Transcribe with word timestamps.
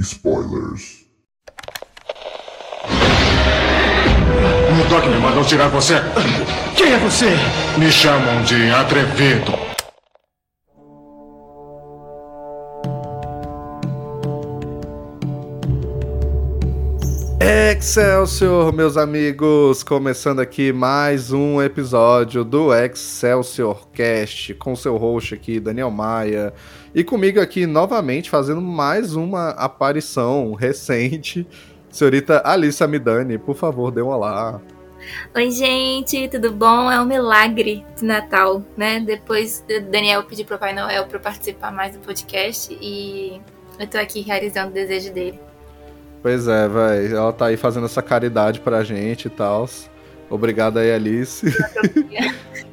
spoilers. 0.00 1.04
O 4.70 4.88
Doc 4.88 5.04
me 5.06 5.18
mandou 5.18 5.44
tirar 5.44 5.68
você. 5.68 5.96
Quem 6.74 6.92
é 6.92 6.98
você? 6.98 7.26
Me 7.78 7.92
chamam 7.92 8.42
de 8.42 8.70
atrevido. 8.70 9.52
Excelsior, 17.42 18.72
meus 18.72 18.96
amigos! 18.96 19.82
Começando 19.82 20.40
aqui 20.40 20.72
mais 20.72 21.32
um 21.32 21.62
episódio 21.62 22.44
do 22.44 22.74
Excelsior 22.74 23.88
Cast 23.90 24.54
com 24.54 24.74
seu 24.76 24.96
host 24.96 25.34
aqui, 25.34 25.60
Daniel 25.60 25.90
Maia, 25.90 26.52
e 26.94 27.04
comigo 27.04 27.40
aqui 27.40 27.66
novamente 27.66 28.28
fazendo 28.28 28.60
mais 28.60 29.14
uma 29.14 29.50
aparição 29.50 30.54
recente, 30.54 31.46
senhorita 31.88 32.42
Alice 32.44 32.82
Amidani. 32.82 33.38
Por 33.38 33.56
favor, 33.56 33.90
dê 33.90 34.02
um 34.02 34.08
olá. 34.08 34.60
Oi, 35.34 35.50
gente, 35.50 36.28
tudo 36.28 36.52
bom? 36.52 36.90
É 36.90 37.00
um 37.00 37.06
milagre 37.06 37.84
de 37.96 38.04
Natal, 38.04 38.62
né? 38.76 39.00
Depois 39.00 39.64
Daniel 39.90 40.24
pediu 40.24 40.44
pro 40.44 40.58
Pai 40.58 40.74
Noel 40.74 41.06
para 41.06 41.18
participar 41.18 41.72
mais 41.72 41.94
do 41.94 42.00
podcast 42.00 42.76
e 42.80 43.40
eu 43.78 43.86
tô 43.86 43.96
aqui 43.96 44.20
realizando 44.20 44.70
o 44.70 44.74
desejo 44.74 45.12
dele. 45.12 45.40
Pois 46.22 46.46
é, 46.46 46.68
vai. 46.68 47.06
Ela 47.06 47.32
tá 47.32 47.46
aí 47.46 47.56
fazendo 47.56 47.86
essa 47.86 48.02
caridade 48.02 48.60
pra 48.60 48.84
gente 48.84 49.26
e 49.26 49.30
tal. 49.30 49.68
Obrigado 50.28 50.78
aí, 50.78 50.92
Alice. 50.92 51.46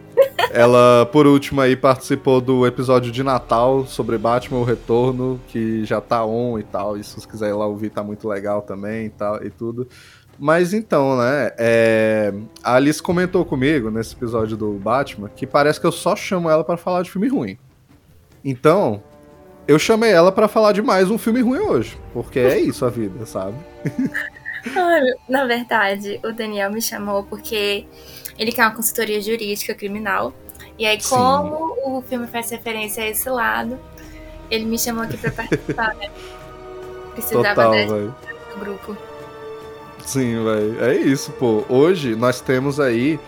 Ela, 0.51 1.05
por 1.11 1.27
último, 1.27 1.61
aí 1.61 1.75
participou 1.75 2.39
do 2.39 2.65
episódio 2.65 3.11
de 3.11 3.21
Natal 3.21 3.85
sobre 3.85 4.17
Batman 4.17 4.59
o 4.59 4.63
Retorno, 4.63 5.39
que 5.47 5.83
já 5.85 5.99
tá 5.99 6.25
on 6.25 6.57
e 6.57 6.63
tal. 6.63 6.97
E 6.97 7.03
se 7.03 7.19
você 7.19 7.27
quiser 7.27 7.49
ir 7.49 7.53
lá 7.53 7.67
ouvir, 7.67 7.89
tá 7.89 8.01
muito 8.03 8.27
legal 8.27 8.61
também 8.61 9.07
e 9.07 9.09
tal 9.09 9.43
e 9.43 9.49
tudo. 9.49 9.87
Mas 10.39 10.73
então, 10.73 11.17
né? 11.17 11.51
É... 11.57 12.33
A 12.63 12.75
Alice 12.75 13.01
comentou 13.01 13.43
comigo 13.43 13.89
nesse 13.89 14.15
episódio 14.15 14.55
do 14.55 14.73
Batman 14.73 15.29
que 15.29 15.45
parece 15.45 15.79
que 15.79 15.85
eu 15.85 15.91
só 15.91 16.15
chamo 16.15 16.49
ela 16.49 16.63
para 16.63 16.77
falar 16.77 17.01
de 17.01 17.11
filme 17.11 17.27
ruim. 17.27 17.57
Então, 18.43 19.03
eu 19.67 19.77
chamei 19.77 20.11
ela 20.11 20.31
para 20.31 20.47
falar 20.47 20.71
de 20.71 20.81
mais 20.81 21.11
um 21.11 21.17
filme 21.17 21.41
ruim 21.41 21.59
hoje, 21.59 21.97
porque 22.13 22.39
é 22.39 22.59
isso 22.59 22.85
a 22.85 22.89
vida, 22.89 23.25
sabe? 23.25 23.57
Na 25.27 25.45
verdade, 25.45 26.19
o 26.23 26.31
Daniel 26.31 26.71
me 26.71 26.81
chamou 26.81 27.23
porque 27.23 27.85
ele 28.37 28.51
quer 28.51 28.63
uma 28.63 28.75
consultoria 28.75 29.21
jurídica 29.21 29.73
criminal. 29.73 30.33
E 30.77 30.85
aí, 30.85 30.99
Sim. 31.01 31.09
como 31.09 31.97
o 31.97 32.01
filme 32.01 32.27
faz 32.27 32.49
referência 32.51 33.03
a 33.03 33.07
esse 33.07 33.29
lado, 33.29 33.79
ele 34.49 34.65
me 34.65 34.77
chamou 34.77 35.03
aqui 35.03 35.17
pra 35.17 35.31
participar, 35.31 35.95
né? 35.95 36.09
Precisava 37.13 37.49
Total, 37.49 37.71
desse 37.71 37.93
velho. 37.93 38.15
grupo. 38.59 38.97
Sim, 40.05 40.43
velho. 40.43 40.83
É 40.83 40.95
isso, 40.95 41.31
pô. 41.31 41.65
Hoje 41.67 42.15
nós 42.15 42.39
temos 42.39 42.79
aí 42.79 43.19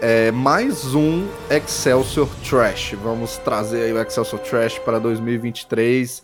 é, 0.00 0.30
mais 0.30 0.94
um 0.94 1.26
Excelsior 1.50 2.28
Trash. 2.48 2.94
Vamos 3.02 3.38
trazer 3.38 3.84
aí 3.84 3.92
o 3.92 4.00
Excelsior 4.00 4.40
Trash 4.42 4.78
para 4.78 4.98
2023. 4.98 6.22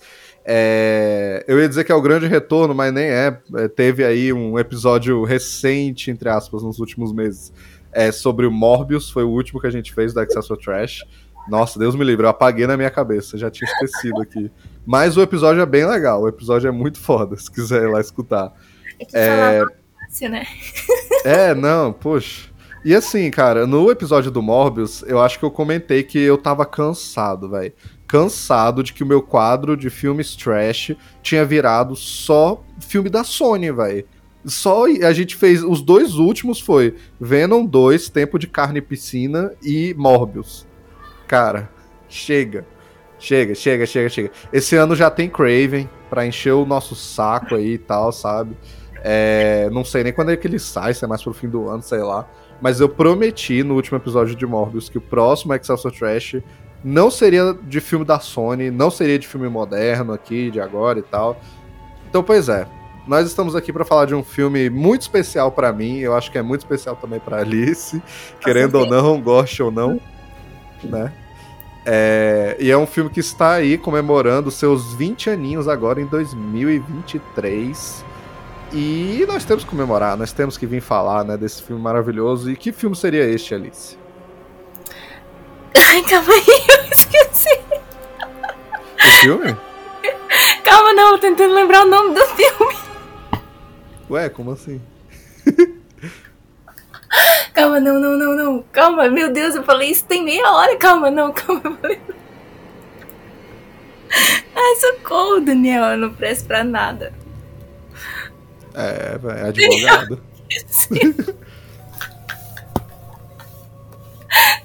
É, 0.48 1.44
eu 1.48 1.58
ia 1.58 1.68
dizer 1.68 1.82
que 1.82 1.90
é 1.90 1.94
o 1.94 2.00
grande 2.00 2.26
retorno, 2.26 2.74
mas 2.74 2.92
nem 2.92 3.06
é. 3.06 3.36
É, 3.56 3.68
Teve 3.68 4.04
aí 4.04 4.32
um 4.32 4.58
episódio 4.58 5.24
recente, 5.24 6.10
entre 6.10 6.28
aspas, 6.28 6.62
nos 6.62 6.78
últimos 6.78 7.12
meses, 7.12 7.52
é, 7.96 8.12
sobre 8.12 8.46
o 8.46 8.52
Morbius. 8.52 9.10
Foi 9.10 9.24
o 9.24 9.30
último 9.30 9.58
que 9.58 9.66
a 9.66 9.70
gente 9.70 9.92
fez 9.94 10.12
do 10.12 10.20
Excelsior 10.20 10.58
Trash. 10.58 11.02
Nossa, 11.48 11.78
Deus 11.78 11.94
me 11.94 12.04
livre, 12.04 12.26
eu 12.26 12.30
apaguei 12.30 12.66
na 12.66 12.76
minha 12.76 12.90
cabeça, 12.90 13.38
já 13.38 13.50
tinha 13.50 13.70
esquecido 13.70 14.20
aqui. 14.20 14.50
Mas 14.84 15.16
o 15.16 15.22
episódio 15.22 15.62
é 15.62 15.66
bem 15.66 15.86
legal, 15.86 16.22
o 16.22 16.28
episódio 16.28 16.68
é 16.68 16.72
muito 16.72 16.98
foda, 16.98 17.36
se 17.36 17.50
quiser 17.50 17.84
ir 17.84 17.90
lá 17.90 18.00
escutar. 18.00 18.52
É 18.98 19.04
que 19.04 19.12
falar 19.12 19.66
fácil, 20.00 20.30
né? 20.30 20.46
É, 21.24 21.54
não, 21.54 21.92
poxa. 21.92 22.50
E 22.84 22.94
assim, 22.94 23.30
cara, 23.32 23.66
no 23.66 23.90
episódio 23.90 24.30
do 24.30 24.40
Morbius, 24.40 25.02
eu 25.08 25.20
acho 25.20 25.38
que 25.38 25.44
eu 25.44 25.50
comentei 25.50 26.04
que 26.04 26.18
eu 26.18 26.38
tava 26.38 26.64
cansado, 26.64 27.48
velho. 27.48 27.72
Cansado 28.06 28.82
de 28.82 28.92
que 28.92 29.02
o 29.02 29.06
meu 29.06 29.20
quadro 29.20 29.76
de 29.76 29.90
filmes 29.90 30.36
trash 30.36 30.94
tinha 31.20 31.44
virado 31.44 31.96
só 31.96 32.62
filme 32.80 33.10
da 33.10 33.24
Sony, 33.24 33.72
velho. 33.72 34.04
Só 34.46 34.84
a 34.84 35.12
gente 35.12 35.34
fez. 35.34 35.62
Os 35.62 35.82
dois 35.82 36.14
últimos 36.14 36.60
foi 36.60 36.94
Venom 37.20 37.66
2, 37.66 38.08
Tempo 38.08 38.38
de 38.38 38.46
Carne 38.46 38.78
e 38.78 38.82
Piscina 38.82 39.52
e 39.62 39.92
Morbius. 39.94 40.66
Cara, 41.26 41.68
chega. 42.08 42.64
Chega, 43.18 43.54
chega, 43.54 43.86
chega, 43.86 44.08
chega. 44.08 44.30
Esse 44.52 44.76
ano 44.76 44.94
já 44.94 45.10
tem 45.10 45.28
Craven 45.28 45.88
pra 46.08 46.26
encher 46.26 46.52
o 46.52 46.66
nosso 46.66 46.94
saco 46.94 47.54
aí 47.54 47.72
e 47.72 47.78
tal, 47.78 48.12
sabe? 48.12 48.56
É, 49.02 49.68
não 49.72 49.84
sei 49.84 50.04
nem 50.04 50.12
quando 50.12 50.30
é 50.30 50.36
que 50.36 50.46
ele 50.46 50.58
sai, 50.58 50.92
se 50.94 51.04
é 51.04 51.08
mais 51.08 51.22
pro 51.22 51.32
fim 51.32 51.48
do 51.48 51.68
ano, 51.68 51.82
sei 51.82 52.00
lá. 52.00 52.28
Mas 52.60 52.80
eu 52.80 52.88
prometi 52.88 53.62
no 53.62 53.74
último 53.74 53.98
episódio 53.98 54.34
de 54.34 54.46
Morbius 54.46 54.88
que 54.88 54.98
o 54.98 55.00
próximo 55.00 55.54
Excelsior 55.54 55.92
Trash 55.92 56.36
não 56.84 57.10
seria 57.10 57.52
de 57.52 57.80
filme 57.80 58.04
da 58.04 58.20
Sony, 58.20 58.70
não 58.70 58.90
seria 58.90 59.18
de 59.18 59.26
filme 59.26 59.48
moderno 59.48 60.12
aqui, 60.12 60.50
de 60.50 60.60
agora 60.60 60.98
e 60.98 61.02
tal. 61.02 61.40
Então, 62.08 62.22
pois 62.22 62.48
é. 62.48 62.66
Nós 63.06 63.26
estamos 63.28 63.54
aqui 63.54 63.72
para 63.72 63.84
falar 63.84 64.06
de 64.06 64.14
um 64.14 64.24
filme 64.24 64.68
muito 64.68 65.02
especial 65.02 65.52
para 65.52 65.72
mim, 65.72 65.98
eu 65.98 66.16
acho 66.16 66.30
que 66.30 66.38
é 66.38 66.42
muito 66.42 66.62
especial 66.62 66.96
também 66.96 67.20
para 67.20 67.38
Alice, 67.38 68.02
querendo 68.40 68.74
ou 68.76 68.86
não, 68.86 69.20
goste 69.20 69.62
ou 69.62 69.70
não, 69.70 70.00
né? 70.82 71.12
É, 71.88 72.56
e 72.58 72.68
é 72.68 72.76
um 72.76 72.86
filme 72.86 73.08
que 73.08 73.20
está 73.20 73.52
aí 73.52 73.78
comemorando 73.78 74.50
seus 74.50 74.92
20 74.94 75.30
aninhos 75.30 75.68
agora 75.68 76.00
em 76.00 76.06
2023. 76.06 78.04
E 78.72 79.24
nós 79.28 79.44
temos 79.44 79.62
que 79.62 79.70
comemorar, 79.70 80.16
nós 80.16 80.32
temos 80.32 80.58
que 80.58 80.66
vir 80.66 80.80
falar 80.80 81.22
né, 81.22 81.36
desse 81.36 81.62
filme 81.62 81.80
maravilhoso. 81.80 82.50
E 82.50 82.56
que 82.56 82.72
filme 82.72 82.96
seria 82.96 83.22
este, 83.22 83.54
Alice? 83.54 83.96
Ai, 85.76 86.02
calma 86.02 86.32
aí, 86.32 86.44
eu 86.68 86.84
esqueci. 86.90 87.60
O 88.96 89.10
filme? 89.20 89.56
Calma, 90.64 90.92
não, 90.92 91.12
eu 91.12 91.12
tô 91.12 91.18
tentando 91.18 91.54
lembrar 91.54 91.86
o 91.86 91.88
nome 91.88 92.14
do 92.16 92.26
filme. 92.26 92.85
Ué, 94.08 94.28
como 94.28 94.52
assim? 94.52 94.80
Calma, 97.52 97.80
não, 97.80 97.98
não, 97.98 98.18
não, 98.18 98.36
não. 98.36 98.62
Calma, 98.70 99.08
meu 99.08 99.32
Deus, 99.32 99.54
eu 99.54 99.62
falei 99.62 99.90
isso 99.90 100.04
tem 100.04 100.22
meia 100.22 100.46
hora. 100.52 100.76
Calma, 100.76 101.10
não, 101.10 101.32
calma. 101.32 101.78
Ai, 104.54 104.76
socorro, 104.80 105.40
Daniel, 105.40 105.84
eu 105.84 105.96
não 105.96 106.12
presto 106.12 106.46
pra 106.46 106.62
nada. 106.62 107.14
É, 108.74 109.18
é 109.38 109.48
advogado. 109.48 110.22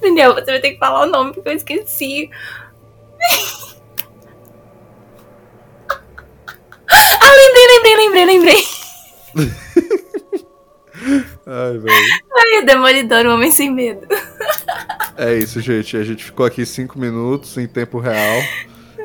Daniel, 0.02 0.34
você 0.34 0.46
vai 0.46 0.60
ter 0.60 0.72
que 0.72 0.80
falar 0.80 1.04
o 1.04 1.10
nome 1.10 1.34
porque 1.34 1.50
eu 1.50 1.54
esqueci. 1.54 2.30
Ah, 6.90 7.32
lembrei, 7.38 7.68
lembrei, 7.68 7.96
lembrei, 7.96 8.26
lembrei. 8.26 8.81
Ai, 11.46 11.78
velho. 11.78 12.22
Ai, 12.38 12.66
Demolidor, 12.66 13.26
o 13.26 13.34
Homem 13.34 13.52
Sem 13.52 13.74
Medo. 13.74 14.08
É 15.18 15.38
isso, 15.38 15.60
gente. 15.62 15.98
A 15.98 16.04
gente 16.04 16.24
ficou 16.24 16.46
aqui 16.46 16.66
cinco 16.66 17.00
minutos 17.00 17.58
em 17.58 17.68
tempo 17.68 18.00
real. 18.00 18.42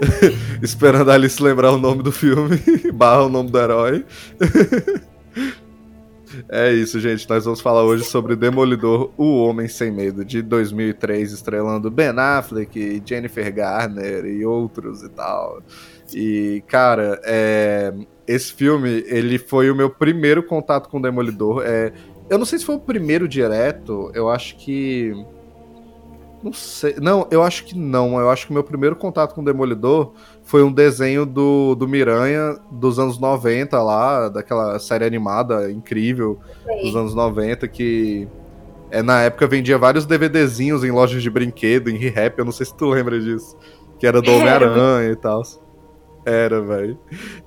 esperando 0.62 1.10
a 1.10 1.14
Alice 1.14 1.42
lembrar 1.42 1.72
o 1.72 1.78
nome 1.78 2.02
do 2.02 2.12
filme, 2.12 2.60
barra 2.92 3.24
o 3.24 3.28
nome 3.28 3.50
do 3.50 3.58
herói. 3.58 4.04
É 6.50 6.70
isso, 6.70 7.00
gente. 7.00 7.26
Nós 7.30 7.44
vamos 7.44 7.62
falar 7.62 7.82
hoje 7.84 8.04
sobre 8.04 8.36
Demolidor, 8.36 9.10
o 9.16 9.44
Homem 9.44 9.68
Sem 9.68 9.90
Medo, 9.90 10.22
de 10.22 10.42
2003, 10.42 11.32
estrelando 11.32 11.90
Ben 11.90 12.10
Affleck, 12.10 13.02
Jennifer 13.06 13.54
Garner 13.54 14.26
e 14.26 14.44
outros 14.44 15.02
e 15.02 15.08
tal. 15.08 15.62
E, 16.12 16.62
cara, 16.66 17.18
é, 17.24 17.92
esse 18.26 18.52
filme, 18.52 19.04
ele 19.06 19.38
foi 19.38 19.70
o 19.70 19.74
meu 19.74 19.90
primeiro 19.90 20.42
contato 20.42 20.88
com 20.88 20.98
o 20.98 21.02
Demolidor. 21.02 21.62
É, 21.64 21.92
eu 22.28 22.38
não 22.38 22.44
sei 22.44 22.58
se 22.58 22.64
foi 22.64 22.76
o 22.76 22.80
primeiro 22.80 23.28
direto, 23.28 24.10
eu 24.14 24.28
acho 24.28 24.56
que... 24.56 25.12
Não 26.42 26.52
sei. 26.52 26.94
Não, 27.00 27.26
eu 27.30 27.42
acho 27.42 27.64
que 27.64 27.76
não. 27.76 28.20
Eu 28.20 28.30
acho 28.30 28.46
que 28.46 28.50
o 28.50 28.54
meu 28.54 28.62
primeiro 28.62 28.94
contato 28.94 29.34
com 29.34 29.40
o 29.40 29.44
Demolidor 29.44 30.12
foi 30.44 30.62
um 30.62 30.70
desenho 30.70 31.24
do, 31.24 31.74
do 31.74 31.88
Miranha 31.88 32.56
dos 32.70 32.98
anos 32.98 33.18
90 33.18 33.82
lá, 33.82 34.28
daquela 34.28 34.78
série 34.78 35.04
animada 35.04 35.72
incrível 35.72 36.38
dos 36.82 36.94
anos 36.94 37.14
90 37.14 37.66
que 37.66 38.28
é, 38.90 39.02
na 39.02 39.22
época 39.22 39.46
vendia 39.46 39.76
vários 39.78 40.06
DVDzinhos 40.06 40.84
em 40.84 40.90
lojas 40.90 41.22
de 41.22 41.30
brinquedo, 41.30 41.90
em 41.90 41.96
rap, 42.08 42.38
eu 42.38 42.44
não 42.44 42.52
sei 42.52 42.66
se 42.66 42.74
tu 42.74 42.88
lembra 42.88 43.18
disso. 43.18 43.56
Que 43.98 44.06
era 44.06 44.20
do 44.20 44.30
Homem-Aranha 44.30 45.10
e 45.10 45.16
tal. 45.16 45.42
Era, 46.26 46.60
velho. 46.60 46.98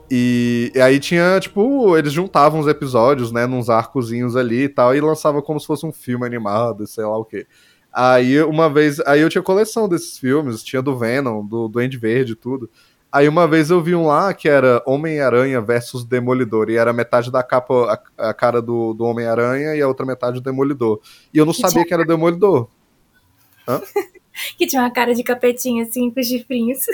E, 0.10 0.72
e, 0.74 0.80
aí 0.80 1.02
tinha, 1.02 1.38
tipo, 1.38 1.98
eles 1.98 2.14
juntavam 2.14 2.62
os 2.62 2.68
episódios, 2.68 3.30
né, 3.30 3.46
nos 3.46 3.70
arcozinhos 3.70 4.38
ali 4.38 4.64
e 4.64 4.70
tal, 4.70 4.96
e 4.96 5.02
lançava 5.02 5.42
como 5.42 5.60
se 5.60 5.68
fosse 5.68 5.86
um 5.86 5.92
filme 5.92 6.26
animado, 6.26 6.88
sei 6.88 7.04
lá 7.04 7.18
o 7.18 7.26
quê. 7.26 7.46
Aí 7.92 8.42
uma 8.42 8.70
vez, 8.70 9.02
aí 9.02 9.20
eu 9.20 9.30
tinha 9.30 9.42
coleção 9.42 9.90
desses 9.90 10.18
filmes, 10.18 10.64
tinha 10.64 10.82
do 10.82 10.98
Venom, 10.98 11.46
do 11.46 11.68
Duende 11.68 11.98
Verde 11.98 12.32
e 12.32 12.36
tudo. 12.36 12.70
Aí 13.12 13.28
uma 13.28 13.46
vez 13.50 13.70
eu 13.70 13.82
vi 13.82 13.94
um 13.94 14.06
lá 14.06 14.34
que 14.34 14.48
era 14.48 14.82
Homem-Aranha 14.86 15.60
versus 15.60 16.06
Demolidor, 16.06 16.70
e 16.70 16.78
era 16.78 16.94
metade 16.94 17.30
da 17.30 17.44
capa 17.44 18.02
a, 18.18 18.30
a 18.30 18.34
cara 18.34 18.62
do, 18.62 18.94
do 18.94 19.04
Homem-Aranha 19.04 19.76
e 19.76 19.82
a 19.82 19.88
outra 19.90 20.06
metade 20.06 20.36
do 20.36 20.42
Demolidor. 20.42 21.02
E 21.34 21.38
eu 21.38 21.46
não 21.46 21.52
que 21.52 21.60
sabia 21.60 21.84
que 21.84 21.94
era 21.94 22.06
Demolidor. 22.06 22.70
Hã? 23.68 23.82
que 24.58 24.66
tinha 24.66 24.82
uma 24.82 24.92
cara 24.92 25.14
de 25.14 25.22
capetinha 25.22 25.84
assim, 25.84 26.10
com 26.10 26.24
chifrinhos. 26.24 26.86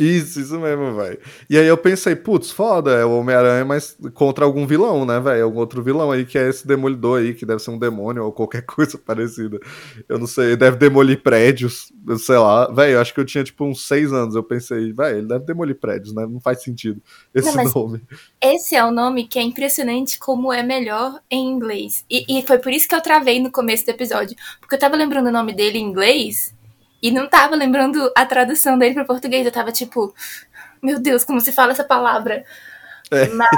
Isso, 0.00 0.40
isso 0.40 0.58
mesmo, 0.58 0.96
velho. 0.96 1.18
E 1.50 1.58
aí 1.58 1.66
eu 1.66 1.76
pensei, 1.76 2.16
putz, 2.16 2.50
foda, 2.50 2.92
é 2.92 3.04
o 3.04 3.18
Homem-Aranha, 3.18 3.66
mas 3.66 3.98
contra 4.14 4.46
algum 4.46 4.66
vilão, 4.66 5.04
né, 5.04 5.20
velho? 5.20 5.44
Algum 5.44 5.58
outro 5.58 5.82
vilão 5.82 6.10
aí 6.10 6.24
que 6.24 6.38
é 6.38 6.48
esse 6.48 6.66
demolidor 6.66 7.20
aí, 7.20 7.34
que 7.34 7.44
deve 7.44 7.62
ser 7.62 7.70
um 7.70 7.78
demônio 7.78 8.24
ou 8.24 8.32
qualquer 8.32 8.62
coisa 8.66 8.96
parecida. 8.96 9.60
Eu 10.08 10.18
não 10.18 10.26
sei, 10.26 10.56
deve 10.56 10.78
demolir 10.78 11.22
prédios, 11.22 11.92
sei 12.18 12.38
lá. 12.38 12.66
Velho, 12.72 12.94
eu 12.94 13.00
acho 13.00 13.12
que 13.12 13.20
eu 13.20 13.26
tinha 13.26 13.44
tipo 13.44 13.62
uns 13.62 13.86
seis 13.86 14.10
anos. 14.10 14.34
Eu 14.34 14.42
pensei, 14.42 14.90
velho, 14.90 15.18
ele 15.18 15.28
deve 15.28 15.44
demolir 15.44 15.78
prédios, 15.78 16.14
né? 16.14 16.26
Não 16.26 16.40
faz 16.40 16.62
sentido 16.62 17.02
esse 17.34 17.54
não, 17.54 17.64
nome. 17.64 18.00
Esse 18.40 18.74
é 18.74 18.82
o 18.82 18.90
nome 18.90 19.28
que 19.28 19.38
é 19.38 19.42
impressionante 19.42 20.18
como 20.18 20.50
é 20.50 20.62
melhor 20.62 21.20
em 21.30 21.46
inglês. 21.46 22.06
E, 22.08 22.38
e 22.38 22.42
foi 22.46 22.58
por 22.58 22.72
isso 22.72 22.88
que 22.88 22.94
eu 22.94 23.02
travei 23.02 23.38
no 23.38 23.50
começo 23.50 23.84
do 23.84 23.90
episódio. 23.90 24.34
Porque 24.60 24.76
eu 24.76 24.78
tava 24.78 24.96
lembrando 24.96 25.26
o 25.26 25.32
nome 25.32 25.52
dele 25.52 25.78
em 25.78 25.84
inglês. 25.84 26.58
E 27.02 27.10
não 27.10 27.28
tava 27.28 27.56
lembrando 27.56 28.12
a 28.16 28.26
tradução 28.26 28.78
dele 28.78 28.94
para 28.94 29.04
português. 29.04 29.46
Eu 29.46 29.52
tava 29.52 29.72
tipo, 29.72 30.14
meu 30.82 30.98
Deus, 31.00 31.24
como 31.24 31.40
se 31.40 31.52
fala 31.52 31.72
essa 31.72 31.84
palavra? 31.84 32.44
É. 33.10 33.26
Mas, 33.28 33.50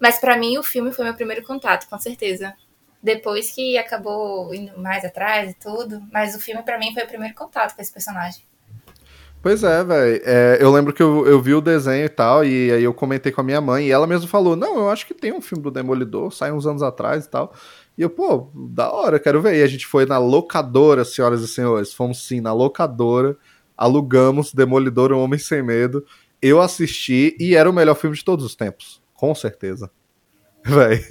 mas 0.00 0.18
para 0.18 0.36
mim 0.36 0.58
o 0.58 0.62
filme 0.62 0.92
foi 0.92 1.04
meu 1.04 1.14
primeiro 1.14 1.42
contato, 1.42 1.88
com 1.88 1.98
certeza. 1.98 2.54
Depois 3.02 3.50
que 3.50 3.76
acabou 3.78 4.54
indo 4.54 4.78
mais 4.78 5.04
atrás 5.04 5.50
e 5.50 5.54
tudo. 5.54 6.02
Mas 6.12 6.34
o 6.34 6.40
filme 6.40 6.62
para 6.62 6.78
mim 6.78 6.92
foi 6.92 7.02
o 7.02 7.08
primeiro 7.08 7.34
contato 7.34 7.74
com 7.74 7.82
esse 7.82 7.92
personagem. 7.92 8.44
Pois 9.42 9.64
é, 9.64 9.82
velho. 9.82 10.22
É, 10.24 10.58
eu 10.60 10.70
lembro 10.70 10.92
que 10.92 11.02
eu, 11.02 11.26
eu 11.26 11.42
vi 11.42 11.52
o 11.52 11.60
desenho 11.60 12.04
e 12.04 12.08
tal, 12.08 12.44
e 12.44 12.70
aí 12.70 12.84
eu 12.84 12.94
comentei 12.94 13.32
com 13.32 13.40
a 13.40 13.44
minha 13.44 13.60
mãe, 13.60 13.88
e 13.88 13.90
ela 13.90 14.06
mesmo 14.06 14.28
falou: 14.28 14.54
Não, 14.54 14.76
eu 14.76 14.88
acho 14.88 15.04
que 15.04 15.12
tem 15.12 15.32
um 15.32 15.40
filme 15.40 15.64
do 15.64 15.70
Demolidor, 15.70 16.30
sai 16.30 16.52
uns 16.52 16.64
anos 16.64 16.80
atrás 16.80 17.24
e 17.24 17.28
tal. 17.28 17.52
E 18.02 18.04
eu, 18.04 18.10
pô, 18.10 18.50
da 18.52 18.90
hora, 18.90 19.20
quero 19.20 19.40
ver. 19.40 19.54
E 19.54 19.62
a 19.62 19.66
gente 19.68 19.86
foi 19.86 20.04
na 20.04 20.18
locadora, 20.18 21.04
senhoras 21.04 21.40
e 21.40 21.46
senhores. 21.46 21.94
Fomos 21.94 22.26
sim 22.26 22.40
na 22.40 22.52
locadora, 22.52 23.36
alugamos 23.76 24.52
Demolidor, 24.52 25.12
um 25.12 25.20
Homem 25.20 25.38
Sem 25.38 25.62
Medo. 25.62 26.04
Eu 26.42 26.60
assisti 26.60 27.36
e 27.38 27.54
era 27.54 27.70
o 27.70 27.72
melhor 27.72 27.94
filme 27.94 28.16
de 28.16 28.24
todos 28.24 28.44
os 28.44 28.56
tempos, 28.56 29.00
com 29.14 29.32
certeza. 29.36 29.88
Véi, 30.66 31.04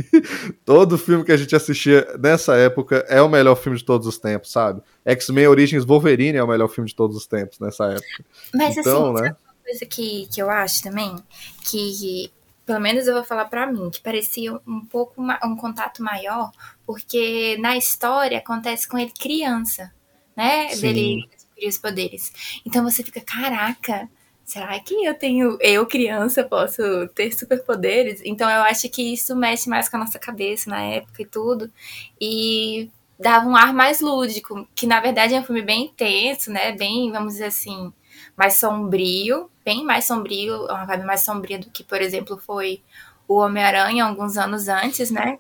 todo 0.66 0.98
filme 0.98 1.24
que 1.24 1.32
a 1.32 1.38
gente 1.38 1.56
assistia 1.56 2.06
nessa 2.20 2.58
época 2.58 3.06
é 3.08 3.22
o 3.22 3.30
melhor 3.30 3.56
filme 3.56 3.78
de 3.78 3.86
todos 3.86 4.06
os 4.06 4.18
tempos, 4.18 4.52
sabe? 4.52 4.82
X-Men 5.06 5.48
Origins 5.48 5.86
Wolverine 5.86 6.40
é 6.40 6.44
o 6.44 6.48
melhor 6.48 6.68
filme 6.68 6.90
de 6.90 6.96
todos 6.96 7.16
os 7.16 7.26
tempos 7.26 7.58
nessa 7.58 7.86
época. 7.86 8.26
Mas 8.54 8.76
então, 8.76 9.16
assim, 9.16 9.24
né? 9.24 9.30
uma 9.30 9.64
coisa 9.64 9.86
que, 9.86 10.28
que 10.28 10.42
eu 10.42 10.50
acho 10.50 10.84
também, 10.84 11.16
que 11.64 12.30
pelo 12.66 12.80
menos 12.80 13.08
eu 13.08 13.14
vou 13.16 13.24
falar 13.24 13.46
para 13.46 13.68
mim, 13.68 13.90
que 13.90 14.02
parecia 14.02 14.54
um 14.68 14.86
pouco 14.86 15.22
um 15.22 15.56
contato 15.56 16.04
maior, 16.04 16.52
porque 16.86 17.58
na 17.60 17.76
história 17.76 18.38
acontece 18.38 18.88
com 18.88 18.98
ele 18.98 19.12
criança, 19.20 19.94
né? 20.36 20.70
Sim. 20.70 20.82
Dele 20.82 21.30
adquirir 21.34 21.68
os 21.68 21.78
poderes. 21.78 22.62
Então 22.66 22.84
você 22.84 23.04
fica, 23.04 23.22
caraca, 23.22 24.10
será 24.44 24.80
que 24.80 24.94
eu 25.06 25.14
tenho, 25.14 25.58
eu 25.62 25.86
criança, 25.86 26.44
posso 26.44 26.82
ter 27.16 27.34
superpoderes? 27.34 28.22
Então 28.24 28.50
eu 28.50 28.62
acho 28.64 28.90
que 28.90 29.14
isso 29.14 29.36
mexe 29.36 29.70
mais 29.70 29.90
com 29.90 29.98
a 29.98 30.02
nossa 30.02 30.20
cabeça 30.20 30.70
na 30.70 30.82
época 30.82 31.22
e 31.22 31.26
tudo. 31.26 31.72
E 32.20 32.90
dava 33.20 33.48
um 33.48 33.56
ar 33.56 33.74
mais 33.74 34.02
lúdico, 34.02 34.68
que 34.76 34.88
na 34.88 35.00
verdade 35.00 35.34
é 35.34 35.40
um 35.40 35.44
filme 35.44 35.62
bem 35.62 35.86
intenso, 35.86 36.52
né? 36.52 36.72
Bem, 36.74 37.12
vamos 37.12 37.34
dizer 37.34 37.46
assim, 37.46 37.94
mais 38.36 38.56
sombrio, 38.56 39.50
bem 39.64 39.84
mais 39.84 40.06
sombrio, 40.06 40.68
é 40.68 40.74
uma 40.74 40.86
vibe 40.86 41.06
mais 41.06 41.22
sombria 41.22 41.60
do 41.60 41.70
que, 41.70 41.84
por 41.84 42.02
exemplo, 42.02 42.38
foi 42.38 42.82
o 43.28 43.38
Homem-Aranha 43.38 44.06
alguns 44.06 44.38
anos 44.38 44.68
antes, 44.68 45.10
né? 45.12 45.38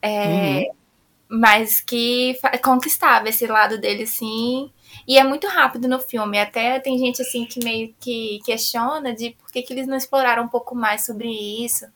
É, 0.00 0.28
uhum. 0.28 0.70
Mas 1.28 1.80
que 1.80 2.38
conquistava 2.62 3.28
esse 3.28 3.46
lado 3.46 3.78
dele, 3.78 4.06
sim. 4.06 4.70
E 5.06 5.18
é 5.18 5.24
muito 5.24 5.46
rápido 5.46 5.86
no 5.86 5.98
filme. 5.98 6.38
Até 6.40 6.80
tem 6.80 6.98
gente 6.98 7.20
assim 7.20 7.44
que 7.44 7.62
meio 7.62 7.94
que 8.00 8.40
questiona 8.44 9.14
de 9.14 9.30
por 9.30 9.50
que, 9.52 9.62
que 9.62 9.72
eles 9.72 9.86
não 9.86 9.96
exploraram 9.96 10.44
um 10.44 10.48
pouco 10.48 10.74
mais 10.74 11.04
sobre 11.04 11.28
isso, 11.28 11.86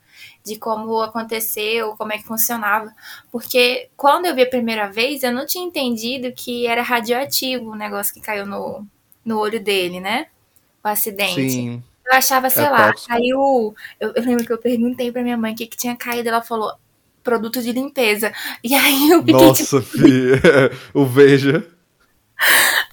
de 0.45 0.57
como 0.57 1.01
aconteceu, 1.01 1.97
como 1.97 2.13
é 2.13 2.19
que 2.19 2.25
funcionava. 2.25 2.95
Porque 3.31 3.89
quando 3.97 4.27
eu 4.27 4.35
vi 4.35 4.43
a 4.43 4.51
primeira 4.51 4.91
vez, 4.91 5.23
eu 5.23 5.33
não 5.33 5.47
tinha 5.47 5.65
entendido 5.65 6.33
que 6.33 6.67
era 6.67 6.83
radioativo 6.83 7.71
o 7.71 7.77
negócio 7.77 8.13
que 8.13 8.21
caiu 8.21 8.45
no, 8.45 8.87
no 9.25 9.39
olho 9.39 9.63
dele, 9.63 10.01
né? 10.01 10.27
O 10.85 10.89
acidente. 10.89 11.51
Sim. 11.51 11.83
Eu 12.05 12.17
achava, 12.17 12.51
sei 12.51 12.65
é 12.65 12.71
lá, 12.71 12.89
tóxico. 12.89 13.09
caiu. 13.09 13.75
Eu, 14.01 14.13
eu, 14.15 14.23
lembro 14.25 14.45
que 14.45 14.53
eu 14.53 14.59
perguntei 14.59 15.13
pra 15.13 15.23
minha 15.23 15.37
mãe 15.37 15.53
o 15.53 15.57
que, 15.57 15.67
que 15.67 15.77
tinha 15.77 15.97
caído. 15.97 16.29
Ela 16.29 16.43
falou 16.43 16.73
produto 17.23 17.63
de 17.63 17.73
limpeza. 17.73 18.33
E 18.63 18.75
aí 18.75 19.11
eu 19.11 19.21
fiquei. 19.21 19.35
Nossa, 19.35 19.81
tipo... 19.81 19.99
filha, 19.99 20.41
o 20.93 21.07
Veja. 21.07 21.67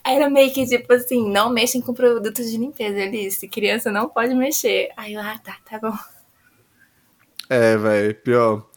Era 0.06 0.30
meio 0.30 0.54
que 0.54 0.66
tipo 0.66 0.94
assim: 0.94 1.30
não 1.30 1.50
mexem 1.50 1.82
com 1.82 1.94
produtos 1.94 2.50
de 2.50 2.58
limpeza, 2.58 3.02
Alice. 3.02 3.48
Criança 3.48 3.92
não 3.92 4.08
pode 4.08 4.34
mexer. 4.36 4.90
Aí 4.96 5.14
eu, 5.14 5.22
ah, 5.22 5.40
tá, 5.44 5.58
tá 5.70 5.80
bom. 5.80 5.98
É, 7.50 7.76
velho, 7.78 8.16
pior. 8.16 8.70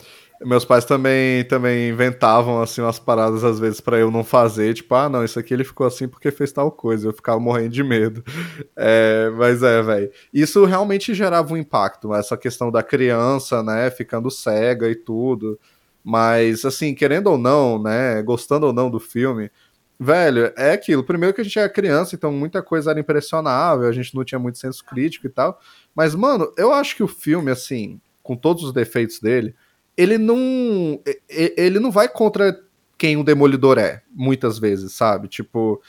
Meus 0.44 0.64
pais 0.64 0.84
também, 0.84 1.44
também 1.44 1.90
inventavam 1.90 2.60
assim 2.60 2.80
umas 2.80 2.98
paradas 2.98 3.44
às 3.44 3.58
vezes 3.58 3.80
para 3.80 3.98
eu 3.98 4.10
não 4.10 4.24
fazer, 4.24 4.74
tipo, 4.74 4.94
ah, 4.94 5.08
não, 5.08 5.24
isso 5.24 5.38
aqui 5.38 5.54
ele 5.54 5.64
ficou 5.64 5.86
assim 5.86 6.08
porque 6.08 6.30
fez 6.30 6.52
tal 6.52 6.70
coisa. 6.70 7.08
Eu 7.08 7.12
ficava 7.12 7.38
morrendo 7.40 7.70
de 7.70 7.82
medo. 7.82 8.22
É, 8.76 9.30
mas 9.36 9.62
é, 9.62 9.80
velho. 9.82 10.10
Isso 10.32 10.64
realmente 10.64 11.14
gerava 11.14 11.52
um 11.54 11.56
impacto, 11.56 12.12
essa 12.14 12.36
questão 12.36 12.70
da 12.70 12.82
criança, 12.82 13.62
né, 13.62 13.90
ficando 13.90 14.30
cega 14.30 14.88
e 14.88 14.94
tudo. 14.94 15.58
Mas, 16.02 16.64
assim, 16.64 16.94
querendo 16.94 17.28
ou 17.28 17.38
não, 17.38 17.80
né, 17.80 18.22
gostando 18.22 18.66
ou 18.66 18.72
não 18.72 18.90
do 18.90 18.98
filme, 18.98 19.50
velho, 19.98 20.52
é 20.56 20.72
aquilo. 20.72 21.04
Primeiro 21.04 21.34
que 21.34 21.40
a 21.40 21.44
gente 21.44 21.58
era 21.58 21.68
criança, 21.68 22.16
então 22.16 22.32
muita 22.32 22.62
coisa 22.62 22.90
era 22.90 23.00
impressionável, 23.00 23.88
a 23.88 23.92
gente 23.92 24.14
não 24.14 24.24
tinha 24.24 24.38
muito 24.38 24.58
senso 24.58 24.84
crítico 24.84 25.26
e 25.26 25.30
tal. 25.30 25.58
Mas, 25.94 26.14
mano, 26.14 26.52
eu 26.56 26.72
acho 26.72 26.96
que 26.96 27.02
o 27.02 27.08
filme, 27.08 27.50
assim, 27.50 28.00
com 28.22 28.36
todos 28.36 28.64
os 28.64 28.72
defeitos 28.72 29.20
dele 29.20 29.54
ele 29.96 30.18
não. 30.18 31.00
Ele 31.28 31.78
não 31.78 31.90
vai 31.90 32.08
contra 32.08 32.58
quem 32.98 33.16
o 33.16 33.24
Demolidor 33.24 33.78
é, 33.78 34.02
muitas 34.10 34.58
vezes, 34.58 34.92
sabe? 34.92 35.28
Tipo. 35.28 35.80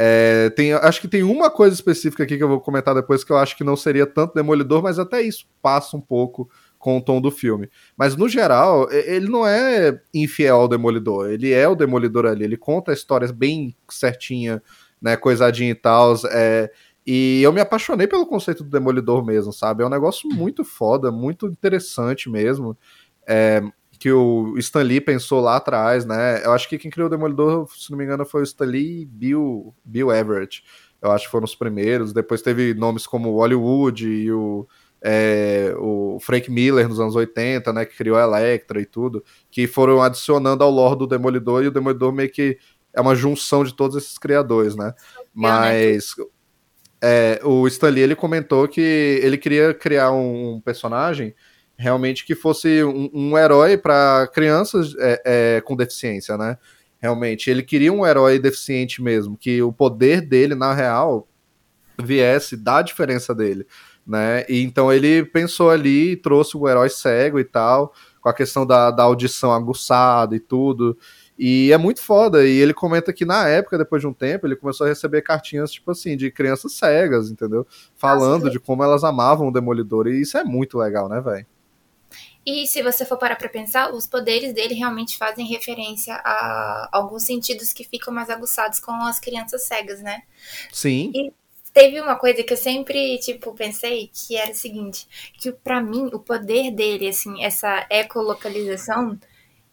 É, 0.00 0.50
tem, 0.50 0.72
acho 0.74 1.00
que 1.00 1.08
tem 1.08 1.24
uma 1.24 1.50
coisa 1.50 1.74
específica 1.74 2.22
aqui 2.22 2.36
que 2.36 2.42
eu 2.44 2.48
vou 2.48 2.60
comentar 2.60 2.94
depois 2.94 3.24
que 3.24 3.32
eu 3.32 3.36
acho 3.36 3.56
que 3.56 3.64
não 3.64 3.76
seria 3.76 4.06
tanto 4.06 4.32
Demolidor, 4.32 4.80
mas 4.80 4.96
até 4.96 5.20
isso 5.20 5.48
passa 5.60 5.96
um 5.96 6.00
pouco 6.00 6.48
com 6.78 6.96
o 6.98 7.00
tom 7.00 7.20
do 7.20 7.32
filme. 7.32 7.68
Mas 7.96 8.14
no 8.14 8.28
geral, 8.28 8.88
ele 8.92 9.28
não 9.28 9.44
é 9.44 10.00
infiel 10.14 10.60
ao 10.60 10.68
Demolidor, 10.68 11.28
ele 11.30 11.52
é 11.52 11.66
o 11.66 11.74
Demolidor 11.74 12.26
ali, 12.26 12.44
ele 12.44 12.56
conta 12.56 12.92
a 12.92 12.94
história 12.94 13.26
bem 13.32 13.74
certinha, 13.88 14.62
né, 15.02 15.16
coisadinha 15.16 15.72
e 15.72 15.74
tal. 15.74 16.14
É, 16.30 16.70
e 17.04 17.42
eu 17.42 17.52
me 17.52 17.60
apaixonei 17.60 18.06
pelo 18.06 18.24
conceito 18.24 18.62
do 18.62 18.70
Demolidor 18.70 19.24
mesmo, 19.24 19.52
sabe? 19.52 19.82
É 19.82 19.86
um 19.86 19.90
negócio 19.90 20.28
muito 20.28 20.64
foda, 20.64 21.10
muito 21.10 21.46
interessante 21.48 22.30
mesmo 22.30 22.76
é, 23.28 23.62
que 23.98 24.10
o 24.10 24.56
Stan 24.56 24.82
Lee 24.82 25.00
pensou 25.00 25.40
lá 25.40 25.56
atrás, 25.56 26.06
né? 26.06 26.44
Eu 26.44 26.52
acho 26.52 26.68
que 26.68 26.78
quem 26.78 26.90
criou 26.90 27.08
o 27.08 27.10
Demolidor, 27.10 27.68
se 27.76 27.90
não 27.90 27.98
me 27.98 28.04
engano, 28.04 28.24
foi 28.24 28.40
o 28.40 28.44
Stan 28.44 28.64
Lee 28.64 29.02
e 29.02 29.04
Bill, 29.04 29.74
Bill 29.84 30.10
Everett. 30.10 30.64
Eu 31.02 31.10
acho 31.10 31.26
que 31.26 31.30
foram 31.30 31.44
os 31.44 31.54
primeiros. 31.54 32.12
Depois 32.12 32.40
teve 32.40 32.72
nomes 32.74 33.06
como 33.06 33.36
Hollywood 33.36 34.08
e 34.08 34.32
o, 34.32 34.66
é, 35.02 35.74
o 35.78 36.18
Frank 36.20 36.50
Miller 36.50 36.88
nos 36.88 37.00
anos 37.00 37.14
80, 37.14 37.72
né? 37.72 37.84
Que 37.84 37.96
criou 37.96 38.16
a 38.16 38.22
Electra 38.22 38.80
e 38.80 38.86
tudo. 38.86 39.22
Que 39.50 39.66
foram 39.66 40.00
adicionando 40.00 40.64
ao 40.64 40.70
lore 40.70 40.98
do 40.98 41.06
Demolidor 41.06 41.64
e 41.64 41.68
o 41.68 41.72
Demolidor 41.72 42.12
meio 42.12 42.30
que 42.30 42.56
é 42.94 43.00
uma 43.00 43.14
junção 43.14 43.62
de 43.62 43.74
todos 43.74 43.96
esses 43.96 44.16
criadores, 44.16 44.74
né? 44.74 44.94
Mas 45.34 46.14
é, 47.02 47.40
o 47.44 47.66
Stan 47.66 47.90
Lee 47.90 48.02
ele 48.02 48.16
comentou 48.16 48.66
que 48.66 48.80
ele 49.22 49.36
queria 49.36 49.74
criar 49.74 50.12
um 50.12 50.60
personagem 50.64 51.34
realmente 51.78 52.26
que 52.26 52.34
fosse 52.34 52.82
um, 52.82 53.08
um 53.14 53.38
herói 53.38 53.78
para 53.78 54.28
crianças 54.34 54.94
é, 54.98 55.22
é, 55.24 55.60
com 55.60 55.76
deficiência, 55.76 56.36
né? 56.36 56.58
Realmente, 57.00 57.48
ele 57.48 57.62
queria 57.62 57.92
um 57.92 58.04
herói 58.04 58.40
deficiente 58.40 59.00
mesmo, 59.00 59.36
que 59.36 59.62
o 59.62 59.72
poder 59.72 60.20
dele, 60.20 60.56
na 60.56 60.74
real, 60.74 61.28
viesse 62.02 62.56
da 62.56 62.82
diferença 62.82 63.32
dele, 63.32 63.64
né? 64.04 64.44
E 64.48 64.64
então 64.64 64.92
ele 64.92 65.24
pensou 65.24 65.70
ali, 65.70 66.16
trouxe 66.16 66.56
o 66.56 66.68
herói 66.68 66.90
cego 66.90 67.38
e 67.38 67.44
tal, 67.44 67.94
com 68.20 68.28
a 68.28 68.34
questão 68.34 68.66
da, 68.66 68.90
da 68.90 69.04
audição 69.04 69.52
aguçada 69.52 70.34
e 70.34 70.40
tudo. 70.40 70.98
E 71.38 71.70
é 71.70 71.78
muito 71.78 72.02
foda. 72.02 72.44
E 72.44 72.58
ele 72.58 72.74
comenta 72.74 73.12
que 73.12 73.24
na 73.24 73.46
época, 73.46 73.78
depois 73.78 74.02
de 74.02 74.08
um 74.08 74.12
tempo, 74.12 74.44
ele 74.44 74.56
começou 74.56 74.84
a 74.84 74.88
receber 74.88 75.22
cartinhas, 75.22 75.70
tipo 75.70 75.92
assim, 75.92 76.16
de 76.16 76.32
crianças 76.32 76.72
cegas, 76.72 77.30
entendeu? 77.30 77.64
Falando 77.94 78.40
Nossa, 78.40 78.50
de 78.50 78.58
como 78.58 78.82
elas 78.82 79.04
amavam 79.04 79.46
o 79.46 79.52
Demolidor. 79.52 80.08
E 80.08 80.20
isso 80.20 80.36
é 80.36 80.42
muito 80.42 80.76
legal, 80.76 81.08
né, 81.08 81.20
velho? 81.20 81.46
E 82.50 82.66
se 82.66 82.82
você 82.82 83.04
for 83.04 83.18
parar 83.18 83.36
pra 83.36 83.46
pensar, 83.46 83.92
os 83.92 84.06
poderes 84.06 84.54
dele 84.54 84.72
realmente 84.72 85.18
fazem 85.18 85.46
referência 85.46 86.14
a 86.14 86.88
alguns 86.90 87.24
sentidos 87.24 87.74
que 87.74 87.84
ficam 87.84 88.10
mais 88.10 88.30
aguçados 88.30 88.80
com 88.80 88.90
as 88.92 89.20
crianças 89.20 89.64
cegas, 89.64 90.00
né? 90.00 90.22
Sim. 90.72 91.12
E 91.14 91.30
teve 91.74 92.00
uma 92.00 92.16
coisa 92.16 92.42
que 92.42 92.54
eu 92.54 92.56
sempre, 92.56 93.18
tipo, 93.18 93.52
pensei, 93.52 94.10
que 94.14 94.34
era 94.34 94.50
o 94.50 94.54
seguinte, 94.54 95.06
que 95.38 95.52
para 95.52 95.82
mim, 95.82 96.08
o 96.10 96.18
poder 96.18 96.70
dele, 96.70 97.08
assim, 97.08 97.44
essa 97.44 97.86
ecolocalização 97.90 99.18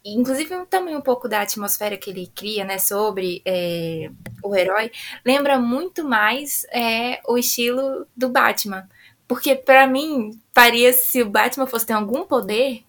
inclusive 0.07 0.67
também 0.67 0.95
um 0.95 1.01
pouco 1.01 1.27
da 1.27 1.41
atmosfera 1.41 1.97
que 1.97 2.11
ele 2.11 2.27
cria, 2.35 2.63
né, 2.63 2.77
sobre 2.77 3.41
é, 3.43 4.11
o 4.43 4.55
herói, 4.55 4.91
lembra 5.25 5.57
muito 5.57 6.07
mais 6.07 6.63
é, 6.71 7.19
o 7.27 7.37
estilo 7.39 8.05
do 8.15 8.29
Batman. 8.29 8.87
Porque 9.27 9.55
para 9.55 9.87
mim, 9.87 10.39
faria 10.53 10.93
se 10.93 11.21
o 11.21 11.29
Batman 11.29 11.65
fosse 11.65 11.85
ter 11.85 11.93
algum 11.93 12.25
poder, 12.25 12.83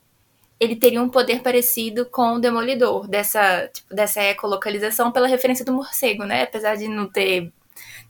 ele 0.59 0.77
teria 0.77 1.03
um 1.03 1.09
poder 1.09 1.41
parecido 1.43 2.07
com 2.07 2.35
o 2.35 2.39
Demolidor, 2.39 3.07
dessa, 3.09 3.69
tipo, 3.69 3.95
dessa 3.95 4.23
ecolocalização 4.23 5.13
pela 5.13 5.29
referência 5.29 5.65
do 5.65 5.73
morcego, 5.73 6.25
né? 6.25 6.43
Apesar 6.43 6.77
de 6.77 6.89
não 6.89 7.07
ter 7.07 7.53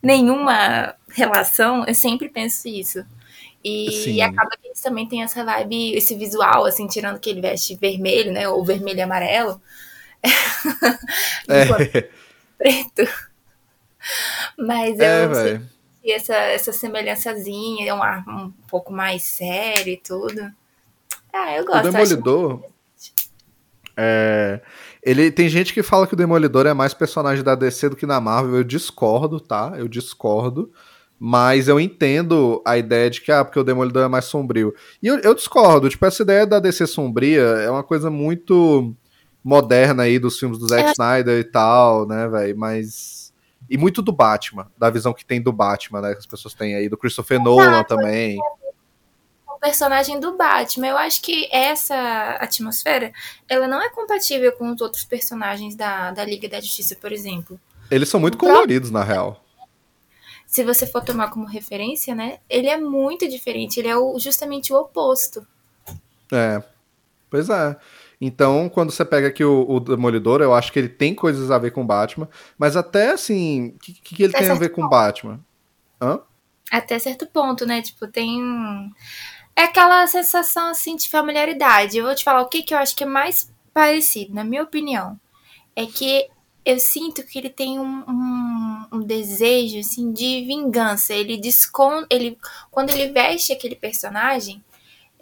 nenhuma 0.02 0.94
relação, 1.08 1.84
eu 1.86 1.94
sempre 1.94 2.28
penso 2.28 2.68
isso. 2.68 3.04
E, 3.64 4.22
acaba 4.22 4.50
que 4.50 4.68
eles 4.68 4.80
também 4.80 5.08
têm 5.08 5.24
essa 5.24 5.44
vibe, 5.44 5.94
esse 5.94 6.14
visual, 6.14 6.66
assim, 6.66 6.86
tirando 6.86 7.18
que 7.18 7.28
ele 7.28 7.40
veste 7.40 7.74
vermelho, 7.74 8.32
né? 8.32 8.48
Ou 8.48 8.64
vermelho 8.64 8.98
e 8.98 9.02
amarelo. 9.02 9.60
É. 11.48 12.08
preto. 12.58 13.08
Mas 14.58 14.98
é, 14.98 15.60
essa, 16.12 16.34
essa 16.34 16.72
semelhançazinha, 16.72 17.88
é 17.88 17.94
um 17.94 18.02
ar 18.02 18.24
um 18.28 18.52
pouco 18.68 18.92
mais 18.92 19.22
sério 19.22 19.92
e 19.92 19.96
tudo. 19.96 20.52
Ah, 21.32 21.54
eu 21.56 21.64
gosto. 21.64 21.80
O 21.80 21.90
Demolidor. 21.90 22.64
É, 23.96 24.60
ele 25.02 25.30
tem 25.30 25.48
gente 25.48 25.72
que 25.72 25.82
fala 25.82 26.06
que 26.06 26.14
o 26.14 26.16
Demolidor 26.16 26.66
é 26.66 26.74
mais 26.74 26.92
personagem 26.92 27.42
da 27.42 27.54
DC 27.54 27.88
do 27.88 27.96
que 27.96 28.06
na 28.06 28.20
Marvel. 28.20 28.56
Eu 28.56 28.64
discordo, 28.64 29.40
tá? 29.40 29.72
Eu 29.76 29.88
discordo. 29.88 30.70
Mas 31.18 31.66
eu 31.66 31.80
entendo 31.80 32.62
a 32.64 32.76
ideia 32.76 33.08
de 33.08 33.22
que, 33.22 33.32
ah, 33.32 33.42
porque 33.42 33.58
o 33.58 33.64
Demolidor 33.64 34.04
é 34.04 34.08
mais 34.08 34.26
sombrio. 34.26 34.74
E 35.02 35.06
eu, 35.06 35.18
eu, 35.20 35.34
discordo, 35.34 35.88
tipo, 35.88 36.04
essa 36.04 36.22
ideia 36.22 36.46
da 36.46 36.58
DC 36.58 36.86
sombria 36.86 37.40
é 37.40 37.70
uma 37.70 37.82
coisa 37.82 38.10
muito 38.10 38.94
moderna 39.42 40.02
aí 40.02 40.18
dos 40.18 40.38
filmes 40.38 40.58
do 40.58 40.68
Zack 40.68 40.88
é. 40.88 40.92
Snyder 40.92 41.38
e 41.38 41.44
tal, 41.44 42.06
né, 42.06 42.28
velho? 42.28 42.58
Mas. 42.58 43.25
E 43.68 43.76
muito 43.76 44.00
do 44.00 44.12
Batman, 44.12 44.70
da 44.78 44.90
visão 44.90 45.12
que 45.12 45.24
tem 45.24 45.40
do 45.40 45.52
Batman, 45.52 46.00
né? 46.00 46.12
Que 46.12 46.18
as 46.18 46.26
pessoas 46.26 46.54
têm 46.54 46.74
aí, 46.74 46.88
do 46.88 46.96
Christopher 46.96 47.40
Nolan 47.42 47.82
também. 47.84 48.38
O 49.48 49.58
personagem 49.58 50.20
do 50.20 50.36
Batman, 50.36 50.88
eu 50.88 50.98
acho 50.98 51.20
que 51.22 51.48
essa 51.50 51.96
atmosfera, 52.40 53.12
ela 53.48 53.66
não 53.66 53.82
é 53.82 53.90
compatível 53.90 54.52
com 54.52 54.70
os 54.70 54.80
outros 54.80 55.04
personagens 55.04 55.74
da, 55.74 56.12
da 56.12 56.24
Liga 56.24 56.48
da 56.48 56.60
Justiça, 56.60 56.94
por 56.94 57.10
exemplo. 57.10 57.58
Eles 57.90 58.08
são 58.08 58.20
muito 58.20 58.38
coloridos, 58.38 58.90
na 58.90 59.02
real 59.02 59.42
se 60.46 60.64
você 60.64 60.86
for 60.86 61.02
tomar 61.02 61.28
como 61.30 61.44
referência, 61.44 62.14
né? 62.14 62.38
Ele 62.48 62.68
é 62.68 62.78
muito 62.78 63.28
diferente, 63.28 63.78
ele 63.78 63.88
é 63.88 63.96
o, 63.96 64.18
justamente 64.18 64.72
o 64.72 64.76
oposto. 64.76 65.46
É. 66.32 66.62
Pois 67.28 67.50
é. 67.50 67.76
Então, 68.20 68.68
quando 68.68 68.90
você 68.90 69.04
pega 69.04 69.28
aqui 69.28 69.44
o, 69.44 69.66
o, 69.68 69.78
Demolidor, 69.78 70.40
eu 70.40 70.54
acho 70.54 70.72
que 70.72 70.78
ele 70.78 70.88
tem 70.88 71.14
coisas 71.14 71.50
a 71.50 71.58
ver 71.58 71.70
com 71.70 71.86
Batman, 71.86 72.28
mas 72.56 72.76
até 72.76 73.10
assim, 73.10 73.68
o 73.68 73.78
que, 73.78 73.92
que, 73.92 74.22
ele 74.22 74.34
até 74.34 74.44
tem 74.44 74.50
a 74.50 74.54
ver 74.54 74.70
ponto. 74.70 74.82
com 74.82 74.88
Batman? 74.88 75.40
Hã? 76.00 76.20
Até 76.70 76.98
certo 76.98 77.26
ponto, 77.26 77.66
né? 77.66 77.82
Tipo, 77.82 78.08
tem. 78.08 78.40
É 79.54 79.64
aquela 79.64 80.06
sensação 80.06 80.70
assim 80.70 80.96
de 80.96 81.08
familiaridade. 81.08 81.96
Eu 81.96 82.04
vou 82.04 82.14
te 82.14 82.24
falar 82.24 82.42
o 82.42 82.48
que, 82.48 82.62
que 82.62 82.74
eu 82.74 82.78
acho 82.78 82.96
que 82.96 83.04
é 83.04 83.06
mais 83.06 83.52
parecido, 83.72 84.34
na 84.34 84.44
minha 84.44 84.62
opinião. 84.62 85.18
É 85.74 85.86
que 85.86 86.28
eu 86.64 86.80
sinto 86.80 87.22
que 87.22 87.38
ele 87.38 87.48
tem 87.48 87.78
um, 87.78 88.02
um, 88.08 88.86
um 88.94 89.00
desejo 89.00 89.78
assim 89.78 90.12
de 90.12 90.44
vingança. 90.44 91.14
Ele 91.14 91.36
descon 91.36 92.04
ele 92.10 92.36
quando 92.70 92.90
ele 92.90 93.12
veste 93.12 93.52
aquele 93.52 93.76
personagem, 93.76 94.64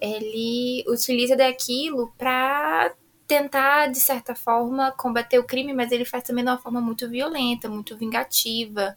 ele 0.04 0.84
utiliza 0.88 1.36
daquilo 1.36 2.12
para 2.18 2.94
tentar 3.26 3.86
de 3.88 4.00
certa 4.00 4.34
forma 4.34 4.92
combater 4.92 5.38
o 5.38 5.44
crime, 5.44 5.72
mas 5.72 5.90
ele 5.90 6.04
faz 6.04 6.22
também 6.22 6.44
de 6.44 6.50
uma 6.50 6.58
forma 6.58 6.80
muito 6.80 7.08
violenta, 7.08 7.68
muito 7.68 7.96
vingativa. 7.96 8.96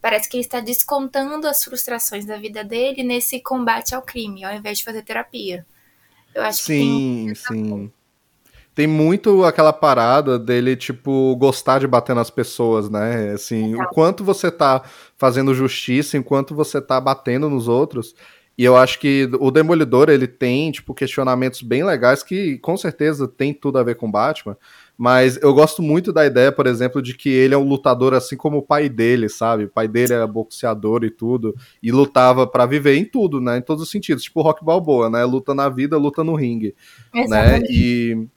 Parece 0.00 0.28
que 0.28 0.36
ele 0.36 0.44
está 0.44 0.60
descontando 0.60 1.46
as 1.46 1.62
frustrações 1.62 2.24
da 2.24 2.36
vida 2.36 2.64
dele 2.64 3.02
nesse 3.02 3.40
combate 3.40 3.94
ao 3.94 4.02
crime, 4.02 4.44
ao 4.44 4.54
invés 4.54 4.78
de 4.78 4.84
fazer 4.84 5.02
terapia. 5.02 5.66
Eu 6.34 6.42
acho 6.42 6.62
sim, 6.62 7.26
que 7.26 7.32
um 7.32 7.34
sim 7.34 7.92
tem 8.76 8.86
muito 8.86 9.42
aquela 9.42 9.72
parada 9.72 10.38
dele, 10.38 10.76
tipo, 10.76 11.34
gostar 11.36 11.80
de 11.80 11.86
bater 11.86 12.14
nas 12.14 12.28
pessoas, 12.28 12.90
né? 12.90 13.32
Assim, 13.32 13.74
o 13.74 13.88
quanto 13.88 14.22
você 14.22 14.50
tá 14.50 14.82
fazendo 15.16 15.54
justiça, 15.54 16.18
enquanto 16.18 16.54
você 16.54 16.78
tá 16.78 17.00
batendo 17.00 17.48
nos 17.48 17.68
outros. 17.68 18.14
E 18.58 18.64
eu 18.64 18.74
acho 18.74 18.98
que 18.98 19.28
o 19.38 19.50
Demolidor, 19.50 20.08
ele 20.08 20.26
tem, 20.26 20.70
tipo, 20.72 20.94
questionamentos 20.94 21.60
bem 21.60 21.84
legais 21.84 22.22
que, 22.22 22.56
com 22.58 22.74
certeza, 22.76 23.28
tem 23.28 23.52
tudo 23.52 23.78
a 23.78 23.82
ver 23.82 23.96
com 23.96 24.10
Batman. 24.10 24.56
Mas 24.96 25.36
eu 25.42 25.52
gosto 25.52 25.82
muito 25.82 26.10
da 26.10 26.24
ideia, 26.24 26.50
por 26.50 26.66
exemplo, 26.66 27.02
de 27.02 27.14
que 27.14 27.28
ele 27.28 27.52
é 27.52 27.58
um 27.58 27.68
lutador 27.68 28.14
assim 28.14 28.34
como 28.34 28.58
o 28.58 28.62
pai 28.62 28.88
dele, 28.88 29.28
sabe? 29.28 29.64
O 29.64 29.68
pai 29.68 29.86
dele 29.86 30.14
era 30.14 30.26
boxeador 30.26 31.04
e 31.04 31.10
tudo, 31.10 31.54
e 31.82 31.92
lutava 31.92 32.46
para 32.46 32.64
viver 32.64 32.96
em 32.96 33.04
tudo, 33.04 33.40
né? 33.42 33.58
Em 33.58 33.62
todos 33.62 33.82
os 33.82 33.90
sentidos, 33.90 34.22
tipo 34.22 34.40
Rock 34.40 34.64
Balboa, 34.64 35.10
né? 35.10 35.22
Luta 35.24 35.54
na 35.54 35.68
vida, 35.68 35.98
luta 35.98 36.24
no 36.24 36.34
ringue, 36.34 36.74
né? 37.12 37.24
Exatamente. 37.24 37.60
né? 37.60 37.68
E 37.70 38.28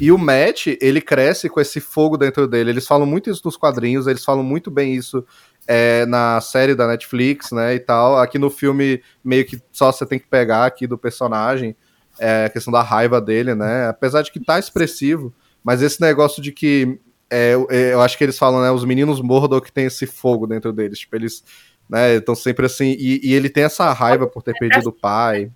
e 0.00 0.12
o 0.12 0.18
Matt, 0.18 0.68
ele 0.80 1.00
cresce 1.00 1.48
com 1.48 1.60
esse 1.60 1.80
fogo 1.80 2.16
dentro 2.16 2.46
dele. 2.46 2.70
Eles 2.70 2.86
falam 2.86 3.06
muito 3.06 3.30
isso 3.30 3.42
nos 3.44 3.56
quadrinhos, 3.56 4.06
eles 4.06 4.24
falam 4.24 4.44
muito 4.44 4.70
bem 4.70 4.94
isso 4.94 5.24
é, 5.68 6.06
na 6.06 6.40
série 6.40 6.74
da 6.74 6.86
Netflix, 6.86 7.52
né, 7.52 7.74
e 7.74 7.78
tal. 7.78 8.18
Aqui 8.18 8.38
no 8.38 8.48
filme, 8.48 9.02
meio 9.22 9.44
que 9.44 9.60
só 9.70 9.92
você 9.92 10.06
tem 10.06 10.18
que 10.18 10.26
pegar 10.26 10.64
aqui 10.64 10.86
do 10.86 10.96
personagem, 10.96 11.76
é, 12.18 12.46
a 12.46 12.48
questão 12.48 12.72
da 12.72 12.82
raiva 12.82 13.20
dele, 13.20 13.54
né, 13.54 13.86
apesar 13.88 14.22
de 14.22 14.32
que 14.32 14.40
tá 14.40 14.58
expressivo, 14.58 15.32
mas 15.62 15.82
esse 15.82 16.00
negócio 16.00 16.42
de 16.42 16.50
que, 16.50 16.98
é, 17.30 17.52
é 17.68 17.92
eu 17.92 18.00
acho 18.00 18.16
que 18.16 18.24
eles 18.24 18.38
falam, 18.38 18.62
né, 18.62 18.70
os 18.70 18.84
meninos 18.84 19.20
Mordor 19.20 19.60
tem 19.70 19.84
esse 19.84 20.06
fogo 20.06 20.46
dentro 20.46 20.72
deles, 20.72 21.00
tipo, 21.00 21.14
eles, 21.14 21.44
né, 21.86 22.14
estão 22.14 22.34
sempre 22.34 22.64
assim, 22.64 22.96
e, 22.98 23.20
e, 23.22 23.34
ele 23.34 23.50
tem 23.50 23.64
essa 23.64 23.92
raiva 23.92 24.26
por 24.26 24.42
ter 24.42 24.54
perdido 24.58 24.88
o 24.88 24.92
pai. 24.92 25.52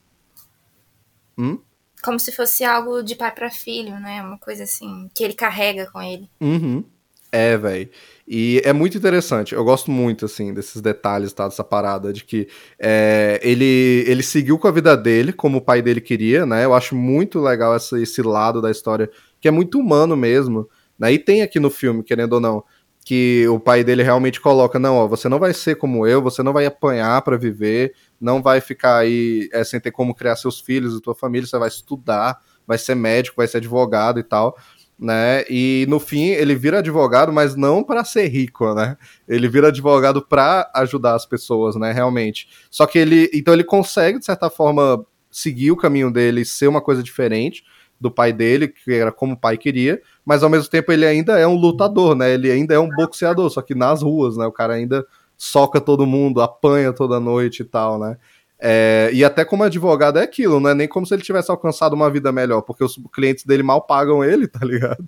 Hum? 1.39 1.59
como 2.03 2.19
se 2.19 2.33
fosse 2.33 2.65
algo 2.65 3.01
de 3.01 3.15
pai 3.15 3.33
para 3.33 3.49
filho, 3.49 3.99
né? 4.01 4.21
Uma 4.21 4.37
coisa 4.37 4.65
assim, 4.65 5.09
que 5.15 5.23
ele 5.23 5.35
carrega 5.35 5.89
com 5.91 6.03
ele. 6.03 6.29
Uhum. 6.41 6.85
É, 7.33 7.57
velho. 7.57 7.89
E 8.29 8.61
é 8.63 8.73
muito 8.75 8.97
interessante. 8.97 9.55
Eu 9.55 9.65
gosto 9.65 9.91
muito, 9.91 10.27
assim, 10.27 10.53
desses 10.53 10.83
detalhes, 10.83 11.33
tá? 11.33 11.49
Dessa 11.49 11.65
parada 11.65 12.13
de 12.13 12.25
que 12.25 12.47
é, 12.79 13.41
ele, 13.43 14.05
ele 14.07 14.23
seguiu 14.23 14.59
com 14.59 14.69
a 14.69 14.71
vida 14.71 14.95
dele, 14.95 15.33
como 15.33 15.59
o 15.59 15.61
pai 15.63 15.81
dele 15.81 16.01
queria, 16.01 16.45
né? 16.45 16.65
Eu 16.65 16.75
acho 16.75 16.95
muito 16.95 17.41
legal 17.41 17.75
essa, 17.75 17.99
esse 17.99 18.21
lado 18.21 18.61
da 18.61 18.71
história, 18.71 19.11
que 19.41 19.49
é 19.49 19.51
muito 19.51 19.79
humano 19.79 20.15
mesmo. 20.15 20.69
Né? 20.99 21.15
E 21.15 21.19
tem 21.19 21.43
aqui 21.43 21.59
no 21.59 21.71
filme, 21.71 22.03
querendo 22.03 22.35
ou 22.35 22.41
não, 22.41 22.63
que 23.05 23.49
o 23.49 23.59
pai 23.59 23.83
dele 23.83 24.03
realmente 24.03 24.41
coloca, 24.41 24.79
não, 24.79 24.97
ó, 24.97 25.09
você 25.09 25.29
não 25.29 25.39
vai 25.39 25.55
ser 25.55 25.77
como 25.77 26.07
eu, 26.07 26.23
você 26.23 26.43
não 26.43 26.53
vai 26.53 26.67
apanhar 26.67 27.21
para 27.23 27.37
viver, 27.37 27.95
não 28.21 28.43
vai 28.43 28.61
ficar 28.61 28.99
aí 28.99 29.49
é, 29.53 29.65
sem 29.65 29.81
ter 29.81 29.91
como 29.91 30.15
criar 30.15 30.37
seus 30.37 30.61
filhos 30.61 30.95
e 30.95 31.01
tua 31.01 31.15
família, 31.15 31.47
você 31.47 31.59
vai 31.59 31.69
estudar, 31.69 32.39
vai 32.67 32.79
ser 32.79 32.95
médico, 32.95 33.37
vai 33.39 33.49
ser 33.49 33.57
advogado 33.57 34.21
e 34.21 34.23
tal, 34.23 34.57
né? 35.03 35.45
E 35.51 35.85
no 35.89 35.99
fim 35.99 36.29
ele 36.29 36.55
vira 36.55 36.79
advogado, 36.79 37.33
mas 37.33 37.57
não 37.57 37.83
para 37.83 38.05
ser 38.05 38.29
rico, 38.29 38.73
né? 38.73 38.97
Ele 39.29 39.49
vira 39.49 39.69
advogado 39.69 40.23
para 40.23 40.71
ajudar 40.77 41.15
as 41.17 41.27
pessoas, 41.27 41.75
né, 41.75 41.93
realmente. 41.93 42.49
Só 42.71 42.87
que 42.87 42.99
ele, 42.99 43.29
então 43.35 43.53
ele 43.53 43.65
consegue 43.65 44.19
de 44.19 44.25
certa 44.25 44.49
forma 44.49 45.05
seguir 45.31 45.73
o 45.73 45.77
caminho 45.77 46.11
dele, 46.11 46.45
ser 46.45 46.69
uma 46.69 46.81
coisa 46.81 47.03
diferente, 47.03 47.65
do 48.01 48.11
pai 48.11 48.33
dele, 48.33 48.69
que 48.69 48.93
era 48.93 49.13
como 49.13 49.35
o 49.35 49.37
pai 49.37 49.57
queria, 49.57 50.01
mas 50.25 50.43
ao 50.43 50.51
mesmo 50.51 50.69
tempo 50.69 50.91
ele 50.91 51.07
ainda 51.07 51.39
é 51.39 51.47
um 51.47 51.55
lutador, 51.55 52.17
né? 52.17 52.33
Ele 52.35 52.51
ainda 52.51 52.75
é 52.75 52.79
um 52.79 52.89
boxeador, 52.89 53.49
só 53.49 53.63
que 53.63 53.75
nas 53.75 54.03
ruas, 54.03 54.37
né? 54.37 54.45
O 54.45 54.53
cara 54.53 54.75
ainda 54.75 55.07
soca 55.37 55.81
todo 55.81 56.07
mundo, 56.07 56.41
apanha 56.41 56.93
toda 56.93 57.19
noite 57.19 57.63
e 57.63 57.65
tal, 57.65 57.99
né? 57.99 58.17
É, 58.65 59.11
e 59.13 59.25
até 59.25 59.45
como 59.45 59.65
advogado 59.65 60.21
é 60.21 60.23
aquilo, 60.23 60.61
não 60.61 60.71
é 60.71 60.75
nem 60.75 60.87
como 60.87 61.05
se 61.05 61.13
ele 61.13 61.25
tivesse 61.25 61.51
alcançado 61.51 61.95
uma 61.95 62.09
vida 62.09 62.31
melhor, 62.31 62.63
porque 62.63 62.85
os 62.85 62.97
clientes 63.13 63.45
dele 63.45 63.65
mal 63.65 63.83
pagam 63.83 64.23
ele, 64.23 64.47
tá 64.47 64.65
ligado? 64.65 65.05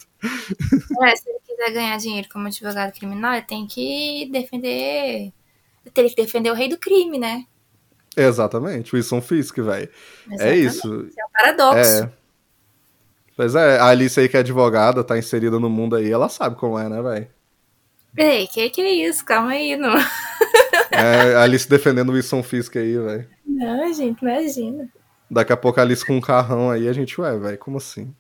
É, 1.05 1.15
se 1.15 1.31
ele 1.31 1.39
quiser 1.47 1.73
ganhar 1.73 1.97
dinheiro 1.97 2.29
como 2.33 2.49
advogado 2.49 2.93
criminal, 2.93 3.35
ele 3.35 3.43
tem 3.43 3.65
que 3.65 4.29
defender 4.33 5.33
teria 5.93 6.11
que 6.11 6.17
defender 6.17 6.51
o 6.51 6.55
rei 6.55 6.69
do 6.69 6.77
crime, 6.77 7.17
né? 7.17 7.45
Exatamente, 8.17 8.97
Wilson 8.97 9.21
Fisk, 9.21 9.57
velho. 9.59 9.89
É 10.41 10.57
isso. 10.57 11.09
É 11.17 11.25
um 11.25 11.31
paradoxo. 11.33 12.05
É. 12.05 12.13
Pois 13.37 13.55
é, 13.55 13.79
a 13.79 13.87
Alice 13.87 14.19
aí 14.19 14.29
que 14.29 14.37
é 14.37 14.41
advogada, 14.41 15.05
tá 15.05 15.17
inserida 15.17 15.61
no 15.61 15.71
mundo 15.71 15.95
aí, 15.95 16.11
ela 16.11 16.29
sabe 16.29 16.57
como 16.57 16.77
é, 16.77 16.89
né, 16.89 17.01
velho? 17.01 17.29
Ei, 18.17 18.49
que 18.49 18.69
que 18.71 18.81
é 18.81 19.09
isso? 19.09 19.25
Calma 19.25 19.53
aí, 19.53 19.77
não. 19.77 19.95
É, 20.91 21.35
a 21.35 21.43
Alice 21.43 21.69
defendendo 21.69 22.11
o 22.11 22.13
Wilson 22.13 22.43
Fisk 22.43 22.77
aí, 22.77 22.97
velho. 22.97 23.34
Não, 23.47 23.93
gente, 23.93 24.21
imagina. 24.23 24.89
Daqui 25.31 25.53
a 25.53 25.57
pouco 25.57 25.81
a 25.81 25.83
Alice 25.83 26.05
com 26.05 26.17
um 26.17 26.21
carrão 26.21 26.71
aí, 26.71 26.89
a 26.89 26.93
gente, 26.93 27.21
ué, 27.21 27.37
velho, 27.39 27.59
como 27.59 27.79
assim? 27.79 28.15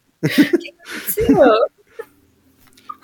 Senhor. 1.08 1.58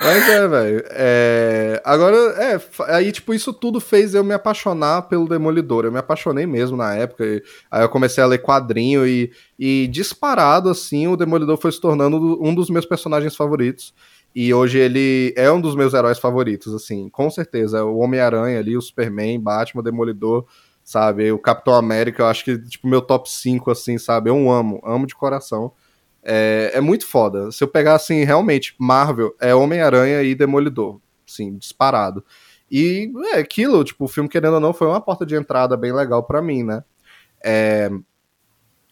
Mas 0.03 0.27
é, 0.31 0.49
velho. 0.49 0.83
É... 0.93 1.83
Agora, 1.85 2.17
é, 2.17 2.59
aí, 2.89 3.13
tipo, 3.13 3.35
isso 3.35 3.53
tudo 3.53 3.79
fez 3.79 4.15
eu 4.15 4.25
me 4.25 4.33
apaixonar 4.33 5.03
pelo 5.03 5.29
Demolidor. 5.29 5.85
Eu 5.85 5.93
me 5.93 5.99
apaixonei 5.99 6.47
mesmo 6.47 6.75
na 6.75 6.95
época. 6.95 7.23
E... 7.27 7.43
Aí 7.71 7.83
eu 7.83 7.89
comecei 7.91 8.25
a 8.25 8.27
ler 8.27 8.39
quadrinho 8.39 9.07
e, 9.07 9.31
e 9.59 9.87
disparado, 9.89 10.71
assim, 10.71 11.07
o 11.07 11.17
Demolidor 11.17 11.59
foi 11.59 11.71
se 11.71 11.79
tornando 11.79 12.43
um 12.43 12.55
dos 12.55 12.71
meus 12.71 12.87
personagens 12.87 13.37
favoritos. 13.37 13.93
E 14.35 14.55
hoje 14.55 14.79
ele 14.79 15.35
é 15.37 15.53
um 15.53 15.61
dos 15.61 15.77
meus 15.77 15.93
heróis 15.93 16.19
favoritos, 16.19 16.73
assim, 16.73 17.11
com 17.11 17.29
certeza. 17.29 17.85
O 17.85 17.99
Homem-Aranha 17.99 18.59
ali, 18.59 18.79
o 18.79 18.81
Superman, 18.81 19.39
Batman, 19.39 19.81
o 19.81 19.85
Demolidor, 19.85 20.47
sabe? 20.91 21.31
O 21.31 21.39
Capitão 21.39 21.75
América, 21.75 22.21
eu 22.21 22.27
acho 22.27 22.45
que, 22.45 22.59
tipo, 22.59 22.89
meu 22.89 23.01
top 23.01 23.31
5, 23.31 23.71
assim, 23.71 23.97
sabe? 23.97 24.29
Eu 24.29 24.51
amo, 24.51 24.83
amo 24.85 25.07
de 25.07 25.15
coração. 25.15 25.73
É, 26.21 26.73
é 26.75 26.81
muito 26.81 27.07
foda. 27.07 27.53
Se 27.53 27.63
eu 27.63 27.69
pegar, 27.69 27.95
assim, 27.95 28.25
realmente, 28.25 28.75
Marvel 28.77 29.33
é 29.41 29.55
Homem-Aranha 29.55 30.21
e 30.25 30.35
Demolidor, 30.35 31.01
sim, 31.25 31.57
disparado. 31.57 32.25
E 32.69 33.13
é 33.35 33.39
aquilo, 33.39 33.85
tipo, 33.85 34.05
o 34.05 34.09
filme, 34.09 34.29
querendo 34.29 34.55
ou 34.55 34.61
não, 34.61 34.73
foi 34.73 34.89
uma 34.89 35.01
porta 35.01 35.25
de 35.25 35.37
entrada 35.37 35.77
bem 35.77 35.93
legal 35.93 36.25
para 36.25 36.43
mim, 36.43 36.65
né? 36.65 36.83
É... 37.45 37.89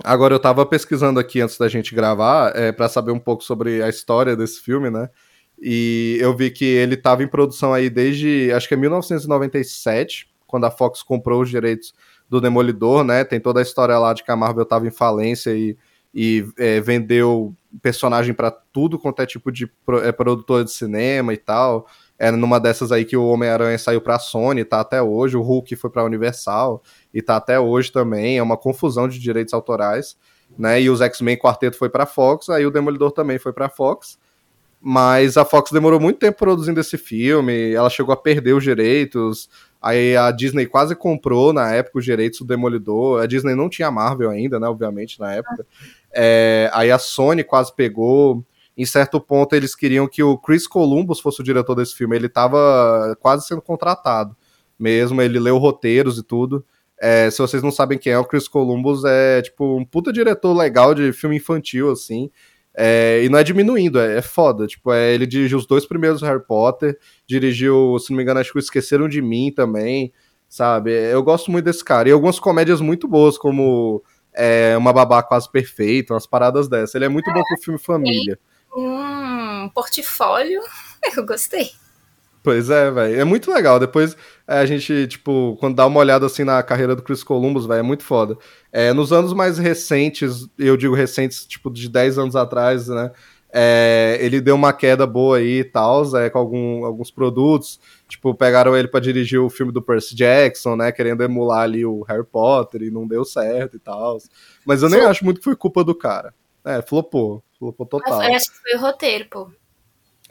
Agora, 0.04 0.32
eu 0.32 0.38
tava 0.38 0.64
pesquisando 0.64 1.18
aqui 1.18 1.40
antes 1.40 1.58
da 1.58 1.66
gente 1.66 1.96
gravar, 1.96 2.56
é, 2.56 2.70
para 2.70 2.88
saber 2.88 3.10
um 3.10 3.18
pouco 3.18 3.42
sobre 3.42 3.82
a 3.82 3.88
história 3.88 4.36
desse 4.36 4.60
filme, 4.60 4.88
né? 4.88 5.10
E 5.60 6.16
eu 6.20 6.36
vi 6.36 6.48
que 6.52 6.64
ele 6.64 6.96
tava 6.96 7.24
em 7.24 7.28
produção 7.28 7.74
aí 7.74 7.90
desde, 7.90 8.52
acho 8.52 8.68
que 8.68 8.74
é 8.74 8.76
1997, 8.76 10.27
quando 10.48 10.64
a 10.64 10.70
Fox 10.70 11.04
comprou 11.04 11.42
os 11.42 11.48
direitos 11.48 11.94
do 12.28 12.40
Demolidor, 12.40 13.04
né? 13.04 13.22
Tem 13.22 13.38
toda 13.38 13.60
a 13.60 13.62
história 13.62 13.96
lá 13.98 14.12
de 14.12 14.24
que 14.24 14.32
a 14.32 14.36
Marvel 14.36 14.64
tava 14.64 14.88
em 14.88 14.90
falência 14.90 15.54
e 15.54 15.76
e 16.14 16.44
é, 16.56 16.80
vendeu 16.80 17.54
personagem 17.82 18.32
para 18.34 18.50
tudo 18.50 18.98
quanto 18.98 19.20
é 19.20 19.26
tipo 19.26 19.52
de 19.52 19.70
é, 20.02 20.10
produtor 20.10 20.64
de 20.64 20.72
cinema 20.72 21.32
e 21.32 21.36
tal. 21.36 21.86
Era 22.18 22.36
é 22.36 22.38
numa 22.38 22.58
dessas 22.58 22.90
aí 22.90 23.04
que 23.04 23.16
o 23.16 23.26
Homem-Aranha 23.26 23.78
saiu 23.78 24.00
pra 24.00 24.18
Sony, 24.18 24.64
tá 24.64 24.80
até 24.80 25.00
hoje. 25.00 25.36
O 25.36 25.42
Hulk 25.42 25.76
foi 25.76 25.90
pra 25.90 26.04
Universal 26.04 26.82
e 27.12 27.22
tá 27.22 27.36
até 27.36 27.60
hoje 27.60 27.92
também. 27.92 28.38
É 28.38 28.42
uma 28.42 28.56
confusão 28.56 29.06
de 29.06 29.18
direitos 29.18 29.54
autorais, 29.54 30.16
né? 30.58 30.80
E 30.80 30.90
os 30.90 31.00
X-Men 31.00 31.36
Quarteto 31.36 31.76
foi 31.76 31.88
pra 31.88 32.06
Fox, 32.06 32.48
aí 32.48 32.66
o 32.66 32.70
Demolidor 32.70 33.12
também 33.12 33.38
foi 33.38 33.52
pra 33.52 33.68
Fox. 33.68 34.18
Mas 34.80 35.36
a 35.36 35.44
Fox 35.44 35.72
demorou 35.72 35.98
muito 35.98 36.18
tempo 36.18 36.38
produzindo 36.38 36.78
esse 36.78 36.96
filme, 36.96 37.72
ela 37.72 37.90
chegou 37.90 38.12
a 38.12 38.16
perder 38.16 38.52
os 38.52 38.62
direitos. 38.62 39.48
Aí 39.80 40.16
a 40.16 40.30
Disney 40.30 40.66
quase 40.66 40.94
comprou 40.94 41.52
na 41.52 41.72
época 41.72 41.98
os 41.98 42.04
direitos 42.04 42.40
do 42.40 42.46
Demolidor. 42.46 43.22
A 43.22 43.26
Disney 43.26 43.54
não 43.54 43.68
tinha 43.68 43.90
Marvel 43.90 44.30
ainda, 44.30 44.58
né? 44.58 44.68
Obviamente, 44.68 45.20
na 45.20 45.34
época. 45.34 45.66
É, 46.12 46.70
aí 46.72 46.90
a 46.90 46.98
Sony 46.98 47.44
quase 47.44 47.74
pegou. 47.74 48.44
Em 48.76 48.84
certo 48.84 49.20
ponto, 49.20 49.54
eles 49.56 49.74
queriam 49.74 50.06
que 50.06 50.22
o 50.22 50.38
Chris 50.38 50.66
Columbus 50.66 51.20
fosse 51.20 51.40
o 51.40 51.44
diretor 51.44 51.74
desse 51.74 51.94
filme. 51.94 52.14
Ele 52.14 52.26
estava 52.26 53.16
quase 53.20 53.46
sendo 53.46 53.60
contratado 53.60 54.36
mesmo. 54.78 55.20
Ele 55.20 55.38
leu 55.38 55.58
roteiros 55.58 56.18
e 56.18 56.22
tudo. 56.22 56.64
É, 57.00 57.30
se 57.30 57.38
vocês 57.38 57.62
não 57.62 57.70
sabem 57.70 57.98
quem 57.98 58.12
é, 58.12 58.18
o 58.18 58.24
Chris 58.24 58.48
Columbus 58.48 59.04
é 59.04 59.42
tipo 59.42 59.76
um 59.76 59.84
puta 59.84 60.12
diretor 60.12 60.52
legal 60.52 60.94
de 60.94 61.12
filme 61.12 61.36
infantil, 61.36 61.90
assim. 61.90 62.30
É, 62.80 63.24
e 63.24 63.28
não 63.28 63.40
é 63.40 63.42
diminuindo, 63.42 63.98
é, 63.98 64.18
é, 64.18 64.22
foda. 64.22 64.64
Tipo, 64.64 64.92
é, 64.92 65.12
ele 65.12 65.26
dirigiu 65.26 65.58
os 65.58 65.66
dois 65.66 65.84
primeiros 65.84 66.22
Harry 66.22 66.40
Potter, 66.46 66.96
dirigiu, 67.26 67.98
se 67.98 68.10
não 68.10 68.16
me 68.16 68.22
engano, 68.22 68.38
acho 68.38 68.52
que 68.52 68.58
Esqueceram 68.60 69.08
de 69.08 69.20
Mim 69.20 69.50
também, 69.50 70.12
sabe? 70.48 70.92
Eu 70.92 71.20
gosto 71.24 71.50
muito 71.50 71.64
desse 71.64 71.84
cara. 71.84 72.08
E 72.08 72.12
algumas 72.12 72.38
comédias 72.38 72.80
muito 72.80 73.08
boas, 73.08 73.36
como 73.36 74.00
é, 74.32 74.76
Uma 74.76 74.92
Babá 74.92 75.24
Quase 75.24 75.50
Perfeita, 75.50 76.14
umas 76.14 76.24
paradas 76.24 76.68
dessas. 76.68 76.94
Ele 76.94 77.06
é 77.06 77.08
muito 77.08 77.32
bom 77.32 77.42
com 77.42 77.60
filme 77.60 77.80
família. 77.80 78.38
Um 78.72 79.68
portfólio, 79.74 80.60
eu 81.16 81.26
gostei. 81.26 81.72
Pois 82.42 82.70
é, 82.70 82.90
velho. 82.90 83.20
É 83.20 83.24
muito 83.24 83.50
legal. 83.52 83.78
Depois 83.78 84.16
é, 84.46 84.58
a 84.58 84.66
gente, 84.66 85.06
tipo, 85.06 85.56
quando 85.60 85.76
dá 85.76 85.86
uma 85.86 86.00
olhada 86.00 86.26
assim 86.26 86.44
na 86.44 86.62
carreira 86.62 86.94
do 86.94 87.02
Chris 87.02 87.22
Columbus, 87.22 87.66
velho, 87.66 87.80
é 87.80 87.82
muito 87.82 88.02
foda. 88.02 88.36
É, 88.72 88.92
nos 88.92 89.12
anos 89.12 89.32
mais 89.32 89.58
recentes, 89.58 90.48
eu 90.58 90.76
digo 90.76 90.94
recentes, 90.94 91.44
tipo, 91.46 91.70
de 91.70 91.88
10 91.88 92.18
anos 92.18 92.36
atrás, 92.36 92.88
né? 92.88 93.10
É, 93.50 94.18
ele 94.20 94.42
deu 94.42 94.54
uma 94.54 94.74
queda 94.74 95.06
boa 95.06 95.38
aí 95.38 95.60
e 95.60 95.64
tal, 95.64 96.04
é, 96.16 96.28
com 96.28 96.38
algum, 96.38 96.84
alguns 96.84 97.10
produtos. 97.10 97.80
Tipo, 98.06 98.34
pegaram 98.34 98.76
ele 98.76 98.88
para 98.88 99.00
dirigir 99.00 99.40
o 99.40 99.50
filme 99.50 99.72
do 99.72 99.82
Percy 99.82 100.14
Jackson, 100.14 100.76
né? 100.76 100.92
Querendo 100.92 101.22
emular 101.22 101.62
ali 101.62 101.84
o 101.84 102.02
Harry 102.02 102.24
Potter 102.24 102.82
e 102.82 102.90
não 102.90 103.06
deu 103.06 103.24
certo 103.24 103.76
e 103.76 103.80
tal. 103.80 104.18
Mas 104.64 104.82
eu 104.82 104.88
nem 104.88 105.00
acho 105.00 105.24
muito 105.24 105.38
que 105.38 105.44
foi 105.44 105.56
culpa 105.56 105.82
do 105.82 105.94
cara. 105.94 106.34
É, 106.64 106.82
flopou. 106.82 107.42
Flopou 107.58 107.86
total. 107.86 108.22
Eu 108.22 108.34
acho 108.34 108.50
que 108.52 108.58
foi 108.58 108.78
o 108.78 108.80
roteiro, 108.80 109.26
pô. 109.30 109.50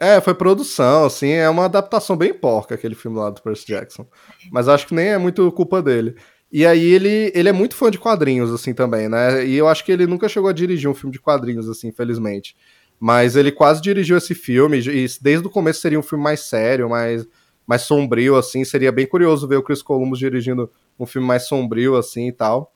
É, 0.00 0.20
foi 0.20 0.32
produção, 0.32 1.06
assim, 1.06 1.30
é 1.30 1.48
uma 1.48 1.64
adaptação 1.64 2.16
bem 2.16 2.32
porca 2.32 2.76
aquele 2.76 2.94
filme 2.94 3.18
lá 3.18 3.30
do 3.30 3.42
Percy 3.42 3.66
Jackson. 3.66 4.06
Mas 4.52 4.68
acho 4.68 4.86
que 4.86 4.94
nem 4.94 5.08
é 5.08 5.18
muito 5.18 5.50
culpa 5.50 5.82
dele. 5.82 6.14
E 6.52 6.64
aí 6.64 6.84
ele, 6.84 7.32
ele 7.34 7.48
é 7.48 7.52
muito 7.52 7.74
fã 7.74 7.90
de 7.90 7.98
quadrinhos, 7.98 8.52
assim, 8.52 8.72
também, 8.72 9.08
né? 9.08 9.44
E 9.44 9.56
eu 9.56 9.66
acho 9.68 9.84
que 9.84 9.90
ele 9.90 10.06
nunca 10.06 10.28
chegou 10.28 10.48
a 10.48 10.52
dirigir 10.52 10.88
um 10.88 10.94
filme 10.94 11.12
de 11.12 11.20
quadrinhos, 11.20 11.68
assim, 11.68 11.88
infelizmente. 11.88 12.56
Mas 12.98 13.34
ele 13.36 13.50
quase 13.50 13.82
dirigiu 13.82 14.16
esse 14.16 14.34
filme, 14.34 14.78
e 14.78 15.06
desde 15.20 15.46
o 15.46 15.50
começo 15.50 15.80
seria 15.80 15.98
um 15.98 16.02
filme 16.02 16.22
mais 16.22 16.40
sério, 16.40 16.88
mais, 16.88 17.26
mais 17.66 17.82
sombrio, 17.82 18.36
assim. 18.36 18.64
Seria 18.64 18.92
bem 18.92 19.06
curioso 19.06 19.48
ver 19.48 19.56
o 19.56 19.62
Chris 19.62 19.82
Columbus 19.82 20.18
dirigindo 20.20 20.70
um 20.98 21.06
filme 21.06 21.26
mais 21.26 21.46
sombrio, 21.46 21.96
assim, 21.96 22.28
e 22.28 22.32
tal. 22.32 22.72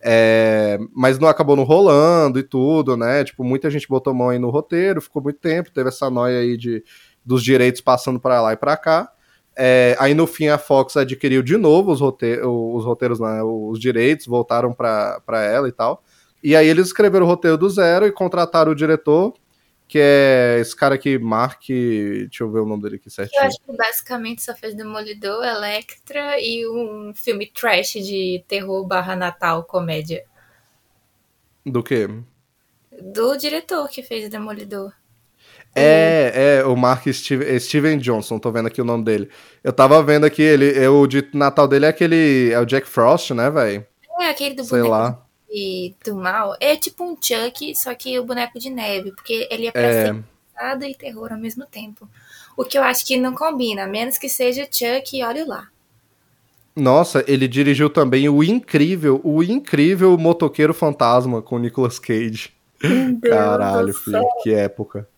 É, 0.00 0.78
mas 0.94 1.18
não 1.18 1.28
acabou 1.28 1.56
não 1.56 1.64
rolando 1.64 2.38
e 2.38 2.42
tudo, 2.42 2.96
né? 2.96 3.24
Tipo, 3.24 3.42
muita 3.42 3.70
gente 3.70 3.88
botou 3.88 4.14
mão 4.14 4.28
aí 4.28 4.38
no 4.38 4.50
roteiro, 4.50 5.00
ficou 5.00 5.22
muito 5.22 5.38
tempo, 5.38 5.70
teve 5.70 5.88
essa 5.88 6.10
noia 6.10 6.40
aí 6.40 6.56
de, 6.56 6.84
dos 7.24 7.42
direitos 7.42 7.80
passando 7.80 8.20
para 8.20 8.40
lá 8.40 8.52
e 8.52 8.56
para 8.56 8.76
cá. 8.76 9.10
É, 9.58 9.96
aí 9.98 10.12
no 10.12 10.26
fim 10.26 10.48
a 10.48 10.58
Fox 10.58 10.98
adquiriu 10.98 11.42
de 11.42 11.56
novo 11.56 11.90
os, 11.90 12.00
rote 12.00 12.38
os 12.42 12.84
roteiros, 12.84 13.18
né, 13.18 13.42
os 13.42 13.80
direitos, 13.80 14.26
voltaram 14.26 14.72
para 14.72 15.42
ela 15.42 15.68
e 15.68 15.72
tal. 15.72 16.02
E 16.42 16.54
aí 16.54 16.68
eles 16.68 16.88
escreveram 16.88 17.24
o 17.24 17.28
roteiro 17.28 17.56
do 17.56 17.68
zero 17.68 18.06
e 18.06 18.12
contrataram 18.12 18.72
o 18.72 18.74
diretor, 18.74 19.32
que 19.88 19.98
é 20.00 20.58
esse 20.60 20.74
cara 20.74 20.96
aqui, 20.96 21.18
Mark. 21.18 21.62
Deixa 21.68 22.42
eu 22.42 22.50
ver 22.50 22.60
o 22.60 22.66
nome 22.66 22.82
dele 22.82 22.96
aqui 22.96 23.08
certinho. 23.08 23.40
Eu 23.40 23.46
acho 23.46 23.58
que 23.60 23.76
basicamente 23.76 24.42
só 24.42 24.54
fez 24.54 24.74
Demolidor, 24.74 25.44
Electra 25.44 26.40
e 26.40 26.66
um 26.68 27.12
filme 27.14 27.46
trash 27.46 27.92
de 27.92 28.44
terror 28.48 28.84
barra 28.84 29.14
Natal, 29.14 29.64
comédia. 29.64 30.24
Do 31.64 31.82
quê? 31.82 32.08
Do 33.00 33.36
diretor 33.36 33.88
que 33.88 34.02
fez 34.02 34.28
Demolidor. 34.28 34.92
É, 35.74 36.58
é, 36.58 36.64
o 36.64 36.74
Mark 36.74 37.06
Steven, 37.06 37.60
Steven 37.60 37.98
Johnson, 37.98 38.38
tô 38.38 38.50
vendo 38.50 38.66
aqui 38.66 38.80
o 38.80 38.84
nome 38.84 39.04
dele. 39.04 39.30
Eu 39.62 39.72
tava 39.72 40.02
vendo 40.02 40.24
aqui, 40.24 40.40
ele, 40.40 40.66
eu, 40.76 41.00
o 41.00 41.06
de 41.06 41.28
Natal 41.34 41.68
dele 41.68 41.84
é 41.84 41.88
aquele. 41.88 42.50
É 42.50 42.58
o 42.58 42.64
Jack 42.64 42.88
Frost, 42.88 43.32
né, 43.32 43.50
velho? 43.50 43.86
É, 44.18 44.30
aquele 44.30 44.54
do 44.54 44.64
Sei 44.64 44.82
lá 44.82 45.25
do 46.04 46.14
mal 46.14 46.56
é 46.60 46.76
tipo 46.76 47.04
um 47.04 47.16
Chuck, 47.20 47.74
só 47.74 47.94
que 47.94 48.18
o 48.18 48.24
boneco 48.24 48.58
de 48.58 48.70
neve, 48.70 49.12
porque 49.12 49.48
ele 49.50 49.66
é 49.66 49.72
pra 49.72 49.82
é... 49.82 50.06
ser 50.06 50.24
e 50.88 50.94
terror 50.94 51.32
ao 51.32 51.38
mesmo 51.38 51.66
tempo. 51.66 52.08
O 52.56 52.64
que 52.64 52.78
eu 52.78 52.82
acho 52.82 53.04
que 53.04 53.16
não 53.16 53.34
combina, 53.34 53.84
a 53.84 53.86
menos 53.86 54.16
que 54.16 54.28
seja 54.28 54.64
Chuck 54.70 55.16
e 55.16 55.22
olhe 55.22 55.44
lá. 55.44 55.68
Nossa, 56.74 57.24
ele 57.26 57.48
dirigiu 57.48 57.88
também 57.88 58.28
o 58.28 58.42
incrível, 58.42 59.20
o 59.24 59.42
incrível 59.42 60.16
Motoqueiro 60.18 60.74
Fantasma 60.74 61.40
com 61.40 61.58
Nicolas 61.58 61.98
Cage. 61.98 62.50
Caralho, 63.22 63.94
filho, 63.94 64.28
que 64.42 64.52
época. 64.52 65.08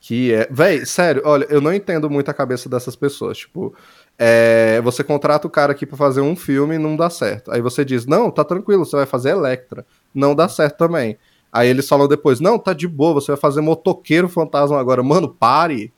Que 0.00 0.32
é. 0.32 0.48
Véi, 0.50 0.86
sério, 0.86 1.20
olha, 1.24 1.44
eu 1.50 1.60
não 1.60 1.72
entendo 1.72 2.08
muito 2.08 2.30
a 2.30 2.34
cabeça 2.34 2.68
dessas 2.68 2.94
pessoas. 2.96 3.38
Tipo, 3.38 3.74
é, 4.18 4.80
você 4.80 5.04
contrata 5.04 5.46
o 5.46 5.50
cara 5.50 5.72
aqui 5.72 5.84
para 5.84 5.96
fazer 5.96 6.20
um 6.20 6.34
filme 6.34 6.76
e 6.76 6.78
não 6.78 6.96
dá 6.96 7.10
certo. 7.10 7.50
Aí 7.50 7.60
você 7.60 7.84
diz, 7.84 8.06
não, 8.06 8.30
tá 8.30 8.44
tranquilo, 8.44 8.84
você 8.84 8.96
vai 8.96 9.06
fazer 9.06 9.30
Electra. 9.30 9.84
Não 10.14 10.34
dá 10.34 10.48
certo 10.48 10.78
também. 10.78 11.18
Aí 11.52 11.68
eles 11.68 11.88
falam 11.88 12.08
depois, 12.08 12.40
não, 12.40 12.58
tá 12.58 12.72
de 12.72 12.88
boa, 12.88 13.14
você 13.14 13.32
vai 13.32 13.40
fazer 13.40 13.60
motoqueiro 13.60 14.28
fantasma 14.28 14.78
agora. 14.78 15.02
Mano, 15.02 15.28
pare. 15.28 15.92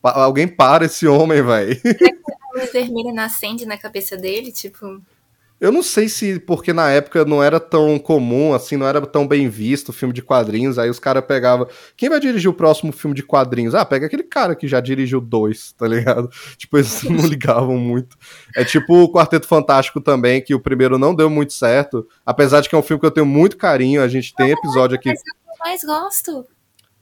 Pa 0.00 0.12
alguém 0.12 0.46
para 0.46 0.84
esse 0.84 1.06
homem, 1.06 1.42
velho. 1.42 1.76
A 2.54 2.58
luz 2.58 2.72
vermelha 2.72 3.12
não 3.12 3.22
acende 3.22 3.66
na 3.66 3.76
cabeça 3.76 4.16
dele, 4.16 4.50
tipo. 4.50 5.00
Eu 5.60 5.72
não 5.72 5.82
sei 5.82 6.08
se 6.08 6.38
porque 6.38 6.72
na 6.72 6.88
época 6.88 7.24
não 7.24 7.42
era 7.42 7.58
tão 7.58 7.98
comum, 7.98 8.54
assim, 8.54 8.76
não 8.76 8.86
era 8.86 9.00
tão 9.00 9.26
bem 9.26 9.48
visto 9.48 9.88
o 9.88 9.92
filme 9.92 10.14
de 10.14 10.22
quadrinhos, 10.22 10.78
aí 10.78 10.88
os 10.88 11.00
caras 11.00 11.24
pegavam. 11.24 11.66
Quem 11.96 12.08
vai 12.08 12.20
dirigir 12.20 12.48
o 12.48 12.54
próximo 12.54 12.92
filme 12.92 13.14
de 13.14 13.24
quadrinhos? 13.24 13.74
Ah, 13.74 13.84
pega 13.84 14.06
aquele 14.06 14.22
cara 14.22 14.54
que 14.54 14.68
já 14.68 14.80
dirigiu 14.80 15.20
dois, 15.20 15.72
tá 15.72 15.86
ligado? 15.88 16.30
Tipo, 16.56 16.78
eles 16.78 17.02
não 17.02 17.26
ligavam 17.26 17.76
muito. 17.76 18.16
É 18.54 18.64
tipo 18.64 18.94
o 18.94 19.12
Quarteto 19.12 19.46
Fantástico 19.46 20.00
também, 20.00 20.40
que 20.40 20.54
o 20.54 20.60
primeiro 20.60 20.98
não 20.98 21.14
deu 21.14 21.28
muito 21.28 21.52
certo, 21.52 22.06
apesar 22.24 22.60
de 22.60 22.68
que 22.68 22.74
é 22.74 22.78
um 22.78 22.82
filme 22.82 23.00
que 23.00 23.06
eu 23.06 23.10
tenho 23.10 23.26
muito 23.26 23.56
carinho, 23.56 24.02
a 24.02 24.08
gente 24.08 24.34
tem 24.34 24.50
episódio 24.50 24.96
aqui. 24.96 25.08
Mas 25.08 25.20
eu 25.20 25.58
mais 25.58 25.82
gosto. 25.82 26.57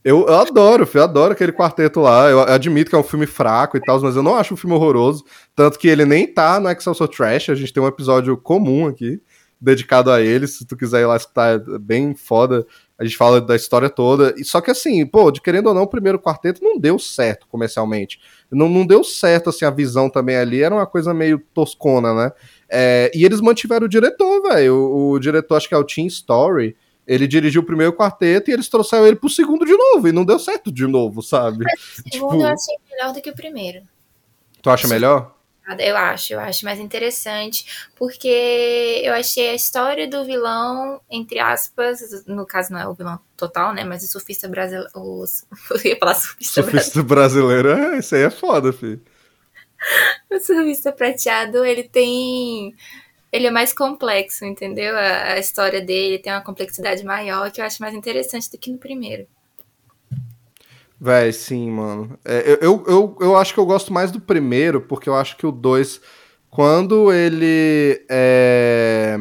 Eu, 0.07 0.25
eu 0.29 0.35
adoro, 0.37 0.88
eu 0.95 1.03
adoro 1.03 1.33
aquele 1.33 1.51
quarteto 1.51 1.99
lá. 1.99 2.31
Eu 2.31 2.40
admito 2.42 2.88
que 2.88 2.95
é 2.95 2.99
um 2.99 3.03
filme 3.03 3.27
fraco 3.27 3.77
e 3.77 3.81
tal, 3.81 4.01
mas 4.01 4.14
eu 4.14 4.23
não 4.23 4.37
acho 4.37 4.55
um 4.55 4.57
filme 4.57 4.77
horroroso. 4.77 5.25
Tanto 5.53 5.81
que 5.81 5.88
ele 5.88 6.05
nem 6.05 6.33
tá 6.33 6.61
no 6.61 6.71
Excelsior 6.71 7.09
Trash. 7.09 7.51
A 7.51 7.57
gente 7.57 7.73
tem 7.73 7.83
um 7.83 7.88
episódio 7.88 8.37
comum 8.37 8.87
aqui, 8.87 9.21
dedicado 9.61 10.12
a 10.12 10.21
ele. 10.21 10.47
Se 10.47 10.64
tu 10.64 10.77
quiser 10.77 11.01
ir 11.01 11.07
lá 11.07 11.16
escutar, 11.16 11.57
é 11.57 11.79
bem 11.81 12.14
foda. 12.14 12.64
A 12.97 13.03
gente 13.05 13.16
fala 13.16 13.40
da 13.40 13.57
história 13.57 13.90
toda. 13.90 14.33
E 14.38 14.45
só 14.45 14.61
que 14.61 14.71
assim, 14.71 15.05
pô, 15.05 15.29
de 15.33 15.40
querendo 15.40 15.66
ou 15.66 15.75
não, 15.75 15.83
o 15.83 15.88
primeiro 15.88 16.21
quarteto 16.21 16.62
não 16.62 16.79
deu 16.79 17.01
certo 17.01 17.49
comercialmente. 17.49 18.21
Não, 18.49 18.69
não 18.69 18.87
deu 18.87 19.03
certo, 19.03 19.51
assim, 19.51 19.64
a 19.64 19.71
visão 19.71 20.09
também 20.09 20.37
ali. 20.37 20.62
Era 20.62 20.73
uma 20.73 20.87
coisa 20.87 21.12
meio 21.12 21.42
toscona, 21.53 22.14
né? 22.14 22.33
É, 22.71 23.11
e 23.12 23.25
eles 23.25 23.40
mantiveram 23.40 23.87
o 23.87 23.88
diretor, 23.88 24.40
velho. 24.40 24.73
O, 24.73 25.11
o 25.14 25.19
diretor, 25.19 25.57
acho 25.57 25.69
que 25.69 25.75
é 25.75 25.79
o 25.79 25.83
Team 25.83 26.07
Story 26.07 26.77
ele 27.07 27.27
dirigiu 27.27 27.62
o 27.62 27.64
primeiro 27.64 27.92
quarteto 27.92 28.51
e 28.51 28.55
eles 28.55 28.69
trouxeram 28.69 29.07
ele 29.07 29.16
pro 29.16 29.31
segundo 29.31 29.64
de 29.64 29.77
novo, 29.77 30.09
e 30.09 30.12
não 30.12 30.25
deu 30.25 30.38
certo 30.38 30.73
de 30.73 30.87
novo, 30.87 31.23
sabe? 31.23 31.64
Mas 31.64 31.99
o 31.99 32.11
segundo 32.11 32.31
tipo... 32.33 32.42
eu 32.42 32.49
achei 32.49 32.77
melhor 32.90 33.12
do 33.12 33.21
que 33.21 33.31
o 33.31 33.35
primeiro. 33.35 33.83
Tu 34.61 34.71
acha 34.71 34.88
melhor? 34.88 35.37
Eu 35.81 35.97
acho, 35.97 36.33
eu 36.33 36.38
acho 36.38 36.64
mais 36.64 36.79
interessante, 36.79 37.88
porque 37.97 39.03
eu 39.05 39.12
achei 39.12 39.51
a 39.51 39.55
história 39.55 40.09
do 40.09 40.25
vilão, 40.25 41.01
entre 41.11 41.40
aspas, 41.40 42.25
no 42.25 42.47
caso 42.47 42.73
não 42.73 42.79
é 42.79 42.87
o 42.87 42.95
vilão 42.95 43.19
total, 43.37 43.75
né? 43.75 43.83
Mas 43.83 44.05
o 44.05 44.07
surfista 44.07 44.49
brasileiro. 44.49 44.88
Os... 44.95 45.45
Eu 45.71 45.90
ia 45.90 45.99
falar 45.99 46.14
surfista, 46.14 46.62
surfista 46.62 47.03
brasileiro. 47.03 47.64
brasileiro. 47.64 47.95
É, 47.95 47.99
isso 47.99 48.14
aí 48.14 48.23
é 48.23 48.31
foda, 48.31 48.73
filho. 48.73 49.03
o 50.31 50.38
surfista 50.38 50.92
prateado, 50.92 51.64
ele 51.64 51.83
tem 51.83 52.73
ele 53.33 53.47
é 53.47 53.51
mais 53.51 53.73
complexo, 53.73 54.45
entendeu? 54.45 54.97
A, 54.97 55.33
a, 55.33 55.39
história 55.39 55.81
dele 55.81 56.19
tem 56.19 56.33
uma 56.33 56.43
complexidade 56.43 57.05
maior 57.05 57.51
que 57.51 57.61
eu 57.61 57.65
acho 57.65 57.83
mais 57.83 57.95
interessante 57.95 58.51
do 58.51 58.59
que 58.59 58.71
no 58.71 58.79
primeiro. 58.79 59.27
Véi, 60.99 61.33
sim, 61.33 61.71
mano. 61.71 62.19
É, 62.25 62.53
eu, 62.53 62.59
eu, 62.61 62.85
eu, 62.89 63.17
eu, 63.21 63.37
acho 63.37 63.53
que 63.53 63.61
eu 63.61 63.67
gosto 63.67 63.93
mais 63.93 64.11
do 64.11 64.21
primeiro, 64.21 64.81
porque 64.81 65.09
eu 65.09 65.15
acho 65.15 65.37
que 65.37 65.47
o 65.47 65.53
dois, 65.53 66.01
quando 66.51 67.12
ele 67.12 68.03
é. 68.09 69.17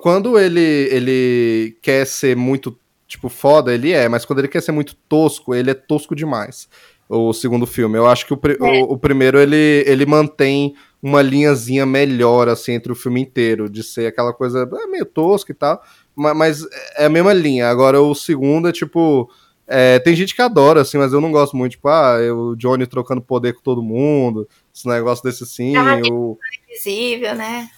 Quando 0.00 0.36
ele, 0.36 0.88
ele 0.90 1.78
quer 1.80 2.04
ser 2.04 2.36
muito, 2.36 2.76
tipo, 3.06 3.28
foda, 3.28 3.72
ele 3.72 3.92
é, 3.92 4.08
mas 4.08 4.24
quando 4.24 4.40
ele 4.40 4.48
quer 4.48 4.60
ser 4.60 4.72
muito 4.72 4.96
tosco, 5.08 5.54
ele 5.54 5.70
é 5.70 5.74
tosco 5.74 6.16
demais. 6.16 6.68
O 7.08 7.32
segundo 7.32 7.64
filme. 7.64 7.96
Eu 7.96 8.08
acho 8.08 8.26
que 8.26 8.34
o, 8.34 8.40
é. 8.44 8.82
o, 8.82 8.94
o 8.94 8.98
primeiro 8.98 9.38
ele, 9.38 9.84
ele 9.86 10.04
mantém 10.04 10.74
uma 11.02 11.22
linhazinha 11.22 11.86
melhor, 11.86 12.48
assim, 12.48 12.72
entre 12.72 12.90
o 12.90 12.96
filme 12.96 13.20
inteiro, 13.20 13.68
de 13.68 13.82
ser 13.82 14.06
aquela 14.06 14.32
coisa 14.32 14.68
é, 14.70 14.86
meio 14.86 15.04
tosca 15.04 15.52
e 15.52 15.54
tal, 15.54 15.82
mas, 16.14 16.66
é 16.96 17.06
a 17.06 17.08
mesma 17.08 17.32
linha. 17.32 17.68
Agora, 17.68 18.00
o 18.00 18.14
segundo 18.14 18.68
é 18.68 18.72
tipo. 18.72 19.30
É, 19.70 19.98
tem 19.98 20.16
gente 20.16 20.34
que 20.34 20.40
adora, 20.40 20.80
assim, 20.80 20.96
mas 20.96 21.12
eu 21.12 21.20
não 21.20 21.30
gosto 21.30 21.54
muito, 21.54 21.72
tipo, 21.72 21.88
ah, 21.88 22.16
o 22.34 22.56
Johnny 22.56 22.86
trocando 22.86 23.20
poder 23.20 23.52
com 23.52 23.60
todo 23.60 23.82
mundo, 23.82 24.48
esse 24.74 24.88
negócio 24.88 25.22
desse 25.22 25.44
assim. 25.44 25.76
Ah, 25.76 26.00
o... 26.10 26.38
invisível, 26.66 27.34
né? 27.34 27.68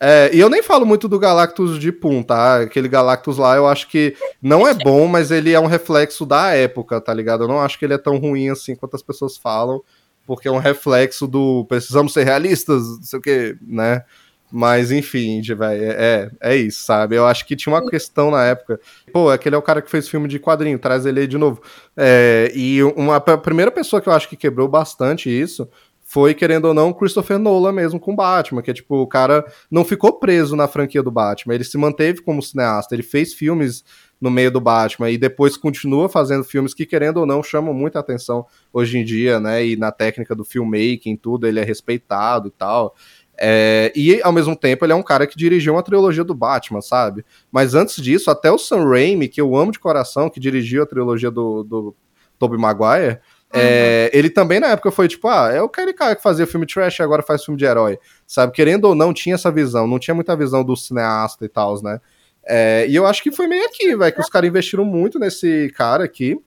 É, 0.00 0.30
e 0.32 0.40
eu 0.40 0.48
nem 0.50 0.62
falo 0.62 0.84
muito 0.84 1.08
do 1.08 1.18
Galactus 1.18 1.78
de 1.78 1.90
Pum, 1.92 2.22
tá? 2.22 2.62
Aquele 2.62 2.88
Galactus 2.88 3.38
lá 3.38 3.56
eu 3.56 3.66
acho 3.66 3.88
que 3.88 4.14
não 4.42 4.66
é 4.66 4.74
bom, 4.74 5.06
mas 5.06 5.30
ele 5.30 5.52
é 5.52 5.60
um 5.60 5.66
reflexo 5.66 6.26
da 6.26 6.52
época, 6.52 7.00
tá 7.00 7.14
ligado? 7.14 7.44
Eu 7.44 7.48
não 7.48 7.60
acho 7.60 7.78
que 7.78 7.84
ele 7.84 7.94
é 7.94 7.98
tão 7.98 8.18
ruim 8.18 8.50
assim 8.50 8.74
quanto 8.74 8.94
as 8.96 9.02
pessoas 9.02 9.36
falam 9.38 9.82
porque 10.26 10.48
é 10.48 10.50
um 10.50 10.58
reflexo 10.58 11.26
do 11.26 11.64
precisamos 11.66 12.12
ser 12.12 12.24
realistas, 12.24 12.82
não 12.82 13.02
sei 13.02 13.18
o 13.18 13.22
que, 13.22 13.56
né? 13.62 14.02
Mas 14.50 14.92
enfim, 14.92 15.40
velho, 15.42 15.84
é, 15.84 16.30
é, 16.40 16.52
é 16.52 16.56
isso, 16.56 16.84
sabe? 16.84 17.16
Eu 17.16 17.26
acho 17.26 17.44
que 17.46 17.56
tinha 17.56 17.74
uma 17.74 17.88
questão 17.88 18.30
na 18.30 18.44
época. 18.44 18.80
Pô, 19.12 19.28
aquele 19.28 19.54
é 19.56 19.58
o 19.58 19.62
cara 19.62 19.82
que 19.82 19.90
fez 19.90 20.08
filme 20.08 20.28
de 20.28 20.38
quadrinho, 20.38 20.78
traz 20.78 21.04
ele 21.04 21.20
aí 21.20 21.26
de 21.26 21.36
novo. 21.36 21.60
É, 21.96 22.52
e 22.54 22.82
uma 22.82 23.16
a 23.16 23.38
primeira 23.38 23.70
pessoa 23.70 24.00
que 24.00 24.08
eu 24.08 24.12
acho 24.12 24.28
que 24.28 24.36
quebrou 24.36 24.68
bastante 24.68 25.28
isso 25.28 25.68
foi, 26.08 26.34
querendo 26.34 26.66
ou 26.66 26.74
não, 26.74 26.92
Christopher 26.92 27.36
Nolan 27.36 27.72
mesmo 27.72 27.98
com 27.98 28.14
Batman, 28.14 28.62
que 28.62 28.70
é 28.70 28.74
tipo, 28.74 28.94
o 29.02 29.08
cara 29.08 29.44
não 29.68 29.84
ficou 29.84 30.12
preso 30.20 30.54
na 30.54 30.68
franquia 30.68 31.02
do 31.02 31.10
Batman, 31.10 31.56
ele 31.56 31.64
se 31.64 31.76
manteve 31.76 32.22
como 32.22 32.40
cineasta, 32.40 32.94
ele 32.94 33.02
fez 33.02 33.34
filmes 33.34 33.84
no 34.20 34.30
meio 34.30 34.50
do 34.50 34.60
Batman 34.60 35.10
e 35.10 35.18
depois 35.18 35.56
continua 35.56 36.08
fazendo 36.08 36.44
filmes 36.44 36.72
que, 36.72 36.86
querendo 36.86 37.18
ou 37.18 37.26
não, 37.26 37.42
chamam 37.42 37.74
muita 37.74 37.98
atenção 37.98 38.46
hoje 38.72 38.98
em 38.98 39.04
dia, 39.04 39.38
né? 39.38 39.64
E 39.64 39.76
na 39.76 39.92
técnica 39.92 40.34
do 40.34 40.44
filmmaking, 40.44 41.16
tudo, 41.16 41.46
ele 41.46 41.60
é 41.60 41.64
respeitado 41.64 42.48
e 42.48 42.50
tal. 42.50 42.94
É, 43.38 43.92
e 43.94 44.22
ao 44.22 44.32
mesmo 44.32 44.56
tempo 44.56 44.84
ele 44.84 44.92
é 44.92 44.96
um 44.96 45.02
cara 45.02 45.26
que 45.26 45.36
dirigiu 45.36 45.74
uma 45.74 45.82
trilogia 45.82 46.24
do 46.24 46.34
Batman, 46.34 46.80
sabe? 46.80 47.24
Mas 47.52 47.74
antes 47.74 48.02
disso, 48.02 48.30
até 48.30 48.50
o 48.50 48.56
Sam 48.56 48.88
Raimi, 48.88 49.28
que 49.28 49.40
eu 49.40 49.54
amo 49.54 49.72
de 49.72 49.78
coração, 49.78 50.30
que 50.30 50.40
dirigiu 50.40 50.82
a 50.82 50.86
trilogia 50.86 51.30
do, 51.30 51.62
do 51.62 51.94
Tobey 52.38 52.58
Maguire, 52.58 53.20
é, 53.52 54.10
ele 54.12 54.28
também 54.28 54.58
na 54.58 54.68
época 54.68 54.90
foi 54.90 55.06
tipo, 55.06 55.28
ah, 55.28 55.50
é 55.52 55.62
o 55.62 55.66
aquele 55.66 55.92
cara 55.92 56.16
que 56.16 56.22
fazia 56.22 56.46
filme 56.46 56.66
trash 56.66 56.98
e 56.98 57.02
agora 57.02 57.22
faz 57.22 57.44
filme 57.44 57.58
de 57.58 57.64
herói, 57.64 57.98
sabe? 58.26 58.52
Querendo 58.52 58.86
ou 58.86 58.94
não, 58.94 59.14
tinha 59.14 59.34
essa 59.34 59.52
visão, 59.52 59.86
não 59.86 59.98
tinha 59.98 60.14
muita 60.14 60.36
visão 60.36 60.64
do 60.64 60.76
cineasta 60.76 61.44
e 61.44 61.48
tal, 61.48 61.80
né? 61.82 62.00
É, 62.46 62.86
e 62.88 62.94
eu 62.94 63.04
acho 63.06 63.22
que 63.22 63.32
foi 63.32 63.48
meio 63.48 63.66
aqui, 63.66 63.96
velho, 63.96 64.14
que 64.14 64.20
os 64.20 64.28
caras 64.28 64.48
investiram 64.48 64.84
muito 64.84 65.18
nesse 65.18 65.72
cara 65.76 66.04
aqui 66.04 66.38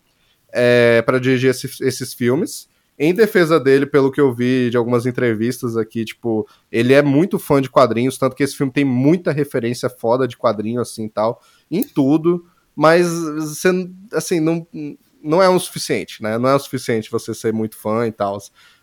é, 0.51 1.01
para 1.01 1.19
dirigir 1.19 1.49
esse, 1.49 1.69
esses 1.83 2.13
filmes. 2.13 2.69
Em 2.97 3.13
defesa 3.13 3.59
dele, 3.59 3.85
pelo 3.85 4.11
que 4.11 4.19
eu 4.19 4.33
vi 4.33 4.69
de 4.69 4.77
algumas 4.77 5.05
entrevistas 5.05 5.77
aqui, 5.77 6.03
tipo, 6.03 6.47
ele 6.71 6.93
é 6.93 7.01
muito 7.01 7.39
fã 7.39 7.61
de 7.61 7.69
quadrinhos, 7.69 8.17
tanto 8.17 8.35
que 8.35 8.43
esse 8.43 8.55
filme 8.55 8.71
tem 8.71 8.83
muita 8.83 9.31
referência 9.31 9.89
foda 9.89 10.27
de 10.27 10.37
quadrinho, 10.37 10.81
assim 10.81 11.07
tal, 11.07 11.41
em 11.71 11.81
tudo, 11.81 12.45
mas 12.75 13.07
assim, 14.13 14.39
não, 14.41 14.67
não 15.23 15.41
é 15.41 15.47
o 15.47 15.59
suficiente, 15.59 16.21
né? 16.21 16.37
Não 16.37 16.49
é 16.49 16.55
o 16.55 16.59
suficiente 16.59 17.11
você 17.11 17.33
ser 17.33 17.53
muito 17.53 17.77
fã 17.77 18.05
e 18.05 18.11
tal 18.11 18.37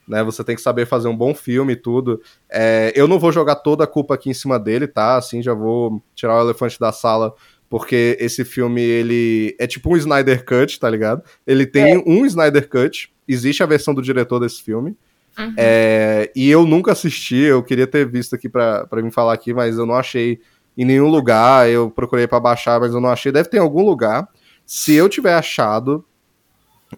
né? 0.07 0.23
Você 0.25 0.45
tem 0.45 0.55
que 0.55 0.63
saber 0.63 0.87
fazer 0.87 1.09
um 1.09 1.17
bom 1.17 1.35
filme 1.35 1.73
e 1.73 1.77
tudo. 1.77 2.21
É, 2.51 2.93
eu 2.95 3.09
não 3.09 3.19
vou 3.19 3.33
jogar 3.33 3.57
toda 3.57 3.85
a 3.85 3.87
culpa 3.87 4.15
aqui 4.15 4.31
em 4.31 4.35
cima 4.35 4.59
dele, 4.59 4.87
tá? 4.87 5.17
Assim, 5.17 5.43
já 5.43 5.55
vou 5.55 6.03
tirar 6.15 6.37
o 6.37 6.45
elefante 6.45 6.79
da 6.79 6.93
sala, 6.93 7.35
porque 7.69 8.17
esse 8.21 8.45
filme, 8.45 8.81
ele 8.81 9.57
é 9.59 9.67
tipo 9.67 9.93
um 9.93 9.97
Snyder 9.97 10.45
Cut, 10.45 10.79
tá 10.79 10.89
ligado? 10.89 11.23
Ele 11.47 11.67
tem 11.67 11.95
é. 11.95 12.03
um 12.07 12.25
Snyder 12.27 12.69
Cut, 12.69 13.13
existe 13.27 13.63
a 13.63 13.67
versão 13.67 13.95
do 13.95 14.03
diretor 14.03 14.39
desse 14.39 14.63
filme. 14.63 14.97
Uhum. 15.39 15.55
É, 15.57 16.31
e 16.35 16.49
eu 16.49 16.65
nunca 16.67 16.93
assisti, 16.93 17.37
eu 17.37 17.63
queria 17.63 17.87
ter 17.87 18.09
visto 18.09 18.35
aqui 18.35 18.49
para 18.49 18.89
me 19.03 19.11
falar 19.11 19.35
aqui, 19.35 19.53
mas 19.53 19.77
eu 19.77 19.85
não 19.85 19.95
achei 19.95 20.41
em 20.77 20.85
nenhum 20.85 21.09
lugar. 21.09 21.69
Eu 21.69 21.91
procurei 21.91 22.27
para 22.27 22.41
baixar, 22.41 22.81
mas 22.81 22.93
eu 22.93 23.01
não 23.01 23.11
achei. 23.11 23.33
Deve 23.33 23.49
ter 23.49 23.57
em 23.57 23.61
algum 23.61 23.85
lugar. 23.85 24.29
Se 24.65 24.95
eu 24.95 25.09
tiver 25.09 25.35
achado, 25.35 26.05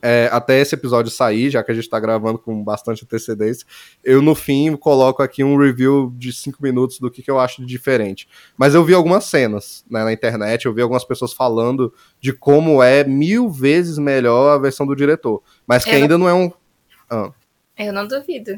é, 0.03 0.29
até 0.33 0.61
esse 0.61 0.75
episódio 0.75 1.11
sair, 1.11 1.51
já 1.51 1.63
que 1.63 1.71
a 1.71 1.75
gente 1.75 1.89
tá 1.89 1.99
gravando 1.99 2.39
com 2.39 2.63
bastante 2.63 3.05
antecedência, 3.05 3.67
eu 4.03 4.23
no 4.23 4.35
fim 4.35 4.77
coloco 4.77 5.23
aqui 5.23 5.43
um 5.43 5.57
review 5.57 6.13
de 6.17 6.33
5 6.33 6.63
minutos 6.63 6.99
do 6.99 7.11
que, 7.11 7.23
que 7.23 7.31
eu 7.31 7.39
acho 7.39 7.61
de 7.63 7.67
diferente. 7.67 8.29
Mas 8.57 8.75
eu 8.75 8.85
vi 8.85 8.95
algumas 8.95 9.25
cenas 9.25 9.85
né, 9.91 10.05
na 10.05 10.13
internet, 10.13 10.67
eu 10.67 10.75
vi 10.75 10.83
algumas 10.83 11.05
pessoas 11.05 11.33
falando 11.33 11.93
de 12.21 12.33
como 12.33 12.83
é 12.83 13.05
mil 13.05 13.51
vezes 13.51 13.99
melhor 13.99 14.55
a 14.55 14.59
versão 14.59 14.87
do 14.87 14.97
diretor, 14.97 15.43
mas 15.67 15.85
que 15.85 15.91
eu 15.91 15.95
ainda 15.95 16.19
não... 16.19 16.27
não 16.27 16.29
é 16.29 16.35
um. 16.35 16.53
Ah. 17.11 17.33
Eu 17.79 17.93
não 17.93 18.07
duvido. 18.07 18.53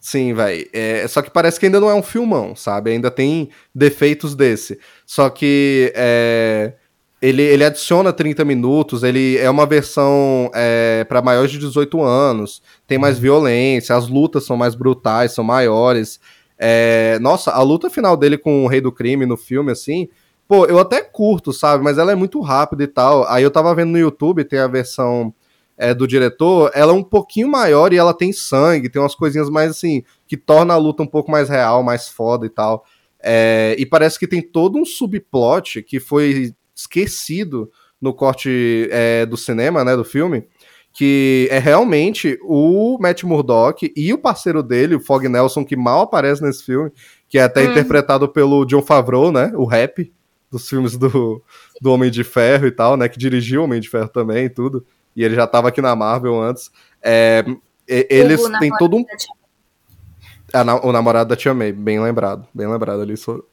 Sim, 0.00 0.32
velho. 0.32 0.68
É, 0.72 1.06
só 1.08 1.22
que 1.22 1.30
parece 1.30 1.58
que 1.58 1.66
ainda 1.66 1.80
não 1.80 1.90
é 1.90 1.94
um 1.94 2.02
filmão, 2.02 2.54
sabe? 2.54 2.90
Ainda 2.90 3.10
tem 3.10 3.50
defeitos 3.74 4.34
desse. 4.34 4.78
Só 5.04 5.28
que. 5.28 5.92
É 5.94 6.74
ele, 7.20 7.42
ele 7.42 7.64
adiciona 7.64 8.12
30 8.12 8.44
minutos, 8.44 9.02
ele 9.02 9.36
é 9.38 9.50
uma 9.50 9.66
versão 9.66 10.50
é, 10.54 11.04
para 11.04 11.20
maiores 11.20 11.50
de 11.50 11.58
18 11.58 12.00
anos, 12.00 12.62
tem 12.86 12.96
mais 12.96 13.16
uhum. 13.16 13.22
violência, 13.22 13.96
as 13.96 14.08
lutas 14.08 14.44
são 14.44 14.56
mais 14.56 14.74
brutais, 14.74 15.32
são 15.32 15.42
maiores. 15.42 16.20
É, 16.56 17.18
nossa, 17.20 17.50
a 17.50 17.62
luta 17.62 17.90
final 17.90 18.16
dele 18.16 18.38
com 18.38 18.64
o 18.64 18.68
Rei 18.68 18.80
do 18.80 18.92
Crime 18.92 19.26
no 19.26 19.36
filme, 19.36 19.72
assim, 19.72 20.08
pô, 20.46 20.64
eu 20.66 20.78
até 20.78 21.00
curto, 21.00 21.52
sabe? 21.52 21.82
Mas 21.82 21.98
ela 21.98 22.12
é 22.12 22.14
muito 22.14 22.40
rápida 22.40 22.84
e 22.84 22.88
tal. 22.88 23.26
Aí 23.28 23.42
eu 23.42 23.50
tava 23.50 23.74
vendo 23.74 23.90
no 23.90 23.98
YouTube, 23.98 24.44
tem 24.44 24.60
a 24.60 24.68
versão 24.68 25.34
é, 25.76 25.92
do 25.92 26.06
diretor, 26.06 26.70
ela 26.74 26.92
é 26.92 26.94
um 26.94 27.04
pouquinho 27.04 27.48
maior 27.48 27.92
e 27.92 27.96
ela 27.96 28.14
tem 28.14 28.32
sangue, 28.32 28.88
tem 28.88 29.00
umas 29.00 29.14
coisinhas 29.14 29.50
mais 29.50 29.70
assim, 29.70 30.02
que 30.26 30.36
torna 30.36 30.74
a 30.74 30.76
luta 30.76 31.02
um 31.02 31.06
pouco 31.06 31.30
mais 31.30 31.48
real, 31.48 31.82
mais 31.82 32.08
foda 32.08 32.46
e 32.46 32.48
tal. 32.48 32.84
É, 33.20 33.74
e 33.78 33.84
parece 33.84 34.18
que 34.18 34.26
tem 34.26 34.40
todo 34.40 34.78
um 34.78 34.84
subplot 34.84 35.82
que 35.82 35.98
foi 35.98 36.54
esquecido 36.78 37.70
no 38.00 38.14
corte 38.14 38.88
é, 38.92 39.26
do 39.26 39.36
cinema, 39.36 39.84
né, 39.84 39.96
do 39.96 40.04
filme, 40.04 40.44
que 40.92 41.48
é 41.50 41.58
realmente 41.58 42.38
o 42.42 42.96
Matt 43.00 43.24
Murdock 43.24 43.92
e 43.96 44.12
o 44.12 44.18
parceiro 44.18 44.62
dele, 44.62 44.94
o 44.94 45.00
Fog 45.00 45.28
Nelson, 45.28 45.64
que 45.64 45.76
mal 45.76 46.02
aparece 46.02 46.42
nesse 46.42 46.64
filme, 46.64 46.90
que 47.28 47.38
é 47.38 47.42
até 47.42 47.62
Uhum. 47.64 47.70
interpretado 47.72 48.28
pelo 48.28 48.64
John 48.64 48.82
Favreau, 48.82 49.30
né? 49.32 49.52
O 49.56 49.64
rap 49.64 50.12
dos 50.50 50.68
filmes 50.68 50.96
do, 50.96 51.42
do 51.80 51.92
Homem 51.92 52.10
de 52.10 52.22
Ferro 52.24 52.66
e 52.66 52.70
tal, 52.70 52.96
né? 52.96 53.08
Que 53.08 53.18
dirigiu 53.18 53.60
o 53.60 53.64
Homem 53.64 53.80
de 53.80 53.88
Ferro 53.88 54.08
também 54.08 54.46
e 54.46 54.50
tudo. 54.50 54.86
E 55.14 55.22
ele 55.24 55.34
já 55.34 55.46
tava 55.46 55.68
aqui 55.68 55.82
na 55.82 55.94
Marvel 55.96 56.40
antes. 56.40 56.70
É, 57.02 57.44
eles 57.86 58.40
têm 58.60 58.70
todo 58.78 58.96
um 58.96 59.00
namorado 59.00 59.06
da 59.06 59.16
Tia- 59.16 59.34
a 59.34 60.37
na- 60.64 60.80
o 60.84 60.92
namorado 60.92 61.28
da 61.30 61.36
Tia 61.36 61.52
May, 61.54 61.72
bem 61.72 62.00
lembrado. 62.00 62.46
Bem 62.54 62.66
lembrado 62.66 63.00
ali, 63.02 63.16
sou 63.16 63.44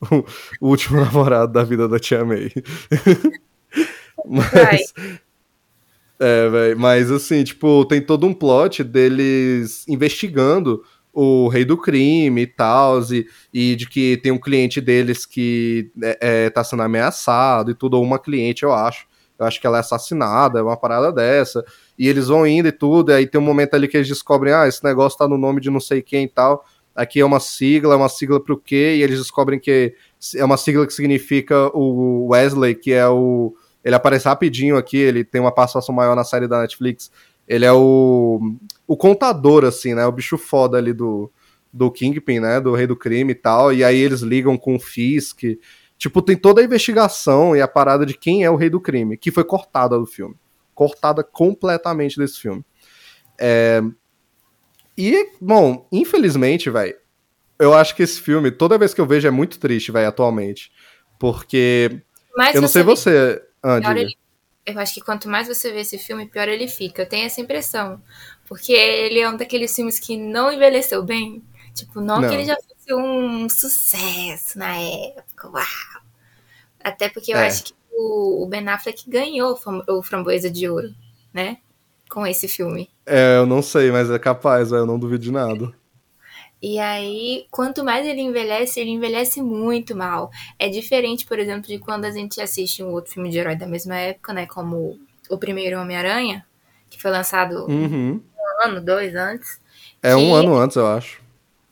o 0.62 0.70
último 0.70 1.00
namorado 1.04 1.52
da 1.52 1.64
vida 1.64 1.88
da 1.88 2.00
Tia 2.00 2.24
May. 2.26 2.52
Mas, 4.28 4.94
é, 6.20 6.50
véi, 6.50 6.76
mas 6.76 7.12
assim, 7.12 7.44
tipo, 7.44 7.84
tem 7.86 8.02
todo 8.02 8.26
um 8.26 8.34
plot 8.34 8.84
deles 8.84 9.86
investigando 9.88 10.82
o 11.14 11.48
rei 11.48 11.64
do 11.66 11.78
crime 11.78 12.42
e 12.42 12.48
tal, 12.48 13.02
e, 13.12 13.28
e 13.54 13.76
de 13.76 13.88
que 13.88 14.18
tem 14.18 14.32
um 14.32 14.38
cliente 14.40 14.82
deles 14.82 15.26
que 15.26 15.92
é, 16.02 16.46
é, 16.46 16.50
tá 16.50 16.64
sendo 16.64 16.84
ameaçado 16.84 17.72
e 17.72 17.76
tudo, 17.76 17.98
ou 17.98 18.04
uma 18.04 18.20
cliente, 18.20 18.64
eu 18.64 18.74
acho. 18.74 19.06
Eu 19.38 19.46
acho 19.46 19.60
que 19.60 19.68
ela 19.68 19.78
é 19.78 19.80
assassinada, 19.82 20.60
é 20.60 20.62
uma 20.62 20.78
parada 20.78 21.12
dessa. 21.12 21.64
E 22.00 22.08
eles 22.08 22.28
vão 22.28 22.48
indo 22.48 22.70
e 22.70 22.72
tudo, 22.72 23.12
e 23.12 23.16
aí 23.16 23.28
tem 23.28 23.40
um 23.40 23.44
momento 23.44 23.74
ali 23.74 23.88
que 23.88 23.98
eles 23.98 24.08
descobrem, 24.08 24.54
ah, 24.54 24.68
esse 24.68 24.84
negócio 24.84 25.18
tá 25.18 25.28
no 25.28 25.38
nome 25.38 25.60
de 25.60 25.70
não 25.70 25.80
sei 25.82 26.02
quem 26.02 26.24
e 26.26 26.30
tal. 26.30 26.66
Aqui 26.96 27.20
é 27.20 27.26
uma 27.26 27.42
sigla, 27.42 27.94
é 27.94 27.98
uma 27.98 28.08
sigla 28.08 28.42
pro 28.42 28.58
quê? 28.58 28.96
E 28.98 29.04
eles 29.04 29.20
descobrem 29.20 29.60
que 29.60 29.94
é 30.36 30.46
uma 30.46 30.56
sigla 30.56 30.88
que 30.88 30.94
significa 30.94 31.70
o 31.74 32.28
Wesley, 32.30 32.74
que 32.74 32.94
é 32.94 33.08
o. 33.08 33.54
Ele 33.84 33.96
aparece 33.96 34.28
rapidinho 34.28 34.78
aqui, 34.78 34.98
ele 34.98 35.24
tem 35.24 35.42
uma 35.42 35.52
participação 35.52 35.94
maior 35.94 36.16
na 36.16 36.24
série 36.24 36.48
da 36.48 36.62
Netflix. 36.62 37.12
Ele 37.48 37.66
é 37.66 37.72
o, 37.72 38.40
o 38.88 38.98
contador, 38.98 39.66
assim, 39.66 39.94
né? 39.94 40.06
O 40.08 40.12
bicho 40.12 40.38
foda 40.38 40.78
ali 40.78 40.94
do, 40.94 41.32
do 41.72 41.92
Kingpin, 41.92 42.40
né? 42.40 42.60
Do 42.60 42.74
Rei 42.74 42.88
do 42.88 42.96
Crime 42.96 43.34
e 43.34 43.36
tal. 43.36 43.74
E 43.74 43.84
aí 43.84 44.00
eles 44.00 44.22
ligam 44.22 44.58
com 44.58 44.76
o 44.76 44.80
Fisk. 44.80 45.44
Tipo, 45.98 46.22
tem 46.22 46.36
toda 46.36 46.62
a 46.62 46.64
investigação 46.64 47.56
e 47.56 47.62
a 47.62 47.68
parada 47.68 48.06
de 48.06 48.18
quem 48.18 48.44
é 48.44 48.50
o 48.50 48.56
Rei 48.56 48.70
do 48.70 48.82
Crime, 48.82 49.18
que 49.18 49.32
foi 49.32 49.44
cortada 49.44 49.98
do 49.98 50.06
filme. 50.06 50.36
Cortada 50.74 51.24
completamente 51.24 52.18
desse 52.18 52.40
filme. 52.40 52.66
É... 53.38 53.82
E, 54.98 55.30
bom, 55.42 55.88
infelizmente, 55.92 56.70
velho, 56.70 56.96
eu 57.60 57.74
acho 57.74 57.96
que 57.96 58.04
esse 58.04 58.20
filme, 58.22 58.52
toda 58.52 58.78
vez 58.78 58.94
que 58.94 59.02
eu 59.02 59.06
vejo, 59.06 59.28
é 59.28 59.32
muito 59.32 59.60
triste, 59.60 59.92
velho, 59.92 60.08
atualmente. 60.08 60.72
Porque. 61.20 62.02
Mas 62.36 62.56
eu 62.56 62.62
não 62.62 62.68
sei 62.68 62.84
vê- 62.84 62.88
você. 62.90 63.42
Ah, 63.64 63.80
diga. 63.80 64.00
ele- 64.00 64.18
eu 64.66 64.80
acho 64.80 64.94
que 64.94 65.02
quanto 65.02 65.30
mais 65.30 65.48
você 65.48 65.72
vê 65.72 65.82
esse 65.82 65.98
filme, 65.98 66.28
pior 66.28 66.48
ele 66.48 66.68
fica. 66.68 67.04
Eu 67.04 67.10
tenho 67.10 67.26
essa 67.26 67.40
impressão. 67.42 68.02
Porque 68.48 68.74
ele 68.74 69.20
é 69.20 69.30
um 69.30 69.38
daqueles 69.38 69.76
filmes 69.76 70.00
que 70.00 70.18
não 70.18 70.52
envelheceu 70.52 71.04
bem. 71.04 71.44
Tipo, 71.74 72.00
não, 72.02 72.22
Não. 72.22 72.30
que 72.30 72.36
ele 72.36 72.46
já 72.46 72.56
fosse 72.56 72.94
um 72.94 73.48
sucesso 73.50 74.58
na 74.58 74.76
época. 74.78 75.50
Uau! 75.50 75.66
Até 76.84 77.10
porque 77.10 77.34
eu 77.34 77.38
É. 77.38 77.48
acho 77.48 77.66
que 77.66 77.74
o, 77.92 78.46
Ben 78.48 78.68
Affleck 78.68 79.10
ganhou 79.10 79.58
o 79.88 80.04
Framboesa 80.04 80.50
de 80.50 80.68
Ouro, 80.70 80.94
né? 81.34 81.58
Com 82.10 82.26
esse 82.26 82.48
filme. 82.48 82.90
É, 83.06 83.38
eu 83.38 83.46
não 83.46 83.62
sei, 83.62 83.92
mas 83.92 84.10
é 84.10 84.18
capaz, 84.20 84.70
velho, 84.70 84.82
eu 84.82 84.86
não 84.86 85.00
duvido 85.00 85.24
de 85.24 85.32
nada. 85.32 85.74
E 86.62 86.80
aí, 86.80 87.46
quanto 87.52 87.84
mais 87.84 88.08
ele 88.08 88.22
envelhece, 88.22 88.80
ele 88.80 88.90
envelhece 88.92 89.42
muito 89.42 89.96
mal. 89.96 90.32
É 90.58 90.68
diferente, 90.70 91.26
por 91.26 91.38
exemplo, 91.38 91.68
de 91.68 91.78
quando 91.78 92.06
a 92.06 92.12
gente 92.12 92.42
assiste 92.42 92.82
um 92.84 92.90
outro 92.92 93.12
filme 93.12 93.30
de 93.30 93.38
herói 93.38 93.56
da 93.56 93.68
mesma 93.68 93.96
época, 93.98 94.34
né? 94.34 94.46
Como 94.48 95.00
o 95.30 95.38
primeiro 95.38 95.80
Homem-Aranha, 95.80 96.46
que 96.90 97.00
foi 97.02 97.12
lançado 97.12 97.66
Uhum. 97.68 98.22
um 98.38 98.68
ano, 98.68 98.82
dois 98.82 99.14
antes. 99.16 99.60
É 100.02 100.16
um 100.16 100.34
ano 100.34 100.56
antes, 100.56 100.78
eu 100.78 100.88
acho. 100.88 101.22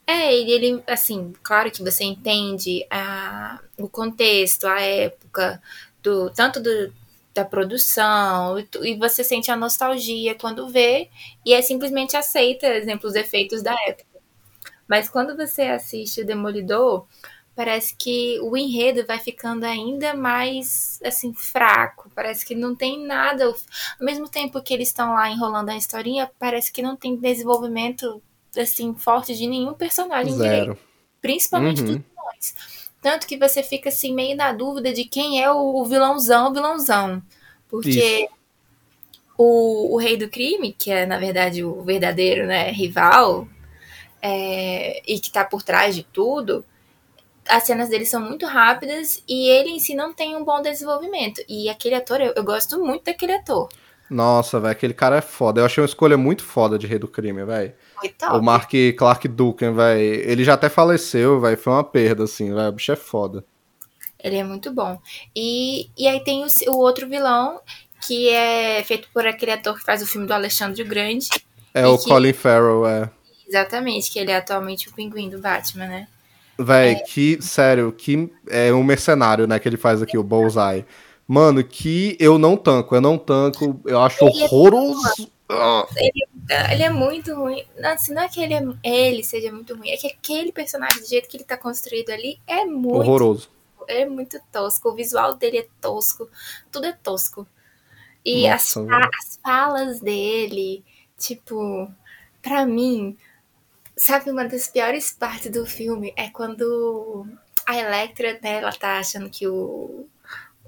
É, 0.05 0.35
ele, 0.35 0.51
ele, 0.51 0.83
assim, 0.85 1.33
claro 1.41 1.71
que 1.71 1.81
você 1.81 2.03
entende 2.03 2.85
a, 2.91 3.59
o 3.77 3.87
contexto, 3.87 4.65
a 4.67 4.79
época, 4.81 5.61
do 6.03 6.29
tanto 6.29 6.59
do, 6.61 6.93
da 7.33 7.43
produção, 7.43 8.57
e, 8.83 8.95
você 8.95 9.23
sente 9.23 9.49
a 9.51 9.55
nostalgia 9.55 10.35
quando 10.35 10.69
vê, 10.69 11.09
e 11.45 11.53
é 11.53 11.61
simplesmente 11.61 12.15
aceita, 12.15 12.67
exemplo, 12.67 13.09
os 13.09 13.15
efeitos 13.15 13.61
da 13.63 13.73
época. 13.87 14.05
Mas 14.87 15.09
quando 15.09 15.35
você 15.35 15.63
assiste 15.63 16.21
o 16.21 16.25
Demolidor, 16.25 17.07
parece 17.55 17.95
que 17.95 18.39
o 18.41 18.55
enredo 18.57 19.05
vai 19.05 19.19
ficando 19.19 19.63
ainda 19.63 20.13
mais, 20.13 20.99
assim, 21.03 21.33
fraco. 21.33 22.11
Parece 22.13 22.45
que 22.45 22.53
não 22.55 22.75
tem 22.75 23.05
nada. 23.05 23.45
Ao 23.45 23.55
mesmo 24.01 24.27
tempo 24.27 24.61
que 24.61 24.73
eles 24.73 24.89
estão 24.89 25.13
lá 25.13 25.29
enrolando 25.29 25.69
a 25.69 25.77
historinha, 25.77 26.29
parece 26.37 26.71
que 26.71 26.81
não 26.81 26.95
tem 26.95 27.15
desenvolvimento, 27.15 28.21
assim, 28.57 28.93
forte 28.95 29.35
de 29.35 29.47
nenhum 29.47 29.73
personagem 29.73 30.33
direito 30.35 30.65
Zero. 30.65 30.79
principalmente 31.21 31.81
Uhum. 31.81 31.85
dos 31.85 31.95
vilões. 31.97 32.82
Tanto 33.03 33.27
que 33.27 33.37
você 33.37 33.61
fica 33.61 33.89
assim 33.89 34.15
meio 34.15 34.35
na 34.37 34.53
dúvida 34.53 34.93
de 34.93 35.03
quem 35.03 35.43
é 35.43 35.51
o, 35.51 35.83
vilãozão, 35.83 36.49
o 36.49 36.53
vilãozão. 36.53 37.21
Porque 37.67 38.29
o, 39.37 39.93
o 39.93 39.97
rei 39.97 40.15
do 40.15 40.29
crime, 40.29 40.71
que 40.71 40.89
é 40.89 41.05
na 41.05 41.17
verdade 41.19 41.65
o 41.65 41.83
verdadeiro 41.83 42.47
né, 42.47 42.71
rival, 42.71 43.45
é, 44.21 45.01
e 45.05 45.19
que 45.19 45.29
tá 45.29 45.43
por 45.43 45.61
trás 45.61 45.93
de 45.93 46.03
tudo, 46.03 46.65
as 47.49 47.63
cenas 47.63 47.89
dele 47.89 48.05
são 48.05 48.21
muito 48.21 48.45
rápidas 48.45 49.21
e 49.27 49.49
ele 49.49 49.71
em 49.71 49.79
si 49.79 49.93
não 49.93 50.13
tem 50.13 50.37
um 50.37 50.45
bom 50.45 50.61
desenvolvimento. 50.61 51.43
E 51.49 51.67
aquele 51.67 51.95
ator, 51.95 52.21
eu, 52.21 52.31
eu 52.37 52.43
gosto 52.43 52.79
muito 52.79 53.03
daquele 53.03 53.33
ator. 53.33 53.67
Nossa, 54.09 54.61
velho, 54.61 54.71
aquele 54.71 54.93
cara 54.93 55.17
é 55.17 55.21
foda. 55.21 55.59
Eu 55.59 55.65
achei 55.65 55.81
uma 55.81 55.87
escolha 55.87 56.17
muito 56.17 56.41
foda 56.41 56.79
de 56.79 56.87
Rei 56.87 56.99
do 56.99 57.07
Crime, 57.07 57.43
velho. 57.43 57.73
Top. 58.09 58.37
O 58.37 58.41
Mark 58.41 58.71
Clark 58.97 59.27
Duncan, 59.27 59.73
velho. 59.73 60.29
Ele 60.29 60.43
já 60.43 60.53
até 60.53 60.69
faleceu, 60.69 61.39
velho. 61.39 61.57
Foi 61.57 61.73
uma 61.73 61.83
perda, 61.83 62.23
assim, 62.23 62.53
velho. 62.53 62.69
O 62.69 62.71
bicho 62.71 62.91
é 62.91 62.95
foda. 62.95 63.43
Ele 64.23 64.37
é 64.37 64.43
muito 64.43 64.71
bom. 64.71 64.99
E, 65.35 65.89
e 65.97 66.07
aí 66.07 66.23
tem 66.23 66.43
o, 66.45 66.71
o 66.71 66.77
outro 66.77 67.07
vilão, 67.09 67.59
que 68.07 68.29
é 68.29 68.81
feito 68.83 69.07
por 69.13 69.27
aquele 69.27 69.51
ator 69.51 69.77
que 69.77 69.83
faz 69.83 70.01
o 70.01 70.07
filme 70.07 70.25
do 70.25 70.33
Alexandre 70.33 70.81
o 70.81 70.87
Grande. 70.87 71.27
É 71.73 71.85
o 71.87 71.97
que- 71.97 72.05
Colin 72.09 72.33
Farrell, 72.33 72.85
é. 72.87 73.09
Exatamente, 73.47 74.09
que 74.11 74.17
ele 74.17 74.31
é 74.31 74.37
atualmente 74.37 74.87
o 74.89 74.93
pinguim 74.93 75.29
do 75.29 75.39
Batman, 75.39 75.87
né? 75.87 76.07
Véi, 76.57 76.95
que, 77.07 77.39
sério, 77.41 77.91
que 77.91 78.29
é 78.47 78.71
um 78.73 78.83
mercenário, 78.83 79.45
né, 79.47 79.59
que 79.59 79.67
ele 79.67 79.75
faz 79.77 80.01
aqui, 80.01 80.17
o 80.17 80.23
Bullseye. 80.23 80.85
Mano, 81.27 81.63
que 81.63 82.15
eu 82.19 82.37
não 82.37 82.55
tanco, 82.55 82.95
eu 82.95 83.01
não 83.01 83.17
tanco, 83.17 83.79
eu 83.85 83.99
acho 84.01 84.23
Ele 84.25 84.41
é 84.41 84.45
horroroso. 84.45 85.27
Ah, 85.61 85.87
Ele 86.71 86.83
é 86.83 86.89
muito 86.89 87.33
ruim. 87.33 87.65
Não, 87.77 87.89
assim, 87.91 88.13
não 88.13 88.23
é 88.23 88.29
que 88.29 88.41
ele, 88.41 88.53
é- 88.53 88.61
ele 88.83 89.23
seja 89.23 89.51
muito 89.51 89.75
ruim, 89.75 89.89
é 89.89 89.97
que 89.97 90.07
aquele 90.07 90.51
personagem, 90.51 91.01
do 91.01 91.07
jeito 91.07 91.27
que 91.29 91.37
ele 91.37 91.43
tá 91.43 91.57
construído 91.57 92.09
ali, 92.11 92.39
é 92.47 92.65
muito, 92.65 92.95
horroroso. 92.97 93.49
é 93.87 94.05
muito 94.05 94.39
tosco. 94.51 94.89
O 94.89 94.95
visual 94.95 95.35
dele 95.35 95.59
é 95.59 95.67
tosco, 95.81 96.29
tudo 96.71 96.85
é 96.87 96.93
tosco. 96.93 97.47
E 98.25 98.47
as, 98.47 98.75
Nossa, 98.75 98.85
fa- 98.89 98.97
velho. 98.99 99.09
as 99.19 99.39
falas 99.43 99.99
dele, 100.01 100.83
tipo, 101.17 101.91
pra 102.41 102.65
mim, 102.65 103.17
sabe 103.97 104.31
uma 104.31 104.45
das 104.47 104.67
piores 104.67 105.11
partes 105.11 105.51
do 105.51 105.65
filme 105.65 106.13
é 106.17 106.29
quando 106.29 107.27
a 107.65 107.77
Electra, 107.77 108.39
né, 108.41 108.59
ela 108.59 108.71
tá 108.73 108.99
achando 108.99 109.29
que 109.29 109.47
o, 109.47 110.07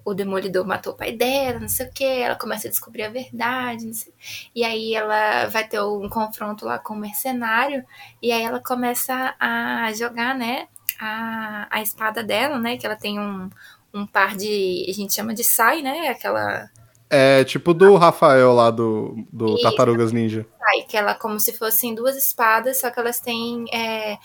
o 0.06 0.14
Demolidor 0.14 0.66
matou 0.68 0.94
o 0.94 0.96
pai 0.96 1.12
dela, 1.12 1.60
não 1.60 1.68
sei 1.68 1.88
o 1.88 1.92
que, 1.92 2.06
ela 2.06 2.36
começa 2.36 2.68
a 2.68 2.70
descobrir 2.70 3.04
a 3.04 3.10
verdade, 3.10 3.88
não 3.88 3.94
sei. 3.94 4.14
E 4.56 4.64
aí 4.64 4.94
ela 4.94 5.48
vai 5.48 5.68
ter 5.68 5.82
um 5.82 6.08
confronto 6.08 6.64
lá 6.64 6.78
com 6.78 6.94
o 6.94 6.98
mercenário, 6.98 7.84
e 8.22 8.32
aí 8.32 8.44
ela 8.44 8.60
começa 8.60 9.36
a 9.40 9.92
jogar, 9.94 10.36
né, 10.36 10.68
a, 11.00 11.68
a 11.72 11.82
espada 11.82 12.24
dela, 12.24 12.60
né, 12.60 12.78
que 12.78 12.86
ela 12.86 12.96
tem 12.96 13.20
um, 13.20 13.50
um 13.92 14.06
par 14.06 14.36
de, 14.36 14.86
a 14.88 14.94
gente 14.94 15.14
chama 15.14 15.34
de 15.34 15.44
sai, 15.44 15.82
né, 15.82 16.10
aquela 16.10 16.70
É 17.10 17.44
tipo 17.44 17.74
do 17.74 17.96
Rafael 17.96 18.54
lá 18.54 18.70
do, 18.70 19.26
do. 19.34 19.60
Tartarugas 19.62 20.12
Ninja. 20.12 20.46
sai, 20.60 20.82
que 20.88 20.96
ela 20.98 21.16
como 21.16 21.40
se 21.40 21.52
fossem 21.54 21.96
duas 21.96 22.16
espadas, 22.16 22.80
só 22.80 22.92
que 22.92 23.00
elas 23.00 23.20
têm, 23.20 23.66
é... 23.74 24.18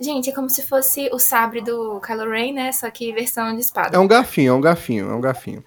gente, 0.00 0.30
é 0.30 0.32
como 0.32 0.48
se 0.48 0.62
fosse 0.66 1.08
o 1.12 1.18
sabre 1.18 1.60
do 1.60 2.00
Kylo 2.00 2.30
Ren, 2.30 2.52
né, 2.54 2.72
só 2.72 2.90
que 2.90 3.12
versão 3.12 3.54
de 3.54 3.60
espada. 3.60 3.96
É 3.96 4.00
um 4.00 4.08
garfinho, 4.08 4.52
é 4.52 4.54
um 4.56 4.60
garfinho, 4.60 5.10
é 5.10 5.14
um 5.14 5.20
garfinho. 5.20 5.64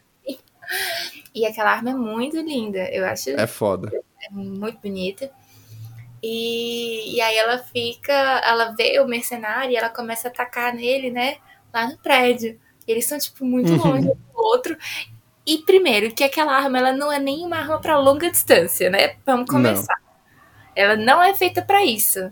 E 1.35 1.45
aquela 1.45 1.71
arma 1.71 1.91
é 1.91 1.93
muito 1.95 2.37
linda, 2.41 2.79
eu 2.91 3.05
acho 3.05 3.29
É 3.31 3.47
foda. 3.47 3.91
muito 4.31 4.79
bonita. 4.79 5.31
E, 6.21 7.15
e 7.17 7.21
aí 7.21 7.35
ela 7.35 7.57
fica, 7.59 8.13
ela 8.13 8.73
vê 8.77 8.99
o 8.99 9.07
mercenário 9.07 9.71
e 9.71 9.75
ela 9.75 9.89
começa 9.89 10.27
a 10.27 10.31
atacar 10.31 10.73
nele, 10.73 11.11
né? 11.11 11.37
Lá 11.73 11.87
no 11.87 11.97
prédio. 11.97 12.59
E 12.87 12.91
eles 12.91 13.03
estão, 13.03 13.17
tipo, 13.19 13.43
muito 13.43 13.71
Uhum. 13.71 13.77
longe 13.77 14.07
um 14.07 14.13
do 14.13 14.17
outro. 14.35 14.77
E 15.45 15.57
primeiro, 15.59 16.13
que 16.13 16.23
aquela 16.23 16.53
arma, 16.55 16.77
ela 16.77 16.93
não 16.93 17.11
é 17.11 17.19
nem 17.19 17.45
uma 17.45 17.57
arma 17.57 17.79
pra 17.81 17.99
longa 17.99 18.31
distância, 18.31 18.89
né? 18.89 19.17
Vamos 19.25 19.49
começar. 19.49 19.97
Ela 20.75 20.95
não 20.95 21.21
é 21.21 21.33
feita 21.33 21.61
pra 21.61 21.83
isso. 21.83 22.31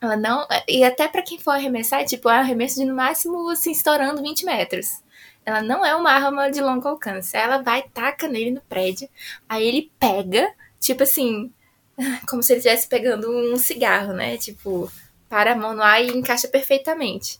Ela 0.00 0.16
não. 0.16 0.46
E 0.66 0.82
até 0.82 1.06
pra 1.08 1.22
quem 1.22 1.38
for 1.38 1.50
arremessar, 1.50 2.00
é 2.00 2.04
tipo, 2.04 2.28
é 2.28 2.36
um 2.36 2.40
arremesso 2.40 2.76
de 2.80 2.86
no 2.86 2.94
máximo, 2.94 3.48
assim, 3.50 3.72
estourando 3.72 4.22
20 4.22 4.44
metros. 4.44 5.02
Ela 5.44 5.62
não 5.62 5.84
é 5.84 5.94
uma 5.94 6.10
arma 6.10 6.50
de 6.50 6.60
longo 6.60 6.86
alcance. 6.88 7.36
Ela 7.36 7.58
vai, 7.58 7.82
taca 7.82 8.28
nele 8.28 8.52
no 8.52 8.60
prédio. 8.62 9.08
Aí 9.48 9.66
ele 9.66 9.90
pega, 9.98 10.52
tipo 10.78 11.02
assim, 11.02 11.52
como 12.28 12.42
se 12.42 12.52
ele 12.52 12.58
estivesse 12.58 12.88
pegando 12.88 13.30
um 13.30 13.56
cigarro, 13.56 14.12
né? 14.12 14.36
Tipo, 14.36 14.90
para 15.28 15.52
a 15.52 15.56
mão 15.56 15.74
no 15.74 15.82
ar 15.82 16.02
e 16.02 16.08
encaixa 16.08 16.48
perfeitamente. 16.48 17.38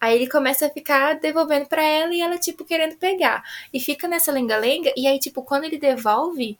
Aí 0.00 0.14
ele 0.14 0.28
começa 0.28 0.66
a 0.66 0.70
ficar 0.70 1.14
devolvendo 1.14 1.66
para 1.66 1.82
ela 1.82 2.14
e 2.14 2.20
ela, 2.20 2.38
tipo, 2.38 2.64
querendo 2.64 2.96
pegar. 2.96 3.42
E 3.72 3.80
fica 3.80 4.06
nessa 4.06 4.30
lenga-lenga, 4.30 4.92
e 4.96 5.06
aí, 5.06 5.18
tipo, 5.18 5.42
quando 5.42 5.64
ele 5.64 5.78
devolve, 5.78 6.58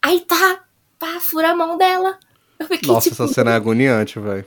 aí 0.00 0.20
tá, 0.20 0.64
pá, 0.98 1.20
fura 1.20 1.50
a 1.50 1.56
mão 1.56 1.76
dela. 1.76 2.18
Eu 2.58 2.66
fiquei, 2.66 2.88
Nossa, 2.88 3.10
tipo, 3.10 3.22
essa 3.22 3.32
cena 3.34 3.50
é 3.50 3.54
agoniante, 3.54 4.18
velho. 4.18 4.46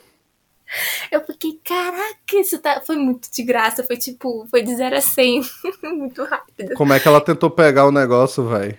Eu 1.12 1.25
fiquei, 1.25 1.60
caraca, 1.63 2.36
isso 2.36 2.60
tá... 2.60 2.82
foi 2.82 2.95
muito 2.95 3.30
de 3.32 3.43
graça, 3.43 3.84
foi 3.84 3.97
tipo, 3.97 4.45
foi 4.49 4.62
de 4.62 4.75
0 4.75 4.95
a 4.95 5.01
100, 5.01 5.41
muito 5.84 6.23
rápido. 6.23 6.73
Como 6.75 6.93
é 6.93 6.99
que 6.99 7.08
ela 7.08 7.21
tentou 7.21 7.49
pegar 7.49 7.86
o 7.86 7.91
negócio, 7.91 8.47
velho? 8.47 8.77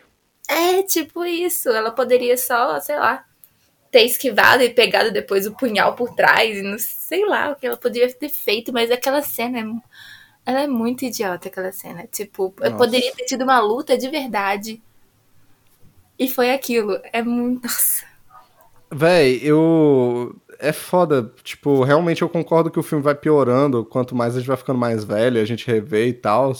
É, 0.48 0.83
tipo 0.83 1.24
isso, 1.24 1.68
ela 1.68 1.90
poderia 1.90 2.37
só, 2.37 2.81
sei 2.81 2.96
lá, 2.96 3.24
ter 3.90 4.03
esquivado 4.03 4.62
e 4.62 4.70
pegado 4.70 5.12
depois 5.12 5.46
o 5.46 5.55
punhal 5.55 5.94
por 5.94 6.14
trás, 6.14 6.59
e 6.59 6.62
não 6.62 6.79
sei 6.79 7.24
lá 7.27 7.51
o 7.51 7.57
que 7.57 7.66
ela 7.66 7.77
poderia 7.77 8.12
ter 8.12 8.29
feito, 8.29 8.72
mas 8.72 8.90
aquela 8.90 9.22
cena 9.22 9.59
é, 9.59 9.64
ela 10.48 10.62
é 10.62 10.66
muito 10.66 11.05
idiota, 11.05 11.48
aquela 11.48 11.72
cena. 11.72 12.07
Tipo, 12.11 12.55
eu 12.61 12.70
Nossa. 12.70 12.85
poderia 12.85 13.12
ter 13.14 13.24
tido 13.24 13.42
uma 13.42 13.61
luta 13.61 13.98
de 13.98 14.09
verdade. 14.09 14.83
E 16.18 16.27
foi 16.27 16.51
aquilo. 16.51 16.98
É 17.12 17.22
muito. 17.22 17.64
Nossa. 17.68 18.07
Véi, 18.90 19.40
eu. 19.42 20.35
É 20.59 20.73
foda. 20.73 21.33
Tipo, 21.42 21.83
realmente 21.85 22.23
eu 22.23 22.29
concordo 22.29 22.71
que 22.71 22.79
o 22.79 22.83
filme 22.83 23.03
vai 23.03 23.14
piorando 23.14 23.85
quanto 23.85 24.14
mais 24.14 24.35
a 24.35 24.38
gente 24.38 24.49
vai 24.49 24.57
ficando 24.57 24.79
mais 24.79 25.05
velho, 25.05 25.40
a 25.40 25.44
gente 25.44 25.66
revê 25.66 26.09
e 26.09 26.12
tal. 26.12 26.53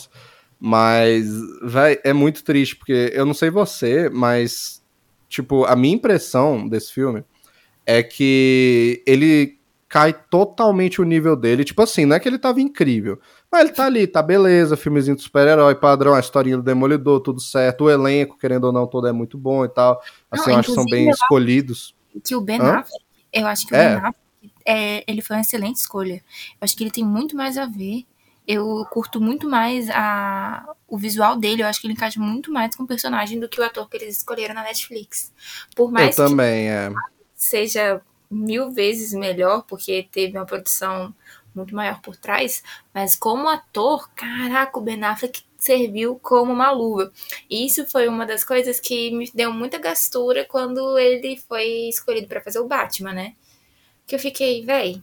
Mas, 0.61 1.29
véi, 1.63 2.01
é 2.05 2.13
muito 2.13 2.43
triste, 2.43 2.77
porque 2.77 3.11
eu 3.13 3.25
não 3.25 3.35
sei 3.35 3.51
você, 3.51 4.09
mas, 4.09 4.83
tipo, 5.29 5.65
a 5.65 5.77
minha 5.77 5.95
impressão 5.95 6.69
desse 6.69 6.93
filme 6.93 7.25
é 7.87 8.03
que 8.03 9.03
ele 9.07 9.59
cai 9.89 10.13
totalmente 10.13 11.01
o 11.01 11.05
nível 11.05 11.35
dele. 11.35 11.65
Tipo 11.65 11.83
assim, 11.83 12.05
não 12.05 12.15
é 12.15 12.21
que 12.21 12.29
ele 12.29 12.39
tava 12.39 12.61
incrível. 12.61 13.19
Mas 13.51 13.63
ele 13.63 13.73
tá 13.73 13.87
ali, 13.87 14.07
tá 14.07 14.23
beleza, 14.23 14.77
filmezinho 14.77 15.17
de 15.17 15.23
super-herói, 15.23 15.75
padrão, 15.75 16.15
a 16.15 16.21
historinha 16.21 16.59
do 16.59 16.63
Demolidor, 16.63 17.21
tudo 17.21 17.41
certo. 17.41 17.85
O 17.85 17.91
elenco, 17.91 18.37
querendo 18.39 18.65
ou 18.65 18.73
não, 18.73 18.87
todo 18.87 19.07
é 19.07 19.13
muito 19.13 19.39
bom 19.39 19.65
e 19.65 19.69
tal. 19.69 20.01
Assim, 20.31 20.51
Não, 20.51 20.53
eu 20.53 20.59
acho 20.59 20.69
que 20.69 20.75
são 20.75 20.85
bem 20.85 21.09
escolhidos. 21.09 21.97
Que 22.23 22.37
o 22.37 22.41
Ben 22.41 22.61
Hã? 22.61 22.81
Affleck, 22.81 23.05
eu 23.33 23.47
acho 23.47 23.67
que 23.67 23.75
o 23.75 23.77
É. 23.77 23.89
Ben 23.89 23.97
Affleck, 23.99 24.19
é, 24.65 25.05
ele 25.07 25.23
foi 25.23 25.37
uma 25.37 25.43
excelente 25.43 25.77
escolha. 25.77 26.15
Eu 26.15 26.57
acho 26.61 26.77
que 26.77 26.83
ele 26.85 26.91
tem 26.91 27.05
muito 27.05 27.37
mais 27.37 27.57
a 27.57 27.67
ver. 27.67 28.05
Eu 28.47 28.87
curto 28.91 29.21
muito 29.21 29.49
mais 29.49 29.91
a, 29.91 30.75
o 30.87 30.97
visual 30.97 31.37
dele. 31.37 31.63
Eu 31.63 31.67
acho 31.67 31.81
que 31.81 31.87
ele 31.87 31.95
encaixa 31.95 32.19
muito 32.21 32.51
mais 32.53 32.75
com 32.75 32.83
o 32.85 32.87
personagem 32.87 33.39
do 33.39 33.49
que 33.49 33.61
o 33.61 33.65
ator 33.65 33.89
que 33.89 33.97
eles 33.97 34.19
escolheram 34.19 34.55
na 34.55 34.63
Netflix. 34.63 35.33
Por 35.77 35.89
Eu 35.89 35.93
mais 35.93 36.17
que 36.17 36.17
também, 36.17 36.71
é. 36.71 36.91
seja 37.35 38.01
mil 38.31 38.71
vezes 38.71 39.13
melhor, 39.13 39.63
porque 39.63 40.09
teve 40.11 40.37
uma 40.37 40.47
produção 40.47 41.15
muito 41.55 41.75
maior 41.75 42.01
por 42.01 42.17
trás, 42.17 42.63
mas 42.95 43.17
como 43.17 43.49
ator, 43.49 44.09
caraca, 44.15 44.79
o 44.79 44.83
Ben 44.83 45.03
Affleck 45.03 45.43
serviu 45.59 46.19
como 46.23 46.53
uma 46.53 46.71
luva. 46.71 47.13
E 47.51 47.67
isso 47.67 47.87
foi 47.87 48.09
uma 48.09 48.25
das 48.27 48.45
coisas 48.45 48.81
que 48.81 49.11
me 49.11 49.31
deu 49.35 49.53
muita 49.53 49.79
gastura 49.79 50.45
quando 50.45 50.99
ele 50.99 51.37
foi 51.49 51.89
escolhido 51.89 52.29
pra 52.29 52.41
fazer 52.41 52.61
o 52.61 52.67
Batman, 52.69 53.13
né? 53.13 53.35
Que 54.07 54.15
eu 54.17 54.21
fiquei, 54.21 54.65
véi. 54.65 55.03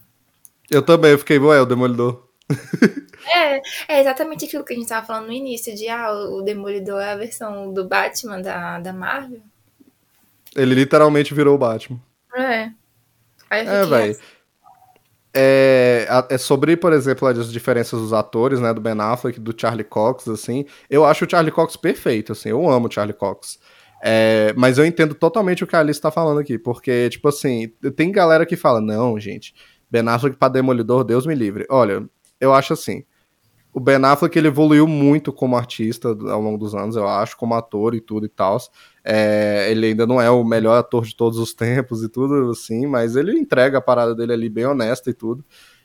Eu 0.70 0.82
também, 0.84 1.12
eu 1.12 1.20
fiquei, 1.20 1.38
ué, 1.40 1.62
o 1.62 1.66
Demolidor. 1.66 2.24
É, 3.28 3.62
é 3.88 4.02
exatamente 4.02 4.46
aquilo 4.46 4.64
que 4.64 4.74
a 4.74 4.76
gente 4.76 4.88
tava 4.88 5.06
falando 5.06 5.28
no 5.28 5.34
início, 5.34 5.76
de 5.76 5.88
ah, 5.90 6.12
o 6.12 6.42
Demolidor 6.44 7.02
é 7.02 7.12
a 7.12 7.16
versão 7.18 7.74
do 7.74 7.88
Batman 7.88 8.40
da, 8.42 8.80
da 8.80 8.94
Marvel. 8.94 9.42
Ele 10.56 10.74
literalmente 10.76 11.34
virou 11.34 11.56
o 11.56 11.58
Batman. 11.58 12.00
É. 12.36 12.72
Aí 13.50 13.66
eu 13.66 13.74
É, 13.74 13.84
fiquei, 13.84 14.14
velho. 14.14 14.20
É, 15.38 16.08
é 16.30 16.38
sobre, 16.38 16.78
por 16.78 16.94
exemplo, 16.94 17.28
as 17.28 17.52
diferenças 17.52 18.00
dos 18.00 18.14
atores, 18.14 18.62
né, 18.62 18.74
do 18.74 18.80
Ben 18.80 18.96
Affleck, 18.98 19.38
do 19.38 19.54
Charlie 19.56 19.84
Cox, 19.84 20.30
assim. 20.30 20.66
Eu 20.90 21.04
acho 21.04 21.26
o 21.26 21.30
Charlie 21.30 21.52
Cox 21.52 21.76
perfeito, 21.76 22.32
assim. 22.32 22.50
Eu 22.50 22.70
amo 22.70 22.88
o 22.88 22.92
Charlie 22.92 23.14
Cox. 23.14 23.60
É, 24.02 24.54
mas 24.56 24.78
eu 24.78 24.86
entendo 24.86 25.14
totalmente 25.14 25.64
o 25.64 25.68
que 25.68 25.76
a 25.76 25.80
Alice 25.80 26.00
tá 26.00 26.12
falando 26.12 26.40
aqui, 26.40 26.58
porque, 26.58 27.10
tipo 27.10 27.28
assim, 27.28 27.70
tem 27.96 28.12
galera 28.12 28.46
que 28.46 28.56
fala, 28.56 28.80
não, 28.80 29.20
gente, 29.20 29.54
Ben 29.90 30.08
Affleck 30.08 30.38
pra 30.38 30.48
Demolidor, 30.48 31.04
Deus 31.04 31.26
me 31.26 31.36
livre. 31.36 31.66
Olha, 31.70 32.08
eu 32.40 32.54
acho 32.54 32.74
assim, 32.74 33.04
o 33.76 33.80
Ben 33.82 33.98
Affleck, 34.06 34.40
ele 34.40 34.48
evoluiu 34.48 34.88
muito 34.88 35.34
como 35.34 35.58
artista 35.58 36.08
ao 36.08 36.42
longo 36.42 36.58
dos 36.58 36.74
anos, 36.74 36.96
eu 36.96 37.06
acho, 37.06 37.36
como 37.36 37.56
ator 37.56 37.94
e 37.94 38.00
tudo 38.00 38.26
e 38.26 38.30
tal. 38.30 38.58
É, 39.04 39.68
ele 39.70 39.88
ainda 39.88 40.08
não 40.08 40.22
é 40.22 40.30
o 40.30 40.46
melhor 40.46 40.78
ator 40.78 41.04
de 41.04 41.14
todos 41.14 41.38
os 41.38 41.52
tempos 41.54 42.02
e 42.02 42.08
tudo 42.08 42.52
assim, 42.52 42.88
mas 42.88 43.18
ele 43.18 43.38
entrega 43.38 43.80
a 43.80 43.82
parada 43.82 44.16
dele 44.16 44.32
ali 44.32 44.48
bem 44.48 44.66
honesta 44.66 45.10
e 45.10 45.14
tudo. 45.14 45.44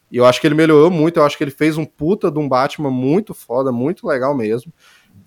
E 0.08 0.18
eu 0.18 0.24
acho 0.24 0.40
que 0.40 0.46
ele 0.46 0.54
melhorou 0.54 0.88
muito, 0.88 1.18
eu 1.18 1.24
acho 1.24 1.36
que 1.36 1.42
ele 1.42 1.50
fez 1.50 1.76
um 1.76 1.84
puta 1.84 2.30
de 2.30 2.38
um 2.38 2.48
Batman 2.48 2.92
muito 2.92 3.34
foda, 3.34 3.72
muito 3.72 4.06
legal 4.06 4.36
mesmo. 4.36 4.72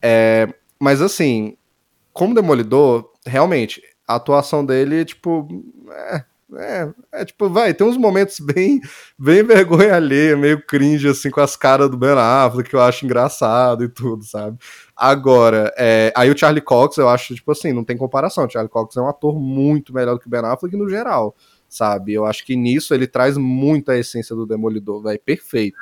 É, 0.02 0.48
mas 0.80 1.02
assim, 1.02 1.58
como 2.14 2.34
Demolidor, 2.34 3.12
realmente, 3.26 3.82
a 4.08 4.16
atuação 4.16 4.66
dele, 4.66 5.04
tipo, 5.04 5.50
é, 5.92 6.24
é, 6.58 6.94
é, 7.12 7.26
tipo, 7.26 7.50
vai, 7.50 7.74
tem 7.74 7.86
uns 7.86 7.98
momentos 7.98 8.40
bem, 8.40 8.82
bem 9.18 9.44
vergonha 9.44 9.96
alheia, 9.96 10.36
meio 10.36 10.66
cringe, 10.66 11.08
assim, 11.08 11.30
com 11.30 11.42
as 11.42 11.56
caras 11.56 11.90
do 11.90 11.98
Ben 11.98 12.12
Affleck, 12.12 12.70
que 12.70 12.76
eu 12.76 12.82
acho 12.82 13.06
engraçado 13.06 13.84
e 13.84 13.90
tudo, 13.90 14.24
sabe? 14.24 14.58
Agora, 14.96 15.74
é, 15.78 16.14
aí 16.16 16.30
o 16.30 16.38
Charlie 16.38 16.62
Cox, 16.62 16.98
eu 16.98 17.10
acho, 17.10 17.36
tipo 17.36 17.52
assim, 17.52 17.74
não 17.74 17.84
tem 17.84 17.98
comparação. 17.98 18.46
O 18.46 18.50
Charlie 18.50 18.70
Cox 18.70 18.96
é 18.96 19.02
um 19.02 19.08
ator 19.08 19.40
muito 19.40 19.94
melhor 19.94 20.14
do 20.14 20.20
que 20.20 20.28
o 20.28 20.30
Ben 20.30 20.42
Affleck 20.46 20.76
no 20.76 20.90
geral, 20.90 21.36
sabe? 21.68 22.14
Eu 22.14 22.26
acho 22.26 22.46
que 22.46 22.56
nisso 22.56 22.94
ele 22.94 23.08
traz 23.08 23.38
muito 23.38 23.92
a 23.92 23.98
essência 23.98 24.36
do 24.36 24.46
Demolidor, 24.46 25.02
vai, 25.02 25.18
perfeito. 25.18 25.78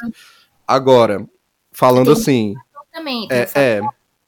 Agora, 0.67 1.27
falando 1.71 2.11
assim, 2.11 2.55
também. 2.91 3.27
é, 3.29 3.49
é, 3.55 3.81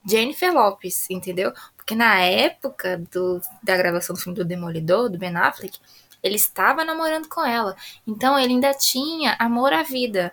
Jennifer 0.06 0.54
Lopes, 0.54 1.10
entendeu? 1.10 1.54
Porque 1.78 1.96
na 1.96 2.20
época 2.20 3.02
do, 3.12 3.42
da 3.62 3.76
gravação 3.76 4.14
do 4.14 4.22
filme 4.22 4.38
do 4.38 4.46
Demolidor, 4.46 5.10
do 5.10 5.18
Ben 5.18 5.36
Affleck, 5.36 5.80
ele 6.24 6.36
estava 6.36 6.86
namorando 6.86 7.28
com 7.28 7.46
ela. 7.46 7.76
Então 8.08 8.40
ele 8.40 8.54
ainda 8.54 8.74
tinha 8.74 9.36
amor 9.38 9.74
à 9.74 9.84
vida. 9.84 10.32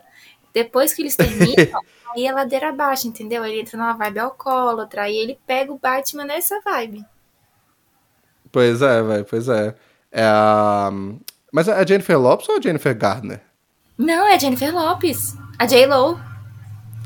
Depois 0.55 0.95
que 0.95 1.03
eles 1.03 1.17
terminam, 1.17 1.83
aí 2.15 2.27
é 2.27 2.33
ladeira 2.33 2.69
abaixo, 2.69 3.09
entendeu? 3.09 3.45
Ele 3.45 3.61
entra 3.61 3.77
numa 3.77 3.93
vibe 3.93 4.21
alcoólatra 4.21 5.11
e 5.11 5.17
ele 5.17 5.39
pega 5.47 5.73
o 5.73 5.79
Batman 5.79 6.25
nessa 6.25 6.61
vibe. 6.61 7.05
pois 8.53 8.81
é, 8.81 9.03
velho, 9.03 9.25
pois 9.25 9.49
é. 9.49 9.75
é 10.13 10.25
a... 10.25 10.91
Mas 11.53 11.67
é 11.67 11.73
a 11.73 11.85
Jennifer 11.85 12.19
Lopes 12.19 12.49
ou 12.49 12.59
a 12.59 12.61
Jennifer 12.61 12.97
Gardner? 12.97 13.41
Não, 13.99 14.27
é 14.27 14.35
a 14.35 14.39
Jennifer 14.39 14.73
Lopes. 14.73 15.35
A 15.59 15.67
J-Lo. 15.67 16.19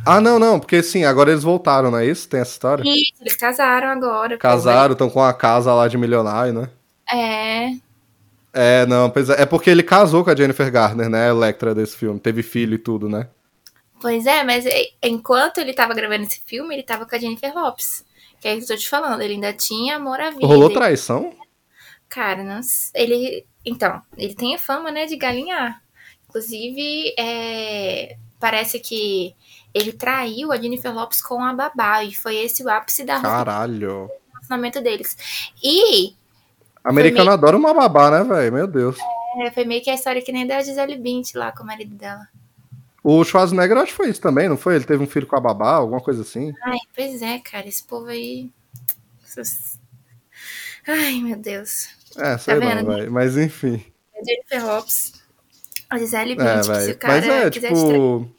Ah, 0.07 0.21
não, 0.21 0.39
não, 0.39 0.61
porque 0.61 0.83
sim, 0.83 1.05
agora 1.05 1.31
eles 1.31 1.43
voltaram, 1.43 1.91
não 1.91 1.99
é 1.99 2.05
isso? 2.05 2.29
Tem 2.29 2.41
essa 2.41 2.53
história? 2.53 2.83
Isso, 2.85 3.15
eles 3.23 3.35
casaram 3.37 3.89
agora. 3.89 4.37
Casaram, 4.37 4.93
estão 4.93 5.09
com 5.09 5.23
a 5.23 5.33
casa 5.33 5.73
lá 5.73 5.89
de 5.89 5.97
milionário, 5.97 6.53
né? 6.53 6.69
É. 7.11 7.84
É, 8.55 8.87
não, 8.87 9.11
pois 9.11 9.29
é, 9.29 9.43
é 9.43 9.47
porque 9.47 9.69
ele 9.69 9.83
casou 9.83 10.23
com 10.23 10.31
a 10.31 10.37
Jennifer 10.37 10.71
Garner, 10.71 11.11
né? 11.11 11.27
A 11.27 11.31
Electra 11.31 11.75
desse 11.75 11.97
filme. 11.97 12.21
Teve 12.21 12.41
filho 12.43 12.75
e 12.75 12.79
tudo, 12.79 13.09
né? 13.09 13.29
Pois 14.01 14.27
é, 14.27 14.45
mas 14.45 14.65
enquanto 15.03 15.59
ele 15.59 15.75
tava 15.75 15.93
gravando 15.93 16.23
esse 16.23 16.41
filme, 16.47 16.75
ele 16.75 16.83
tava 16.83 17.05
com 17.05 17.17
a 17.17 17.19
Jennifer 17.19 17.53
Lopes. 17.53 18.05
Que 18.41 18.49
é 18.49 18.55
isso 18.55 18.67
que 18.67 18.73
eu 18.73 18.77
tô 18.77 18.83
te 18.83 18.89
falando, 18.89 19.23
ele 19.23 19.35
ainda 19.35 19.53
tinha 19.53 19.97
amor 19.97 20.21
à 20.21 20.31
vida. 20.31 20.47
Rolou 20.47 20.71
traição? 20.71 21.35
Cara, 22.09 22.45
não 22.45 22.61
ele. 22.95 23.45
Então, 23.65 24.01
ele 24.17 24.35
tem 24.35 24.55
a 24.55 24.59
fama, 24.59 24.91
né, 24.91 25.07
de 25.07 25.17
galinhar. 25.17 25.83
Inclusive, 26.29 27.15
é, 27.19 28.17
parece 28.39 28.79
que 28.79 29.35
ele 29.73 29.93
traiu 29.93 30.53
a 30.53 30.57
Jennifer 30.57 30.95
Lopes 30.95 31.21
com 31.21 31.43
a 31.43 31.53
babá. 31.53 32.05
E 32.05 32.15
foi 32.15 32.37
esse 32.37 32.63
o 32.63 32.69
ápice 32.69 33.05
da 33.05 33.21
Caralho. 33.21 34.11
relacionamento 34.33 34.81
deles. 34.81 35.17
E 35.63 36.15
Americano 36.85 37.25
meio- 37.25 37.33
adora 37.35 37.57
uma 37.57 37.73
babá, 37.75 38.11
né, 38.11 38.23
velho? 38.25 38.53
Meu 38.53 38.67
Deus. 38.67 38.97
é, 39.41 39.51
foi 39.51 39.65
meio 39.65 39.83
que 39.83 39.91
a 39.91 39.95
história 39.95 40.21
que 40.23 40.31
nem 40.33 40.47
da 40.47 40.61
Gisele 40.63 40.97
Bint 40.99 41.35
lá 41.35 41.51
com 41.53 41.63
o 41.63 41.67
marido 41.67 41.95
dela. 41.95 42.29
O 43.03 43.23
Schwarzenegger 43.25 43.77
acho 43.77 43.93
que 43.93 43.97
foi 43.97 44.09
isso 44.11 44.21
também, 44.21 44.49
não 44.49 44.57
foi? 44.57 44.77
Ele 44.77 44.85
teve 44.85 45.03
um 45.03 45.07
filho 45.07 45.27
com 45.27 45.37
a 45.37 45.41
babá, 45.41 45.73
alguma 45.75 46.01
coisa 46.01 46.23
assim. 46.23 46.55
Ai, 46.63 46.79
pois 46.95 47.21
é, 47.21 47.39
cara, 47.39 47.67
esse 47.69 47.83
povo 47.83 48.07
aí. 48.07 48.51
Ai, 50.87 51.21
meu 51.21 51.37
Deus. 51.37 51.89
É, 52.17 52.39
sei 52.39 52.59
Tá 52.61 52.67
vendo? 52.67 52.87
velho. 52.87 53.11
Mas 53.13 53.37
enfim. 53.37 53.85
A 54.15 54.25
Jennifer 54.25 54.65
Lopes. 54.67 55.13
A 55.91 55.99
Gisele 55.99 56.35
Bint, 56.35 56.47
É, 56.47 56.63
se 56.63 56.91
o 56.93 56.99
cara 56.99 57.15
Mas 57.15 57.25
é, 57.29 57.51
tipo. 57.51 58.31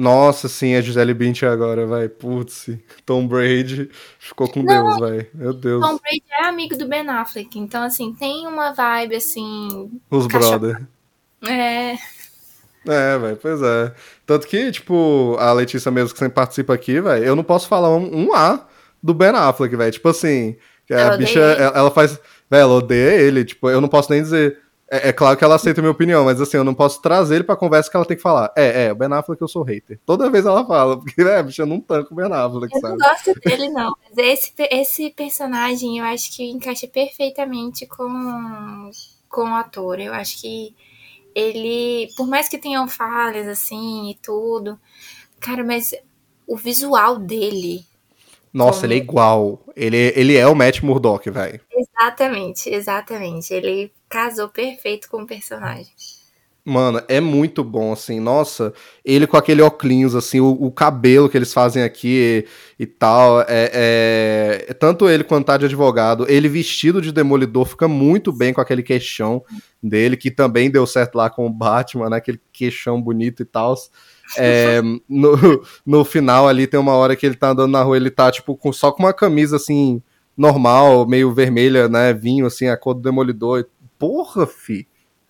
Nossa, 0.00 0.48
sim, 0.48 0.74
a 0.74 0.80
Gisele 0.80 1.12
Bündchen 1.12 1.46
agora, 1.46 1.86
vai. 1.86 2.08
Putz, 2.08 2.70
Tom 3.04 3.26
Brady 3.26 3.90
ficou 4.18 4.48
com 4.48 4.64
Deus, 4.64 4.98
vai. 4.98 5.26
Meu 5.34 5.52
Deus. 5.52 5.86
Tom 5.86 5.98
Brady 5.98 6.24
é 6.30 6.46
amigo 6.46 6.74
do 6.74 6.88
Ben 6.88 7.06
Affleck, 7.06 7.58
então 7.58 7.82
assim, 7.82 8.14
tem 8.14 8.46
uma 8.46 8.72
vibe 8.72 9.16
assim. 9.16 9.90
Os 10.10 10.26
cachorro. 10.26 10.58
brother. 10.58 10.88
É. 11.46 11.98
É, 12.86 13.18
velho, 13.18 13.36
pois 13.36 13.60
é. 13.60 13.94
Tanto 14.24 14.46
que, 14.46 14.72
tipo, 14.72 15.36
a 15.38 15.52
Letícia 15.52 15.90
mesmo 15.90 16.14
que 16.14 16.18
sempre 16.18 16.34
participa 16.34 16.72
aqui, 16.72 16.98
velho, 16.98 17.22
eu 17.22 17.36
não 17.36 17.44
posso 17.44 17.68
falar 17.68 17.94
um, 17.94 18.24
um 18.24 18.34
A 18.34 18.66
do 19.02 19.12
Ben 19.12 19.28
Affleck, 19.28 19.76
velho. 19.76 19.92
Tipo 19.92 20.08
assim, 20.08 20.56
que 20.86 20.94
a 20.94 21.14
bicha, 21.14 21.40
ela, 21.40 21.76
ela 21.76 21.90
faz. 21.90 22.12
Velho, 22.50 22.62
ela 22.62 22.72
odeia 22.72 23.20
ele. 23.20 23.44
Tipo, 23.44 23.68
eu 23.68 23.82
não 23.82 23.88
posso 23.88 24.10
nem 24.10 24.22
dizer. 24.22 24.56
É, 24.90 25.10
é 25.10 25.12
claro 25.12 25.36
que 25.36 25.44
ela 25.44 25.54
aceita 25.54 25.80
a 25.80 25.82
minha 25.82 25.92
opinião, 25.92 26.24
mas 26.24 26.40
assim, 26.40 26.56
eu 26.56 26.64
não 26.64 26.74
posso 26.74 27.00
trazer 27.00 27.36
ele 27.36 27.44
pra 27.44 27.54
conversa 27.54 27.88
que 27.88 27.96
ela 27.96 28.04
tem 28.04 28.16
que 28.16 28.22
falar. 28.22 28.52
É, 28.56 28.86
é, 28.86 28.92
o 28.92 28.96
Ben 28.96 29.12
Affleck 29.12 29.40
eu 29.40 29.46
sou 29.46 29.62
hater. 29.62 30.00
Toda 30.04 30.28
vez 30.28 30.44
ela 30.44 30.66
fala, 30.66 30.98
porque, 30.98 31.22
é, 31.22 31.40
bicha, 31.40 31.62
eu 31.62 31.66
não 31.66 31.80
tanco 31.80 32.12
o 32.12 32.16
Ben 32.16 32.26
Affleck, 32.26 32.74
Eu 32.74 32.80
não 32.82 32.98
sabe? 32.98 32.98
gosto 32.98 33.40
dele, 33.40 33.68
não. 33.70 33.94
Mas 34.02 34.18
esse, 34.18 34.52
esse 34.58 35.10
personagem 35.10 35.98
eu 35.98 36.04
acho 36.04 36.34
que 36.34 36.42
encaixa 36.50 36.88
perfeitamente 36.88 37.86
com, 37.86 38.90
com 39.28 39.42
o 39.42 39.54
ator. 39.54 40.00
Eu 40.00 40.12
acho 40.12 40.40
que 40.40 40.74
ele, 41.36 42.08
por 42.16 42.26
mais 42.26 42.48
que 42.48 42.58
tenham 42.58 42.88
falhas 42.88 43.46
assim 43.46 44.10
e 44.10 44.14
tudo, 44.16 44.76
cara, 45.38 45.62
mas 45.62 45.94
o 46.48 46.56
visual 46.56 47.16
dele. 47.16 47.86
Nossa, 48.52 48.86
ele 48.86 48.94
é 48.94 48.96
igual. 48.96 49.62
Ele, 49.76 50.12
ele 50.16 50.36
é 50.36 50.48
o 50.48 50.56
Matt 50.56 50.82
Murdock, 50.82 51.30
velho. 51.30 51.60
Exatamente, 51.70 52.68
exatamente. 52.68 53.54
Ele 53.54 53.92
casou 54.10 54.48
perfeito 54.48 55.08
com 55.08 55.22
o 55.22 55.26
personagem. 55.26 55.92
Mano, 56.62 57.02
é 57.08 57.20
muito 57.20 57.64
bom, 57.64 57.90
assim, 57.90 58.20
nossa, 58.20 58.74
ele 59.02 59.26
com 59.26 59.36
aquele 59.36 59.62
óculos, 59.62 60.14
assim, 60.14 60.40
o, 60.40 60.50
o 60.50 60.70
cabelo 60.70 61.26
que 61.26 61.36
eles 61.36 61.54
fazem 61.54 61.82
aqui 61.82 62.44
e, 62.78 62.82
e 62.82 62.86
tal, 62.86 63.40
é, 63.42 63.70
é- 64.68 64.74
Tanto 64.74 65.08
ele 65.08 65.24
quanto 65.24 65.46
tá 65.46 65.56
de 65.56 65.64
advogado, 65.64 66.26
ele 66.28 66.48
vestido 66.50 67.00
de 67.00 67.12
demolidor 67.12 67.64
fica 67.64 67.88
muito 67.88 68.30
bem 68.30 68.52
com 68.52 68.60
aquele 68.60 68.82
queixão 68.82 69.42
dele, 69.82 70.18
que 70.18 70.30
também 70.30 70.70
deu 70.70 70.86
certo 70.86 71.14
lá 71.14 71.30
com 71.30 71.46
o 71.46 71.50
Batman, 71.50 72.10
né, 72.10 72.18
aquele 72.18 72.40
queixão 72.52 73.00
bonito 73.00 73.42
e 73.42 73.46
tal. 73.46 73.74
É, 74.36 74.82
no, 75.08 75.62
no 75.84 76.04
final 76.04 76.46
ali 76.46 76.66
tem 76.66 76.78
uma 76.78 76.92
hora 76.94 77.16
que 77.16 77.24
ele 77.24 77.36
tá 77.36 77.48
andando 77.48 77.72
na 77.72 77.82
rua, 77.82 77.96
ele 77.96 78.10
tá, 78.10 78.30
tipo, 78.30 78.54
com, 78.54 78.70
só 78.70 78.92
com 78.92 79.02
uma 79.02 79.14
camisa, 79.14 79.56
assim, 79.56 80.02
normal, 80.36 81.06
meio 81.08 81.32
vermelha, 81.32 81.88
né, 81.88 82.12
vinho, 82.12 82.46
assim, 82.46 82.68
a 82.68 82.76
cor 82.76 82.92
do 82.94 83.00
demolidor. 83.00 83.66
Porra, 84.00 84.46
fi. 84.48 84.88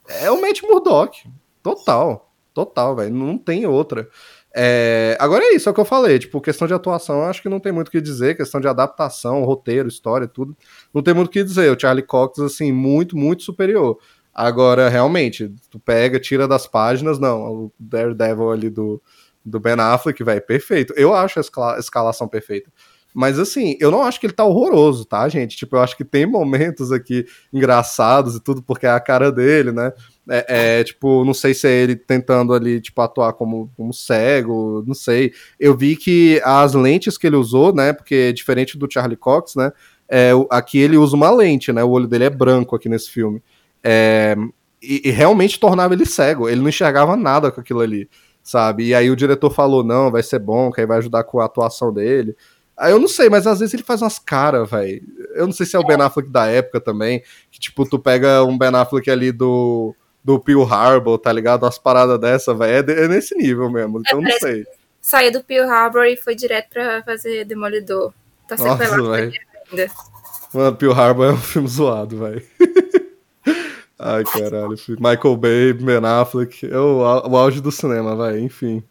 É 0.08 0.30
o 0.30 0.40
Matt 0.40 0.62
Murdock. 0.62 1.28
Total. 1.62 2.32
Total, 2.54 2.96
velho. 2.96 3.12
Não 3.14 3.36
tem 3.36 3.66
outra. 3.66 4.08
É, 4.54 5.16
Agora 5.20 5.44
é 5.44 5.54
isso, 5.54 5.68
é 5.68 5.72
o 5.72 5.74
que 5.74 5.80
eu 5.80 5.84
falei. 5.84 6.18
Tipo, 6.18 6.40
questão 6.40 6.66
de 6.66 6.72
atuação, 6.74 7.22
acho 7.24 7.42
que 7.42 7.48
não 7.48 7.60
tem 7.60 7.72
muito 7.72 7.88
o 7.88 7.90
que 7.90 8.00
dizer. 8.00 8.36
Questão 8.36 8.60
de 8.60 8.68
adaptação, 8.68 9.44
roteiro, 9.44 9.88
história, 9.88 10.26
tudo. 10.26 10.56
Não 10.94 11.02
tem 11.02 11.12
muito 11.12 11.28
o 11.28 11.30
que 11.32 11.44
dizer. 11.44 11.70
O 11.70 11.78
Charlie 11.78 12.06
Cox, 12.06 12.38
assim, 12.38 12.72
muito, 12.72 13.16
muito 13.16 13.42
superior. 13.42 13.98
Agora, 14.32 14.88
realmente, 14.88 15.52
tu 15.70 15.78
pega, 15.78 16.18
tira 16.20 16.46
das 16.48 16.66
páginas, 16.66 17.18
não. 17.18 17.42
O 17.66 17.72
Daredevil 17.78 18.50
ali 18.52 18.70
do, 18.70 19.02
do 19.44 19.58
Ben 19.60 19.74
Affleck, 19.78 20.22
velho, 20.24 20.42
perfeito. 20.42 20.94
Eu 20.96 21.12
acho 21.12 21.38
a 21.38 21.42
escala- 21.42 21.78
escalação 21.78 22.26
perfeita. 22.28 22.70
Mas 23.14 23.38
assim, 23.38 23.76
eu 23.80 23.90
não 23.90 24.02
acho 24.02 24.20
que 24.20 24.26
ele 24.26 24.32
tá 24.32 24.44
horroroso, 24.44 25.04
tá, 25.04 25.28
gente? 25.28 25.56
Tipo, 25.56 25.76
eu 25.76 25.80
acho 25.80 25.96
que 25.96 26.04
tem 26.04 26.26
momentos 26.26 26.92
aqui 26.92 27.26
engraçados 27.52 28.36
e 28.36 28.40
tudo, 28.40 28.62
porque 28.62 28.86
é 28.86 28.90
a 28.90 29.00
cara 29.00 29.32
dele, 29.32 29.72
né? 29.72 29.92
É, 30.28 30.78
é, 30.80 30.84
tipo, 30.84 31.24
não 31.24 31.34
sei 31.34 31.52
se 31.54 31.66
é 31.66 31.72
ele 31.72 31.96
tentando 31.96 32.54
ali, 32.54 32.80
tipo, 32.80 33.00
atuar 33.02 33.32
como, 33.32 33.70
como 33.76 33.92
cego, 33.92 34.84
não 34.86 34.94
sei. 34.94 35.32
Eu 35.58 35.76
vi 35.76 35.96
que 35.96 36.40
as 36.44 36.74
lentes 36.74 37.18
que 37.18 37.26
ele 37.26 37.36
usou, 37.36 37.74
né? 37.74 37.92
Porque 37.92 38.32
diferente 38.32 38.78
do 38.78 38.90
Charlie 38.90 39.16
Cox, 39.16 39.56
né? 39.56 39.72
É, 40.08 40.30
aqui 40.50 40.78
ele 40.78 40.96
usa 40.96 41.16
uma 41.16 41.30
lente, 41.30 41.72
né? 41.72 41.82
O 41.82 41.90
olho 41.90 42.06
dele 42.06 42.24
é 42.24 42.30
branco 42.30 42.76
aqui 42.76 42.88
nesse 42.88 43.10
filme. 43.10 43.42
É, 43.82 44.36
e, 44.82 45.02
e 45.08 45.10
realmente 45.10 45.58
tornava 45.58 45.94
ele 45.94 46.06
cego. 46.06 46.48
Ele 46.48 46.60
não 46.60 46.68
enxergava 46.68 47.16
nada 47.16 47.50
com 47.50 47.60
aquilo 47.60 47.80
ali, 47.80 48.08
sabe? 48.42 48.86
E 48.88 48.94
aí 48.94 49.10
o 49.10 49.16
diretor 49.16 49.50
falou: 49.50 49.84
não, 49.84 50.10
vai 50.10 50.22
ser 50.22 50.38
bom, 50.38 50.70
que 50.70 50.80
aí 50.80 50.86
vai 50.86 50.98
ajudar 50.98 51.24
com 51.24 51.40
a 51.40 51.44
atuação 51.44 51.92
dele. 51.92 52.36
Aí 52.80 52.92
eu 52.92 52.98
não 52.98 53.08
sei, 53.08 53.28
mas 53.28 53.46
às 53.46 53.60
vezes 53.60 53.74
ele 53.74 53.82
faz 53.82 54.00
umas 54.00 54.18
caras, 54.18 54.68
velho. 54.70 55.02
Eu 55.34 55.44
não 55.44 55.52
sei 55.52 55.66
se 55.66 55.76
é 55.76 55.78
o 55.78 55.86
Ben 55.86 56.00
Affleck 56.00 56.30
da 56.30 56.46
época 56.46 56.80
também, 56.80 57.22
que 57.50 57.60
tipo, 57.60 57.86
tu 57.86 57.98
pega 57.98 58.42
um 58.42 58.56
Ben 58.56 58.74
Affleck 58.74 59.10
ali 59.10 59.30
do, 59.30 59.94
do 60.24 60.40
Pearl 60.40 60.64
Harbor, 60.64 61.18
tá 61.18 61.30
ligado? 61.30 61.64
Umas 61.64 61.78
paradas 61.78 62.18
dessa, 62.18 62.54
velho. 62.54 62.90
É, 62.90 63.04
é 63.04 63.06
nesse 63.06 63.36
nível 63.36 63.70
mesmo, 63.70 64.00
então 64.00 64.22
não 64.22 64.32
sei. 64.38 64.64
Saiu 64.98 65.30
do 65.30 65.44
Pearl 65.44 65.70
Harbor 65.70 66.06
e 66.06 66.16
foi 66.16 66.34
direto 66.34 66.70
pra 66.70 67.02
fazer 67.02 67.44
Demolidor. 67.44 68.14
Tá 68.48 68.56
sequelado 68.56 69.12
ainda. 69.12 69.36
Mano, 70.54 70.76
Pearl 70.76 70.94
Harbor 70.94 71.26
é 71.26 71.32
um 71.32 71.38
filme 71.38 71.68
zoado, 71.68 72.18
velho. 72.18 72.42
Ai, 73.98 74.24
caralho. 74.24 74.74
Michael 74.98 75.36
Bay, 75.36 75.72
Ben 75.74 75.98
Affleck, 76.02 76.66
é 76.66 76.78
o, 76.78 77.00
o 77.00 77.36
auge 77.36 77.60
do 77.60 77.70
cinema, 77.70 78.16
vai, 78.16 78.40
enfim. 78.40 78.82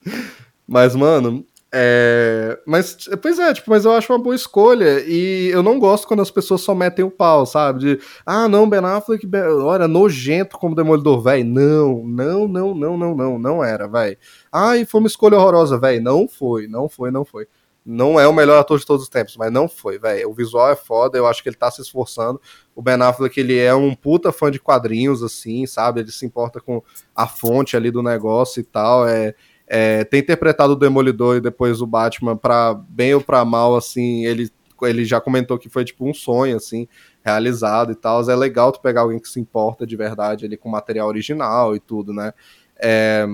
mas, 0.66 0.94
mano, 0.94 1.44
é... 1.72 2.58
Mas, 2.66 2.96
pois 3.20 3.38
é, 3.38 3.52
tipo, 3.52 3.70
mas 3.70 3.84
eu 3.84 3.92
acho 3.92 4.12
uma 4.12 4.18
boa 4.18 4.34
escolha 4.34 5.00
e 5.06 5.48
eu 5.52 5.62
não 5.62 5.78
gosto 5.78 6.06
quando 6.06 6.22
as 6.22 6.30
pessoas 6.30 6.60
só 6.60 6.74
metem 6.74 7.04
o 7.04 7.10
pau, 7.10 7.44
sabe? 7.44 7.80
De, 7.80 8.00
ah, 8.24 8.48
não, 8.48 8.68
Ben 8.68 8.80
Affleck, 8.80 9.26
Ben- 9.26 9.42
olha, 9.42 9.88
nojento 9.88 10.58
como 10.58 10.74
Demolidor, 10.74 11.20
velho. 11.20 11.44
Não, 11.44 12.04
não, 12.04 12.48
não, 12.48 12.74
não, 12.74 12.96
não, 12.96 13.14
não, 13.16 13.38
não 13.38 13.64
era, 13.64 13.86
vai. 13.88 14.16
Ai, 14.50 14.84
foi 14.84 15.00
uma 15.00 15.08
escolha 15.08 15.36
horrorosa, 15.36 15.78
velho. 15.78 16.02
Não 16.02 16.28
foi, 16.28 16.66
não 16.66 16.88
foi, 16.88 17.10
não 17.10 17.24
foi. 17.24 17.46
Não 17.88 18.18
é 18.18 18.26
o 18.26 18.32
melhor 18.32 18.58
ator 18.58 18.80
de 18.80 18.84
todos 18.84 19.04
os 19.04 19.08
tempos, 19.08 19.36
mas 19.36 19.52
não 19.52 19.68
foi, 19.68 19.96
velho. 19.96 20.28
O 20.28 20.34
visual 20.34 20.68
é 20.70 20.74
foda, 20.74 21.16
eu 21.16 21.26
acho 21.26 21.40
que 21.40 21.48
ele 21.48 21.56
tá 21.56 21.70
se 21.70 21.80
esforçando. 21.80 22.40
O 22.74 22.82
Ben 22.82 23.00
Affleck, 23.00 23.38
ele 23.38 23.56
é 23.56 23.72
um 23.74 23.94
puta 23.94 24.32
fã 24.32 24.50
de 24.50 24.58
quadrinhos, 24.58 25.22
assim, 25.22 25.66
sabe? 25.66 26.00
Ele 26.00 26.10
se 26.10 26.26
importa 26.26 26.60
com 26.60 26.82
a 27.14 27.28
fonte 27.28 27.76
ali 27.76 27.92
do 27.92 28.02
negócio 28.02 28.58
e 28.60 28.64
tal. 28.64 29.06
É, 29.06 29.36
é, 29.66 30.04
tem 30.04 30.20
interpretado 30.20 30.74
o 30.74 30.76
Demolidor 30.76 31.36
e 31.36 31.40
depois 31.40 31.80
o 31.80 31.86
Batman 31.86 32.36
pra 32.36 32.74
bem 32.74 33.14
ou 33.14 33.20
pra 33.20 33.44
mal, 33.44 33.76
assim, 33.76 34.24
ele, 34.24 34.50
ele 34.82 35.04
já 35.04 35.20
comentou 35.20 35.58
que 35.58 35.68
foi 35.68 35.84
tipo 35.84 36.08
um 36.08 36.14
sonho, 36.14 36.56
assim, 36.56 36.86
realizado 37.24 37.92
e 37.92 37.94
tal. 37.96 38.28
É 38.30 38.36
legal 38.36 38.70
tu 38.72 38.80
pegar 38.80 39.02
alguém 39.02 39.18
que 39.18 39.28
se 39.28 39.40
importa 39.40 39.86
de 39.86 39.96
verdade 39.96 40.44
ali 40.44 40.56
com 40.56 40.68
material 40.68 41.08
original 41.08 41.74
e 41.74 41.80
tudo, 41.80 42.12
né? 42.12 42.32
É, 42.78 43.26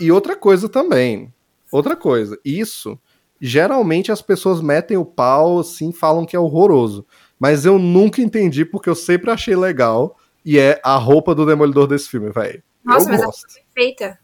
e 0.00 0.10
outra 0.10 0.36
coisa 0.36 0.68
também, 0.68 1.32
outra 1.70 1.96
coisa, 1.96 2.38
isso 2.44 2.98
geralmente 3.38 4.10
as 4.10 4.22
pessoas 4.22 4.62
metem 4.62 4.96
o 4.96 5.04
pau 5.04 5.58
assim, 5.58 5.92
falam 5.92 6.24
que 6.24 6.34
é 6.34 6.38
horroroso. 6.38 7.04
Mas 7.38 7.66
eu 7.66 7.78
nunca 7.78 8.22
entendi 8.22 8.64
porque 8.64 8.88
eu 8.88 8.94
sempre 8.94 9.30
achei 9.30 9.54
legal 9.54 10.16
e 10.44 10.58
é 10.58 10.80
a 10.82 10.96
roupa 10.96 11.34
do 11.34 11.44
Demolidor 11.44 11.86
desse 11.86 12.08
filme, 12.08 12.30
velho. 12.30 12.62
Nossa, 12.82 13.06
Eu 13.06 13.12
mas 13.12 13.22
a 13.22 13.26
gosto. 13.26 13.46
é 13.50 13.62
perfeita. 13.74 14.18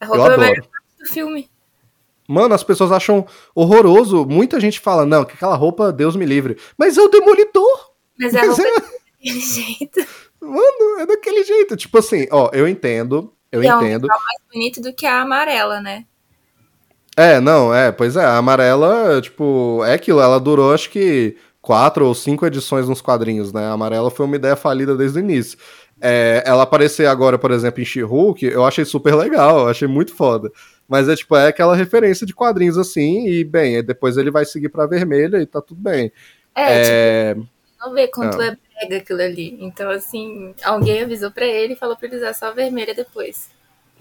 A 0.00 0.04
Eu 0.04 0.08
roupa 0.08 0.30
é 0.30 0.34
a 0.34 0.38
melhor 0.38 0.52
adoro. 0.58 0.68
Do 1.02 1.08
filme. 1.08 1.50
Mano, 2.28 2.54
as 2.54 2.62
pessoas 2.62 2.92
acham 2.92 3.26
horroroso. 3.54 4.24
Muita 4.24 4.60
gente 4.60 4.80
fala, 4.80 5.04
não, 5.04 5.24
que 5.24 5.34
aquela 5.34 5.56
roupa, 5.56 5.92
Deus 5.92 6.16
me 6.16 6.24
livre. 6.24 6.56
Mas 6.78 6.96
é 6.96 7.02
o 7.02 7.08
Demolidor. 7.08 7.90
Mas 8.18 8.34
a 8.34 8.46
Mas 8.46 8.58
é- 8.58 8.62
é 8.62 8.74
daquele 8.74 9.40
jeito. 9.40 10.00
Mano, 10.40 11.00
é 11.00 11.06
daquele 11.06 11.44
jeito. 11.44 11.76
Tipo 11.76 11.98
assim, 11.98 12.26
ó, 12.30 12.50
eu 12.52 12.66
entendo, 12.68 13.32
eu 13.50 13.62
E 13.62 13.66
é 13.66 13.74
um 13.76 13.82
entendo. 13.82 14.06
mais 14.08 14.20
bonito 14.52 14.80
do 14.80 14.92
que 14.94 15.06
a 15.06 15.20
amarela, 15.22 15.80
né? 15.80 16.04
É, 17.16 17.40
não, 17.40 17.74
é, 17.74 17.92
pois 17.92 18.16
é, 18.16 18.24
a 18.24 18.38
amarela, 18.38 19.20
tipo, 19.20 19.82
é 19.84 19.92
aquilo, 19.94 20.18
ela 20.20 20.40
durou 20.40 20.72
acho 20.72 20.88
que 20.88 21.36
quatro 21.60 22.06
ou 22.06 22.14
cinco 22.14 22.46
edições 22.46 22.88
nos 22.88 23.02
quadrinhos, 23.02 23.52
né? 23.52 23.66
A 23.66 23.72
amarela 23.72 24.10
foi 24.10 24.24
uma 24.24 24.36
ideia 24.36 24.56
falida 24.56 24.96
desde 24.96 25.18
o 25.18 25.20
início. 25.20 25.58
É, 26.00 26.42
ela 26.46 26.62
aparecer 26.62 27.06
agora, 27.06 27.38
por 27.38 27.50
exemplo, 27.50 27.80
em 27.82 27.84
She-Hulk, 27.84 28.46
eu 28.46 28.64
achei 28.64 28.84
super 28.84 29.14
legal, 29.14 29.60
eu 29.60 29.68
achei 29.68 29.86
muito 29.86 30.14
foda. 30.14 30.50
Mas 30.92 31.08
é 31.08 31.16
tipo, 31.16 31.34
é 31.34 31.46
aquela 31.46 31.74
referência 31.74 32.26
de 32.26 32.34
quadrinhos 32.34 32.76
assim, 32.76 33.26
e 33.26 33.42
bem, 33.44 33.82
depois 33.82 34.18
ele 34.18 34.30
vai 34.30 34.44
seguir 34.44 34.68
pra 34.68 34.84
vermelha 34.84 35.38
e 35.40 35.46
tá 35.46 35.58
tudo 35.62 35.80
bem. 35.80 36.12
É, 36.54 37.30
É, 37.30 37.34
tipo, 37.34 37.48
não 37.80 37.94
vê 37.94 38.08
quanto 38.08 38.38
Ah. 38.38 38.44
é 38.48 38.56
brega 38.78 38.96
aquilo 38.98 39.22
ali. 39.22 39.56
Então, 39.58 39.88
assim, 39.88 40.54
alguém 40.62 41.02
avisou 41.02 41.30
pra 41.30 41.46
ele 41.46 41.72
e 41.72 41.76
falou 41.76 41.96
pra 41.96 42.06
ele 42.06 42.18
usar 42.18 42.34
só 42.34 42.48
a 42.48 42.50
vermelha 42.50 42.94
depois. 42.94 43.48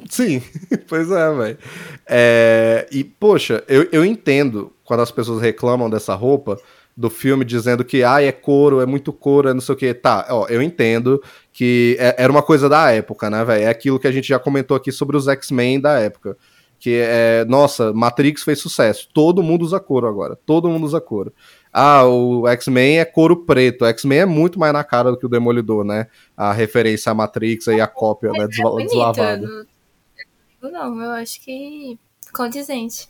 Sim, 0.10 0.42
pois 0.90 1.10
é, 1.10 1.34
velho. 1.34 1.58
É, 2.06 2.86
e, 2.92 3.06
poxa, 3.06 3.64
eu, 3.70 3.88
eu 3.94 4.04
entendo 4.04 4.74
quando 4.84 5.00
as 5.00 5.12
pessoas 5.12 5.42
reclamam 5.42 5.90
dessa 5.90 6.14
roupa 6.14 6.58
do 6.98 7.10
filme, 7.10 7.46
dizendo 7.46 7.86
que 7.86 8.04
ah, 8.04 8.22
é 8.22 8.34
couro, 8.34 8.82
é 8.82 8.86
muito 8.86 9.14
couro, 9.14 9.48
é 9.48 9.54
não 9.54 9.62
sei 9.62 9.76
o 9.76 9.78
que. 9.78 9.94
Tá, 9.94 10.28
ó, 10.30 10.46
eu 10.50 10.62
entendo 10.62 11.24
que 11.54 11.96
é- 11.98 12.16
era 12.18 12.30
uma 12.32 12.44
coisa 12.44 12.68
da 12.68 12.92
época, 12.92 13.30
né, 13.30 13.46
velho? 13.46 13.64
É 13.64 13.68
aquilo 13.70 13.98
que 13.98 14.08
a 14.08 14.12
gente 14.12 14.28
já 14.28 14.38
comentou 14.38 14.76
aqui 14.76 14.92
sobre 14.92 15.16
os 15.16 15.30
X-Men 15.30 15.80
da 15.80 15.98
época. 16.00 16.36
Que 16.82 16.96
é, 16.96 17.46
nossa, 17.46 17.94
Matrix 17.94 18.42
fez 18.42 18.60
sucesso. 18.60 19.08
Todo 19.14 19.44
mundo 19.44 19.62
usa 19.62 19.80
couro 19.80 20.08
agora. 20.08 20.36
Todo 20.36 20.68
mundo 20.68 20.84
usa 20.84 21.00
couro. 21.00 21.32
Ah, 21.72 22.08
o 22.08 22.48
X-Men 22.48 23.00
é 23.00 23.06
couro 23.06 23.46
preto. 23.46 23.84
O 23.84 23.88
X-Men 23.88 24.20
é 24.22 24.26
muito 24.26 24.60
mais 24.60 24.74
na 24.74 24.84
cara 24.84 25.12
do 25.12 25.18
que 25.18 25.28
o 25.28 25.30
Demolidor, 25.30 25.86
né? 25.86 26.08
A 26.36 26.52
referência 26.52 27.12
à 27.12 27.14
Matrix 27.14 27.68
e 27.68 27.80
a 27.80 27.86
cópia, 27.86 28.32
né? 28.32 28.46
É 28.46 28.64
bonito. 28.64 28.88
deslavada. 28.90 29.46
eu 29.46 30.72
Não, 30.72 30.96
não, 30.96 31.04
eu 31.04 31.12
acho 31.12 31.40
que 31.42 32.00
condizente. 32.34 33.10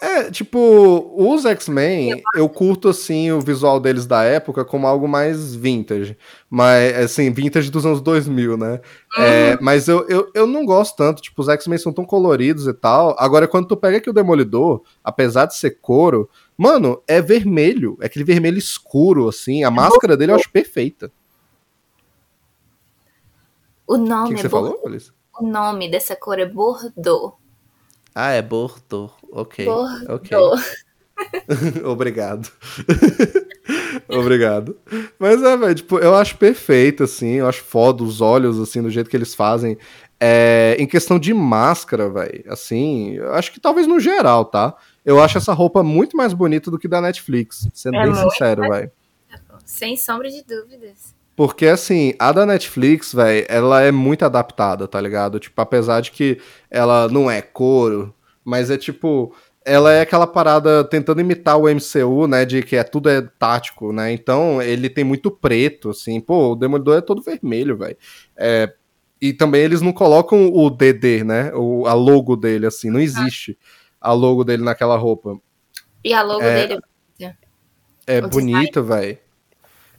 É, 0.00 0.30
tipo, 0.30 1.12
os 1.14 1.44
X-Men, 1.44 2.22
eu 2.34 2.48
curto, 2.48 2.88
assim, 2.88 3.30
o 3.32 3.40
visual 3.40 3.78
deles 3.78 4.06
da 4.06 4.24
época 4.24 4.64
como 4.64 4.86
algo 4.86 5.06
mais 5.06 5.54
vintage. 5.54 6.16
Mas, 6.48 6.96
assim, 6.96 7.30
vintage 7.30 7.70
dos 7.70 7.84
anos 7.84 8.00
2000, 8.00 8.56
né? 8.56 8.80
Uhum. 9.18 9.22
É, 9.22 9.58
mas 9.60 9.88
eu, 9.88 10.08
eu, 10.08 10.30
eu 10.34 10.46
não 10.46 10.64
gosto 10.64 10.96
tanto, 10.96 11.20
tipo, 11.20 11.42
os 11.42 11.48
X-Men 11.48 11.78
são 11.78 11.92
tão 11.92 12.06
coloridos 12.06 12.66
e 12.66 12.72
tal. 12.72 13.14
Agora, 13.18 13.46
quando 13.46 13.68
tu 13.68 13.76
pega 13.76 13.98
aqui 13.98 14.08
o 14.08 14.12
Demolidor, 14.14 14.82
apesar 15.04 15.44
de 15.44 15.54
ser 15.54 15.78
couro, 15.82 16.30
mano, 16.56 17.02
é 17.06 17.20
vermelho. 17.20 17.98
É 18.00 18.06
aquele 18.06 18.24
vermelho 18.24 18.56
escuro, 18.56 19.28
assim. 19.28 19.64
A 19.64 19.70
máscara 19.70 20.16
dele 20.16 20.32
eu 20.32 20.36
acho 20.36 20.50
perfeita. 20.50 21.12
O 23.86 23.98
nome 23.98 24.28
que, 24.28 24.34
que 24.34 24.40
é 24.40 24.42
você 24.44 24.48
falou, 24.48 24.80
Alice? 24.86 25.12
O 25.38 25.44
nome 25.44 25.90
dessa 25.90 26.16
cor 26.16 26.38
é 26.38 26.46
Bordeaux. 26.46 27.34
Ah, 28.14 28.30
é 28.30 28.40
Bordeaux. 28.40 29.12
Ok. 29.32 29.66
ok. 30.08 30.36
Obrigado. 31.84 32.50
Obrigado. 34.08 34.76
Mas 35.18 35.42
é, 35.42 35.56
velho, 35.56 35.74
tipo, 35.74 35.98
eu 35.98 36.14
acho 36.14 36.36
perfeito, 36.36 37.04
assim, 37.04 37.34
eu 37.34 37.48
acho 37.48 37.62
foda 37.62 38.02
os 38.02 38.20
olhos, 38.20 38.58
assim, 38.58 38.82
do 38.82 38.90
jeito 38.90 39.10
que 39.10 39.16
eles 39.16 39.34
fazem. 39.34 39.76
É, 40.18 40.76
em 40.78 40.86
questão 40.86 41.18
de 41.18 41.32
máscara, 41.32 42.10
velho, 42.10 42.44
assim, 42.48 43.14
eu 43.14 43.32
acho 43.34 43.52
que 43.52 43.60
talvez 43.60 43.86
no 43.86 43.98
geral, 43.98 44.44
tá? 44.44 44.74
Eu 45.04 45.20
acho 45.20 45.38
essa 45.38 45.52
roupa 45.52 45.82
muito 45.82 46.16
mais 46.16 46.32
bonita 46.32 46.70
do 46.70 46.78
que 46.78 46.88
da 46.88 47.00
Netflix, 47.00 47.68
sendo 47.72 47.96
É 47.96 48.04
bem 48.04 48.14
sincero, 48.14 48.62
velho. 48.62 48.90
Sem 49.64 49.96
sombra 49.96 50.28
de 50.28 50.42
dúvidas. 50.42 51.14
Porque, 51.36 51.66
assim, 51.66 52.12
a 52.18 52.32
da 52.32 52.44
Netflix, 52.44 53.14
velho, 53.14 53.46
ela 53.48 53.80
é 53.80 53.90
muito 53.90 54.24
adaptada, 54.24 54.86
tá 54.86 55.00
ligado? 55.00 55.38
Tipo, 55.38 55.58
apesar 55.62 56.00
de 56.02 56.10
que 56.10 56.38
ela 56.70 57.08
não 57.08 57.30
é 57.30 57.40
couro, 57.40 58.14
mas 58.44 58.70
é 58.70 58.76
tipo. 58.76 59.34
Ela 59.62 59.92
é 59.92 60.00
aquela 60.00 60.26
parada 60.26 60.82
tentando 60.84 61.20
imitar 61.20 61.58
o 61.58 61.68
MCU, 61.68 62.26
né? 62.26 62.46
De 62.46 62.62
que 62.62 62.76
é 62.76 62.82
tudo 62.82 63.10
é 63.10 63.20
tático, 63.20 63.92
né? 63.92 64.10
Então 64.10 64.60
ele 64.62 64.88
tem 64.88 65.04
muito 65.04 65.30
preto, 65.30 65.90
assim. 65.90 66.18
Pô, 66.20 66.52
o 66.52 66.56
Demolidor 66.56 66.96
é 66.96 67.02
todo 67.02 67.22
vermelho, 67.22 67.76
velho. 67.76 67.96
É, 68.36 68.72
e 69.20 69.34
também 69.34 69.60
eles 69.60 69.82
não 69.82 69.92
colocam 69.92 70.50
o 70.50 70.70
DD, 70.70 71.24
né? 71.24 71.52
O, 71.54 71.86
a 71.86 71.92
logo 71.92 72.36
dele, 72.36 72.66
assim. 72.66 72.88
Não 72.88 73.00
existe 73.00 73.58
a 74.00 74.12
logo 74.12 74.44
dele 74.44 74.62
naquela 74.62 74.96
roupa. 74.96 75.38
E 76.02 76.14
a 76.14 76.22
logo 76.22 76.42
É, 76.42 76.66
dele 76.66 76.80
É 78.06 78.18
O 78.18 78.28
bonito, 78.28 78.82
velho. 78.82 79.18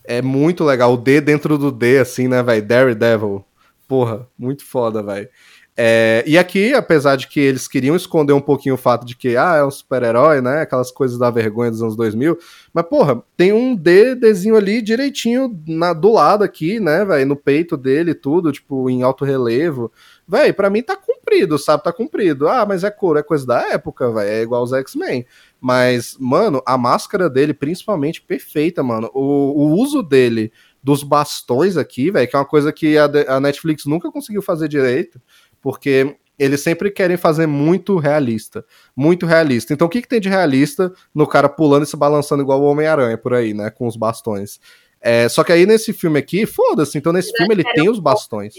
É 0.04 0.22
muito 0.22 0.64
legal. 0.64 0.94
O 0.94 0.98
D 0.98 1.22
dentro 1.22 1.58
do 1.58 1.72
D, 1.72 2.00
assim, 2.00 2.28
né, 2.28 2.42
velho? 2.42 2.66
Daredevil. 2.66 3.46
Porra, 3.88 4.28
muito 4.38 4.66
foda, 4.66 5.04
velho. 5.04 5.30
É, 5.76 6.22
e 6.28 6.38
aqui, 6.38 6.74
apesar 6.74 7.16
de 7.16 7.28
que 7.28 7.40
eles 7.40 7.66
queriam 7.66 7.96
esconder 7.96 8.34
um 8.34 8.42
pouquinho 8.42 8.76
o 8.76 8.78
fato 8.78 9.06
de 9.06 9.16
que, 9.16 9.38
ah, 9.38 9.56
é 9.56 9.64
um 9.64 9.72
super-herói, 9.72 10.42
né? 10.42 10.62
Aquelas 10.62 10.92
coisas 10.92 11.18
da 11.18 11.30
vergonha 11.30 11.72
dos 11.72 11.82
anos 11.82 11.96
2000. 11.96 12.38
Mas, 12.74 12.86
porra, 12.88 13.24
tem 13.38 13.54
um 13.54 13.74
D, 13.74 14.16
Dzinho 14.16 14.58
ali 14.58 14.82
direitinho 14.82 15.58
na, 15.66 15.94
do 15.94 16.12
lado 16.12 16.44
aqui, 16.44 16.80
né, 16.80 17.06
velho? 17.06 17.26
No 17.26 17.36
peito 17.38 17.78
dele, 17.78 18.14
tudo, 18.14 18.52
tipo, 18.52 18.90
em 18.90 19.02
alto 19.02 19.24
relevo. 19.24 19.92
Véi, 20.28 20.52
pra 20.52 20.70
mim 20.70 20.84
tá 20.84 20.96
cumprido, 20.96 21.58
sabe? 21.58 21.84
Tá 21.84 21.94
cumprido. 21.94 22.48
Ah, 22.50 22.66
mas 22.66 22.84
é 22.84 22.92
cor, 22.92 23.18
é 23.18 23.24
coisa 23.24 23.46
da 23.46 23.62
época, 23.72 24.12
velho. 24.12 24.30
É 24.30 24.42
igual 24.42 24.64
os 24.64 24.74
X-Men. 24.74 25.26
Mas, 25.60 26.18
mano, 26.20 26.62
a 26.66 26.78
máscara 26.78 27.30
dele, 27.30 27.54
principalmente, 27.54 28.22
perfeita, 28.22 28.84
mano. 28.84 29.10
O, 29.14 29.22
o 29.22 29.82
uso 29.82 30.04
dele 30.04 30.52
dos 30.84 31.04
bastões 31.04 31.78
aqui, 31.78 32.10
velho, 32.10 32.28
que 32.28 32.36
é 32.36 32.40
uma 32.40 32.46
coisa 32.46 32.74
que 32.74 32.98
a, 32.98 33.06
a 33.28 33.40
Netflix 33.40 33.86
nunca 33.86 34.12
conseguiu 34.12 34.42
fazer 34.42 34.68
direito, 34.68 35.22
porque 35.62 36.16
eles 36.40 36.62
sempre 36.62 36.90
querem 36.90 37.18
fazer 37.18 37.46
muito 37.46 37.98
realista. 37.98 38.66
Muito 38.96 39.26
realista. 39.26 39.74
Então, 39.74 39.86
o 39.88 39.90
que, 39.90 40.02
que 40.02 40.08
tem 40.08 40.20
de 40.20 40.28
realista 40.30 40.92
no 41.14 41.28
cara 41.28 41.48
pulando 41.48 41.84
e 41.84 41.88
se 41.88 41.96
balançando 41.96 42.42
igual 42.42 42.60
o 42.62 42.66
Homem-Aranha 42.66 43.18
por 43.18 43.34
aí, 43.34 43.54
né? 43.54 43.70
Com 43.70 43.86
os 43.88 43.96
bastões. 43.96 44.60
É, 45.00 45.28
só 45.30 45.44
que 45.44 45.52
aí 45.52 45.66
nesse 45.66 45.94
filme 45.94 46.20
aqui, 46.20 46.46
foda-se. 46.46 46.98
Então, 46.98 47.14
nesse 47.14 47.32
filme 47.36 47.54
ele 47.54 47.64
tem 47.64 47.90
os 47.90 48.00
bastões. 48.00 48.54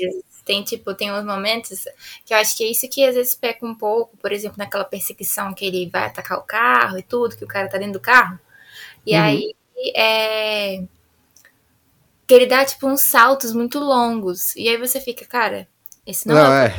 Tem, 0.45 0.63
tipo, 0.65 0.93
tem 0.95 1.13
uns 1.13 1.25
momentos 1.25 1.85
que 2.25 2.35
eu 2.35 2.39
acho 2.39 2.57
que 2.57 2.65
é 2.65 2.71
isso 2.71 2.89
que 2.89 3.05
às 3.05 3.15
vezes 3.15 3.35
peca 3.35 3.65
um 3.65 3.75
pouco, 3.75 4.17
por 4.17 4.33
exemplo, 4.33 4.59
naquela 4.59 4.85
perseguição 4.85 5.55
que 5.55 5.65
ele 5.65 5.89
vai 5.89 6.05
atacar 6.05 6.39
o 6.39 6.43
carro 6.43 6.99
e 6.99 7.03
tudo, 7.03 7.37
que 7.37 7.45
o 7.45 7.49
cara 7.49 7.69
tá 7.69 7.79
dentro 7.79 7.95
do 7.95 8.01
carro. 8.01 8.39
E 9.07 9.15
Uhum. 9.15 9.23
aí 9.23 9.55
é. 9.97 10.83
Que 12.27 12.35
ele 12.35 12.47
dá, 12.47 12.65
tipo, 12.65 12.87
uns 12.89 13.03
saltos 13.03 13.53
muito 13.53 13.79
longos. 13.79 14.55
E 14.57 14.69
aí 14.69 14.77
você 14.77 15.01
fica, 15.01 15.25
cara, 15.25 15.69
esse 16.07 16.27
não, 16.27 16.35
Não, 16.35 16.53
é. 16.53 16.67
é. 16.67 16.75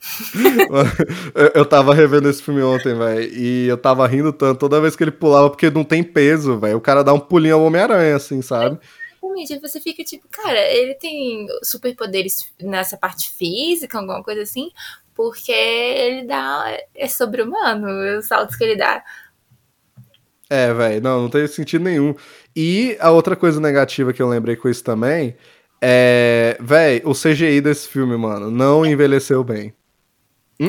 eu, 1.34 1.50
eu 1.56 1.66
tava 1.66 1.94
revendo 1.94 2.28
esse 2.28 2.42
filme 2.42 2.62
ontem, 2.62 2.94
velho, 2.96 3.32
e 3.34 3.68
eu 3.68 3.76
tava 3.76 4.06
rindo 4.06 4.32
tanto 4.32 4.58
toda 4.58 4.80
vez 4.80 4.96
que 4.96 5.04
ele 5.04 5.10
pulava, 5.10 5.50
porque 5.50 5.70
não 5.70 5.84
tem 5.84 6.02
peso, 6.02 6.58
velho. 6.58 6.78
O 6.78 6.80
cara 6.80 7.04
dá 7.04 7.12
um 7.12 7.20
pulinho 7.20 7.56
ao 7.56 7.64
Homem-Aranha, 7.64 8.16
assim, 8.16 8.40
sabe? 8.40 8.78
Exatamente. 9.30 9.52
Aí 9.52 9.60
você 9.60 9.80
fica 9.80 10.04
tipo, 10.04 10.26
cara, 10.28 10.58
ele 10.72 10.94
tem 10.94 11.46
superpoderes 11.62 12.52
nessa 12.60 12.96
parte 12.96 13.30
física, 13.30 13.98
alguma 13.98 14.22
coisa 14.22 14.42
assim, 14.42 14.70
porque 15.14 15.52
ele 15.52 16.26
dá. 16.26 16.64
É 16.94 17.08
sobre-humano, 17.08 18.18
os 18.18 18.26
saltos 18.26 18.56
que 18.56 18.64
ele 18.64 18.76
dá. 18.76 19.02
É, 20.48 20.72
velho, 20.74 21.00
não, 21.00 21.22
não 21.22 21.30
tem 21.30 21.46
sentido 21.46 21.84
nenhum. 21.84 22.14
E 22.56 22.96
a 23.00 23.10
outra 23.10 23.36
coisa 23.36 23.60
negativa 23.60 24.12
que 24.12 24.20
eu 24.20 24.28
lembrei 24.28 24.56
com 24.56 24.68
isso 24.68 24.82
também 24.82 25.36
é, 25.80 26.56
velho, 26.60 27.08
o 27.08 27.14
CGI 27.14 27.60
desse 27.60 27.88
filme, 27.88 28.16
mano, 28.16 28.50
não 28.50 28.84
envelheceu 28.84 29.42
bem. 29.42 29.72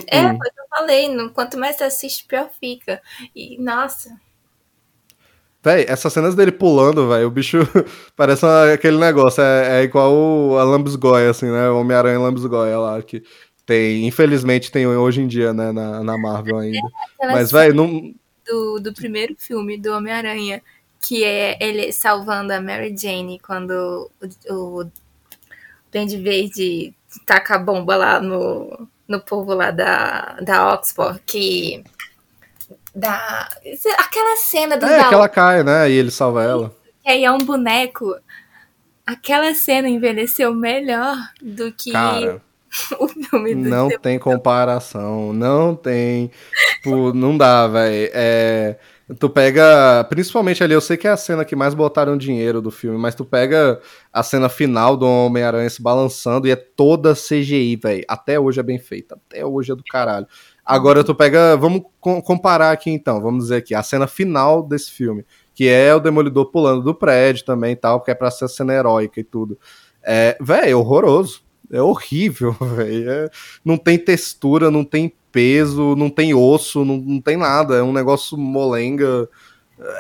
É, 0.08 0.22
Uh-uh. 0.22 0.38
foi 0.38 0.48
o 0.50 0.54
que 0.54 0.60
eu 0.62 0.66
falei, 0.70 1.10
no- 1.14 1.30
quanto 1.32 1.58
mais 1.58 1.76
você 1.76 1.84
assiste, 1.84 2.26
pior 2.26 2.50
fica. 2.60 3.02
E, 3.36 3.58
nossa, 3.62 4.10
Véi, 5.64 5.86
essas 5.88 6.12
cenas 6.12 6.34
dele 6.34 6.52
pulando, 6.52 7.08
velho, 7.08 7.28
o 7.28 7.32
bicho 7.32 7.60
parece 8.18 8.44
uma- 8.44 8.74
aquele 8.74 8.98
negócio, 8.98 9.44
é, 9.44 9.82
é 9.82 9.84
igual 9.84 10.12
o- 10.12 10.58
a 10.58 10.64
Lambisgoia, 10.64 11.30
assim, 11.30 11.46
né? 11.52 11.70
O 11.70 11.80
Homem-Aranha 11.80 12.20
Lambisgoia 12.20 12.80
lá, 12.80 13.00
que 13.04 13.22
tem, 13.64 14.08
infelizmente 14.08 14.72
tem 14.72 14.88
hoje 14.88 15.22
em 15.22 15.28
dia, 15.28 15.54
né, 15.54 15.72
na, 15.72 16.04
na 16.04 16.18
Marvel 16.18 16.58
ainda. 16.58 16.80
aquela 17.14 17.34
Mas, 17.34 17.52
velho, 17.52 17.76
não. 17.76 18.12
do, 18.44 18.80
do 18.80 18.92
primeiro 18.94 19.36
filme 19.38 19.78
do 19.78 19.92
Homem-Aranha, 19.94 20.64
que 21.02 21.24
é 21.24 21.58
ele 21.60 21.92
salvando 21.92 22.54
a 22.54 22.62
Mary 22.62 22.96
Jane 22.96 23.40
quando 23.40 24.10
o, 24.48 24.82
o 24.82 24.92
Duende 25.92 26.18
Verde 26.18 26.94
taca 27.26 27.56
a 27.56 27.60
bomba 27.60 27.96
lá 27.96 28.22
no, 28.22 28.88
no 29.08 29.20
povo 29.20 29.54
lá 29.54 29.72
da, 29.72 30.38
da 30.42 30.74
Oxford, 30.74 31.20
que. 31.26 31.84
Da, 32.94 33.48
aquela 33.98 34.36
cena 34.38 34.78
do 34.78 34.86
É, 34.86 35.00
baú, 35.00 35.10
que 35.10 35.14
ela 35.16 35.30
cai, 35.30 35.64
né? 35.64 35.90
E 35.90 35.94
ele 35.94 36.12
salva 36.12 36.44
ela. 36.44 36.76
que 37.04 37.10
aí 37.10 37.26
é 37.26 37.32
um 37.32 37.40
boneco. 37.40 38.16
Aquela 39.06 39.54
cena 39.56 39.90
envelheceu 39.90 40.54
melhor 40.54 41.18
do 41.42 41.72
que 41.72 41.92
Cara, 41.92 42.42
o 43.00 43.08
filme 43.08 43.56
do 43.56 43.70
não 43.70 43.90
tem 43.90 44.20
comparação. 44.20 45.34
Não 45.34 45.76
tem. 45.76 46.32
Tipo, 46.76 47.14
não 47.14 47.38
dá, 47.38 47.68
velho. 47.68 48.12
É. 48.14 48.78
Tu 49.20 49.30
pega, 49.30 50.06
principalmente 50.10 50.64
ali, 50.64 50.74
eu 50.74 50.80
sei 50.80 50.96
que 50.96 51.08
é 51.08 51.12
a 51.12 51.18
cena 51.18 51.44
que 51.44 51.56
mais 51.56 51.74
botaram 51.74 52.16
dinheiro 52.16 52.62
do 52.62 52.72
filme, 52.72 52.98
mas 52.98 53.14
tu 53.14 53.26
pega 53.26 53.82
a 54.14 54.24
cena 54.24 54.48
final 54.48 54.96
do 54.96 55.06
Homem-Aranha 55.06 55.70
se 55.70 55.82
balançando 55.82 56.48
e 56.48 56.52
é 56.52 56.56
toda 56.56 57.14
CGI, 57.16 57.76
velho. 57.76 58.06
Até 58.08 58.40
hoje 58.40 58.60
é 58.60 58.64
bem 58.64 58.80
feita, 58.80 59.16
até 59.16 59.46
hoje 59.46 59.72
é 59.72 59.76
do 59.76 59.84
caralho. 59.84 60.28
Agora 60.64 61.04
tu 61.04 61.14
pega, 61.14 61.58
vamos 61.58 61.82
co- 62.00 62.22
comparar 62.22 62.72
aqui 62.72 62.90
então, 62.90 63.20
vamos 63.22 63.46
dizer 63.46 63.58
aqui, 63.58 63.76
a 63.76 63.84
cena 63.84 64.08
final 64.08 64.64
desse 64.64 64.92
filme, 64.92 65.26
que 65.54 65.68
é 65.68 65.94
o 65.94 66.00
Demolidor 66.00 66.46
pulando 66.52 66.82
do 66.82 66.96
prédio 66.96 67.44
também 67.44 67.74
e 67.74 67.76
tal, 67.76 68.00
porque 68.00 68.12
é 68.12 68.16
pra 68.16 68.32
ser 68.32 68.48
cena 68.48 68.74
heróica 68.74 69.20
e 69.20 69.24
tudo. 69.24 69.58
É, 70.04 70.38
velho, 70.40 70.70
é 70.70 70.76
horroroso. 70.76 71.42
É 71.70 71.82
horrível, 71.82 72.54
velho. 72.76 73.10
É- 73.10 73.30
não 73.66 73.78
tem 73.78 73.98
textura, 73.98 74.70
não 74.72 74.84
tem 74.86 75.12
peso, 75.32 75.96
não 75.96 76.10
tem 76.10 76.34
osso, 76.34 76.84
não, 76.86 76.98
não 76.98 77.22
tem 77.22 77.38
nada. 77.38 77.76
É 77.76 77.84
um 77.84 77.94
negócio 77.94 78.38
molenga. 78.38 79.30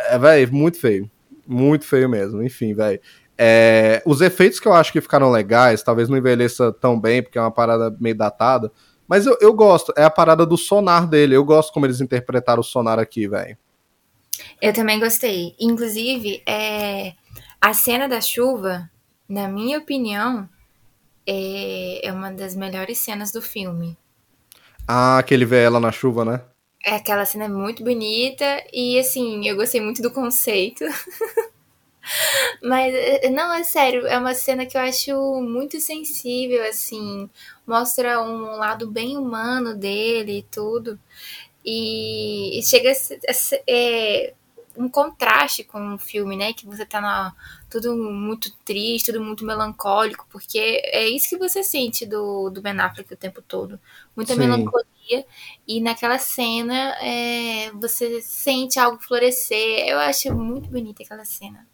É, 0.10 0.18
velho, 0.18 0.54
muito 0.54 0.80
feio. 0.80 1.10
Muito 1.48 1.86
feio 1.86 2.10
mesmo. 2.10 2.44
Enfim, 2.44 2.74
velho. 2.74 3.00
É, 3.38 4.04
os 4.06 4.22
efeitos 4.22 4.60
que 4.60 4.68
eu 4.68 4.74
acho 4.74 4.92
que 4.92 5.02
ficaram 5.02 5.32
legais, 5.32 5.82
talvez 5.82 6.08
não 6.08 6.18
envelheça 6.18 6.72
tão 6.72 7.00
bem, 7.00 7.24
porque 7.24 7.38
é 7.38 7.42
uma 7.42 7.52
parada 7.52 7.96
meio 8.00 8.16
datada. 8.16 8.72
Mas 9.08 9.26
eu, 9.26 9.38
eu 9.42 9.54
gosto. 9.54 9.94
É 9.98 10.04
a 10.04 10.10
parada 10.10 10.46
do 10.46 10.58
sonar 10.58 11.08
dele. 11.08 11.36
Eu 11.36 11.44
gosto 11.44 11.74
como 11.74 11.86
eles 11.86 12.02
interpretaram 12.02 12.62
o 12.62 12.64
sonar 12.64 13.00
aqui, 13.00 13.28
velho. 13.28 13.58
Eu 14.62 14.74
também 14.74 15.00
gostei. 15.00 15.56
Inclusive, 15.60 16.42
é, 16.48 17.14
a 17.60 17.74
cena 17.74 18.08
da 18.08 18.22
chuva, 18.22 18.90
na 19.28 19.48
minha 19.48 19.80
opinião, 19.80 20.48
é, 21.26 22.08
é 22.08 22.12
uma 22.12 22.32
das 22.32 22.56
melhores 22.56 23.00
cenas 23.00 23.32
do 23.32 23.42
filme. 23.42 23.98
Ah, 24.88 25.24
que 25.26 25.34
ele 25.34 25.46
vê 25.46 25.64
ela 25.64 25.80
na 25.80 25.92
chuva, 25.92 26.26
né? 26.26 26.42
É, 26.84 26.96
aquela 26.96 27.26
cena 27.26 27.46
é 27.46 27.48
muito 27.48 27.84
bonita 27.84 28.46
e, 28.74 28.98
assim, 29.00 29.48
eu 29.48 29.56
gostei 29.56 29.80
muito 29.80 30.02
do 30.02 30.12
conceito. 30.12 30.84
Mas, 32.64 32.94
eh, 32.94 33.30
não, 33.30 33.54
é 33.54 33.64
sério, 33.64 34.08
é 34.08 34.18
uma 34.18 34.34
cena 34.34 34.66
que 34.66 34.78
eu 34.78 34.82
acho 34.82 35.42
muito 35.42 35.80
sensível, 35.80 36.64
assim. 36.68 37.30
Mostra 37.66 38.22
um 38.22 38.58
lado 38.58 38.90
bem 38.90 39.18
humano 39.18 39.76
dele 39.76 40.40
e 40.40 40.44
tudo. 40.44 41.00
E, 41.66 42.60
chega 42.64 42.92
a 42.92 43.34
ser 43.34 43.64
é, 43.68 44.34
um 44.78 44.90
contraste 44.90 45.64
com 45.64 45.96
o 45.96 45.98
filme, 46.00 46.38
né? 46.38 46.54
Que 46.54 46.66
você 46.66 46.86
tá 46.86 47.02
na, 47.02 47.34
tudo 47.70 47.96
muito 47.96 48.52
triste, 48.66 49.12
tudo 49.12 49.24
muito 49.24 49.46
melancólico, 49.46 50.26
porque 50.30 50.58
é 50.86 51.08
isso 51.08 51.30
que 51.30 51.38
você 51.38 51.64
sente 51.64 52.06
do, 52.06 52.50
do 52.50 52.62
Ben 52.62 52.80
Affleck 52.80 53.14
o 53.14 53.18
tempo 53.18 53.42
todo. 53.42 53.80
Muita 54.16 54.34
Sim. 54.34 54.40
melancolia. 54.40 55.26
E 55.68 55.82
naquela 55.82 56.18
cena 56.18 56.96
é, 57.02 57.72
você 57.74 58.22
sente 58.22 58.80
algo 58.80 59.02
florescer. 59.02 59.88
Eu 59.88 60.00
acho 60.00 60.34
muito 60.34 60.70
bonita 60.70 61.04
aquela 61.04 61.26
cena. 61.26 61.68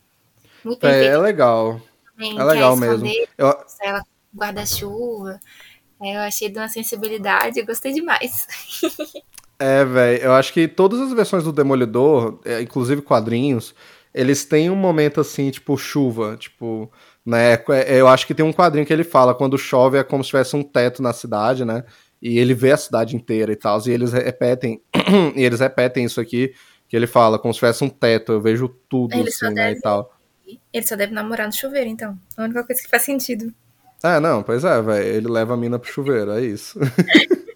Muito 0.63 0.85
É, 0.85 1.05
é 1.05 1.17
legal. 1.17 1.81
também, 2.05 2.37
É 2.37 2.43
legal 2.43 2.75
mesmo. 2.75 3.07
Eu, 3.37 3.47
ela 3.81 4.03
guarda-chuva. 4.35 5.39
É, 6.01 6.15
Eu 6.17 6.21
achei 6.21 6.49
de 6.49 6.59
uma 6.59 6.69
sensibilidade, 6.69 7.59
eu 7.59 7.65
gostei 7.65 7.93
demais. 7.93 8.47
É, 9.59 9.83
velho, 9.83 10.23
eu 10.23 10.33
acho 10.33 10.53
que 10.53 10.67
todas 10.67 10.99
as 11.01 11.11
versões 11.13 11.43
do 11.43 11.51
Demolidor, 11.51 12.39
é, 12.45 12.61
inclusive 12.61 13.01
quadrinhos, 13.01 13.73
eles 14.13 14.45
têm 14.45 14.69
um 14.69 14.75
momento 14.75 15.19
assim, 15.19 15.49
tipo 15.49 15.75
chuva, 15.77 16.37
tipo, 16.37 16.91
né? 17.25 17.53
é, 17.53 17.99
Eu 17.99 18.07
acho 18.07 18.27
que 18.27 18.33
tem 18.35 18.45
um 18.45 18.53
quadrinho 18.53 18.85
que 18.85 18.93
ele 18.93 19.03
fala 19.03 19.33
quando 19.33 19.57
chove 19.57 19.97
é 19.97 20.03
como 20.03 20.23
se 20.23 20.29
tivesse 20.29 20.55
um 20.55 20.63
teto 20.63 21.01
na 21.01 21.11
cidade, 21.13 21.65
né? 21.65 21.83
E 22.21 22.37
ele 22.39 22.53
vê 22.53 22.71
a 22.71 22.77
cidade 22.77 23.15
inteira 23.15 23.51
e 23.51 23.55
tal, 23.55 23.79
e 23.85 23.91
eles 23.91 24.11
repetem, 24.13 24.81
e 25.35 25.43
eles 25.43 25.59
repetem 25.59 26.05
isso 26.05 26.19
aqui, 26.21 26.53
que 26.87 26.95
ele 26.95 27.05
fala 27.07 27.37
como 27.39 27.53
se 27.53 27.59
tivesse 27.59 27.83
um 27.83 27.89
teto, 27.89 28.31
eu 28.33 28.41
vejo 28.41 28.69
tudo 28.89 29.13
Ele 29.15 29.29
assim, 29.29 29.45
né, 29.45 29.53
deve- 29.67 29.79
e 29.79 29.81
tal. 29.81 30.13
Ele 30.73 30.85
só 30.85 30.95
deve 30.95 31.13
namorar 31.13 31.45
no 31.47 31.53
chuveiro, 31.53 31.89
então. 31.89 32.17
A 32.37 32.43
única 32.43 32.63
coisa 32.63 32.81
que 32.81 32.87
faz 32.89 33.03
sentido. 33.03 33.53
É, 34.03 34.19
não, 34.19 34.41
pois 34.43 34.63
é, 34.63 34.81
velho. 34.81 35.05
Ele 35.07 35.27
leva 35.27 35.55
a 35.55 35.57
mina 35.57 35.77
pro 35.77 35.91
chuveiro, 35.91 36.31
é 36.31 36.41
isso. 36.41 36.79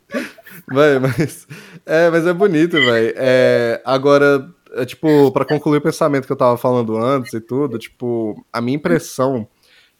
Véi, 0.71 0.99
mas. 0.99 1.47
É, 1.85 2.09
mas 2.09 2.25
é 2.25 2.33
bonito, 2.33 2.73
velho. 2.73 3.13
É, 3.17 3.81
agora, 3.83 4.47
é, 4.73 4.85
tipo, 4.85 5.31
pra 5.31 5.43
concluir 5.45 5.77
o 5.77 5.81
pensamento 5.81 6.25
que 6.25 6.31
eu 6.31 6.37
tava 6.37 6.57
falando 6.57 6.95
antes 6.97 7.33
e 7.33 7.41
tudo, 7.41 7.77
tipo, 7.77 8.43
a 8.53 8.61
minha 8.61 8.75
impressão 8.77 9.47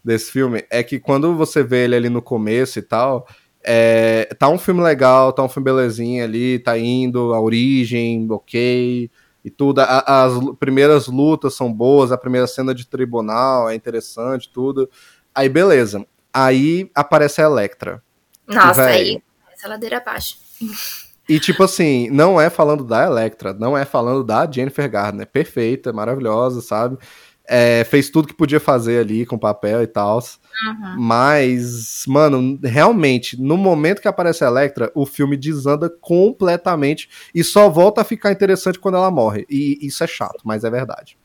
desse 0.04 0.32
filme 0.32 0.64
é 0.70 0.84
que 0.84 1.00
quando 1.00 1.36
você 1.36 1.64
vê 1.64 1.84
ele 1.86 1.96
ali 1.96 2.10
no 2.10 2.22
começo 2.22 2.80
e 2.80 2.82
tal, 2.82 3.28
é, 3.64 4.26
tá 4.40 4.48
um 4.50 4.58
filme 4.58 4.82
legal, 4.82 5.34
tá 5.34 5.44
um 5.44 5.50
filme 5.50 5.66
belezinha 5.66 6.24
ali, 6.24 6.60
tá 6.60 6.78
indo, 6.78 7.34
a 7.34 7.40
origem, 7.42 8.28
ok, 8.30 9.10
e 9.44 9.50
tudo. 9.50 9.80
A- 9.82 10.24
as 10.26 10.34
primeiras 10.60 11.08
lutas 11.08 11.54
são 11.56 11.72
boas, 11.72 12.12
a 12.12 12.18
primeira 12.18 12.48
cena 12.48 12.74
de 12.74 12.88
tribunal 12.88 13.70
é 13.70 13.76
interessante, 13.76 14.50
tudo. 14.52 14.90
Aí, 15.34 15.50
beleza. 15.50 16.06
Aí 16.34 16.90
aparece 16.96 17.42
a 17.42 17.46
Electra. 17.46 18.02
Nossa, 18.48 18.86
Véi. 18.86 18.94
aí 18.96 19.24
essa 19.54 19.68
ladeira 19.68 19.98
abaixo. 19.98 20.38
E, 21.30 21.40
tipo 21.40 21.64
assim, 21.64 22.10
não 22.10 22.42
é 22.42 22.50
falando 22.50 22.84
da 22.84 23.06
Electra, 23.06 23.54
não 23.54 23.78
é 23.78 23.86
falando 23.86 24.24
da 24.24 24.50
Jennifer 24.50 24.90
Gardner. 24.90 25.28
Perfeita, 25.28 25.94
maravilhosa, 25.94 26.62
sabe? 26.62 26.98
É, 27.48 27.84
fez 27.84 28.10
tudo 28.10 28.28
que 28.28 28.34
podia 28.34 28.60
fazer 28.60 29.00
ali 29.00 29.26
com 29.26 29.38
papel 29.38 29.82
e 29.82 29.88
tal. 29.88 30.18
Uhum. 30.20 30.96
Mas, 31.00 32.04
mano, 32.08 32.60
realmente, 32.64 33.42
no 33.42 33.58
momento 33.58 34.02
que 34.02 34.08
aparece 34.08 34.44
a 34.44 34.48
Electra, 34.48 34.92
o 34.96 35.06
filme 35.06 35.36
desanda 35.38 35.90
completamente 35.90 37.10
e 37.34 37.44
só 37.44 37.70
volta 37.70 38.02
a 38.02 38.06
ficar 38.06 38.32
interessante 38.32 38.80
quando 38.80 38.96
ela 38.98 39.12
morre. 39.12 39.46
E 39.50 39.78
isso 39.86 40.04
é 40.04 40.08
chato, 40.08 40.42
mas 40.44 40.64
é 40.64 40.70
verdade. 40.70 41.18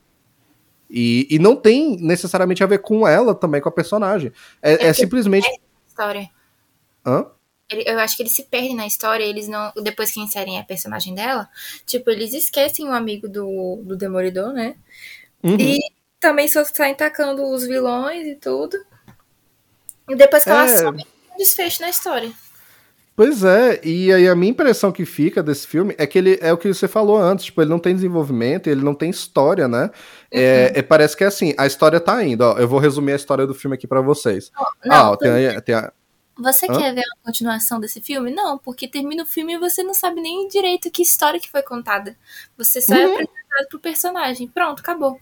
E, 0.89 1.27
e 1.29 1.37
não 1.39 1.55
tem 1.55 1.97
necessariamente 1.97 2.63
a 2.63 2.67
ver 2.67 2.79
com 2.79 3.05
ela 3.07 3.35
também, 3.35 3.59
com 3.61 3.69
a 3.69 3.73
personagem. 3.73 4.31
É, 4.61 4.71
é 4.73 4.77
porque- 4.77 4.93
simplesmente. 4.93 5.49
História. 5.87 6.29
Hã? 7.05 7.25
Eu 7.69 7.99
acho 7.99 8.15
que 8.15 8.23
eles 8.23 8.31
se 8.33 8.43
perdem 8.43 8.75
na 8.75 8.87
história, 8.87 9.23
eles 9.23 9.47
não. 9.47 9.71
Depois 9.83 10.11
que 10.11 10.21
inserem 10.21 10.57
a 10.59 10.63
personagem 10.63 11.13
dela, 11.13 11.49
tipo, 11.85 12.09
eles 12.09 12.33
esquecem 12.33 12.87
o 12.87 12.93
amigo 12.93 13.27
do, 13.27 13.81
do 13.83 13.97
Demolidor, 13.97 14.53
né? 14.53 14.75
Uhum. 15.43 15.57
E 15.59 15.79
também 16.19 16.47
só 16.47 16.63
saem 16.63 16.95
tacando 16.95 17.43
os 17.43 17.65
vilões 17.65 18.25
e 18.25 18.35
tudo. 18.35 18.77
E 20.09 20.15
depois 20.15 20.43
que 20.43 20.49
ela 20.49 20.63
É. 20.63 20.77
some, 20.77 21.03
tem 21.03 21.07
um 21.33 21.37
desfecho 21.37 21.81
na 21.81 21.89
história. 21.89 22.31
Pois 23.15 23.43
é, 23.43 23.81
e 23.83 24.13
aí 24.13 24.27
a 24.27 24.35
minha 24.35 24.51
impressão 24.51 24.91
que 24.91 25.03
fica 25.03 25.41
desse 25.41 25.65
filme 25.65 25.95
é 25.97 26.05
que 26.05 26.19
ele 26.19 26.37
é 26.39 26.53
o 26.53 26.57
que 26.57 26.67
você 26.71 26.87
falou 26.87 27.17
antes, 27.17 27.45
tipo, 27.45 27.59
ele 27.61 27.69
não 27.71 27.79
tem 27.79 27.95
desenvolvimento, 27.95 28.67
ele 28.67 28.83
não 28.83 28.93
tem 28.93 29.09
história, 29.09 29.67
né? 29.67 29.89
É, 30.31 30.71
é, 30.75 30.81
parece 30.83 31.17
que 31.17 31.23
é 31.23 31.27
assim, 31.27 31.53
a 31.57 31.65
história 31.65 31.99
tá 31.99 32.23
indo, 32.23 32.41
ó, 32.43 32.57
eu 32.59 32.67
vou 32.67 32.79
resumir 32.79 33.13
a 33.13 33.15
história 33.15 33.47
do 33.47 33.55
filme 33.55 33.75
aqui 33.75 33.87
pra 33.87 34.01
vocês. 34.01 34.51
Não, 34.85 35.13
ah, 35.13 35.17
tem, 35.17 35.47
a- 35.47 35.61
tem 35.61 35.73
a- 35.75 35.91
Você 36.39 36.67
Hã? 36.69 36.77
quer 36.77 36.93
ver 36.93 37.01
a 37.01 37.25
continuação 37.25 37.79
desse 37.79 37.99
filme? 38.01 38.31
Não, 38.31 38.57
porque 38.57 38.87
termina 38.87 39.23
o 39.23 39.25
filme 39.25 39.53
e 39.53 39.57
você 39.59 39.81
não 39.83 39.93
sabe 39.93 40.21
nem 40.21 40.47
direito 40.47 40.91
que 40.91 41.01
história 41.01 41.39
que 41.39 41.49
foi 41.49 41.63
contada. 41.63 42.15
Você 42.57 42.81
só 42.81 42.95
é 42.95 43.05
Uhum. 43.05 43.11
apresentado 43.13 43.67
pro 43.69 43.79
personagem. 43.79 44.47
Pronto, 44.47 44.79
acabou. 44.81 45.19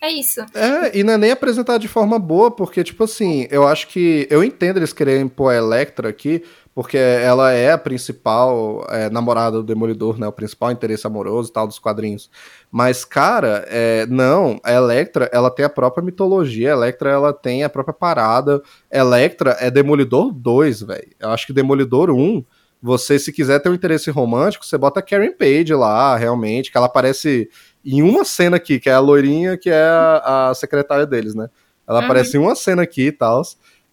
É 0.00 0.10
isso. 0.10 0.40
É, 0.54 0.98
e 0.98 1.02
não 1.04 1.14
é 1.14 1.18
nem 1.18 1.30
apresentado 1.30 1.80
de 1.80 1.88
forma 1.88 2.18
boa, 2.18 2.50
porque, 2.50 2.82
tipo 2.84 3.04
assim, 3.04 3.46
eu 3.50 3.66
acho 3.66 3.88
que. 3.88 4.26
Eu 4.30 4.42
entendo 4.44 4.78
eles 4.78 4.92
quererem 4.92 5.28
pôr 5.28 5.50
a 5.50 5.56
Electra 5.56 6.08
aqui, 6.08 6.42
porque 6.76 6.98
ela 6.98 7.52
é 7.52 7.72
a 7.72 7.78
principal 7.78 8.86
é, 8.90 9.08
namorada 9.08 9.56
do 9.56 9.62
Demolidor, 9.62 10.18
né? 10.18 10.28
O 10.28 10.32
principal 10.32 10.70
interesse 10.70 11.06
amoroso 11.06 11.48
e 11.48 11.52
tal 11.54 11.66
dos 11.66 11.78
quadrinhos. 11.78 12.28
Mas, 12.70 13.02
cara, 13.02 13.64
é, 13.68 14.04
não, 14.04 14.60
a 14.62 14.70
Electra, 14.72 15.30
ela 15.32 15.50
tem 15.50 15.64
a 15.64 15.70
própria 15.70 16.04
mitologia, 16.04 16.68
a 16.68 16.76
Electra, 16.76 17.08
ela 17.08 17.32
tem 17.32 17.64
a 17.64 17.70
própria 17.70 17.94
parada. 17.94 18.60
Electra 18.92 19.56
é 19.58 19.70
Demolidor 19.70 20.30
2, 20.30 20.82
velho. 20.82 21.08
Eu 21.18 21.30
acho 21.30 21.46
que 21.46 21.52
Demolidor 21.54 22.10
1. 22.10 22.44
Você, 22.82 23.18
se 23.18 23.32
quiser 23.32 23.58
ter 23.60 23.70
um 23.70 23.74
interesse 23.74 24.10
romântico, 24.10 24.66
você 24.66 24.76
bota 24.76 25.00
a 25.00 25.02
Karen 25.02 25.32
Page 25.32 25.72
lá, 25.72 26.14
realmente, 26.14 26.70
que 26.70 26.76
ela 26.76 26.88
aparece 26.88 27.48
em 27.82 28.02
uma 28.02 28.22
cena 28.22 28.58
aqui, 28.58 28.78
que 28.78 28.90
é 28.90 28.92
a 28.92 29.00
loirinha, 29.00 29.56
que 29.56 29.70
é 29.70 29.82
a, 29.82 30.50
a 30.50 30.54
secretária 30.54 31.06
deles, 31.06 31.34
né? 31.34 31.48
Ela 31.88 32.00
Uhum. 32.00 32.04
aparece 32.04 32.36
em 32.36 32.40
uma 32.40 32.54
cena 32.54 32.82
aqui 32.82 33.06
e 33.06 33.12
tal. 33.12 33.40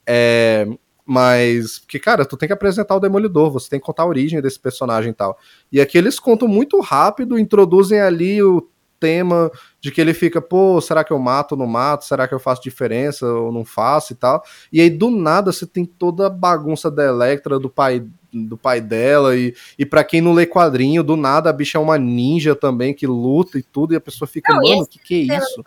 É, 0.06 0.68
mas, 1.06 1.80
porque, 1.80 1.99
cara, 1.99 2.26
tu 2.26 2.38
tem 2.38 2.47
que 2.47 2.54
apresentar 2.54 2.95
o 2.95 2.99
Demolidor, 2.99 3.51
você 3.51 3.70
tem 3.70 3.80
que 3.80 3.86
contar 3.86 4.04
a 4.04 4.08
origem 4.08 4.41
desse 4.41 4.60
personagem 4.60 5.12
e 5.12 5.14
tal. 5.14 5.38
E 5.72 5.82
aqui 5.82 5.97
eles 5.97 6.20
contam 6.20 6.47
muito 6.47 6.80
rápido, 6.80 7.38
introduzem 7.38 7.99
ali 7.99 8.41
o 8.41 8.68
tema 8.99 9.51
de 9.82 9.91
que 9.91 9.99
ele 9.99 10.14
fica, 10.14 10.41
pô, 10.41 10.80
será 10.80 11.04
que 11.04 11.12
eu 11.12 11.20
mato 11.20 11.51
ou 11.54 11.58
não 11.58 11.68
mato? 11.68 12.06
Será 12.06 12.26
que 12.26 12.34
eu 12.34 12.39
faço 12.39 12.64
diferença 12.64 13.28
ou 13.28 13.51
não 13.51 13.66
faço 13.66 14.14
e 14.14 14.16
tal? 14.16 14.41
E 14.72 14.80
aí, 14.80 14.89
do 14.89 15.12
nada, 15.12 15.51
você 15.51 15.68
tem 15.68 15.86
toda 15.86 16.28
a 16.28 16.30
bagunça 16.30 16.89
da 16.89 17.04
Electra, 17.04 17.60
do 17.60 17.70
pai 17.70 18.06
do 18.34 18.58
pai 18.58 18.82
dela, 18.82 19.36
e, 19.36 19.54
e 19.78 19.86
para 19.86 20.04
quem 20.04 20.20
não 20.20 20.34
lê 20.34 20.47
quadrinho, 20.47 21.04
do 21.04 21.16
nada 21.16 21.51
a 21.51 21.54
bicha 21.54 21.78
é 21.78 21.82
uma 21.82 21.99
ninja 21.99 22.56
também, 22.56 22.91
que 22.91 23.06
luta 23.06 23.60
e 23.60 23.62
tudo, 23.62 23.93
e 23.93 23.95
a 23.95 24.01
pessoa 24.01 24.28
fica, 24.28 24.51
Não, 24.54 24.62
mano, 24.64 24.82
o 24.82 24.88
que 24.88 24.97
que 24.97 25.32
é 25.32 25.38
isso? 25.38 25.64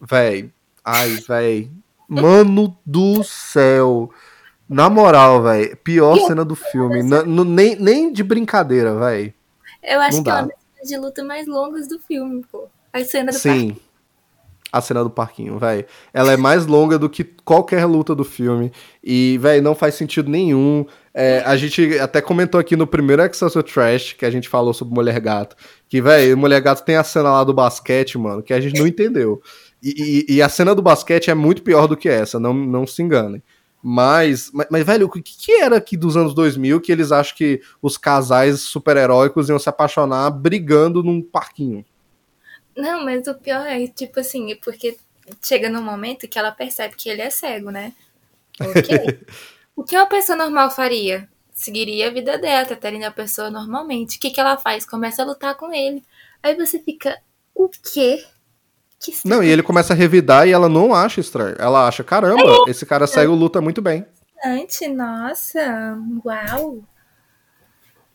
Véi, 0.00 0.50
ai, 0.84 1.10
véi. 1.28 1.70
Mano 2.08 2.76
do 2.86 3.22
céu. 3.22 4.10
Na 4.68 4.88
moral, 4.90 5.42
véi, 5.42 5.74
pior 5.76 6.18
cena 6.26 6.44
do 6.44 6.54
filme. 6.54 7.02
Na- 7.02 7.22
no- 7.22 7.44
nem, 7.44 7.76
nem 7.76 8.12
de 8.12 8.22
brincadeira, 8.22 8.94
véi. 8.98 9.34
Eu 9.82 10.00
acho 10.00 10.16
Não 10.18 10.22
que 10.24 10.30
é 10.30 10.32
dá. 10.32 10.38
uma 10.40 10.48
das 10.48 10.56
cenas 10.74 10.88
de 10.88 10.96
luta 10.98 11.24
mais 11.24 11.46
longas 11.46 11.88
do 11.88 11.98
filme, 11.98 12.44
pô. 12.50 12.66
A 12.92 13.02
cena 13.04 13.30
do 13.32 13.38
Sim. 13.38 13.76
A 14.70 14.82
cena 14.82 15.02
do 15.02 15.08
parquinho, 15.08 15.58
véi. 15.58 15.86
Ela 16.12 16.32
é 16.32 16.36
mais 16.36 16.66
longa 16.66 16.98
do 16.98 17.08
que 17.08 17.24
qualquer 17.24 17.86
luta 17.86 18.14
do 18.14 18.22
filme. 18.24 18.70
E, 19.02 19.38
véi, 19.40 19.62
não 19.62 19.74
faz 19.74 19.94
sentido 19.94 20.30
nenhum. 20.30 20.84
É, 21.14 21.42
a 21.46 21.56
gente 21.56 21.98
até 21.98 22.20
comentou 22.20 22.60
aqui 22.60 22.76
no 22.76 22.86
primeiro 22.86 23.22
Excelsior 23.22 23.62
Trash, 23.64 24.12
que 24.12 24.26
a 24.26 24.30
gente 24.30 24.46
falou 24.46 24.74
sobre 24.74 24.94
Mulher 24.94 25.18
Gato. 25.20 25.56
Que, 25.88 26.02
véi, 26.02 26.34
Mulher 26.34 26.60
Gato 26.60 26.84
tem 26.84 26.96
a 26.96 27.02
cena 27.04 27.30
lá 27.32 27.44
do 27.44 27.54
basquete, 27.54 28.18
mano, 28.18 28.42
que 28.42 28.52
a 28.52 28.60
gente 28.60 28.78
não 28.78 28.86
entendeu. 28.86 29.40
E, 29.82 30.24
e- 30.28 30.34
e 30.36 30.42
a 30.42 30.48
cena 30.48 30.74
do 30.74 30.82
basquete 30.82 31.30
é 31.30 31.34
muito 31.34 31.62
pior 31.62 31.86
do 31.86 31.96
que 31.96 32.08
essa, 32.08 32.38
não, 32.40 32.52
não 32.52 32.86
se 32.86 33.02
enganem. 33.02 33.42
Mas, 33.82 34.50
mas, 34.52 34.66
mas, 34.70 34.84
velho, 34.84 35.06
o 35.06 35.10
que, 35.10 35.22
que 35.22 35.52
era 35.52 35.76
aqui 35.76 35.96
dos 35.96 36.16
anos 36.16 36.34
2000 36.34 36.80
que 36.80 36.90
eles 36.90 37.12
acham 37.12 37.36
que 37.36 37.60
os 37.80 37.96
casais 37.96 38.60
super-heróicos 38.60 39.48
iam 39.48 39.58
se 39.58 39.68
apaixonar 39.68 40.30
brigando 40.30 41.02
num 41.02 41.22
parquinho? 41.22 41.84
Não, 42.76 43.04
mas 43.04 43.26
o 43.28 43.34
pior 43.34 43.64
é, 43.66 43.86
tipo 43.86 44.18
assim, 44.20 44.52
é 44.52 44.56
porque 44.56 44.96
chega 45.42 45.68
num 45.68 45.82
momento 45.82 46.26
que 46.28 46.38
ela 46.38 46.50
percebe 46.50 46.96
que 46.96 47.08
ele 47.08 47.22
é 47.22 47.30
cego, 47.30 47.70
né? 47.70 47.92
Ok. 48.60 49.20
o 49.76 49.84
que 49.84 49.96
uma 49.96 50.06
pessoa 50.06 50.36
normal 50.36 50.70
faria? 50.70 51.28
Seguiria 51.52 52.08
a 52.08 52.10
vida 52.12 52.38
dela, 52.38 52.66
trataria 52.66 53.06
a 53.08 53.12
pessoa 53.12 53.50
normalmente. 53.50 54.16
O 54.16 54.20
que, 54.20 54.30
que 54.30 54.40
ela 54.40 54.56
faz? 54.56 54.84
Começa 54.84 55.22
a 55.22 55.26
lutar 55.26 55.56
com 55.56 55.72
ele. 55.72 56.04
Aí 56.42 56.54
você 56.54 56.78
fica, 56.78 57.18
o 57.54 57.68
quê? 57.68 58.24
Não, 59.24 59.42
e 59.42 59.48
ele 59.48 59.62
começa 59.62 59.92
a 59.92 59.96
revidar 59.96 60.46
e 60.48 60.52
ela 60.52 60.68
não 60.68 60.94
acha 60.94 61.20
estranho. 61.20 61.54
Ela 61.58 61.86
acha, 61.86 62.02
caramba, 62.02 62.64
esse 62.68 62.84
cara 62.84 63.06
cego 63.06 63.34
luta 63.34 63.60
muito 63.60 63.80
bem. 63.80 64.04
nossa, 64.88 65.96
uau. 66.24 66.82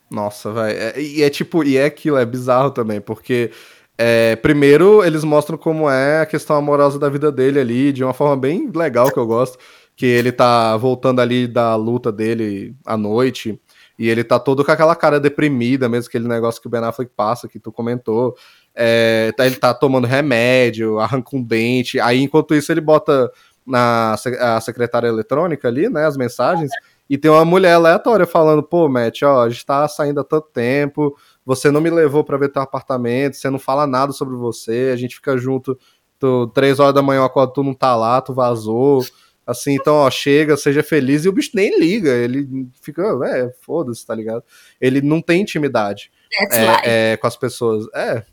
Nossa, 0.09 0.51
velho. 0.51 0.99
E 0.99 1.23
é 1.23 1.29
tipo, 1.29 1.63
e 1.63 1.77
é 1.77 1.85
aquilo, 1.85 2.17
é 2.17 2.25
bizarro 2.25 2.71
também, 2.71 3.01
porque 3.01 3.51
É, 3.97 4.35
primeiro, 4.37 5.03
eles 5.03 5.23
mostram 5.23 5.57
como 5.57 5.87
é 5.89 6.21
a 6.21 6.25
questão 6.25 6.55
amorosa 6.55 6.97
da 6.97 7.09
vida 7.09 7.31
dele 7.31 7.59
ali, 7.59 7.93
de 7.93 8.03
uma 8.03 8.13
forma 8.13 8.35
bem 8.35 8.69
legal 8.73 9.11
que 9.11 9.17
eu 9.19 9.25
gosto. 9.27 9.57
Que 9.95 10.05
ele 10.07 10.31
tá 10.31 10.75
voltando 10.77 11.21
ali 11.21 11.47
da 11.47 11.75
luta 11.75 12.11
dele 12.11 12.75
à 12.85 12.97
noite. 12.97 13.59
E 13.97 14.09
ele 14.09 14.23
tá 14.23 14.39
todo 14.39 14.65
com 14.65 14.71
aquela 14.71 14.95
cara 14.95 15.19
deprimida, 15.19 15.87
mesmo 15.87 16.07
aquele 16.09 16.27
negócio 16.27 16.59
que 16.59 16.67
o 16.67 16.69
Ben 16.69 16.81
Affleck 16.83 17.11
passa, 17.15 17.47
que 17.47 17.59
tu 17.59 17.71
comentou. 17.71 18.35
É, 18.75 19.31
tá, 19.37 19.45
ele 19.45 19.55
tá 19.55 19.73
tomando 19.73 20.07
remédio, 20.07 20.99
arranca 20.99 21.35
um 21.35 21.43
dente. 21.43 21.99
Aí, 21.99 22.21
enquanto 22.21 22.55
isso, 22.55 22.71
ele 22.71 22.81
bota 22.81 23.31
na 23.65 24.15
a 24.39 24.61
secretária 24.61 25.07
eletrônica 25.07 25.67
ali, 25.67 25.89
né, 25.89 26.05
as 26.05 26.17
mensagens. 26.17 26.71
E 27.09 27.17
tem 27.17 27.29
uma 27.29 27.45
mulher 27.45 27.73
aleatória 27.73 28.25
falando, 28.25 28.63
pô, 28.63 28.87
Matt, 28.87 29.23
ó, 29.23 29.43
a 29.43 29.49
gente 29.49 29.65
tá 29.65 29.87
saindo 29.87 30.19
há 30.19 30.23
tanto 30.23 30.47
tempo, 30.53 31.15
você 31.45 31.69
não 31.69 31.81
me 31.81 31.89
levou 31.89 32.23
para 32.23 32.37
ver 32.37 32.49
teu 32.49 32.61
apartamento, 32.61 33.35
você 33.35 33.49
não 33.49 33.59
fala 33.59 33.85
nada 33.85 34.13
sobre 34.13 34.35
você, 34.35 34.91
a 34.93 34.95
gente 34.95 35.15
fica 35.15 35.37
junto, 35.37 35.77
tu, 36.17 36.47
três 36.47 36.79
horas 36.79 36.93
da 36.93 37.01
manhã, 37.01 37.27
quando 37.29 37.51
tu 37.51 37.63
não 37.63 37.73
tá 37.73 37.95
lá, 37.95 38.21
tu 38.21 38.33
vazou. 38.33 39.05
Assim, 39.45 39.75
então, 39.75 39.95
ó, 39.95 40.09
chega, 40.09 40.55
seja 40.55 40.81
feliz, 40.81 41.25
e 41.25 41.29
o 41.29 41.33
bicho 41.33 41.51
nem 41.53 41.77
liga, 41.77 42.09
ele 42.09 42.69
fica, 42.81 43.03
é, 43.25 43.53
foda-se, 43.61 44.05
tá 44.05 44.15
ligado? 44.15 44.41
Ele 44.79 45.01
não 45.01 45.21
tem 45.21 45.41
intimidade 45.41 46.09
é, 46.51 47.11
é, 47.11 47.17
com 47.17 47.27
as 47.27 47.35
pessoas. 47.35 47.85
É, 47.93 48.23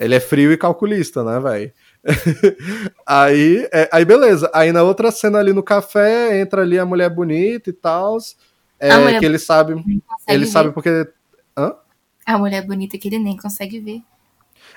ele 0.00 0.14
é 0.14 0.20
frio 0.20 0.50
e 0.50 0.56
calculista, 0.56 1.22
né, 1.22 1.38
velho? 1.38 1.72
aí, 3.06 3.68
é, 3.70 3.88
aí, 3.92 4.04
beleza. 4.04 4.50
Aí 4.54 4.72
na 4.72 4.82
outra 4.82 5.10
cena 5.10 5.38
ali 5.38 5.52
no 5.52 5.62
café, 5.62 6.40
entra 6.40 6.62
ali 6.62 6.78
a 6.78 6.86
mulher 6.86 7.10
bonita 7.10 7.68
e 7.68 7.72
tal. 7.72 8.16
É, 8.78 9.18
que 9.18 9.26
ele 9.26 9.38
sabe. 9.38 9.74
Ele 10.26 10.44
ver. 10.46 10.50
sabe 10.50 10.72
porque. 10.72 11.06
Hã? 11.56 11.74
A 12.24 12.38
mulher 12.38 12.66
bonita 12.66 12.96
que 12.96 13.08
ele 13.08 13.18
nem 13.18 13.36
consegue 13.36 13.78
ver. 13.78 14.00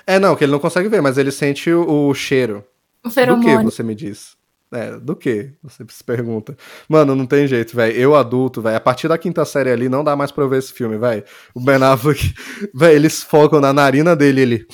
É, 0.06 0.18
não, 0.18 0.36
que 0.36 0.44
ele 0.44 0.52
não 0.52 0.58
consegue 0.58 0.88
ver, 0.88 1.00
mas 1.00 1.16
ele 1.16 1.30
sente 1.30 1.70
o, 1.70 2.08
o 2.08 2.14
cheiro. 2.14 2.62
O 3.02 3.08
feromônio. 3.08 3.58
Do 3.58 3.64
que 3.64 3.76
você 3.76 3.82
me 3.82 3.94
diz? 3.94 4.36
É, 4.70 4.98
do 4.98 5.14
que? 5.14 5.52
Você 5.62 5.84
se 5.88 6.02
pergunta. 6.02 6.56
Mano, 6.88 7.14
não 7.14 7.26
tem 7.26 7.46
jeito, 7.46 7.76
velho. 7.76 7.96
Eu 7.96 8.14
adulto, 8.14 8.60
velho. 8.60 8.76
A 8.76 8.80
partir 8.80 9.08
da 9.08 9.16
quinta 9.16 9.44
série 9.44 9.70
ali, 9.70 9.88
não 9.88 10.02
dá 10.02 10.16
mais 10.16 10.32
pra 10.32 10.44
eu 10.44 10.48
ver 10.48 10.58
esse 10.58 10.72
filme, 10.72 10.98
velho. 10.98 11.22
O 11.54 11.60
Ben 11.60 11.82
Affleck, 11.82 12.34
velho, 12.74 12.94
eles 12.94 13.22
focam 13.22 13.60
na 13.60 13.72
narina 13.72 14.16
dele, 14.16 14.40
ele. 14.40 14.66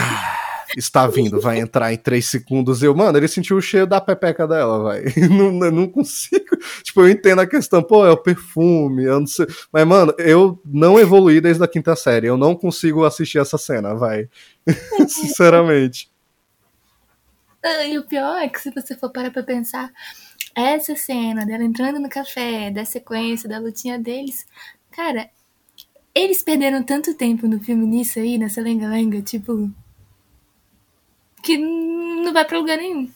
Ah, 0.00 0.38
está 0.76 1.08
vindo, 1.08 1.40
vai 1.40 1.58
entrar 1.58 1.92
em 1.92 1.96
três 1.96 2.26
segundos. 2.26 2.82
Eu, 2.82 2.94
mano, 2.94 3.18
ele 3.18 3.26
sentiu 3.26 3.56
o 3.56 3.62
cheiro 3.62 3.86
da 3.86 4.00
pepeca 4.00 4.46
dela, 4.46 4.92
velho. 4.92 5.12
Não, 5.34 5.70
não 5.72 5.88
consigo. 5.88 6.56
Tipo, 6.82 7.00
eu 7.00 7.08
entendo 7.08 7.40
a 7.40 7.46
questão, 7.46 7.82
pô, 7.82 8.06
é 8.06 8.10
o 8.10 8.16
perfume, 8.16 9.04
eu 9.04 9.20
não 9.20 9.26
sei. 9.26 9.46
Mas, 9.72 9.86
mano, 9.86 10.14
eu 10.18 10.60
não 10.64 10.98
evoluí 10.98 11.40
desde 11.40 11.62
a 11.62 11.68
quinta 11.68 11.96
série. 11.96 12.26
Eu 12.26 12.36
não 12.36 12.54
consigo 12.54 13.04
assistir 13.04 13.38
essa 13.38 13.58
cena, 13.58 13.94
vai. 13.94 14.28
Sinceramente. 15.08 16.10
Ah, 17.62 17.84
e 17.84 17.98
o 17.98 18.06
pior 18.06 18.38
é 18.38 18.48
que 18.48 18.60
se 18.60 18.70
você 18.70 18.96
for 18.96 19.10
parar 19.10 19.30
pra 19.30 19.42
pensar, 19.42 19.90
essa 20.54 20.94
cena 20.94 21.44
dela 21.44 21.64
entrando 21.64 21.98
no 21.98 22.08
café, 22.08 22.70
da 22.70 22.84
sequência, 22.84 23.48
da 23.48 23.58
lutinha 23.58 23.98
deles, 23.98 24.46
cara, 24.92 25.28
eles 26.14 26.42
perderam 26.42 26.82
tanto 26.82 27.14
tempo 27.14 27.46
no 27.46 27.60
filme 27.60 27.86
nisso 27.86 28.18
aí, 28.18 28.38
nessa 28.38 28.60
lenga-lenga, 28.60 29.22
tipo. 29.22 29.70
Que 31.42 31.56
não 31.56 32.32
vai 32.32 32.44
pra 32.44 32.58
lugar 32.58 32.76
nenhum. 32.76 33.08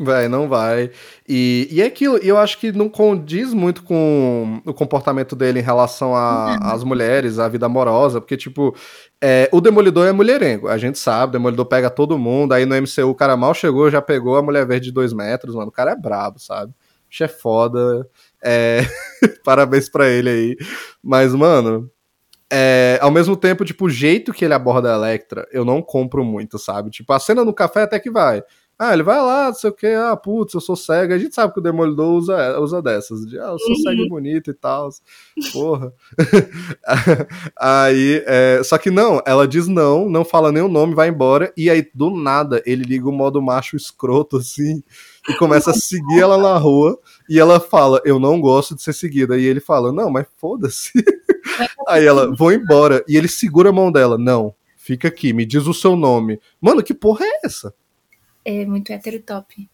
Vai, 0.00 0.28
não 0.28 0.48
vai. 0.48 0.92
E, 1.28 1.66
e 1.72 1.82
é 1.82 1.86
aquilo, 1.86 2.18
eu 2.18 2.38
acho 2.38 2.58
que 2.58 2.70
não 2.70 2.88
condiz 2.88 3.52
muito 3.52 3.82
com 3.82 4.62
o 4.64 4.72
comportamento 4.72 5.34
dele 5.34 5.58
em 5.58 5.62
relação 5.62 6.14
às 6.14 6.84
mulheres, 6.84 7.40
à 7.40 7.48
vida 7.48 7.66
amorosa, 7.66 8.20
porque, 8.20 8.36
tipo, 8.36 8.76
é, 9.20 9.48
o 9.52 9.60
Demolidor 9.60 10.06
é 10.06 10.12
mulherengo, 10.12 10.68
a 10.68 10.78
gente 10.78 11.00
sabe, 11.00 11.30
o 11.30 11.32
Demolidor 11.32 11.66
pega 11.66 11.90
todo 11.90 12.16
mundo, 12.16 12.52
aí 12.52 12.64
no 12.64 12.76
MCU 12.76 13.08
o 13.08 13.14
cara 13.14 13.36
mal 13.36 13.52
chegou, 13.52 13.90
já 13.90 14.00
pegou 14.00 14.36
a 14.36 14.42
mulher 14.42 14.64
verde 14.64 14.86
de 14.86 14.92
dois 14.92 15.12
metros, 15.12 15.56
mano, 15.56 15.68
o 15.68 15.72
cara 15.72 15.90
é 15.90 15.96
brabo, 15.96 16.38
sabe? 16.38 16.72
O 16.72 17.24
é 17.24 17.28
foda, 17.28 18.08
é... 18.40 18.82
parabéns 19.44 19.88
pra 19.88 20.08
ele 20.08 20.30
aí. 20.30 20.56
Mas, 21.02 21.34
mano, 21.34 21.90
é, 22.50 22.98
ao 23.00 23.10
mesmo 23.10 23.36
tempo, 23.36 23.64
tipo, 23.64 23.86
o 23.86 23.90
jeito 23.90 24.32
que 24.32 24.44
ele 24.44 24.54
aborda 24.54 24.92
a 24.92 24.96
Electra, 24.96 25.46
eu 25.52 25.64
não 25.64 25.82
compro 25.82 26.24
muito, 26.24 26.58
sabe? 26.58 26.90
Tipo, 26.90 27.12
a 27.12 27.18
cena 27.18 27.44
no 27.44 27.52
café 27.52 27.82
até 27.82 27.98
que 27.98 28.10
vai. 28.10 28.42
Ah, 28.80 28.92
ele 28.92 29.02
vai 29.02 29.20
lá, 29.20 29.46
não 29.46 29.54
sei 29.54 29.70
o 29.70 29.72
que, 29.72 29.88
ah, 29.88 30.16
putz, 30.16 30.54
eu 30.54 30.60
sou 30.60 30.76
cego. 30.76 31.12
A 31.12 31.18
gente 31.18 31.34
sabe 31.34 31.52
que 31.52 31.58
o 31.58 31.62
Demolidor 31.62 32.14
usa, 32.14 32.60
usa 32.60 32.80
dessas. 32.80 33.26
De, 33.26 33.36
ah, 33.36 33.48
eu 33.48 33.58
sou 33.58 33.74
cego 33.74 34.02
e 34.02 34.02
uhum. 34.04 34.08
bonito 34.08 34.52
e 34.52 34.54
tal. 34.54 34.88
Porra. 35.52 35.92
aí, 37.58 38.22
é, 38.24 38.62
só 38.62 38.78
que 38.78 38.88
não, 38.88 39.20
ela 39.26 39.48
diz 39.48 39.66
não, 39.66 40.08
não 40.08 40.24
fala 40.24 40.52
nem 40.52 40.62
o 40.62 40.68
nome, 40.68 40.94
vai 40.94 41.08
embora. 41.08 41.52
E 41.56 41.68
aí, 41.68 41.90
do 41.92 42.08
nada, 42.08 42.62
ele 42.64 42.84
liga 42.84 43.08
o 43.08 43.12
modo 43.12 43.42
macho 43.42 43.74
escroto, 43.74 44.36
assim, 44.36 44.80
e 45.28 45.34
começa 45.34 45.72
a 45.72 45.74
seguir 45.74 46.20
ela 46.20 46.38
na 46.38 46.56
rua. 46.56 46.96
E 47.28 47.36
ela 47.36 47.58
fala, 47.58 48.00
eu 48.04 48.20
não 48.20 48.40
gosto 48.40 48.76
de 48.76 48.82
ser 48.82 48.92
seguida. 48.92 49.36
E 49.36 49.44
ele 49.44 49.60
fala, 49.60 49.92
não, 49.92 50.08
mas 50.08 50.24
foda-se. 50.36 50.92
aí 51.86 52.04
ela, 52.04 52.34
vou 52.34 52.52
embora. 52.52 53.04
E 53.08 53.16
ele 53.16 53.28
segura 53.28 53.70
a 53.70 53.72
mão 53.72 53.90
dela, 53.90 54.16
não, 54.18 54.54
fica 54.76 55.08
aqui, 55.08 55.32
me 55.32 55.44
diz 55.44 55.66
o 55.66 55.74
seu 55.74 55.96
nome. 55.96 56.40
Mano, 56.60 56.82
que 56.82 56.94
porra 56.94 57.24
é 57.24 57.40
essa? 57.44 57.74
é 58.48 58.64
muito 58.64 58.90
heterotop. 58.90 59.68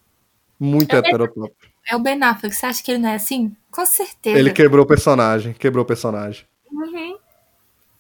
Muito 0.58 0.94
é 0.96 0.98
heterotop. 0.98 1.54
É 1.88 1.94
o 1.94 2.00
Ben 2.00 2.20
Affleck, 2.22 2.54
você 2.54 2.66
acha 2.66 2.82
que 2.82 2.90
ele 2.90 2.98
não 2.98 3.10
é 3.10 3.14
assim? 3.14 3.54
Com 3.70 3.86
certeza. 3.86 4.38
Ele 4.38 4.52
quebrou 4.52 4.84
o 4.84 4.88
personagem, 4.88 5.52
quebrou 5.52 5.84
o 5.84 5.86
personagem. 5.86 6.44
Uhum. 6.72 7.16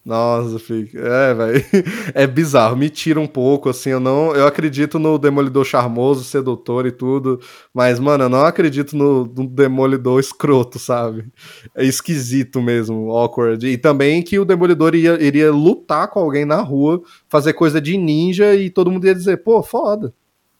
Nossa, 0.04 0.58
fica. 0.58 0.98
É, 0.98 1.34
velho. 1.34 1.64
É 2.14 2.26
bizarro, 2.26 2.76
me 2.76 2.90
tira 2.90 3.18
um 3.18 3.26
pouco, 3.26 3.68
assim. 3.70 3.90
Eu 3.90 4.00
não. 4.00 4.34
Eu 4.34 4.46
acredito 4.46 4.98
no 4.98 5.18
Demolidor 5.18 5.64
charmoso, 5.64 6.24
sedutor 6.24 6.86
e 6.86 6.92
tudo. 6.92 7.40
Mas, 7.72 7.98
mano, 7.98 8.24
eu 8.24 8.28
não 8.28 8.44
acredito 8.44 8.96
no, 8.96 9.24
no 9.24 9.46
Demolidor 9.46 10.20
escroto, 10.20 10.78
sabe? 10.78 11.26
É 11.74 11.84
esquisito 11.84 12.60
mesmo, 12.60 13.10
awkward. 13.10 13.66
E 13.66 13.78
também 13.78 14.22
que 14.22 14.38
o 14.38 14.44
Demolidor 14.44 14.94
ia, 14.94 15.20
iria 15.22 15.50
lutar 15.50 16.08
com 16.08 16.20
alguém 16.20 16.44
na 16.44 16.60
rua, 16.60 17.02
fazer 17.28 17.54
coisa 17.54 17.80
de 17.80 17.96
ninja 17.96 18.54
e 18.54 18.68
todo 18.68 18.90
mundo 18.90 19.06
ia 19.06 19.14
dizer, 19.14 19.38
pô, 19.38 19.62
foda 19.62 20.12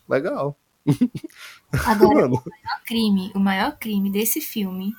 legal. 0.09 0.57
Agora, 1.85 2.27
o 2.27 2.31
maior 2.31 2.83
crime, 2.87 3.33
o 3.35 3.41
maior 3.41 3.79
crime 3.79 4.11
desse 4.11 4.41
filme 4.41 4.93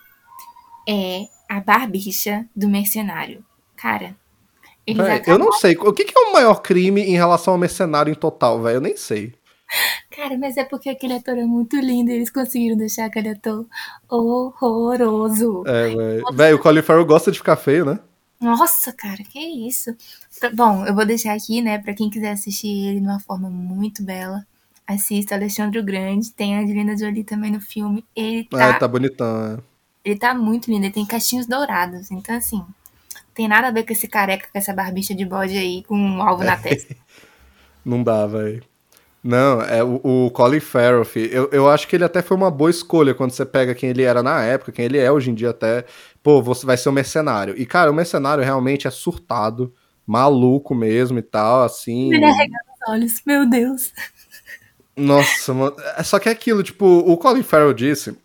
é 0.88 1.28
a 1.50 1.60
barbicha 1.60 2.48
do 2.56 2.68
mercenário. 2.68 3.43
Cara, 3.76 4.16
véio, 4.94 5.24
eu 5.28 5.40
não 5.40 5.52
sei. 5.54 5.76
O 5.76 5.92
que, 5.94 6.04
é 6.04 6.20
o 6.30 6.34
maior 6.34 6.62
crime 6.62 7.02
em 7.02 7.16
relação 7.16 7.54
ao 7.54 7.60
mercenário 7.60 8.12
em 8.12 8.16
total, 8.16 8.62
velho? 8.62 8.78
Eu 8.78 8.82
nem 8.82 8.96
sei. 8.96 9.34
Cara, 10.12 10.38
mas 10.38 10.58
é 10.58 10.64
porque 10.64 10.90
aquele 10.90 11.14
ator 11.14 11.38
é 11.38 11.44
muito 11.44 11.76
lindo 11.78 12.12
e 12.12 12.14
eles 12.14 12.30
conseguiram 12.30 12.78
deixar 12.78 13.06
aquele 13.06 13.30
ator 13.30 13.66
horroroso. 14.08 15.64
É, 15.66 15.88
velho. 15.90 16.24
Velho, 16.34 16.56
o 16.58 16.60
Colin 16.60 16.82
Farrell 16.82 17.06
gosta 17.06 17.32
de 17.32 17.40
ficar 17.40 17.56
feio, 17.56 17.86
né? 17.86 18.00
Nossa, 18.40 18.94
cara, 18.94 19.24
que 19.24 19.40
isso. 19.40 19.96
Bom, 20.54 20.86
eu 20.86 20.94
vou 20.94 21.06
deixar 21.06 21.34
aqui, 21.34 21.62
né, 21.62 21.80
pra 21.80 21.94
quem 21.94 22.10
quiser 22.10 22.32
assistir 22.32 22.68
ele 22.68 23.00
de 23.00 23.06
uma 23.06 23.20
forma 23.20 23.50
muito 23.50 24.04
bela 24.04 24.46
assista 24.88 25.36
Alexandre 25.36 25.80
o 25.80 25.84
Grande, 25.84 26.32
tem 26.32 26.56
a 26.56 26.62
Angelina 26.62 26.98
Jolie 26.98 27.24
também 27.24 27.52
no 27.52 27.60
filme. 27.60 28.06
Ele 28.16 28.44
tá, 28.46 28.64
é, 28.64 28.74
tá 28.74 28.88
bonitão, 28.88 29.54
é. 29.54 29.58
Ele 30.04 30.20
tá 30.20 30.34
muito 30.34 30.70
lindo, 30.70 30.86
ele 30.86 30.94
tem 30.94 31.06
castinhos 31.06 31.48
dourados. 31.48 32.12
Então, 32.12 32.36
assim, 32.36 32.64
tem 33.36 33.48
nada 33.48 33.68
a 33.68 33.72
ver 33.72 33.84
com 33.84 33.92
esse 33.92 34.08
careca, 34.08 34.48
com 34.52 34.58
essa 34.58 34.74
barbicha 34.74 35.14
de 35.14 35.26
bode 35.26 35.58
aí, 35.58 35.84
com 35.84 35.96
um 35.96 36.24
alvo 36.24 36.44
na 36.44 36.56
testa. 36.56 36.96
Não 37.84 38.02
dá, 38.02 38.26
velho. 38.26 38.64
Não, 39.22 39.62
é 39.62 39.84
o, 39.84 40.00
o 40.04 40.32
Colin 40.32 40.60
Farrell, 40.60 41.04
filho, 41.04 41.32
eu, 41.32 41.50
eu 41.52 41.70
acho 41.70 41.88
que 41.88 41.96
ele 41.96 42.04
até 42.04 42.22
foi 42.22 42.38
uma 42.38 42.52
boa 42.52 42.70
escolha 42.70 43.14
quando 43.14 43.32
você 43.32 43.44
pega 43.44 43.74
quem 43.74 43.90
ele 43.90 44.04
era 44.04 44.22
na 44.22 44.44
época, 44.44 44.72
quem 44.72 44.86
ele 44.86 45.00
é 45.00 45.12
hoje 45.12 45.32
em 45.32 45.34
dia 45.34 45.50
até. 45.50 45.84
Pô, 46.22 46.42
você 46.42 46.66
vai 46.66 46.78
ser 46.78 46.90
um 46.90 46.94
mercenário. 46.94 47.56
E, 47.58 47.66
cara, 47.66 47.92
o 47.92 47.94
mercenário 47.94 48.44
realmente 48.44 48.88
é 48.88 48.92
surtado, 48.92 49.74
maluco 50.06 50.76
mesmo 50.76 51.18
e 51.18 51.24
tal, 51.24 51.64
assim. 51.64 52.14
Ele 52.14 52.24
arregando 52.24 52.56
os 52.82 52.94
olhos, 52.94 53.22
meu 53.26 53.50
Deus. 53.50 53.92
Nossa, 54.96 55.54
mano. 55.54 55.76
É 55.98 56.04
só 56.04 56.20
que 56.20 56.30
é 56.30 56.32
aquilo, 56.32 56.62
tipo, 56.62 56.86
o 56.86 57.18
Colin 57.18 57.44
Farrell 57.44 57.74
disse 57.74 58.16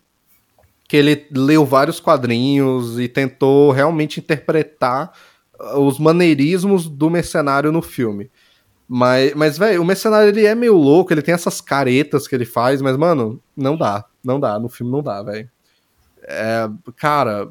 que 0.91 0.97
ele 0.97 1.25
leu 1.31 1.65
vários 1.65 2.01
quadrinhos 2.01 2.99
e 2.99 3.07
tentou 3.07 3.71
realmente 3.71 4.19
interpretar 4.19 5.13
uh, 5.57 5.79
os 5.79 5.97
maneirismos 5.97 6.85
do 6.85 7.09
mercenário 7.09 7.71
no 7.71 7.81
filme. 7.81 8.29
Mas, 8.89 9.33
mas 9.33 9.57
velho, 9.57 9.81
o 9.81 9.85
mercenário 9.85 10.27
ele 10.27 10.45
é 10.45 10.53
meio 10.53 10.75
louco, 10.75 11.13
ele 11.13 11.21
tem 11.21 11.33
essas 11.33 11.61
caretas 11.61 12.27
que 12.27 12.35
ele 12.35 12.43
faz, 12.43 12.81
mas, 12.81 12.97
mano, 12.97 13.41
não 13.55 13.77
dá. 13.77 14.03
Não 14.21 14.37
dá, 14.37 14.59
no 14.59 14.67
filme 14.67 14.91
não 14.91 15.01
dá, 15.01 15.23
velho. 15.23 15.49
É, 16.23 16.69
cara, 16.97 17.47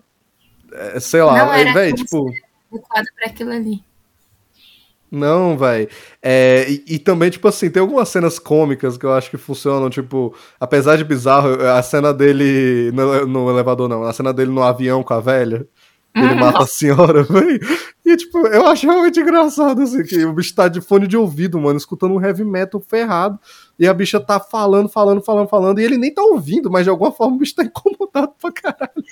é, 0.71 1.01
sei 1.01 1.23
lá, 1.23 1.43
velho, 1.73 1.97
tipo. 1.97 2.29
Adequado 2.71 3.07
pra 3.17 3.27
aquilo 3.27 3.53
ali. 3.53 3.83
Não, 5.11 5.59
velho. 5.59 5.89
É, 6.23 6.67
e, 6.69 6.85
e, 6.95 6.99
também, 6.99 7.31
tipo 7.31 7.49
assim, 7.49 7.69
tem 7.69 7.81
algumas 7.81 8.09
cenas 8.09 8.39
cômicas 8.39 8.97
que 8.97 9.05
eu 9.05 9.13
acho 9.13 9.29
que 9.29 9.37
funcionam, 9.37 9.91
tipo, 9.91 10.35
apesar 10.59 10.97
de 10.97 11.05
bizarro, 11.05 11.61
a 11.67 11.83
cena 11.83 12.15
dele 12.15 12.93
no, 12.93 13.27
no 13.27 13.51
elevador 13.51 13.89
não, 13.89 14.05
a 14.05 14.13
cena 14.13 14.33
dele 14.33 14.53
no 14.53 14.63
avião 14.63 15.03
com 15.03 15.15
a 15.15 15.21
velha, 15.21 15.67
Ele 16.15 16.35
mata 16.35 16.63
a 16.63 16.67
senhora, 16.67 17.23
velho. 17.25 17.61
E, 18.05 18.17
tipo, 18.17 18.39
eu 18.49 18.67
acho 18.67 18.87
realmente 18.87 19.21
engraçado, 19.21 19.83
assim, 19.83 20.03
que 20.03 20.25
o 20.25 20.33
bicho 20.33 20.55
tá 20.55 20.69
de 20.69 20.81
fone 20.81 21.07
de 21.07 21.17
ouvido, 21.17 21.61
mano, 21.61 21.77
escutando 21.77 22.15
um 22.15 22.25
heavy 22.25 22.45
metal 22.45 22.81
ferrado. 22.81 23.39
E 23.79 23.87
a 23.87 23.95
bicha 23.95 24.21
tá 24.21 24.41
falando, 24.41 24.89
falando, 24.89 25.23
falando, 25.23 25.49
falando. 25.49 25.81
E 25.81 25.85
ele 25.85 25.97
nem 25.97 26.13
tá 26.13 26.23
ouvindo, 26.23 26.71
mas 26.71 26.85
de 26.85 26.91
alguma 26.91 27.13
forma 27.13 27.37
o 27.37 27.39
bicho 27.39 27.55
tá 27.55 27.63
incomodado 27.65 28.33
pra 28.41 28.53
caralho. 28.53 29.05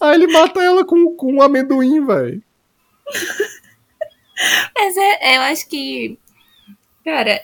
Aí 0.00 0.14
ele 0.14 0.26
mata 0.26 0.62
ela 0.62 0.84
com, 0.84 1.16
com 1.16 1.34
um 1.34 1.42
amendoim, 1.42 2.04
velho. 2.04 2.42
Mas 4.76 4.96
é, 4.96 5.36
eu 5.36 5.42
acho 5.42 5.68
que. 5.68 6.18
Cara, 7.04 7.42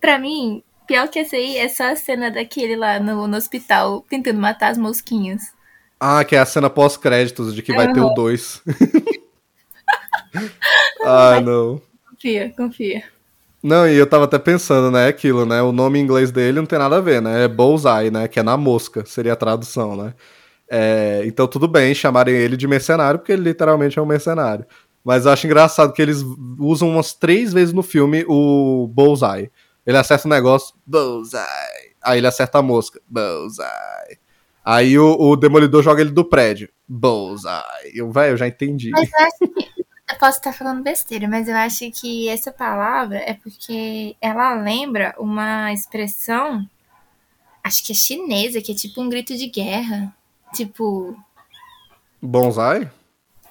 pra 0.00 0.18
mim, 0.18 0.62
pior 0.86 1.08
que 1.08 1.18
essa 1.18 1.36
aí 1.36 1.56
é 1.56 1.68
só 1.68 1.84
a 1.84 1.96
cena 1.96 2.30
daquele 2.30 2.76
lá 2.76 2.98
no, 2.98 3.26
no 3.26 3.36
hospital 3.36 4.04
tentando 4.08 4.40
matar 4.40 4.70
as 4.70 4.78
mosquinhas. 4.78 5.52
Ah, 5.98 6.24
que 6.24 6.34
é 6.34 6.38
a 6.38 6.46
cena 6.46 6.70
pós-créditos 6.70 7.54
de 7.54 7.62
que 7.62 7.74
vai 7.74 7.92
ter 7.92 8.00
o 8.00 8.14
2. 8.14 8.62
ah, 11.04 11.40
não. 11.40 11.80
Confia, 12.08 12.52
confia. 12.56 13.04
Não, 13.62 13.86
e 13.86 13.94
eu 13.94 14.06
tava 14.06 14.24
até 14.24 14.38
pensando, 14.38 14.90
né, 14.90 15.08
aquilo, 15.08 15.44
né, 15.44 15.60
o 15.60 15.70
nome 15.70 15.98
em 15.98 16.02
inglês 16.02 16.30
dele 16.30 16.58
não 16.58 16.66
tem 16.66 16.78
nada 16.78 16.96
a 16.96 17.00
ver, 17.00 17.20
né, 17.20 17.44
é 17.44 17.48
Bullseye, 17.48 18.10
né, 18.10 18.26
que 18.26 18.40
é 18.40 18.42
na 18.42 18.56
mosca, 18.56 19.04
seria 19.04 19.34
a 19.34 19.36
tradução, 19.36 19.94
né. 19.94 20.14
É, 20.70 21.22
então 21.26 21.46
tudo 21.46 21.68
bem 21.68 21.94
chamarem 21.94 22.34
ele 22.34 22.56
de 22.56 22.66
mercenário, 22.66 23.18
porque 23.18 23.32
ele 23.32 23.42
literalmente 23.42 23.98
é 23.98 24.02
um 24.02 24.06
mercenário. 24.06 24.64
Mas 25.04 25.24
eu 25.24 25.32
acho 25.32 25.46
engraçado 25.46 25.92
que 25.92 26.02
eles 26.02 26.22
usam 26.58 26.90
umas 26.90 27.12
três 27.12 27.52
vezes 27.52 27.72
no 27.72 27.82
filme 27.82 28.24
o 28.28 28.86
Bullseye. 28.88 29.50
Ele 29.86 29.96
acerta 29.96 30.28
um 30.28 30.30
negócio, 30.30 30.74
Bullseye. 30.86 31.94
Aí 32.02 32.18
ele 32.18 32.26
acerta 32.26 32.58
a 32.58 32.62
mosca, 32.62 33.00
Bullseye. 33.08 34.18
Aí 34.64 34.98
o, 34.98 35.16
o 35.18 35.36
Demolidor 35.36 35.82
joga 35.82 36.02
ele 36.02 36.10
do 36.10 36.24
prédio, 36.24 36.68
Bullseye. 36.86 37.92
Eu, 37.94 38.10
velho, 38.12 38.32
eu 38.32 38.36
já 38.36 38.46
entendi. 38.46 38.90
Mas 38.90 39.10
eu 39.10 39.26
acho 39.26 39.54
que. 39.54 39.80
Eu 40.10 40.18
posso 40.18 40.38
estar 40.38 40.52
falando 40.52 40.82
besteira, 40.82 41.28
mas 41.28 41.46
eu 41.46 41.54
acho 41.54 41.88
que 41.92 42.28
essa 42.28 42.50
palavra 42.50 43.18
é 43.18 43.32
porque 43.32 44.16
ela 44.20 44.60
lembra 44.60 45.14
uma 45.16 45.72
expressão. 45.72 46.68
Acho 47.62 47.84
que 47.84 47.92
é 47.92 47.94
chinesa, 47.94 48.60
que 48.60 48.72
é 48.72 48.74
tipo 48.74 49.00
um 49.00 49.08
grito 49.08 49.36
de 49.36 49.46
guerra. 49.46 50.12
Tipo. 50.52 51.16
Bonsai? 52.20 52.90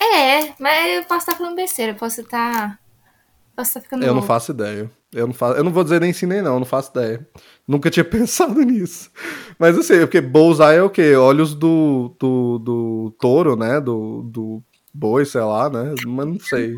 É, 0.01 0.53
mas 0.59 0.95
eu 0.95 1.03
posso 1.03 1.19
estar 1.19 1.35
falando 1.35 1.55
besteira, 1.55 1.91
eu 1.91 1.95
posso 1.95 2.21
estar. 2.21 2.79
Posso 3.55 3.69
estar 3.69 3.81
ficando. 3.81 4.03
Eu 4.03 4.07
não 4.07 4.13
louco. 4.15 4.27
faço 4.27 4.51
ideia. 4.51 4.89
Eu 5.11 5.27
não, 5.27 5.33
faço, 5.33 5.57
eu 5.57 5.63
não 5.63 5.71
vou 5.71 5.83
dizer 5.83 5.99
nem 5.99 6.13
sim 6.13 6.27
nem 6.27 6.41
não, 6.41 6.53
eu 6.53 6.59
não 6.59 6.65
faço 6.65 6.91
ideia. 6.91 7.27
Nunca 7.67 7.89
tinha 7.89 8.05
pensado 8.05 8.61
nisso. 8.61 9.11
Mas 9.57 9.75
eu 9.75 9.83
sei, 9.83 9.99
porque 9.99 10.21
Bullseye 10.21 10.77
é 10.77 10.83
o 10.83 10.89
quê? 10.89 11.15
Olhos 11.15 11.53
do, 11.53 12.15
do, 12.19 12.59
do 12.59 13.15
touro, 13.19 13.55
né? 13.55 13.81
Do, 13.81 14.21
do 14.23 14.63
boi, 14.93 15.25
sei 15.25 15.41
lá, 15.41 15.69
né? 15.69 15.93
Mas 16.05 16.25
não 16.25 16.39
sei. 16.39 16.75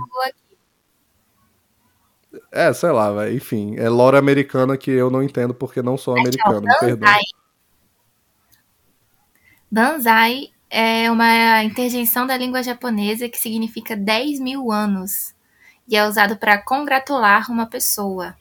É, 2.51 2.71
sei 2.73 2.91
lá, 2.91 3.11
velho. 3.11 3.35
Enfim, 3.35 3.75
é 3.77 3.89
lore 3.89 4.17
americana 4.17 4.77
que 4.77 4.89
eu 4.89 5.11
não 5.11 5.21
entendo 5.21 5.53
porque 5.53 5.81
não 5.81 5.97
sou 5.97 6.17
americano, 6.17 6.61
me 6.61 6.79
perdoe. 6.79 7.09
Banzai. 9.69 10.51
É 10.73 11.11
uma 11.11 11.63
interjeição 11.65 12.25
da 12.25 12.37
língua 12.37 12.63
japonesa 12.63 13.27
que 13.27 13.37
significa 13.37 13.93
10 13.93 14.39
mil 14.39 14.71
anos 14.71 15.35
e 15.85 15.97
é 15.97 16.07
usado 16.07 16.37
para 16.37 16.57
congratular 16.57 17.51
uma 17.51 17.65
pessoa. 17.65 18.33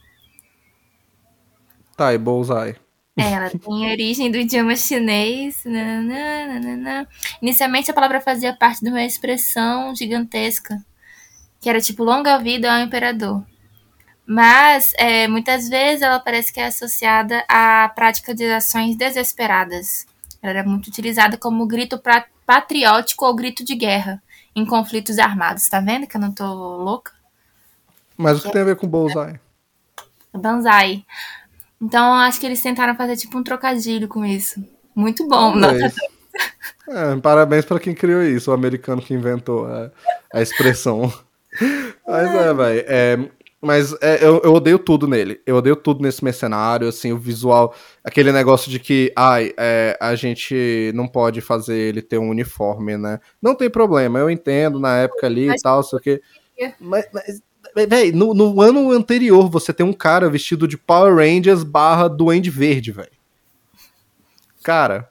Tá, 1.97 2.15
e 2.15 2.19
Bullseye. 2.19 2.77
É, 3.17 3.33
Ela 3.33 3.51
tem 3.51 3.91
origem 3.91 4.31
do 4.31 4.39
idioma 4.39 4.77
chinês. 4.77 5.65
Inicialmente 7.43 7.91
a 7.91 7.95
palavra 7.95 8.21
fazia 8.21 8.55
parte 8.55 8.81
de 8.81 8.89
uma 8.89 9.03
expressão 9.03 9.95
gigantesca, 9.97 10.79
que 11.61 11.69
era 11.69 11.81
tipo 11.81 12.05
longa 12.05 12.39
vida 12.39 12.73
ao 12.73 12.81
imperador. 12.81 13.45
Mas 14.25 14.93
é, 14.97 15.27
muitas 15.27 15.69
vezes 15.69 16.03
ela 16.03 16.21
parece 16.21 16.53
que 16.53 16.61
é 16.61 16.67
associada 16.67 17.45
à 17.49 17.89
prática 17.89 18.33
de 18.33 18.45
ações 18.45 18.95
desesperadas. 18.95 20.07
Ela 20.43 20.59
era 20.59 20.69
muito 20.69 20.89
utilizada 20.89 21.37
como 21.37 21.67
grito 21.67 22.01
patriótico 22.47 23.27
ou 23.27 23.35
grito 23.35 23.65
de 23.65 23.75
guerra 23.75 24.23
em 24.55 24.65
conflitos 24.65 25.19
armados. 25.19 25.69
Tá 25.69 25.81
vendo 25.81 26.07
que 26.07 26.17
eu 26.17 26.21
não 26.21 26.33
tô 26.33 26.45
louca? 26.53 27.13
Mas 28.17 28.39
o 28.39 28.43
que 28.43 28.53
tem 28.53 28.63
a 28.63 28.65
ver 28.65 28.77
com 28.77 28.87
Bullseye? 28.87 29.41
Banzai. 30.33 31.05
Então 31.81 32.15
acho 32.15 32.39
que 32.39 32.47
eles 32.47 32.63
tentaram 32.63 32.95
fazer 32.95 33.17
tipo 33.17 33.39
um 33.39 33.43
trocadilho 33.43 34.09
com 34.09 34.25
isso. 34.25 34.63
Muito 34.95 35.27
bom. 35.27 35.59
Talvez. 35.61 35.95
É, 36.89 37.15
parabéns 37.17 37.65
pra 37.65 37.79
quem 37.79 37.95
criou 37.95 38.21
isso, 38.21 38.51
o 38.51 38.55
americano 38.55 39.01
que 39.01 39.15
inventou 39.15 39.65
a, 39.67 39.91
a 40.33 40.43
expressão. 40.43 41.13
Mas 42.07 42.35
é, 42.35 42.55
velho. 42.55 42.85
É, 42.89 43.31
mas 43.61 43.93
é, 44.01 44.25
eu, 44.25 44.41
eu 44.43 44.55
odeio 44.55 44.79
tudo 44.79 45.07
nele. 45.07 45.41
Eu 45.47 45.57
odeio 45.57 45.77
tudo 45.77 46.03
nesse 46.03 46.25
mercenário, 46.25 46.89
assim, 46.89 47.13
o 47.13 47.19
visual. 47.19 47.75
Aquele 48.03 48.33
negócio 48.33 48.71
de 48.71 48.81
que, 48.81 49.13
ai, 49.15 49.53
é, 49.59 49.99
a 50.01 50.15
gente 50.15 50.91
não 50.95 51.07
pode 51.07 51.41
fazer 51.41 51.77
ele 51.77 52.01
ter 52.01 52.19
um 52.19 52.31
uniforme, 52.31 52.97
né? 52.97 53.21
Não 53.41 53.55
tem 53.55 53.69
problema, 53.69 54.19
eu 54.19 54.31
entendo 54.31 54.81
na 54.81 54.97
época 54.97 55.27
ali 55.27 55.45
e 55.45 55.49
Mas- 55.49 55.63
tal, 55.63 55.83
sei 55.83 55.99
o 55.99 56.03
quê. 56.03 56.23
Mas, 56.81 57.07
mas 57.13 57.43
véi, 57.89 58.13
no, 58.13 58.35
no 58.35 58.61
ano 58.61 58.91
anterior 58.93 59.49
você 59.49 59.73
tem 59.73 59.85
um 59.85 59.93
cara 59.93 60.29
vestido 60.29 60.67
de 60.67 60.77
Power 60.77 61.15
Rangers 61.17 61.63
barra 61.63 62.09
Duende 62.09 62.51
Verde, 62.51 62.93
velho. 62.93 63.13
Cara, 64.63 65.11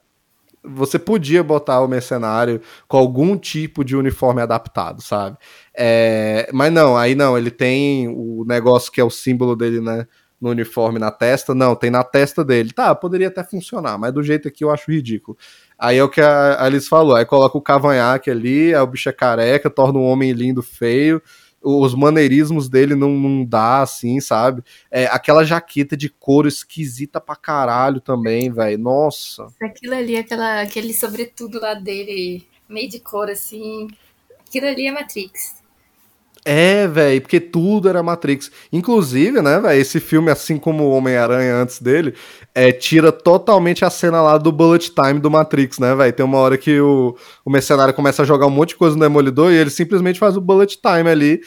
você 0.63 0.99
podia 0.99 1.43
botar 1.43 1.81
o 1.81 1.87
mercenário 1.87 2.61
com 2.87 2.97
algum 2.97 3.37
tipo 3.37 3.83
de 3.83 3.95
uniforme 3.95 4.41
adaptado, 4.41 5.01
sabe? 5.01 5.37
É, 5.81 6.49
mas 6.51 6.73
não, 6.73 6.97
aí 6.97 7.15
não, 7.15 7.37
ele 7.37 7.49
tem 7.49 8.09
o 8.09 8.43
negócio 8.45 8.91
que 8.91 8.99
é 8.99 9.03
o 9.03 9.09
símbolo 9.09 9.55
dele, 9.55 9.79
né? 9.79 10.05
No 10.39 10.49
uniforme 10.49 10.99
na 10.99 11.09
testa, 11.09 11.55
não, 11.55 11.73
tem 11.73 11.89
na 11.89 12.03
testa 12.03 12.43
dele. 12.43 12.73
Tá, 12.73 12.93
poderia 12.93 13.29
até 13.29 13.45
funcionar, 13.45 13.97
mas 13.97 14.13
do 14.13 14.21
jeito 14.21 14.45
aqui 14.45 14.65
eu 14.65 14.71
acho 14.71 14.91
ridículo. 14.91 15.37
Aí 15.77 15.97
é 15.97 16.03
o 16.03 16.09
que 16.09 16.19
a 16.19 16.61
Alice 16.65 16.89
falou, 16.89 17.15
aí 17.15 17.25
coloca 17.25 17.57
o 17.57 17.61
cavanhaque 17.61 18.29
ali, 18.29 18.75
aí 18.75 18.81
o 18.81 18.87
bicho 18.87 19.07
é 19.07 19.13
careca, 19.13 19.69
torna 19.69 19.99
um 19.99 20.03
homem 20.03 20.33
lindo 20.33 20.61
feio, 20.61 21.21
os 21.61 21.95
maneirismos 21.95 22.67
dele 22.67 22.93
não, 22.93 23.11
não 23.11 23.45
dá, 23.45 23.81
assim, 23.81 24.19
sabe? 24.19 24.61
É, 24.91 25.05
aquela 25.05 25.45
jaqueta 25.45 25.95
de 25.95 26.09
couro 26.09 26.49
esquisita 26.49 27.21
pra 27.21 27.37
caralho 27.37 28.01
também, 28.01 28.51
velho. 28.51 28.77
Nossa. 28.77 29.47
Aquilo 29.61 29.95
ali, 29.95 30.17
aquela, 30.17 30.61
aquele 30.61 30.93
sobretudo 30.93 31.57
lá 31.57 31.73
dele, 31.73 32.45
meio 32.67 32.89
de 32.89 32.99
cor 32.99 33.29
assim. 33.29 33.87
Aquilo 34.45 34.67
ali 34.67 34.87
é 34.87 34.91
Matrix. 34.91 35.58
É, 36.51 36.87
velho, 36.87 37.21
porque 37.21 37.39
tudo 37.39 37.87
era 37.87 38.01
Matrix. 38.01 38.49
Inclusive, 38.73 39.39
né, 39.39 39.59
velho, 39.59 39.79
esse 39.79 39.99
filme, 39.99 40.31
assim 40.31 40.57
como 40.57 40.85
o 40.85 40.89
Homem-Aranha 40.89 41.53
antes 41.53 41.79
dele, 41.79 42.15
é, 42.55 42.71
tira 42.71 43.11
totalmente 43.11 43.85
a 43.85 43.89
cena 43.91 44.19
lá 44.19 44.35
do 44.35 44.51
Bullet 44.51 44.91
Time 44.91 45.19
do 45.19 45.29
Matrix, 45.29 45.77
né, 45.77 45.93
velho? 45.93 46.11
Tem 46.11 46.25
uma 46.25 46.39
hora 46.39 46.57
que 46.57 46.81
o, 46.81 47.15
o 47.45 47.51
mercenário 47.51 47.93
começa 47.93 48.23
a 48.23 48.25
jogar 48.25 48.47
um 48.47 48.49
monte 48.49 48.69
de 48.69 48.77
coisa 48.77 48.95
no 48.95 49.01
Demolidor 49.03 49.51
e 49.51 49.57
ele 49.57 49.69
simplesmente 49.69 50.17
faz 50.17 50.35
o 50.35 50.41
Bullet 50.41 50.75
Time 50.81 51.07
ali. 51.07 51.39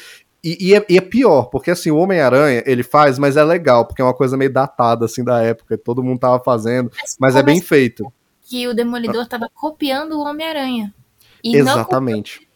E, 0.44 0.68
e 0.68 0.74
é, 0.76 0.86
e 0.88 0.96
é 0.96 1.00
pior, 1.00 1.46
porque 1.46 1.72
assim, 1.72 1.90
o 1.90 1.96
Homem-Aranha, 1.96 2.62
ele 2.64 2.84
faz, 2.84 3.18
mas 3.18 3.36
é 3.36 3.42
legal, 3.42 3.84
porque 3.84 4.00
é 4.00 4.04
uma 4.04 4.14
coisa 4.14 4.36
meio 4.36 4.52
datada, 4.52 5.06
assim, 5.06 5.24
da 5.24 5.42
época, 5.42 5.76
todo 5.76 6.00
mundo 6.00 6.20
tava 6.20 6.38
fazendo, 6.44 6.92
mas 7.18 7.34
é 7.34 7.42
bem 7.42 7.60
feito. 7.60 8.12
Que 8.48 8.68
o 8.68 8.74
Demolidor 8.74 9.26
tava 9.26 9.50
copiando 9.52 10.12
o 10.12 10.20
Homem-Aranha. 10.20 10.94
Exatamente. 11.42 12.51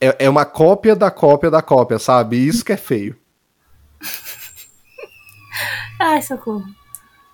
É, 0.00 0.26
é 0.26 0.30
uma 0.30 0.44
cópia 0.44 0.94
da 0.94 1.10
cópia 1.10 1.50
da 1.50 1.60
cópia, 1.62 1.98
sabe? 1.98 2.36
Isso 2.36 2.64
que 2.64 2.72
é 2.72 2.76
feio. 2.76 3.16
Ai, 6.00 6.22
socorro. 6.22 6.64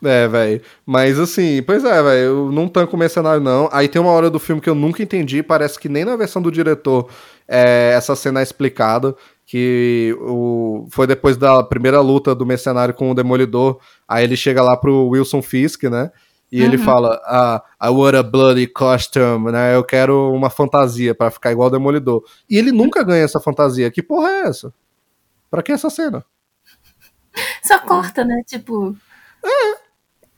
É, 0.02 0.28
velho. 0.28 0.60
Mas 0.84 1.18
assim, 1.18 1.62
pois 1.62 1.84
é, 1.84 2.02
velho. 2.02 2.18
Eu 2.18 2.52
não 2.52 2.68
tanco 2.68 2.96
mercenário, 2.96 3.40
não. 3.40 3.68
Aí 3.72 3.88
tem 3.88 4.00
uma 4.00 4.10
hora 4.10 4.30
do 4.30 4.38
filme 4.38 4.60
que 4.60 4.68
eu 4.68 4.74
nunca 4.74 5.02
entendi. 5.02 5.42
Parece 5.42 5.78
que 5.78 5.88
nem 5.88 6.04
na 6.04 6.16
versão 6.16 6.42
do 6.42 6.50
diretor 6.52 7.08
é, 7.48 7.92
essa 7.94 8.14
cena 8.14 8.40
é 8.40 8.42
explicada. 8.42 9.14
Que 9.46 10.16
o, 10.20 10.86
foi 10.90 11.06
depois 11.06 11.36
da 11.36 11.62
primeira 11.62 12.00
luta 12.00 12.34
do 12.34 12.46
mercenário 12.46 12.94
com 12.94 13.10
o 13.10 13.14
Demolidor. 13.14 13.78
Aí 14.08 14.24
ele 14.24 14.36
chega 14.36 14.62
lá 14.62 14.76
pro 14.76 15.08
Wilson 15.08 15.42
Fisk, 15.42 15.84
né? 15.84 16.10
E 16.52 16.62
ele 16.62 16.78
fala: 16.78 17.20
ah, 17.24 17.62
I 17.82 17.88
want 17.88 18.14
a 18.14 18.22
bloody 18.22 18.66
costume, 18.66 19.50
né? 19.50 19.74
Eu 19.74 19.82
quero 19.82 20.32
uma 20.32 20.50
fantasia 20.50 21.14
pra 21.14 21.30
ficar 21.30 21.50
igual 21.50 21.68
o 21.68 21.70
Demolidor. 21.70 22.22
E 22.48 22.56
ele 22.56 22.70
nunca 22.70 23.02
ganha 23.02 23.24
essa 23.24 23.40
fantasia. 23.40 23.90
Que 23.90 24.02
porra 24.02 24.28
é 24.28 24.40
essa? 24.48 24.72
Pra 25.50 25.62
que 25.62 25.72
essa 25.72 25.90
cena? 25.90 26.24
Só 27.62 27.78
corta, 27.80 28.24
né? 28.24 28.42
Tipo, 28.46 28.94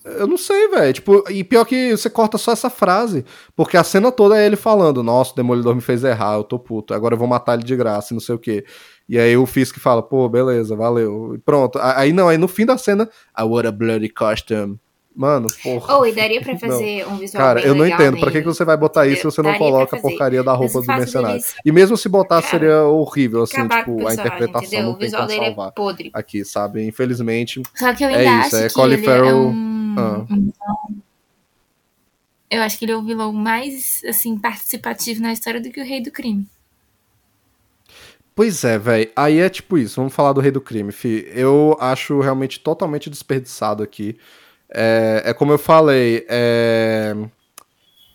Eu 0.05 0.27
não 0.27 0.37
sei, 0.37 0.69
velho. 0.69 0.93
Tipo, 0.93 1.25
e 1.31 1.43
pior 1.43 1.65
que 1.65 1.97
você 1.97 2.09
corta 2.09 2.39
só 2.39 2.53
essa 2.53 2.71
frase. 2.71 3.25
Porque 3.57 3.77
a 3.77 3.83
cena 3.83 4.13
toda 4.13 4.41
é 4.41 4.47
ele 4.47 4.57
falando: 4.57 5.03
Nossa, 5.03 5.33
o 5.33 5.37
Demolidor 5.37 5.75
me 5.75 5.81
fez 5.81 6.05
errar, 6.05 6.37
eu 6.37 6.45
tô 6.45 6.59
puto. 6.59 6.95
Agora 6.95 7.15
eu 7.15 7.19
vou 7.19 7.27
matar 7.27 7.55
ele 7.55 7.65
de 7.65 7.75
graça 7.75 8.13
e 8.13 8.15
não 8.15 8.21
sei 8.21 8.35
o 8.35 8.39
quê. 8.39 8.65
E 9.09 9.19
aí 9.19 9.37
o 9.37 9.47
Fisk 9.47 9.79
fala: 9.79 10.03
Pô, 10.03 10.29
beleza, 10.29 10.77
valeu. 10.77 11.35
E 11.35 11.39
pronto. 11.39 11.79
Aí 11.81 12.13
não, 12.13 12.29
aí 12.29 12.39
no 12.39 12.47
fim 12.49 12.65
da 12.65 12.79
cena, 12.79 13.09
I 13.39 13.43
want 13.43 13.67
a 13.67 13.73
bloody 13.73 14.09
costume. 14.09 14.79
Mano, 15.19 15.47
porra. 15.63 15.97
Ou, 15.97 16.07
e 16.07 16.13
daria 16.13 16.43
pra 16.43 16.57
fazer 16.61 17.07
um 17.09 17.17
visual 17.17 17.43
Cara, 17.43 17.61
bem 17.61 17.69
eu 17.71 17.75
não 17.75 17.87
entendo. 17.87 18.21
Pra 18.21 18.31
que, 18.31 18.41
que 18.41 18.47
você 18.47 18.67
vai 18.67 18.77
botar 18.77 19.07
isso 19.07 19.17
se 19.23 19.25
você 19.25 19.41
não 19.41 19.51
Daria 19.53 19.67
coloca 19.67 19.97
a 19.97 19.99
porcaria 20.01 20.45
da 20.45 20.53
roupa 20.53 20.83
do 20.83 20.87
mercenário? 20.87 21.39
deles 21.39 21.55
E 21.65 21.73
mesmo 21.73 21.97
se 21.97 22.07
botar, 22.07 22.43
Cara, 22.43 22.51
seria 22.51 22.83
horrível, 22.85 23.43
assim, 23.45 23.67
tipo, 23.67 24.07
a 24.07 24.13
interpretação 24.13 24.67
entendeu? 24.69 24.83
não 24.85 24.93
O 24.93 24.99
visual 24.99 25.23
como 25.23 25.29
dele 25.33 25.41
é 25.45 25.49
salvar 25.49 25.73
podre. 25.73 26.11
aqui, 26.13 26.45
sabe? 26.45 26.87
Infelizmente. 26.87 27.63
Só 27.75 27.95
que 27.95 28.05
eu 28.05 28.11
É 28.11 28.15
ainda 28.29 28.47
isso, 28.47 28.57
acho 28.57 28.65
é 28.65 28.69
que 28.69 28.75
Colin 28.75 28.93
ele 28.95 29.03
é 29.03 29.05
Farrell- 29.07 29.37
um... 29.49 29.95
Ah. 29.99 30.27
vilão- 30.29 31.03
Eu 32.51 32.63
acho 32.63 32.79
que 32.79 32.85
ele 32.85 32.93
é 32.93 32.97
o 32.97 33.03
vilão 33.03 33.33
mais, 33.33 34.03
assim, 34.07 34.39
participativo 34.39 35.23
na 35.23 35.33
história 35.33 35.61
do 35.63 35.71
que 35.71 35.81
o 35.81 35.85
Rei 35.85 36.03
do 36.03 36.11
Crime. 36.13 36.47
Pois 38.35 38.63
é, 38.65 38.79
velho. 38.79 39.11
Aí 39.17 39.39
é 39.39 39.49
tipo 39.49 39.79
isso. 39.79 39.97
Vamos 39.97 40.15
falar 40.15 40.35
do 40.35 40.41
Rei 40.43 40.51
do 40.51 40.61
Crime, 40.61 40.93
fi. 40.93 41.27
Eu 41.35 41.75
acho 41.81 42.21
realmente 42.21 42.61
totalmente 42.61 43.09
desperdiçado 43.09 43.83
aqui. 43.83 44.19
É, 44.73 45.23
é 45.27 45.35
como 45.35 45.53
eu 45.53 45.59
falei, 45.59 46.27
é, 46.29 47.15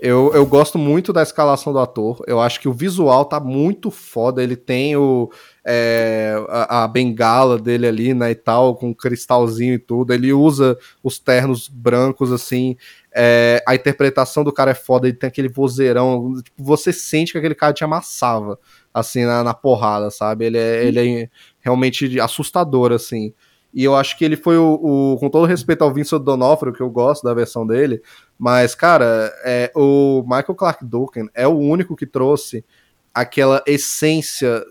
eu, 0.02 0.32
eu 0.34 0.48
gosto 0.48 0.80
muito 0.80 1.14
da 1.14 1.22
escalação 1.22 1.72
do 1.72 1.78
ator. 1.78 2.24
Eu 2.26 2.42
acho 2.42 2.60
que 2.60 2.68
o 2.68 2.74
visual 2.74 3.24
tá 3.24 3.40
muito 3.40 3.92
foda. 3.92 4.42
Ele 4.42 4.56
tem 4.56 4.96
o, 4.98 5.32
é, 5.64 6.44
a, 6.50 6.86
a 6.86 6.88
bengala 6.88 7.60
dele 7.60 7.86
ali, 7.86 8.12
né, 8.12 8.32
e 8.32 8.36
tal, 8.36 8.76
com 8.76 8.96
cristalzinho 8.96 9.76
e 9.76 9.80
tudo. 9.80 10.12
Ele 10.12 10.34
usa 10.34 10.76
os 11.04 11.20
ternos 11.20 11.68
brancos, 11.68 12.32
assim. 12.32 12.76
É, 13.14 13.64
a 13.68 13.76
interpretação 13.76 14.44
do 14.44 14.52
cara 14.52 14.72
é 14.72 14.74
foda. 14.74 15.08
Ele 15.08 15.16
tem 15.16 15.28
aquele 15.28 15.50
vozeirão. 15.50 16.34
Tipo, 16.42 16.64
você 16.64 16.92
sente 16.92 17.32
que 17.32 17.38
aquele 17.38 17.54
cara 17.54 17.72
te 17.72 17.84
amassava, 17.84 18.58
assim, 18.92 19.24
na, 19.24 19.44
na 19.44 19.54
porrada, 19.54 20.10
sabe? 20.10 20.46
Ele 20.46 20.58
é, 20.58 20.84
ele 20.84 21.00
é 21.00 21.30
realmente 21.60 22.20
assustador, 22.20 22.92
assim. 22.92 23.36
E 23.74 23.84
eu 23.84 23.96
acho 23.96 24.18
que 24.18 24.26
ele 24.26 24.36
foi 24.36 24.58
o, 24.58 24.74
o- 25.14 25.18
com 25.20 25.30
todo 25.30 25.46
respeito 25.46 25.84
ao 25.84 25.94
Vincent 25.94 26.22
D'Onofrio, 26.22 26.74
que 26.74 26.82
eu 26.82 26.90
gosto 26.90 27.24
da 27.24 27.34
versão 27.34 27.66
dele, 27.66 28.02
mas, 28.38 28.76
cara, 28.76 29.32
é, 29.46 29.72
o 29.76 30.22
Michael 30.24 30.56
Clark 30.56 30.84
Duncan 30.86 31.28
é 31.34 31.48
o 31.48 31.58
único 31.58 31.96
que 31.96 32.06
trouxe 32.06 32.66
aquela 33.14 33.64
essência 33.68 34.64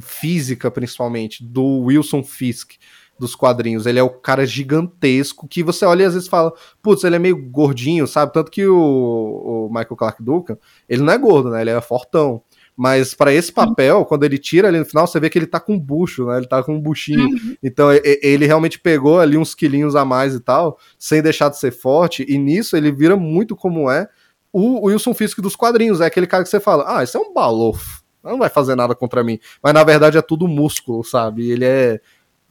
física, 0.00 0.70
principalmente, 0.70 1.44
do 1.44 1.80
Wilson 1.84 2.22
Fisk 2.22 2.72
dos 3.18 3.34
quadrinhos. 3.36 3.86
Ele 3.86 3.98
é 3.98 4.02
o 4.02 4.10
cara 4.10 4.44
gigantesco 4.44 5.46
que 5.46 5.62
você 5.62 5.84
olha 5.84 6.02
e 6.02 6.06
às 6.06 6.14
vezes 6.14 6.28
fala, 6.28 6.52
putz, 6.82 7.04
ele 7.04 7.16
é 7.16 7.18
meio 7.18 7.36
gordinho, 7.50 8.06
sabe? 8.06 8.32
Tanto 8.32 8.50
que 8.50 8.66
o, 8.66 8.76
o 8.76 9.68
Michael 9.68 9.96
Clark 9.96 10.22
Duncan, 10.22 10.58
ele 10.88 11.02
não 11.02 11.12
é 11.12 11.18
gordo, 11.18 11.50
né? 11.50 11.60
Ele 11.60 11.70
é 11.70 11.80
fortão. 11.80 12.42
Mas 12.76 13.14
pra 13.14 13.32
esse 13.32 13.52
papel, 13.52 14.04
quando 14.04 14.24
ele 14.24 14.36
tira 14.36 14.66
ali 14.68 14.78
no 14.78 14.84
final, 14.84 15.06
você 15.06 15.20
vê 15.20 15.30
que 15.30 15.38
ele 15.38 15.46
tá 15.46 15.60
com 15.60 15.74
um 15.74 15.78
bucho, 15.80 16.26
né? 16.26 16.38
Ele 16.38 16.46
tá 16.48 16.62
com 16.62 16.74
um 16.74 16.80
buchinho. 16.80 17.28
Então 17.62 17.92
e- 17.92 18.02
e- 18.04 18.20
ele 18.22 18.46
realmente 18.46 18.80
pegou 18.80 19.20
ali 19.20 19.38
uns 19.38 19.54
quilinhos 19.54 19.94
a 19.94 20.04
mais 20.04 20.34
e 20.34 20.40
tal, 20.40 20.78
sem 20.98 21.22
deixar 21.22 21.48
de 21.50 21.58
ser 21.58 21.70
forte, 21.70 22.24
e 22.28 22.36
nisso 22.36 22.76
ele 22.76 22.90
vira 22.90 23.16
muito 23.16 23.54
como 23.54 23.88
é 23.90 24.08
o 24.52 24.86
Wilson 24.86 25.14
Fisk 25.14 25.38
dos 25.40 25.54
quadrinhos. 25.54 26.00
É 26.00 26.06
aquele 26.06 26.26
cara 26.26 26.42
que 26.42 26.48
você 26.48 26.58
fala, 26.60 26.98
ah, 26.98 27.02
isso 27.04 27.16
é 27.16 27.20
um 27.20 27.32
balofo, 27.32 28.02
não 28.24 28.38
vai 28.38 28.48
fazer 28.48 28.74
nada 28.74 28.94
contra 28.94 29.22
mim. 29.22 29.38
Mas 29.62 29.72
na 29.72 29.84
verdade 29.84 30.18
é 30.18 30.22
tudo 30.22 30.48
músculo, 30.48 31.04
sabe? 31.04 31.48
Ele 31.50 31.64
é 31.64 32.00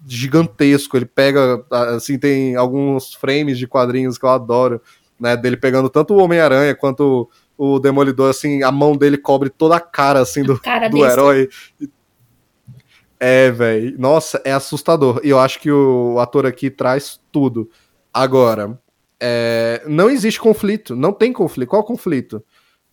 gigantesco, 0.07 0.97
ele 0.97 1.05
pega, 1.05 1.63
assim, 1.71 2.17
tem 2.17 2.55
alguns 2.55 3.13
frames 3.13 3.57
de 3.57 3.67
quadrinhos 3.67 4.17
que 4.17 4.26
eu 4.26 4.30
adoro, 4.30 4.82
né? 5.19 5.36
Dele 5.38 5.57
pegando 5.57 5.89
tanto 5.89 6.13
o 6.13 6.17
Homem-Aranha 6.21 6.76
quanto 6.76 7.30
o 7.64 7.80
Demolidor, 7.80 8.30
assim, 8.30 8.61
a 8.61 8.72
mão 8.72 8.97
dele 8.97 9.18
cobre 9.18 9.49
toda 9.49 9.78
a 9.78 9.80
cara, 9.80 10.20
assim, 10.20 10.43
do, 10.43 10.59
Cara 10.59 10.89
do 10.89 11.05
herói. 11.05 11.49
É, 13.18 13.49
velho. 13.51 13.97
Nossa, 13.97 14.41
é 14.43 14.51
assustador. 14.51 15.22
E 15.24 15.30
eu 15.30 15.39
acho 15.39 15.61
que 15.61 15.72
o 15.72 16.20
ator 16.20 16.45
aqui 16.45 16.70
traz 16.70 17.22
tudo. 17.32 17.70
Agora, 18.14 18.78
é, 19.18 19.82
não 19.88 20.09
existe 20.09 20.41
conflito. 20.41 20.93
Não 20.93 21.14
tem 21.14 21.32
conflito. 21.32 21.70
Qual 21.70 21.82
o 21.82 21.86
conflito? 21.86 22.43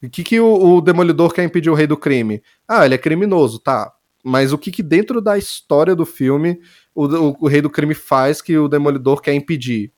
O 0.00 0.08
que, 0.08 0.22
que 0.22 0.38
o, 0.38 0.76
o 0.76 0.80
Demolidor 0.80 1.34
quer 1.34 1.42
impedir 1.42 1.68
o 1.68 1.74
rei 1.74 1.88
do 1.88 1.96
crime? 1.96 2.40
Ah, 2.68 2.86
ele 2.86 2.94
é 2.94 2.98
criminoso, 2.98 3.58
tá. 3.58 3.92
Mas 4.22 4.52
o 4.52 4.58
que, 4.58 4.70
que 4.70 4.84
dentro 4.84 5.20
da 5.20 5.36
história 5.36 5.96
do 5.96 6.06
filme 6.06 6.60
o, 6.94 7.06
o, 7.06 7.36
o 7.40 7.48
rei 7.48 7.60
do 7.60 7.68
crime 7.68 7.94
faz 7.94 8.40
que 8.40 8.56
o 8.56 8.68
Demolidor 8.68 9.20
quer 9.20 9.34
impedir? 9.34 9.92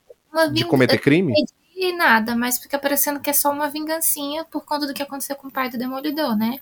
De 0.55 0.65
cometer 0.65 0.99
crime? 0.99 1.35
E 1.85 1.93
nada, 1.93 2.37
mas 2.37 2.59
fica 2.59 2.79
parecendo 2.79 3.19
que 3.19 3.29
é 3.29 3.33
só 3.33 3.51
uma 3.51 3.69
vingancinha 3.69 4.45
por 4.45 4.65
conta 4.65 4.87
do 4.87 4.95
que 4.95 5.03
aconteceu 5.03 5.35
com 5.35 5.49
o 5.49 5.51
pai 5.51 5.69
do 5.69 5.77
Demolidor, 5.77 6.37
né? 6.37 6.61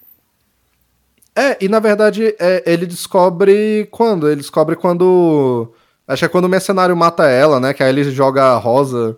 É, 1.37 1.63
e 1.63 1.69
na 1.69 1.79
verdade 1.79 2.35
é, 2.39 2.63
ele 2.65 2.87
descobre 2.87 3.87
quando? 3.91 4.27
Ele 4.27 4.41
descobre 4.41 4.77
quando. 4.77 5.75
Acho 6.09 6.21
que 6.21 6.25
é 6.25 6.29
quando 6.29 6.47
o 6.47 6.49
mercenário 6.49 6.97
mata 6.97 7.29
ela, 7.29 7.61
né? 7.61 7.75
Que 7.75 7.83
aí 7.83 7.91
ele 7.91 8.11
joga 8.11 8.45
a 8.45 8.57
rosa. 8.57 9.15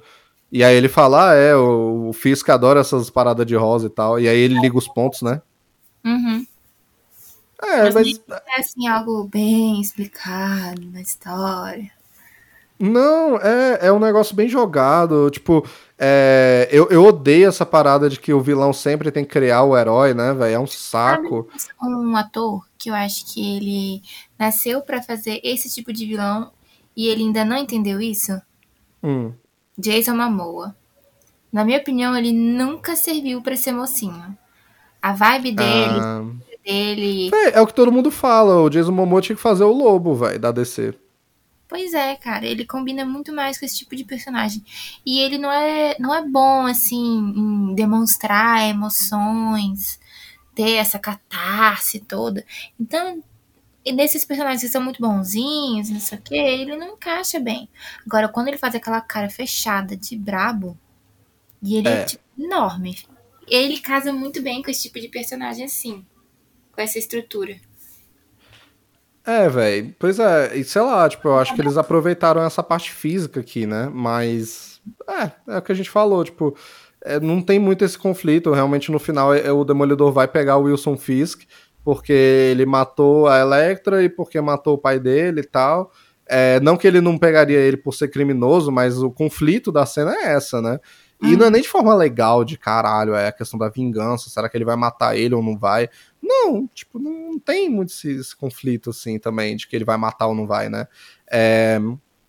E 0.50 0.64
aí 0.64 0.74
ele 0.74 0.88
fala, 0.88 1.30
ah, 1.30 1.34
é, 1.34 1.54
o, 1.54 2.08
o 2.08 2.12
Fisk 2.12 2.48
adora 2.48 2.80
essas 2.80 3.08
paradas 3.08 3.46
de 3.46 3.54
rosa 3.54 3.86
e 3.86 3.90
tal. 3.90 4.18
E 4.18 4.28
aí 4.28 4.38
ele 4.38 4.58
liga 4.58 4.76
os 4.76 4.88
pontos, 4.88 5.22
né? 5.22 5.40
Uhum. 6.04 6.44
É, 7.62 7.84
Mas 7.84 7.94
mas. 7.94 8.20
é 8.28 8.60
assim, 8.60 8.88
algo 8.88 9.22
bem 9.28 9.80
explicado 9.80 10.82
na 10.90 11.00
história. 11.00 11.92
Não, 12.84 13.36
é, 13.36 13.86
é 13.86 13.92
um 13.92 14.00
negócio 14.00 14.34
bem 14.34 14.48
jogado. 14.48 15.30
Tipo, 15.30 15.64
é, 15.96 16.68
eu, 16.72 16.88
eu 16.90 17.04
odeio 17.04 17.48
essa 17.48 17.64
parada 17.64 18.10
de 18.10 18.18
que 18.18 18.32
o 18.34 18.40
vilão 18.40 18.72
sempre 18.72 19.12
tem 19.12 19.24
que 19.24 19.30
criar 19.30 19.62
o 19.62 19.78
herói, 19.78 20.12
né, 20.14 20.34
velho? 20.34 20.54
É 20.54 20.58
um 20.58 20.66
saco. 20.66 21.48
Um 21.80 22.16
ator 22.16 22.66
que 22.76 22.90
eu 22.90 22.94
acho 22.94 23.32
que 23.32 23.56
ele 23.56 24.02
nasceu 24.36 24.80
pra 24.82 25.00
fazer 25.00 25.40
esse 25.44 25.72
tipo 25.72 25.92
de 25.92 26.04
vilão 26.04 26.50
e 26.96 27.06
ele 27.06 27.22
ainda 27.22 27.44
não 27.44 27.56
entendeu 27.56 28.00
isso. 28.00 28.32
Hum. 29.00 29.32
Jason 29.78 30.16
Momoa. 30.16 30.74
Na 31.52 31.64
minha 31.64 31.78
opinião, 31.78 32.16
ele 32.16 32.32
nunca 32.32 32.96
serviu 32.96 33.40
pra 33.42 33.54
ser 33.54 33.70
mocinho. 33.70 34.36
A 35.00 35.12
vibe 35.12 35.52
dele, 35.52 36.00
Ah, 36.00 36.24
dele. 36.64 37.30
é, 37.32 37.58
é 37.58 37.60
o 37.60 37.66
que 37.66 37.74
todo 37.74 37.92
mundo 37.92 38.10
fala. 38.10 38.60
O 38.60 38.68
Jason 38.68 38.90
Momoa 38.90 39.20
tinha 39.22 39.36
que 39.36 39.42
fazer 39.42 39.62
o 39.62 39.72
lobo, 39.72 40.14
velho, 40.16 40.40
da 40.40 40.50
DC. 40.50 40.94
Pois 41.72 41.94
é, 41.94 42.14
cara, 42.16 42.44
ele 42.44 42.66
combina 42.66 43.02
muito 43.02 43.32
mais 43.32 43.58
com 43.58 43.64
esse 43.64 43.78
tipo 43.78 43.96
de 43.96 44.04
personagem. 44.04 44.62
E 45.06 45.20
ele 45.20 45.38
não 45.38 45.50
é, 45.50 45.96
não 45.98 46.14
é 46.14 46.22
bom, 46.22 46.66
assim, 46.66 47.02
em 47.34 47.74
demonstrar 47.74 48.68
emoções, 48.68 49.98
ter 50.54 50.72
essa 50.72 50.98
catarse 50.98 51.98
toda. 52.00 52.44
Então, 52.78 53.24
e 53.82 53.90
nesses 53.90 54.22
personagens 54.22 54.60
que 54.60 54.68
são 54.68 54.82
muito 54.82 55.00
bonzinhos, 55.00 55.88
não 55.88 55.98
sei 55.98 56.18
o 56.18 56.20
que, 56.20 56.34
ele 56.34 56.76
não 56.76 56.88
encaixa 56.92 57.40
bem. 57.40 57.70
Agora, 58.06 58.28
quando 58.28 58.48
ele 58.48 58.58
faz 58.58 58.74
aquela 58.74 59.00
cara 59.00 59.30
fechada 59.30 59.96
de 59.96 60.14
brabo, 60.14 60.76
e 61.62 61.76
ele 61.76 61.88
é, 61.88 62.02
É. 62.02 62.04
tipo, 62.04 62.22
enorme, 62.38 62.98
ele 63.48 63.80
casa 63.80 64.12
muito 64.12 64.42
bem 64.42 64.62
com 64.62 64.70
esse 64.70 64.82
tipo 64.82 65.00
de 65.00 65.08
personagem 65.08 65.64
assim, 65.64 66.04
com 66.70 66.82
essa 66.82 66.98
estrutura. 66.98 67.58
É, 69.24 69.48
velho. 69.48 69.94
Pois 69.98 70.18
é, 70.18 70.56
e 70.56 70.64
sei 70.64 70.82
lá, 70.82 71.08
tipo, 71.08 71.28
eu 71.28 71.38
acho 71.38 71.54
que 71.54 71.60
eles 71.60 71.76
aproveitaram 71.76 72.42
essa 72.42 72.62
parte 72.62 72.92
física 72.92 73.40
aqui, 73.40 73.66
né? 73.66 73.88
Mas. 73.92 74.80
É, 75.08 75.54
é 75.54 75.58
o 75.58 75.62
que 75.62 75.70
a 75.72 75.74
gente 75.74 75.90
falou, 75.90 76.24
tipo. 76.24 76.56
é, 77.04 77.20
não 77.20 77.40
tem 77.40 77.58
muito 77.58 77.84
esse 77.84 77.96
conflito. 77.98 78.50
Realmente, 78.52 78.90
no 78.90 78.98
final, 78.98 79.32
é- 79.34 79.52
o 79.52 79.64
Demolidor 79.64 80.12
vai 80.12 80.26
pegar 80.28 80.56
o 80.56 80.62
Wilson 80.64 80.96
Fisk, 80.96 81.42
porque 81.84 82.12
ele 82.12 82.66
matou 82.66 83.28
a 83.28 83.38
Electra 83.38 84.02
e 84.02 84.08
porque 84.08 84.40
matou 84.40 84.74
o 84.74 84.78
pai 84.78 84.98
dele 84.98 85.40
e 85.40 85.44
tal. 85.46 85.92
É, 86.28 86.58
não 86.60 86.76
que 86.76 86.86
ele 86.86 87.00
não 87.00 87.18
pegaria 87.18 87.58
ele 87.58 87.76
por 87.76 87.92
ser 87.94 88.08
criminoso, 88.08 88.72
mas 88.72 89.02
o 89.02 89.10
conflito 89.10 89.70
da 89.72 89.84
cena 89.86 90.14
é 90.16 90.32
essa, 90.34 90.60
né? 90.62 90.78
E 91.22 91.36
não 91.36 91.46
é 91.46 91.50
nem 91.50 91.62
de 91.62 91.68
forma 91.68 91.94
legal, 91.94 92.44
de 92.44 92.58
caralho, 92.58 93.14
é 93.14 93.28
a 93.28 93.32
questão 93.32 93.56
da 93.58 93.68
vingança. 93.68 94.28
Será 94.28 94.48
que 94.48 94.56
ele 94.56 94.64
vai 94.64 94.74
matar 94.76 95.16
ele 95.16 95.34
ou 95.34 95.42
não 95.42 95.56
vai? 95.56 95.88
Não, 96.22 96.68
tipo, 96.72 96.98
não 96.98 97.38
tem 97.38 97.68
muito 97.68 97.90
esse, 97.90 98.10
esse 98.12 98.36
conflito, 98.36 98.90
assim, 98.90 99.18
também, 99.18 99.56
de 99.56 99.66
que 99.66 99.74
ele 99.74 99.84
vai 99.84 99.96
matar 99.96 100.28
ou 100.28 100.34
não 100.34 100.46
vai, 100.46 100.68
né? 100.68 100.86
É, 101.30 101.80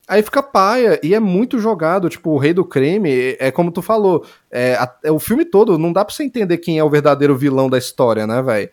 Aí 0.06 0.22
fica 0.22 0.44
paia 0.44 1.00
e 1.02 1.16
é 1.16 1.20
muito 1.20 1.58
jogado. 1.60 2.10
Tipo, 2.10 2.32
o 2.32 2.38
Rei 2.38 2.54
do 2.54 2.66
Crime, 2.66 3.38
é 3.40 3.50
como 3.52 3.72
tu 3.72 3.82
falou, 3.82 4.26
é, 4.52 4.74
a- 4.76 4.94
é 5.04 5.12
o 5.12 5.18
filme 5.20 5.46
todo, 5.46 5.78
não 5.78 5.94
dá 5.94 6.04
pra 6.04 6.14
você 6.14 6.24
entender 6.26 6.58
quem 6.58 6.78
é 6.78 6.84
o 6.84 6.90
verdadeiro 6.90 7.38
vilão 7.38 7.70
da 7.70 7.78
história, 7.78 8.28
né, 8.28 8.42
velho? 8.42 8.70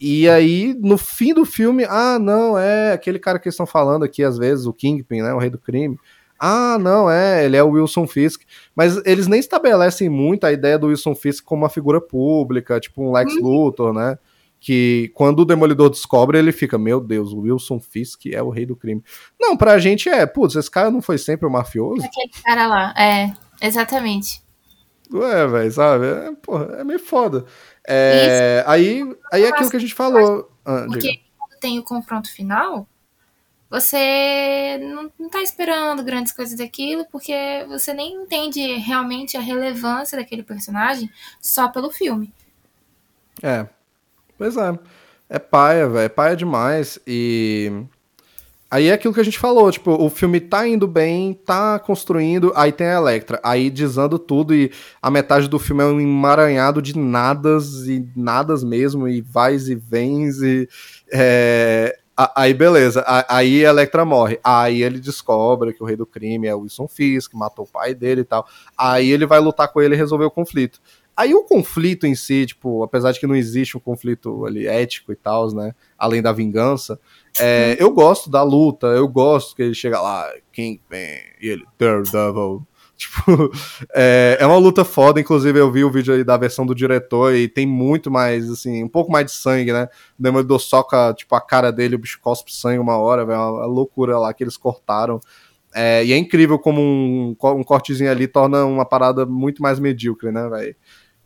E 0.00 0.26
aí, 0.30 0.74
no 0.80 0.96
fim 0.96 1.34
do 1.34 1.44
filme, 1.44 1.84
ah, 1.86 2.18
não, 2.18 2.56
é 2.58 2.92
aquele 2.92 3.18
cara 3.18 3.38
que 3.38 3.46
eles 3.48 3.54
estão 3.54 3.66
falando 3.66 4.04
aqui, 4.04 4.24
às 4.24 4.38
vezes, 4.38 4.64
o 4.64 4.72
Kingpin, 4.72 5.20
né, 5.20 5.34
o 5.34 5.38
Rei 5.38 5.50
do 5.50 5.58
Crime. 5.58 5.98
Ah, 6.38 6.78
não, 6.80 7.10
é, 7.10 7.44
ele 7.44 7.58
é 7.58 7.62
o 7.62 7.68
Wilson 7.72 8.06
Fisk. 8.06 8.40
Mas 8.74 8.96
eles 9.04 9.26
nem 9.26 9.38
estabelecem 9.38 10.08
muito 10.08 10.44
a 10.44 10.52
ideia 10.52 10.78
do 10.78 10.86
Wilson 10.86 11.14
Fisk 11.14 11.44
como 11.44 11.62
uma 11.64 11.68
figura 11.68 12.00
pública, 12.00 12.80
tipo 12.80 13.02
um 13.02 13.12
Lex 13.12 13.34
Luthor, 13.42 13.92
né? 13.92 14.18
Que 14.60 15.10
quando 15.14 15.40
o 15.40 15.44
Demolidor 15.44 15.88
descobre, 15.88 16.38
ele 16.38 16.52
fica, 16.52 16.76
meu 16.76 17.00
Deus, 17.00 17.32
o 17.32 17.40
Wilson 17.40 17.80
Fisk 17.80 18.26
é 18.26 18.42
o 18.42 18.50
rei 18.50 18.66
do 18.66 18.76
crime. 18.76 19.02
Não, 19.40 19.56
pra 19.56 19.78
gente 19.78 20.08
é, 20.08 20.26
putz, 20.26 20.54
esse 20.54 20.70
cara 20.70 20.90
não 20.90 21.00
foi 21.00 21.16
sempre 21.16 21.46
o 21.46 21.50
mafioso? 21.50 22.04
Aquele 22.04 22.30
cara 22.44 22.66
lá, 22.66 22.94
é, 22.96 23.32
exatamente. 23.62 24.42
Ué, 25.12 25.46
velho, 25.46 25.72
sabe? 25.72 26.06
É, 26.06 26.32
porra, 26.42 26.76
é 26.78 26.84
meio 26.84 27.00
foda. 27.00 27.44
É, 27.86 28.62
aí, 28.66 29.02
aí 29.32 29.42
é 29.42 29.48
aquilo 29.48 29.70
que 29.70 29.76
a 29.76 29.80
gente 29.80 29.94
falou. 29.94 30.50
Ah, 30.64 30.82
diga. 30.82 30.92
Porque 30.92 31.20
quando 31.36 31.58
tem 31.58 31.78
o 31.78 31.82
confronto 31.82 32.32
final, 32.32 32.86
você 33.70 34.78
não, 34.82 35.10
não 35.18 35.28
tá 35.28 35.40
esperando 35.42 36.02
grandes 36.02 36.32
coisas 36.32 36.56
daquilo, 36.56 37.06
porque 37.10 37.64
você 37.68 37.94
nem 37.94 38.22
entende 38.22 38.60
realmente 38.74 39.36
a 39.36 39.40
relevância 39.40 40.18
daquele 40.18 40.42
personagem 40.42 41.10
só 41.40 41.68
pelo 41.68 41.90
filme. 41.90 42.32
É. 43.42 43.66
Pois 44.40 44.56
é. 44.56 44.78
É 45.28 45.38
paia, 45.38 45.86
velho. 45.86 46.06
É 46.06 46.08
paia 46.08 46.34
demais. 46.34 46.98
E. 47.06 47.70
Aí 48.70 48.88
é 48.88 48.94
aquilo 48.94 49.12
que 49.12 49.20
a 49.20 49.24
gente 49.24 49.38
falou, 49.38 49.70
tipo, 49.70 49.90
o 49.90 50.08
filme 50.08 50.40
tá 50.40 50.66
indo 50.66 50.86
bem, 50.86 51.34
tá 51.34 51.78
construindo, 51.78 52.52
aí 52.54 52.70
tem 52.70 52.86
a 52.86 52.98
Electra, 52.98 53.40
aí 53.42 53.68
desando 53.68 54.16
tudo 54.16 54.54
e 54.54 54.70
a 55.02 55.10
metade 55.10 55.48
do 55.48 55.58
filme 55.58 55.82
é 55.82 55.86
um 55.86 56.00
emaranhado 56.00 56.80
de 56.80 56.96
nadas 56.96 57.88
e 57.88 58.08
nadas 58.14 58.62
mesmo, 58.62 59.08
e 59.08 59.20
vais 59.20 59.68
e 59.68 59.74
vens 59.74 60.40
e... 60.40 60.68
É, 61.12 61.98
aí 62.36 62.54
beleza, 62.54 63.04
aí 63.28 63.66
a 63.66 63.70
Electra 63.70 64.04
morre, 64.04 64.38
aí 64.44 64.84
ele 64.84 65.00
descobre 65.00 65.72
que 65.72 65.82
o 65.82 65.86
rei 65.86 65.96
do 65.96 66.06
crime 66.06 66.46
é 66.46 66.54
o 66.54 66.60
Wilson 66.60 66.86
Fisk, 66.86 67.34
matou 67.34 67.64
o 67.64 67.68
pai 67.68 67.92
dele 67.92 68.20
e 68.20 68.24
tal, 68.24 68.46
aí 68.78 69.10
ele 69.10 69.26
vai 69.26 69.40
lutar 69.40 69.66
com 69.66 69.82
ele 69.82 69.96
e 69.96 69.98
resolver 69.98 70.26
o 70.26 70.30
conflito. 70.30 70.80
Aí 71.20 71.34
o 71.34 71.44
conflito 71.44 72.06
em 72.06 72.14
si, 72.14 72.46
tipo, 72.46 72.82
apesar 72.82 73.12
de 73.12 73.20
que 73.20 73.26
não 73.26 73.36
existe 73.36 73.76
um 73.76 73.80
conflito 73.80 74.46
ali 74.46 74.66
ético 74.66 75.12
e 75.12 75.14
tal, 75.14 75.52
né? 75.52 75.74
Além 75.98 76.22
da 76.22 76.32
vingança, 76.32 76.98
é, 77.38 77.76
eu 77.78 77.92
gosto 77.92 78.30
da 78.30 78.42
luta, 78.42 78.86
eu 78.86 79.06
gosto 79.06 79.54
que 79.54 79.60
ele 79.60 79.74
chega 79.74 80.00
lá, 80.00 80.32
Kingpin, 80.50 80.96
e 81.38 81.48
ele, 81.48 81.64
Daredevil. 81.78 82.66
Tipo, 83.00 83.50
é, 83.94 84.36
é 84.38 84.46
uma 84.46 84.58
luta 84.58 84.84
foda, 84.84 85.18
inclusive 85.18 85.58
eu 85.58 85.72
vi 85.72 85.82
o 85.82 85.90
vídeo 85.90 86.12
aí 86.12 86.22
da 86.22 86.36
versão 86.36 86.66
do 86.66 86.74
diretor 86.74 87.34
e 87.34 87.48
tem 87.48 87.66
muito 87.66 88.10
mais, 88.10 88.50
assim, 88.50 88.84
um 88.84 88.88
pouco 88.88 89.10
mais 89.10 89.24
de 89.24 89.32
sangue, 89.32 89.72
né? 89.72 89.88
O 90.18 90.22
Demolidor 90.22 90.58
soca, 90.58 91.14
tipo, 91.14 91.34
a 91.34 91.40
cara 91.40 91.70
dele, 91.70 91.96
o 91.96 91.98
bicho 91.98 92.20
cospe 92.20 92.54
sangue 92.54 92.78
uma 92.78 92.98
hora, 92.98 93.24
velho, 93.24 93.38
uma 93.38 93.64
loucura 93.64 94.18
lá 94.18 94.34
que 94.34 94.44
eles 94.44 94.56
cortaram. 94.58 95.18
É, 95.74 96.04
e 96.04 96.12
é 96.12 96.16
incrível 96.18 96.58
como 96.58 96.80
um, 96.80 97.36
um 97.42 97.62
cortezinho 97.64 98.10
ali 98.10 98.26
torna 98.26 98.64
uma 98.64 98.84
parada 98.84 99.24
muito 99.24 99.62
mais 99.62 99.78
medíocre, 99.78 100.30
né, 100.30 100.46
velho? 100.48 100.76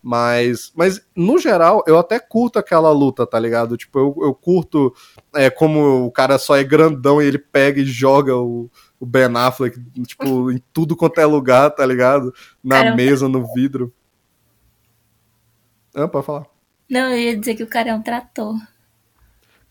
Mas, 0.06 0.70
mas, 0.76 1.00
no 1.16 1.38
geral, 1.38 1.82
eu 1.86 1.98
até 1.98 2.20
curto 2.20 2.58
aquela 2.58 2.90
luta, 2.90 3.26
tá 3.26 3.40
ligado? 3.40 3.74
Tipo, 3.74 3.98
eu, 3.98 4.16
eu 4.26 4.34
curto 4.34 4.94
é, 5.34 5.48
como 5.48 6.04
o 6.04 6.12
cara 6.12 6.36
só 6.36 6.54
é 6.54 6.62
grandão 6.62 7.22
e 7.22 7.24
ele 7.24 7.38
pega 7.38 7.80
e 7.80 7.86
joga 7.86 8.36
o, 8.36 8.70
o 9.00 9.06
Ben 9.06 9.34
Affleck, 9.34 9.82
tipo, 10.06 10.52
em 10.52 10.62
tudo 10.74 10.94
quanto 10.94 11.18
é 11.22 11.24
lugar, 11.24 11.70
tá 11.70 11.86
ligado? 11.86 12.34
Na 12.62 12.80
Caramba. 12.80 12.96
mesa, 12.96 13.28
no 13.30 13.50
vidro. 13.54 13.90
Ah, 15.94 16.06
pode 16.06 16.26
falar. 16.26 16.44
Não, 16.90 17.08
eu 17.08 17.18
ia 17.18 17.38
dizer 17.38 17.54
que 17.54 17.62
o 17.62 17.66
cara 17.66 17.88
é 17.88 17.94
um 17.94 18.02
trator. 18.02 18.56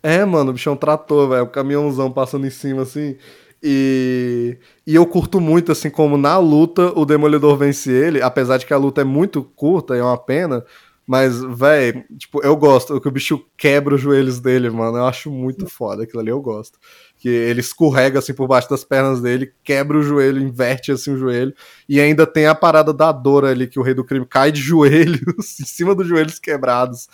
É, 0.02 0.26
mano, 0.26 0.50
o 0.50 0.54
bicho 0.54 0.68
é 0.68 0.72
um 0.72 0.76
trator, 0.76 1.30
velho. 1.30 1.44
O 1.44 1.48
caminhãozão 1.48 2.12
passando 2.12 2.48
em 2.48 2.50
cima, 2.50 2.82
assim. 2.82 3.18
E, 3.66 4.58
e 4.86 4.94
eu 4.94 5.06
curto 5.06 5.40
muito, 5.40 5.72
assim, 5.72 5.90
como 5.90 6.18
na 6.18 6.38
luta 6.38 6.92
o 7.00 7.06
Demolidor 7.06 7.56
vence 7.56 7.90
ele, 7.90 8.22
apesar 8.22 8.58
de 8.58 8.66
que 8.66 8.74
a 8.74 8.78
luta 8.78 9.00
é 9.00 9.06
muito 9.06 9.42
curta 9.42 9.96
e 9.96 10.00
é 10.00 10.04
uma 10.04 10.18
pena. 10.18 10.66
Mas, 11.06 11.42
velho, 11.42 12.06
tipo, 12.18 12.42
eu 12.44 12.56
gosto 12.56 13.00
que 13.00 13.08
o 13.08 13.12
bicho 13.12 13.46
quebra 13.58 13.96
os 13.96 14.02
joelhos 14.02 14.40
dele, 14.40 14.70
mano. 14.70 14.98
Eu 14.98 15.06
acho 15.06 15.30
muito 15.30 15.68
foda 15.68 16.04
aquilo 16.04 16.20
ali, 16.22 16.30
eu 16.30 16.42
gosto. 16.42 16.78
Que 17.18 17.28
ele 17.28 17.60
escorrega 17.60 18.20
assim 18.20 18.34
por 18.34 18.48
baixo 18.48 18.70
das 18.70 18.86
pernas 18.86 19.22
dele, 19.22 19.54
quebra 19.64 19.98
o 19.98 20.02
joelho, 20.02 20.42
inverte 20.42 20.92
assim 20.92 21.12
o 21.12 21.18
joelho. 21.18 21.54
E 21.88 22.00
ainda 22.00 22.26
tem 22.26 22.48
a 22.48 22.56
parada 22.56 22.94
da 22.94 23.12
dor 23.12 23.46
ali, 23.46 23.68
que 23.68 23.80
o 23.80 23.84
rei 23.84 23.94
do 23.94 24.04
crime 24.06 24.26
cai 24.26 24.52
de 24.52 24.60
joelhos, 24.62 25.60
em 25.60 25.66
cima 25.66 25.94
dos 25.94 26.08
joelhos 26.08 26.40
quebrados. 26.40 27.08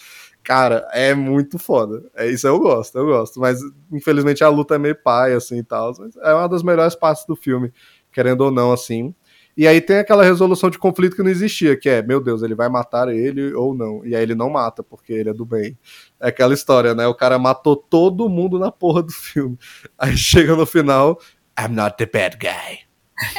Cara, 0.49 0.87
é 0.93 1.13
muito 1.13 1.59
foda. 1.59 2.09
É 2.15 2.25
isso 2.25 2.47
eu 2.47 2.59
gosto, 2.59 2.97
eu 2.97 3.05
gosto. 3.05 3.39
Mas 3.39 3.59
infelizmente 3.93 4.43
a 4.43 4.49
luta 4.49 4.73
é 4.73 4.77
meio 4.79 4.95
pai, 4.95 5.31
assim 5.33 5.59
e 5.59 5.63
tal. 5.63 5.93
é 6.23 6.33
uma 6.33 6.49
das 6.49 6.63
melhores 6.63 6.95
partes 6.95 7.23
do 7.27 7.35
filme, 7.35 7.71
querendo 8.11 8.41
ou 8.41 8.49
não, 8.49 8.71
assim. 8.73 9.13
E 9.55 9.67
aí 9.67 9.79
tem 9.79 9.97
aquela 9.97 10.23
resolução 10.23 10.71
de 10.71 10.79
conflito 10.79 11.15
que 11.15 11.21
não 11.21 11.29
existia, 11.29 11.77
que 11.77 11.87
é, 11.87 12.01
meu 12.01 12.19
Deus, 12.19 12.41
ele 12.41 12.55
vai 12.55 12.67
matar 12.67 13.09
ele 13.09 13.53
ou 13.53 13.75
não. 13.75 14.03
E 14.03 14.15
aí 14.15 14.23
ele 14.23 14.33
não 14.33 14.49
mata, 14.49 14.81
porque 14.81 15.13
ele 15.13 15.29
é 15.29 15.33
do 15.35 15.45
bem. 15.45 15.77
É 16.19 16.29
aquela 16.29 16.55
história, 16.55 16.95
né? 16.95 17.05
O 17.05 17.13
cara 17.13 17.37
matou 17.37 17.75
todo 17.75 18.27
mundo 18.27 18.57
na 18.57 18.71
porra 18.71 19.03
do 19.03 19.11
filme. 19.13 19.55
Aí 19.99 20.17
chega 20.17 20.55
no 20.55 20.65
final, 20.65 21.19
I'm 21.59 21.75
not 21.75 21.95
the 21.95 22.07
bad 22.07 22.35
guy. 22.37 22.79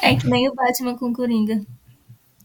É 0.01 0.15
que 0.15 0.29
nem 0.29 0.49
o 0.49 0.55
Batman 0.55 0.97
com 0.97 1.13
Coringa. 1.13 1.61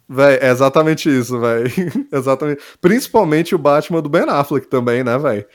Véi, 0.08 0.38
é 0.42 0.50
exatamente 0.50 1.10
isso, 1.10 1.40
véi. 1.40 1.66
exatamente. 2.12 2.62
Principalmente 2.80 3.56
o 3.56 3.58
Batman 3.58 4.02
do 4.02 4.10
Ben 4.10 4.30
Affleck 4.30 4.68
também, 4.68 5.04
né, 5.04 5.18
véi? 5.18 5.46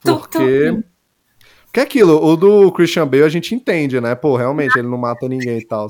Porque. 0.00 0.82
Que 1.72 1.78
é 1.78 1.82
aquilo, 1.84 2.20
o 2.20 2.36
do 2.36 2.72
Christian 2.72 3.06
Bale 3.06 3.22
a 3.22 3.28
gente 3.28 3.54
entende, 3.54 4.00
né? 4.00 4.16
Pô, 4.16 4.36
realmente, 4.36 4.76
ele 4.76 4.88
não 4.88 4.98
mata 4.98 5.28
ninguém 5.28 5.58
e 5.58 5.64
tal. 5.64 5.86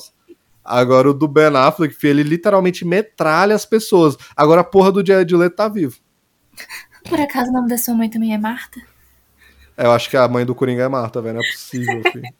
Agora 0.63 1.09
o 1.09 1.15
do 1.15 1.27
Ben 1.27 1.57
Affleck, 1.57 1.97
ele 2.07 2.23
literalmente 2.23 2.85
metralha 2.85 3.55
as 3.55 3.65
pessoas. 3.65 4.17
Agora 4.37 4.61
a 4.61 4.65
porra 4.65 4.93
do 4.93 5.05
Jared 5.05 5.35
Leto 5.35 5.57
tá 5.57 5.69
vivo. 5.69 5.97
Por 7.09 7.19
acaso 7.19 7.49
o 7.49 7.53
nome 7.53 7.69
da 7.69 7.79
sua 7.79 7.95
mãe 7.95 8.11
também 8.11 8.35
é 8.35 8.39
Marta? 8.39 8.79
Eu 9.77 9.91
acho 9.93 10.11
que 10.11 10.17
a 10.19 10.29
mãe 10.29 10.45
do 10.45 10.55
Coringa 10.55 10.83
é 10.83 10.89
Marta, 10.89 11.23
velho. 11.23 11.37
Não 11.37 11.43
é 11.43 11.51
possível, 11.51 12.03
filho. 12.13 12.35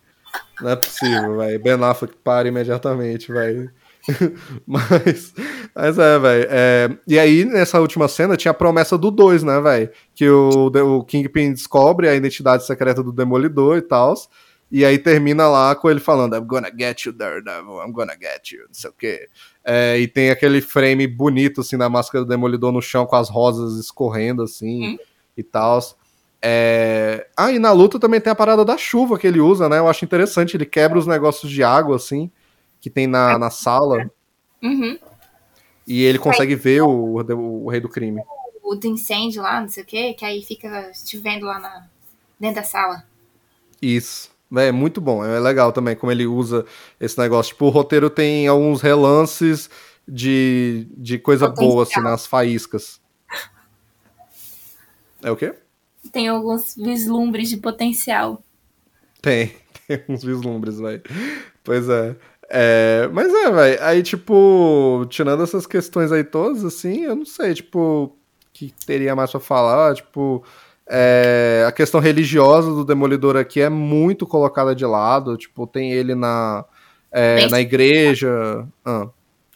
Não 0.61 0.71
é 0.71 0.77
possível, 0.77 1.39
velho. 1.39 1.63
Ben 1.63 1.83
Affleck 1.83 2.15
para 2.23 2.47
imediatamente, 2.47 3.33
velho. 3.33 3.73
mas, 4.67 5.35
mas 5.75 5.99
é, 5.99 6.19
velho. 6.19 6.47
É, 6.51 6.99
e 7.07 7.19
aí, 7.19 7.45
nessa 7.45 7.81
última 7.81 8.09
cena, 8.09 8.37
tinha 8.37 8.51
a 8.51 8.55
promessa 8.55 8.97
do 8.97 9.11
2, 9.11 9.43
né, 9.43 9.61
velho? 9.61 9.91
Que 10.15 10.29
o, 10.29 10.67
o 10.67 11.05
Kingpin 11.05 11.53
descobre 11.53 12.09
a 12.09 12.15
identidade 12.15 12.67
secreta 12.67 13.03
do 13.03 13.13
Demolidor 13.13 13.79
e 13.79 13.83
tal. 13.83 14.15
E 14.71 14.85
aí 14.85 14.99
termina 14.99 15.49
lá 15.49 15.75
com 15.75 15.91
ele 15.91 16.01
falando: 16.01 16.37
I'm 16.37 16.47
gonna 16.47 16.71
get 16.77 17.05
you, 17.05 17.13
Daredevil, 17.13 17.83
I'm 17.85 17.93
gonna 17.93 18.15
get 18.15 18.53
you, 18.53 18.61
não 18.67 18.75
sei 18.75 18.91
o 18.91 18.93
quê. 18.93 19.29
É, 19.65 19.99
e 19.99 20.07
tem 20.07 20.31
aquele 20.31 20.61
frame 20.61 21.07
bonito, 21.07 21.61
assim, 21.61 21.77
da 21.77 21.89
máscara 21.89 22.25
do 22.25 22.29
Demolidor 22.29 22.73
no 22.73 22.81
chão 22.81 23.05
com 23.05 23.17
as 23.17 23.29
rosas 23.29 23.79
escorrendo, 23.79 24.43
assim, 24.43 24.95
hum. 24.95 24.99
e 25.37 25.43
tal. 25.43 25.81
É... 26.43 27.27
Ah, 27.37 27.53
e 27.53 27.59
na 27.59 27.71
luta 27.71 27.99
também 27.99 28.19
tem 28.19 28.31
a 28.31 28.35
parada 28.35 28.65
da 28.65 28.79
chuva 28.79 29.19
que 29.19 29.27
ele 29.27 29.41
usa, 29.41 29.69
né? 29.69 29.79
Eu 29.79 29.89
acho 29.89 30.07
interessante, 30.07 30.57
ele 30.57 30.65
quebra 30.65 30.99
os 30.99 31.07
negócios 31.07 31.51
de 31.53 31.63
água, 31.63 31.97
assim 31.97 32.31
que 32.81 32.91
tem 32.91 33.07
na, 33.07 33.39
na 33.39 33.51
sala. 33.51 34.11
Uhum. 34.63 34.99
E 35.87 36.03
ele 36.03 36.19
consegue 36.19 36.55
ver 36.55 36.83
o, 36.83 37.17
o, 37.17 37.69
rei 37.69 37.81
do 37.81 37.89
crime. 37.89 38.23
O 38.63 38.75
do 38.75 38.87
incêndio 38.87 39.43
lá, 39.43 39.61
não 39.61 39.69
sei 39.69 39.83
o 39.83 39.87
quê, 39.87 40.15
que 40.15 40.25
aí 40.25 40.43
fica 40.43 40.91
te 41.05 41.19
vendo 41.19 41.47
lá 41.47 41.59
na, 41.59 41.87
dentro 42.39 42.57
da 42.57 42.63
sala. 42.63 43.05
Isso. 43.81 44.31
É 44.57 44.73
muito 44.73 45.01
bom, 45.01 45.25
é 45.25 45.39
legal 45.39 45.73
também 45.73 45.95
como 45.95 46.11
ele 46.11 46.27
usa 46.27 46.67
esse 46.99 47.17
negócio. 47.19 47.53
Tipo, 47.53 47.67
o 47.67 47.71
roteiro 47.71 48.11
tem 48.11 48.49
alguns 48.49 48.81
relances 48.81 49.71
de, 50.07 50.89
de 50.97 51.19
coisa 51.19 51.49
Potencial. 51.49 51.71
boa, 51.71 51.83
assim, 51.85 52.01
nas 52.01 52.27
faíscas. 52.27 53.01
É 55.23 55.31
o 55.31 55.37
quê? 55.37 55.55
Tem 56.13 56.29
alguns 56.29 56.75
vislumbres 56.75 57.49
de 57.49 57.59
potencial. 57.59 58.43
Tem, 59.21 59.55
tem 59.87 60.03
uns 60.09 60.25
vislumbres, 60.25 60.79
velho. 60.81 61.03
Pois 61.63 61.89
é. 61.89 62.17
É, 62.53 63.09
mas 63.13 63.33
é, 63.33 63.51
velho. 63.51 63.83
Aí, 63.85 64.03
tipo, 64.03 65.07
tirando 65.09 65.45
essas 65.45 65.67
questões 65.69 66.11
aí 66.11 66.25
todas, 66.25 66.65
assim, 66.65 67.03
eu 67.05 67.15
não 67.15 67.25
sei, 67.25 67.55
tipo, 67.55 68.17
que 68.53 68.75
teria 68.85 69.15
mais 69.15 69.31
pra 69.31 69.39
falar. 69.39 69.95
Tipo, 69.95 70.45
é, 70.89 71.65
a 71.67 71.71
questão 71.71 72.01
religiosa 72.01 72.73
do 72.73 72.85
Demolidor 72.85 73.37
aqui 73.37 73.61
é 73.61 73.69
muito 73.69 74.27
colocada 74.27 74.75
de 74.75 74.85
lado. 74.85 75.37
Tipo, 75.37 75.65
tem 75.65 75.93
ele 75.93 76.17
na, 76.17 76.65
é, 77.13 77.49
na 77.49 77.61
igreja. 77.61 78.67
Ah. 78.85 79.09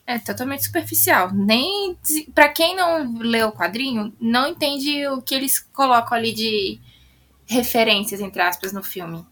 É 0.06 0.18
totalmente 0.18 0.64
superficial. 0.64 1.32
Nem 1.32 1.98
para 2.32 2.48
quem 2.50 2.76
não 2.76 3.18
leu 3.18 3.48
o 3.48 3.52
quadrinho, 3.52 4.12
não 4.20 4.46
entende 4.46 5.04
o 5.08 5.20
que 5.20 5.34
eles 5.34 5.58
colocam 5.58 6.16
ali 6.16 6.32
de 6.32 6.78
referências 7.46 8.20
entre 8.20 8.40
aspas 8.40 8.72
no 8.72 8.82
filme. 8.82 9.26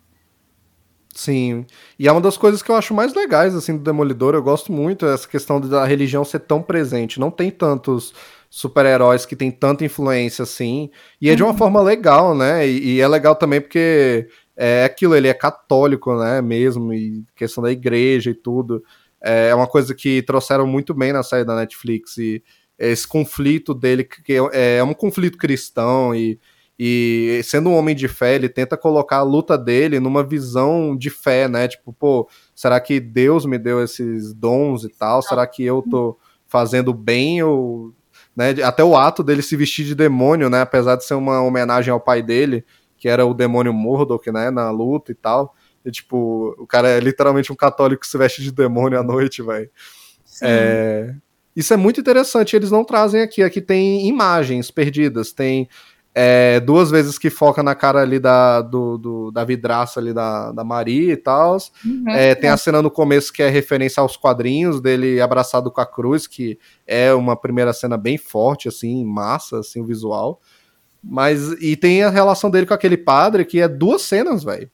Sim. 1.15 1.67
E 1.99 2.09
é 2.09 2.13
uma 2.13 2.21
das 2.21 2.37
coisas 2.37 2.63
que 2.63 2.71
eu 2.71 2.75
acho 2.75 2.95
mais 2.95 3.15
legais 3.15 3.55
assim 3.55 3.77
do 3.77 3.83
Demolidor, 3.83 4.35
eu 4.35 4.43
gosto 4.43 4.73
muito 4.73 5.07
essa 5.07 5.29
questão 5.29 5.61
da 5.61 5.85
religião 5.85 6.25
ser 6.25 6.41
tão 6.41 6.63
presente. 6.63 7.21
Não 7.21 7.31
tem 7.31 7.51
tantos 7.51 8.15
super-heróis 8.49 9.25
que 9.25 9.37
tem 9.37 9.51
tanta 9.51 9.85
influência 9.85 10.43
assim, 10.43 10.91
e 11.21 11.31
é 11.31 11.35
de 11.35 11.43
uma 11.43 11.53
uhum. 11.53 11.59
forma 11.59 11.81
legal, 11.81 12.35
né? 12.35 12.69
E, 12.69 12.97
e, 12.97 13.01
é 13.01 13.09
legal 13.09 13.35
também 13.35 13.61
porque 13.63 14.29
é 14.55 14.85
aquilo, 14.85 15.17
ele 15.17 15.29
é 15.29 15.33
católico, 15.33 16.15
né, 16.15 16.43
mesmo, 16.43 16.93
e 16.93 17.25
questão 17.35 17.65
da 17.65 17.73
igreja 17.73 18.31
e 18.31 18.35
tudo. 18.35 18.83
É, 19.23 19.49
é 19.49 19.55
uma 19.55 19.67
coisa 19.67 19.95
que 19.95 20.23
trouxeram 20.23 20.67
muito 20.67 20.93
bem 20.93 21.13
na 21.15 21.23
série 21.23 21.45
da 21.45 21.57
Netflix 21.57 22.19
e 22.19 22.43
esse 22.79 23.07
conflito 23.07 23.73
dele 23.73 24.05
que 24.05 24.35
é, 24.53 24.79
é 24.79 24.85
um 24.85 24.93
conflito 24.93 25.39
cristão 25.39 26.15
e 26.15 26.39
e 26.85 27.41
sendo 27.45 27.71
um 27.71 27.77
homem 27.77 27.95
de 27.95 28.09
fé, 28.09 28.35
ele 28.35 28.49
tenta 28.49 28.77
colocar 28.77 29.19
a 29.19 29.23
luta 29.23 29.57
dele 29.57 30.01
numa 30.01 30.25
visão 30.25 30.97
de 30.97 31.11
fé, 31.11 31.47
né? 31.47 31.69
Tipo, 31.69 31.93
pô, 31.93 32.29
será 32.57 32.81
que 32.81 32.99
Deus 32.99 33.47
me 33.47 33.57
deu 33.57 33.81
esses 33.85 34.35
dons 34.35 34.83
e 34.83 34.89
tal? 34.89 35.23
Será 35.23 35.47
que 35.47 35.63
eu 35.63 35.85
tô 35.89 36.19
fazendo 36.49 36.93
bem 36.93 37.41
ou 37.41 37.95
né? 38.35 38.51
Até 38.65 38.83
o 38.83 38.97
ato 38.97 39.23
dele 39.23 39.43
se 39.43 39.57
vestir 39.57 39.85
de 39.85 39.95
demônio, 39.95 40.51
né? 40.51 40.63
Apesar 40.63 40.97
de 40.97 41.05
ser 41.05 41.15
uma 41.15 41.41
homenagem 41.41 41.93
ao 41.93 42.01
pai 42.01 42.21
dele, 42.21 42.65
que 42.99 43.09
era 43.09 43.25
o 43.25 43.33
demônio 43.33 43.73
Mordok, 43.73 44.33
né? 44.33 44.51
Na 44.51 44.69
luta 44.73 45.13
e 45.13 45.15
tal. 45.15 45.55
E, 45.85 45.91
tipo, 45.93 46.53
o 46.59 46.67
cara 46.67 46.89
é 46.89 46.99
literalmente 46.99 47.53
um 47.53 47.57
católico 47.57 48.01
que 48.01 48.09
se 48.09 48.19
veste 48.19 48.43
de 48.43 48.51
demônio 48.51 48.99
à 48.99 49.05
noite, 49.05 49.41
velho. 49.41 49.71
É, 50.43 51.15
isso 51.55 51.73
é 51.73 51.77
muito 51.77 52.01
interessante, 52.01 52.57
eles 52.57 52.73
não 52.73 52.85
trazem 52.85 53.21
aqui. 53.21 53.41
Aqui 53.41 53.61
tem 53.61 54.09
imagens 54.09 54.69
perdidas, 54.69 55.33
tem 55.33 55.69
é, 56.15 56.61
duas 56.61 56.91
vezes 56.91 57.19
que 57.19 57.31
foca 57.31 57.63
na 57.63 57.75
cara 57.75 58.01
ali 58.01 58.19
da, 58.19 58.61
do, 58.61 58.99
do 58.99 59.31
da 59.31 59.45
vidraça 59.45 59.99
ali 59.99 60.13
da, 60.13 60.53
da 60.53 60.63
Maria 60.63 61.13
e 61.13 61.17
tal. 61.17 61.57
Uhum, 61.85 62.09
é, 62.09 62.35
tem 62.35 62.51
a 62.51 62.57
cena 62.57 62.83
no 62.83 62.91
começo 62.91 63.33
que 63.33 63.43
é 63.43 63.49
referência 63.49 64.01
aos 64.01 64.17
quadrinhos 64.17 64.81
dele 64.81 65.21
abraçado 65.21 65.71
com 65.71 65.81
a 65.81 65.87
cruz, 65.87 66.27
que 66.27 66.59
é 66.87 67.15
uma 67.15 67.35
primeira 67.35 67.73
cena 67.73 67.97
bem 67.97 68.19
forte, 68.19 68.69
assim, 68.69 69.05
massa, 69.05 69.61
assim, 69.61 69.81
o 69.81 69.87
visual. 69.87 70.41
Mas, 71.03 71.51
e 71.61 71.77
tem 71.77 72.03
a 72.03 72.11
relação 72.11 72.51
dele 72.51 72.67
com 72.67 72.75
aquele 72.75 72.97
padre, 72.97 73.45
que 73.45 73.61
é 73.61 73.67
duas 73.67 74.03
cenas, 74.03 74.45
velho. 74.45 74.71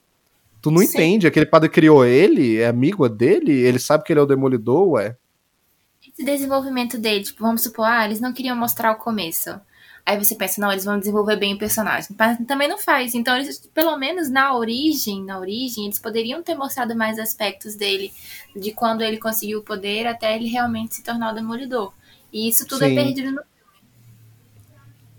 Tu 0.61 0.69
não 0.69 0.79
Sim. 0.79 0.87
entende, 0.87 1.25
aquele 1.25 1.45
padre 1.45 1.69
criou 1.69 2.05
ele, 2.05 2.57
é 2.57 2.67
amigo 2.67 3.07
dele, 3.07 3.53
ele 3.53 3.79
sabe 3.79 4.03
que 4.03 4.11
ele 4.11 4.19
é 4.19 4.23
o 4.23 4.27
demolidor, 4.27 4.89
ué. 4.89 5.15
Esse 6.05 6.23
desenvolvimento 6.23 6.97
dele, 6.97 7.23
tipo, 7.23 7.41
vamos 7.41 7.63
supor, 7.63 7.85
ah, 7.85 8.03
eles 8.03 8.19
não 8.19 8.33
queriam 8.33 8.57
mostrar 8.57 8.91
o 8.91 8.97
começo. 8.97 9.49
Aí 10.09 10.17
você 10.17 10.33
pensa, 10.33 10.59
não, 10.59 10.71
eles 10.71 10.85
vão 10.85 10.97
desenvolver 10.97 11.35
bem 11.35 11.53
o 11.53 11.57
personagem. 11.59 12.09
Mas 12.17 12.39
também 12.47 12.67
não 12.67 12.79
faz. 12.79 13.13
Então, 13.13 13.37
eles, 13.37 13.59
pelo 13.71 13.95
menos 13.95 14.27
na 14.27 14.57
origem, 14.57 15.23
na 15.23 15.39
origem, 15.39 15.85
eles 15.85 15.99
poderiam 15.99 16.41
ter 16.41 16.55
mostrado 16.55 16.95
mais 16.95 17.19
aspectos 17.19 17.75
dele, 17.75 18.11
de 18.55 18.71
quando 18.71 19.03
ele 19.03 19.19
conseguiu 19.19 19.59
o 19.59 19.63
poder 19.63 20.07
até 20.07 20.35
ele 20.35 20.47
realmente 20.47 20.95
se 20.95 21.03
tornar 21.03 21.31
o 21.31 21.35
demolidor. 21.35 21.93
E 22.33 22.49
isso 22.49 22.65
tudo 22.65 22.85
é 22.85 22.87
Sim. 22.87 22.97
é 22.97 23.03
perdido 23.03 23.31
no 23.33 23.43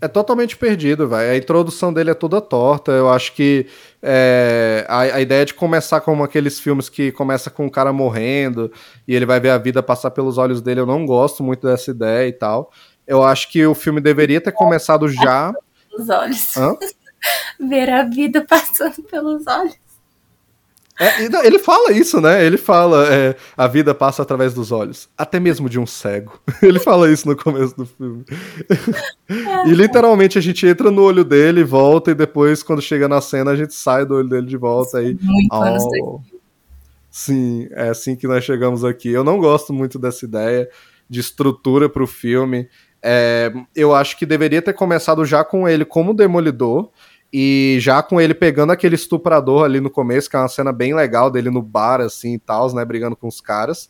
é 0.01 0.07
totalmente 0.07 0.57
perdido, 0.57 1.07
vai. 1.07 1.29
A 1.29 1.37
introdução 1.37 1.93
dele 1.93 2.09
é 2.09 2.15
toda 2.15 2.41
torta. 2.41 2.91
Eu 2.91 3.07
acho 3.07 3.33
que 3.33 3.67
é, 4.01 4.83
a, 4.89 5.01
a, 5.01 5.21
ideia 5.21 5.45
de 5.45 5.53
começar 5.53 6.01
como 6.01 6.23
aqueles 6.23 6.59
filmes 6.59 6.89
que 6.89 7.11
começa 7.11 7.51
com 7.51 7.67
o 7.67 7.71
cara 7.71 7.93
morrendo 7.93 8.71
e 9.07 9.13
ele 9.13 9.27
vai 9.27 9.39
ver 9.39 9.51
a 9.51 9.59
vida 9.59 9.83
passar 9.83 10.09
pelos 10.09 10.39
olhos 10.39 10.59
dele, 10.59 10.79
eu 10.79 10.87
não 10.87 11.05
gosto 11.05 11.43
muito 11.43 11.67
dessa 11.67 11.91
ideia 11.91 12.27
e 12.27 12.33
tal. 12.33 12.71
Eu 13.11 13.21
acho 13.21 13.51
que 13.51 13.65
o 13.67 13.75
filme 13.75 13.99
deveria 13.99 14.39
ter 14.39 14.53
começado 14.53 15.05
já. 15.09 15.53
Pelos 15.89 16.09
olhos. 16.09 16.55
Hã? 16.55 16.77
Ver 17.59 17.89
a 17.89 18.03
vida 18.03 18.39
passando 18.39 19.03
pelos 19.03 19.45
olhos. 19.47 19.75
É, 20.97 21.45
ele 21.45 21.59
fala 21.59 21.91
isso, 21.91 22.21
né? 22.21 22.45
Ele 22.45 22.57
fala, 22.57 23.13
é, 23.13 23.35
a 23.57 23.67
vida 23.67 23.93
passa 23.93 24.21
através 24.21 24.53
dos 24.53 24.71
olhos, 24.71 25.09
até 25.17 25.41
mesmo 25.41 25.67
de 25.67 25.77
um 25.77 25.85
cego. 25.85 26.39
Ele 26.61 26.79
fala 26.79 27.11
isso 27.11 27.27
no 27.27 27.35
começo 27.35 27.75
do 27.75 27.85
filme. 27.87 28.23
e 29.65 29.73
literalmente 29.73 30.37
a 30.37 30.41
gente 30.41 30.65
entra 30.67 30.91
no 30.91 31.01
olho 31.01 31.25
dele, 31.25 31.63
volta 31.63 32.11
e 32.11 32.15
depois 32.15 32.61
quando 32.61 32.83
chega 32.83 33.07
na 33.07 33.19
cena 33.19 33.51
a 33.51 33.55
gente 33.55 33.73
sai 33.73 34.05
do 34.05 34.15
olho 34.15 34.29
dele 34.29 34.45
de 34.45 34.57
volta 34.57 34.99
aí. 34.99 35.17
Muito 35.19 35.49
oh, 35.51 36.21
Sim, 37.09 37.67
é 37.71 37.89
assim 37.89 38.15
que 38.15 38.27
nós 38.27 38.43
chegamos 38.43 38.85
aqui. 38.85 39.09
Eu 39.09 39.23
não 39.23 39.39
gosto 39.39 39.73
muito 39.73 39.97
dessa 39.97 40.23
ideia 40.23 40.69
de 41.09 41.19
estrutura 41.19 41.89
para 41.89 42.03
o 42.03 42.07
filme. 42.07 42.69
É, 43.03 43.51
eu 43.75 43.95
acho 43.95 44.17
que 44.17 44.25
deveria 44.25 44.61
ter 44.61 44.73
começado 44.73 45.25
já 45.25 45.43
com 45.43 45.67
ele 45.67 45.85
como 45.85 46.13
demolidor. 46.13 46.89
E 47.33 47.77
já 47.79 48.03
com 48.03 48.19
ele 48.19 48.33
pegando 48.33 48.73
aquele 48.73 48.95
estuprador 48.95 49.63
ali 49.63 49.79
no 49.79 49.89
começo, 49.89 50.29
que 50.29 50.35
é 50.35 50.39
uma 50.39 50.49
cena 50.49 50.73
bem 50.73 50.93
legal 50.93 51.31
dele 51.31 51.49
no 51.49 51.61
bar, 51.61 52.01
assim 52.01 52.33
e 52.33 52.39
tal, 52.39 52.73
né? 52.73 52.83
Brigando 52.83 53.15
com 53.15 53.27
os 53.27 53.39
caras. 53.39 53.89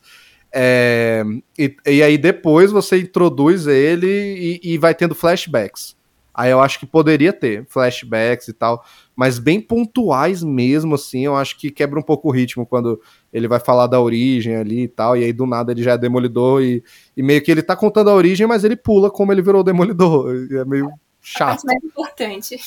É, 0.54 1.24
e, 1.58 1.76
e, 1.88 2.04
aí 2.04 2.18
depois 2.18 2.72
você 2.72 3.00
introduz 3.00 3.68
ele 3.68 4.08
e, 4.08 4.74
e, 4.74 4.78
vai 4.78 4.94
tendo 4.94 5.16
flashbacks. 5.16 5.96
Aí 6.34 6.52
eu 6.52 6.60
acho 6.60 6.80
que 6.80 6.86
poderia 6.86 7.34
ter 7.34 7.66
flashbacks 7.68 8.48
e 8.48 8.54
tal, 8.54 8.86
mas 9.16 9.40
bem 9.40 9.60
pontuais 9.60 10.44
mesmo, 10.44 10.96
assim. 10.96 11.26
Eu 11.26 11.36
acho 11.36 11.58
que 11.58 11.72
quebra 11.72 12.00
um 12.00 12.04
pouco 12.04 12.28
o 12.30 12.32
ritmo 12.32 12.66
quando 12.66 13.02
ele 13.32 13.48
vai 13.48 13.60
falar 13.60 13.88
da 13.88 14.00
origem 14.00 14.56
ali 14.56 14.84
e 14.84 14.88
tal, 14.88 15.16
e 15.16 15.24
aí 15.24 15.34
do 15.34 15.46
nada 15.46 15.72
ele 15.72 15.84
já 15.84 15.94
é 15.94 15.98
demolidor 15.98 16.62
e, 16.62 16.84
e 17.16 17.24
meio 17.24 17.42
que 17.42 17.52
ele 17.52 17.62
tá 17.62 17.76
contando 17.76 18.10
a 18.10 18.14
origem, 18.14 18.46
mas 18.46 18.64
ele 18.64 18.76
pula 18.76 19.10
como 19.10 19.32
ele 19.32 19.42
virou 19.42 19.64
demolidor. 19.64 20.32
É 20.52 20.66
meio 20.66 20.90
chato. 21.22 21.64
É 21.64 21.74
mais 21.74 21.84
importante. 21.84 22.60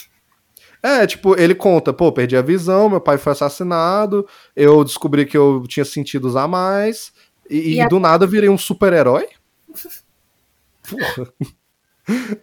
É, 0.82 1.06
tipo, 1.06 1.38
ele 1.38 1.54
conta, 1.54 1.92
pô, 1.92 2.12
perdi 2.12 2.36
a 2.36 2.42
visão, 2.42 2.90
meu 2.90 3.00
pai 3.00 3.16
foi 3.16 3.32
assassinado, 3.32 4.26
eu 4.54 4.84
descobri 4.84 5.24
que 5.24 5.36
eu 5.36 5.64
tinha 5.66 5.84
sentidos 5.84 6.36
a 6.36 6.46
mais, 6.46 7.12
e, 7.48 7.74
e 7.74 7.80
a... 7.80 7.88
do 7.88 7.98
nada 7.98 8.26
virei 8.26 8.48
um 8.48 8.58
super-herói? 8.58 9.26
Porra. 10.88 11.32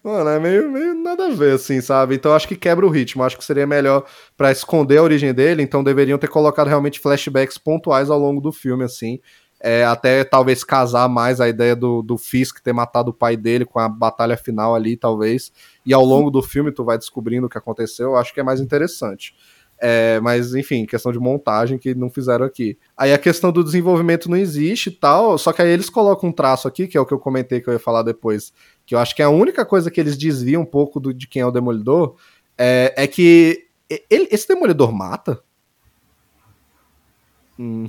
Mano, 0.03 0.29
é 0.29 0.39
meio, 0.39 0.71
meio 0.71 0.95
nada 0.95 1.27
a 1.27 1.29
ver, 1.29 1.53
assim, 1.55 1.81
sabe? 1.81 2.15
Então 2.15 2.33
acho 2.33 2.47
que 2.47 2.55
quebra 2.55 2.85
o 2.85 2.89
ritmo. 2.89 3.23
Acho 3.23 3.37
que 3.37 3.45
seria 3.45 3.67
melhor 3.67 4.05
para 4.35 4.51
esconder 4.51 4.97
a 4.97 5.03
origem 5.03 5.33
dele, 5.33 5.61
então 5.61 5.83
deveriam 5.83 6.17
ter 6.17 6.27
colocado 6.27 6.67
realmente 6.67 6.99
flashbacks 6.99 7.57
pontuais 7.57 8.09
ao 8.09 8.19
longo 8.19 8.41
do 8.41 8.51
filme, 8.51 8.83
assim. 8.83 9.19
É, 9.63 9.85
até 9.85 10.23
talvez 10.23 10.63
casar 10.63 11.07
mais 11.07 11.39
a 11.39 11.47
ideia 11.47 11.75
do, 11.75 12.01
do 12.01 12.17
Fisk 12.17 12.59
ter 12.63 12.73
matado 12.73 13.11
o 13.11 13.13
pai 13.13 13.37
dele 13.37 13.63
com 13.63 13.77
a 13.79 13.87
batalha 13.87 14.35
final 14.35 14.73
ali, 14.73 14.97
talvez. 14.97 15.51
E 15.85 15.93
ao 15.93 16.03
longo 16.03 16.31
do 16.31 16.41
filme 16.41 16.71
tu 16.71 16.83
vai 16.83 16.97
descobrindo 16.97 17.45
o 17.45 17.49
que 17.49 17.59
aconteceu, 17.59 18.09
eu 18.09 18.15
acho 18.17 18.33
que 18.33 18.39
é 18.39 18.43
mais 18.43 18.59
interessante. 18.59 19.35
É, 19.83 20.19
mas, 20.19 20.53
enfim, 20.53 20.85
questão 20.85 21.11
de 21.11 21.17
montagem 21.17 21.79
que 21.79 21.95
não 21.95 22.07
fizeram 22.07 22.45
aqui. 22.45 22.77
Aí 22.95 23.11
a 23.11 23.17
questão 23.17 23.51
do 23.51 23.63
desenvolvimento 23.63 24.29
não 24.29 24.37
existe 24.37 24.89
e 24.89 24.91
tal, 24.91 25.39
só 25.39 25.51
que 25.51 25.59
aí 25.59 25.69
eles 25.69 25.89
colocam 25.89 26.29
um 26.29 26.31
traço 26.31 26.67
aqui, 26.67 26.87
que 26.87 26.95
é 26.95 27.01
o 27.01 27.05
que 27.05 27.13
eu 27.13 27.17
comentei 27.17 27.59
que 27.59 27.67
eu 27.67 27.73
ia 27.73 27.79
falar 27.79 28.03
depois, 28.03 28.53
que 28.85 28.93
eu 28.93 28.99
acho 28.99 29.15
que 29.15 29.23
é 29.23 29.25
a 29.25 29.29
única 29.29 29.65
coisa 29.65 29.89
que 29.89 29.99
eles 29.99 30.15
desviam 30.15 30.61
um 30.61 30.65
pouco 30.65 30.99
do, 30.99 31.11
de 31.11 31.27
quem 31.27 31.41
é 31.41 31.45
o 31.45 31.51
Demolidor, 31.51 32.15
é, 32.55 32.93
é 32.95 33.07
que 33.07 33.67
ele, 34.07 34.27
esse 34.29 34.47
Demolidor 34.47 34.93
mata? 34.93 35.41
Hum, 37.57 37.87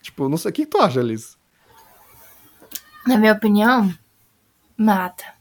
tipo, 0.00 0.28
não 0.28 0.36
sei, 0.36 0.50
o 0.50 0.54
que 0.54 0.64
tu 0.64 0.78
acha, 0.78 1.00
Alice? 1.00 1.36
Na 3.04 3.18
minha 3.18 3.32
opinião, 3.32 3.92
mata. 4.76 5.35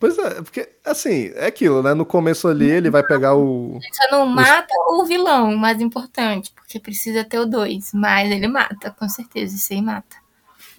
Pois 0.00 0.16
é, 0.16 0.40
porque, 0.40 0.66
assim, 0.82 1.30
é 1.34 1.44
aquilo, 1.44 1.82
né? 1.82 1.92
No 1.92 2.06
começo 2.06 2.48
ali 2.48 2.70
ele 2.70 2.88
vai 2.88 3.02
pegar 3.02 3.36
o. 3.36 3.78
Só 3.92 4.10
não 4.10 4.24
mata 4.24 4.72
o 4.88 5.04
vilão, 5.04 5.54
mais 5.58 5.78
importante, 5.78 6.50
porque 6.54 6.80
precisa 6.80 7.22
ter 7.22 7.38
o 7.38 7.44
dois. 7.44 7.90
Mas 7.92 8.30
ele 8.30 8.48
mata, 8.48 8.90
com 8.98 9.06
certeza, 9.06 9.54
isso 9.54 9.74
aí 9.74 9.82
mata. 9.82 10.16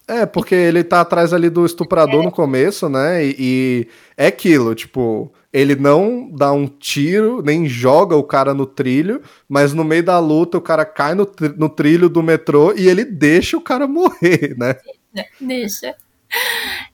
É, 0.07 0.25
porque 0.25 0.55
ele 0.55 0.83
tá 0.83 1.01
atrás 1.01 1.33
ali 1.33 1.51
do 1.51 1.63
estuprador 1.63 2.23
é. 2.23 2.25
no 2.25 2.31
começo, 2.31 2.89
né? 2.89 3.23
E, 3.23 3.35
e, 3.37 3.87
é 4.17 4.25
aquilo, 4.25 4.73
tipo, 4.73 5.31
ele 5.53 5.75
não 5.75 6.27
dá 6.31 6.51
um 6.51 6.65
tiro, 6.65 7.43
nem 7.43 7.67
joga 7.67 8.15
o 8.15 8.23
cara 8.23 8.55
no 8.55 8.65
trilho, 8.65 9.21
mas 9.47 9.71
no 9.71 9.83
meio 9.83 10.03
da 10.03 10.17
luta 10.17 10.57
o 10.57 10.61
cara 10.61 10.83
cai 10.83 11.13
no, 11.13 11.29
no 11.57 11.69
trilho 11.69 12.09
do 12.09 12.23
metrô 12.23 12.73
e 12.75 12.89
ele 12.89 13.05
deixa 13.05 13.55
o 13.55 13.61
cara 13.61 13.85
morrer, 13.87 14.55
né? 14.57 14.75
Deixa. 15.39 15.95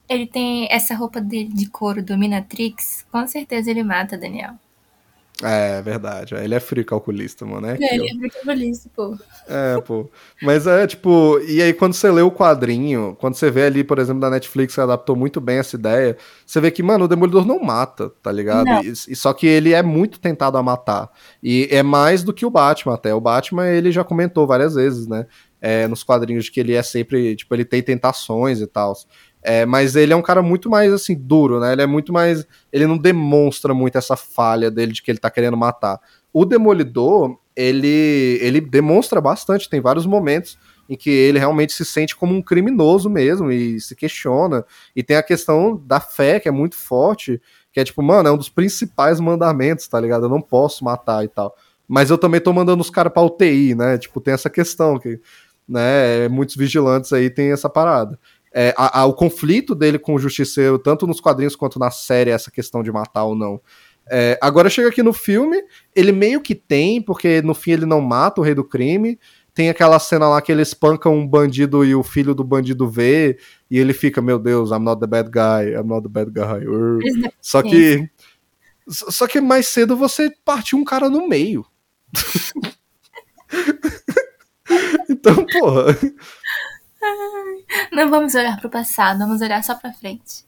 Ele 0.10 0.26
tem 0.26 0.68
essa 0.72 0.96
roupa 0.96 1.20
dele 1.20 1.50
de 1.54 1.70
couro 1.70 2.02
do 2.02 2.18
Minatrix, 2.18 3.06
com 3.12 3.28
certeza 3.28 3.70
ele 3.70 3.84
mata 3.84 4.18
Daniel. 4.18 4.56
É, 5.44 5.82
verdade. 5.84 6.34
Ele 6.34 6.56
é 6.56 6.60
free 6.60 6.84
calculista, 6.84 7.46
mano. 7.46 7.68
É, 7.68 7.78
é 7.80 7.96
ele 7.96 8.10
é 8.10 8.18
free 8.18 8.30
calculista, 8.30 8.90
pô. 8.96 9.16
É, 9.48 9.80
pô. 9.82 10.10
Mas 10.42 10.66
é, 10.66 10.88
tipo, 10.88 11.40
e 11.48 11.62
aí 11.62 11.74
quando 11.74 11.94
você 11.94 12.10
lê 12.10 12.22
o 12.22 12.32
quadrinho, 12.32 13.16
quando 13.20 13.36
você 13.36 13.52
vê 13.52 13.66
ali, 13.66 13.84
por 13.84 14.00
exemplo, 14.00 14.20
da 14.20 14.32
Netflix, 14.32 14.74
que 14.74 14.82
adaptou 14.82 15.16
muito 15.16 15.40
bem 15.40 15.60
essa 15.60 15.76
ideia, 15.76 16.18
você 16.46 16.60
vê 16.60 16.72
que, 16.72 16.82
mano, 16.82 17.06
o 17.06 17.08
Demolidor 17.08 17.46
não 17.46 17.60
mata, 17.60 18.10
tá 18.22 18.32
ligado? 18.32 18.68
E, 18.84 18.90
e, 18.90 19.16
só 19.16 19.32
que 19.32 19.46
ele 19.46 19.74
é 19.74 19.84
muito 19.84 20.20
tentado 20.20 20.58
a 20.58 20.64
matar. 20.64 21.12
E 21.42 21.68
é 21.70 21.84
mais 21.84 22.24
do 22.24 22.34
que 22.34 22.46
o 22.46 22.50
Batman 22.50 22.96
até. 22.96 23.14
O 23.14 23.22
Batman, 23.22 23.68
ele 23.68 23.92
já 23.92 24.04
comentou 24.04 24.48
várias 24.48 24.74
vezes, 24.74 25.08
né? 25.08 25.28
É, 25.60 25.88
nos 25.88 26.04
quadrinhos 26.04 26.50
que 26.50 26.60
ele 26.60 26.74
é 26.74 26.84
sempre, 26.84 27.36
tipo, 27.36 27.54
ele 27.56 27.66
tem 27.66 27.82
tentações 27.82 28.62
e 28.62 28.68
tal. 28.68 28.94
É, 29.42 29.66
mas 29.66 29.96
ele 29.96 30.14
é 30.14 30.16
um 30.16 30.22
cara 30.22 30.42
muito 30.42 30.70
mais 30.70 30.92
assim 30.92 31.16
duro, 31.16 31.60
né? 31.60 31.74
Ele 31.74 31.82
é 31.82 31.88
muito 31.88 32.12
mais, 32.12 32.46
ele 32.72 32.86
não 32.86 32.98
demonstra 32.98 33.74
muito 33.74 33.98
essa 33.98 34.16
falha 34.16 34.70
dele 34.70 34.92
de 34.92 35.02
que 35.02 35.10
ele 35.10 35.20
tá 35.20 35.32
querendo 35.32 35.58
matar. 35.58 36.00
O 36.34 36.46
Demolidor, 36.46 37.40
ele 37.56 38.38
ele 38.42 38.62
demonstra 38.62 39.22
bastante, 39.22 39.70
tem 39.70 39.82
vários 39.82 40.06
momentos 40.06 40.58
em 40.90 40.96
que 40.96 41.10
ele 41.10 41.40
realmente 41.40 41.74
se 41.74 41.86
sente 41.86 42.16
como 42.16 42.34
um 42.34 42.42
criminoso 42.42 43.10
mesmo 43.10 43.52
e 43.52 43.80
se 43.80 43.96
questiona. 43.96 44.66
E 44.96 45.04
tem 45.04 45.18
a 45.18 45.24
questão 45.24 45.82
da 45.86 46.00
fé, 46.00 46.40
que 46.40 46.48
é 46.48 46.52
muito 46.52 46.76
forte, 46.76 47.42
que 47.72 47.80
é 47.80 47.84
tipo, 47.84 48.02
mano, 48.02 48.30
é 48.30 48.32
um 48.32 48.38
dos 48.38 48.50
principais 48.50 49.20
mandamentos, 49.20 49.88
tá 49.88 50.00
ligado? 50.00 50.26
Eu 50.26 50.30
não 50.30 50.42
posso 50.42 50.84
matar 50.84 51.24
e 51.24 51.28
tal. 51.28 51.56
Mas 51.88 52.10
eu 52.10 52.18
também 52.18 52.42
tô 52.42 52.52
mandando 52.52 52.82
os 52.82 52.90
caras 52.90 53.14
pra 53.14 53.22
UTI, 53.22 53.76
né? 53.76 53.98
Tipo, 53.98 54.20
tem 54.20 54.34
essa 54.34 54.50
questão 54.50 55.00
que, 55.00 55.22
né, 55.68 56.28
muitos 56.30 56.56
vigilantes 56.56 57.12
aí 57.12 57.30
tem 57.30 57.52
essa 57.52 57.70
parada 57.70 58.18
é, 58.54 58.74
a, 58.76 59.02
a, 59.02 59.06
o 59.06 59.14
conflito 59.14 59.76
dele 59.76 60.00
com 60.00 60.16
o 60.16 60.20
Justiceiro, 60.20 60.80
tanto 60.80 61.06
nos 61.06 61.20
quadrinhos 61.20 61.56
quanto 61.56 61.78
na 61.78 61.92
série, 61.92 62.32
essa 62.32 62.50
questão 62.50 62.82
de 62.82 62.92
matar 62.92 63.26
ou 63.26 63.36
não. 63.36 63.62
É, 64.10 64.40
agora 64.42 64.68
chega 64.68 64.90
aqui 64.90 65.04
no 65.04 65.14
filme, 65.14 65.62
ele 65.96 66.12
meio 66.12 66.42
que 66.42 66.56
tem, 66.56 67.00
porque 67.00 67.40
no 67.44 67.54
fim 67.54 67.74
ele 67.74 67.86
não 67.86 68.02
mata 68.02 68.42
o 68.42 68.44
rei 68.44 68.56
do 68.56 68.64
crime. 68.64 69.20
Tem 69.54 69.70
aquela 69.70 70.00
cena 70.00 70.28
lá 70.28 70.42
que 70.42 70.52
ele 70.52 70.64
espanca 70.64 71.08
um 71.08 71.28
bandido 71.28 71.86
e 71.86 71.94
o 71.94 72.02
filho 72.02 72.34
do 72.34 72.44
bandido 72.44 72.90
vê, 72.90 73.38
e 73.70 73.78
ele 73.78 73.94
fica, 73.94 74.24
meu 74.24 74.40
Deus, 74.40 74.72
I'm 74.72 74.80
not 74.80 75.00
the 75.00 75.08
bad 75.08 75.30
guy, 75.30 75.74
I'm 75.74 75.88
not 75.88 76.02
the 76.02 76.10
bad 76.10 76.32
guy. 76.32 76.66
Só 77.40 77.62
que. 77.62 78.10
Só 78.88 79.28
que 79.28 79.42
mais 79.42 79.68
cedo 79.68 79.98
você 79.98 80.32
partiu 80.44 80.80
um 80.80 80.84
cara 80.84 81.10
no 81.10 81.28
meio. 81.28 81.64
Então, 85.10 85.46
porra. 85.46 85.98
Não 87.92 88.10
vamos 88.10 88.36
olhar 88.36 88.60
pro 88.60 88.70
passado, 88.70 89.20
vamos 89.20 89.42
olhar 89.42 89.64
só 89.64 89.76
pra 89.76 89.94
frente. 89.94 90.46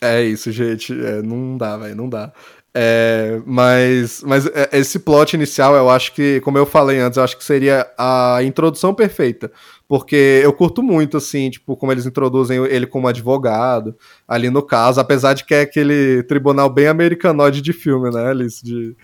É 0.00 0.22
isso, 0.22 0.50
gente. 0.50 0.92
É, 0.92 1.22
não 1.22 1.56
dá, 1.56 1.76
velho, 1.76 1.96
não 1.96 2.08
dá. 2.08 2.32
É, 2.78 3.40
mas, 3.46 4.22
mas 4.22 4.44
é, 4.46 4.68
esse 4.74 4.98
plot 4.98 5.34
inicial, 5.34 5.74
eu 5.74 5.88
acho 5.88 6.12
que, 6.12 6.40
como 6.42 6.58
eu 6.58 6.66
falei 6.66 6.98
antes, 6.98 7.16
eu 7.16 7.24
acho 7.24 7.38
que 7.38 7.44
seria 7.44 7.90
a 7.96 8.40
introdução 8.42 8.92
perfeita. 8.94 9.50
Porque 9.88 10.42
eu 10.42 10.52
curto 10.52 10.82
muito, 10.82 11.16
assim, 11.16 11.48
tipo, 11.48 11.74
como 11.74 11.90
eles 11.90 12.04
introduzem 12.04 12.62
ele 12.66 12.86
como 12.86 13.08
advogado, 13.08 13.96
ali 14.28 14.50
no 14.50 14.62
caso, 14.62 15.00
apesar 15.00 15.32
de 15.32 15.44
que 15.44 15.54
é 15.54 15.62
aquele 15.62 16.22
tribunal 16.24 16.68
bem 16.68 16.86
americanoide 16.88 17.62
de 17.62 17.72
filme, 17.72 18.10
né, 18.10 18.28
Alice? 18.28 18.62
De, 18.62 18.94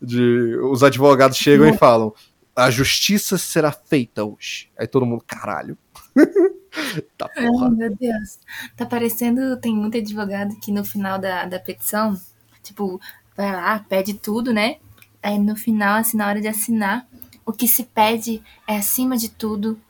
de, 0.00 0.56
os 0.72 0.82
advogados 0.82 1.36
chegam 1.36 1.68
e 1.68 1.78
falam: 1.78 2.12
a 2.54 2.70
justiça 2.70 3.38
será 3.38 3.72
feita 3.72 4.24
hoje. 4.24 4.70
Aí 4.78 4.86
todo 4.86 5.06
mundo, 5.06 5.24
caralho. 5.26 5.76
tá 7.16 7.28
porra. 7.28 7.66
Ai, 7.66 7.70
meu 7.70 7.96
Deus. 7.96 8.38
Tá 8.76 8.84
parecendo, 8.84 9.56
tem 9.56 9.74
muito 9.74 9.96
advogado 9.96 10.56
que 10.56 10.70
no 10.70 10.84
final 10.84 11.18
da, 11.18 11.46
da 11.46 11.58
petição, 11.58 12.18
tipo, 12.62 13.00
vai 13.36 13.52
lá, 13.52 13.78
pede 13.88 14.14
tudo, 14.14 14.52
né? 14.52 14.76
Aí 15.22 15.38
no 15.38 15.56
final, 15.56 15.98
assim, 15.98 16.16
na 16.16 16.28
hora 16.28 16.40
de 16.40 16.48
assinar, 16.48 17.06
o 17.44 17.52
que 17.52 17.66
se 17.66 17.84
pede 17.84 18.42
é, 18.66 18.76
acima 18.76 19.16
de 19.16 19.30
tudo, 19.30 19.80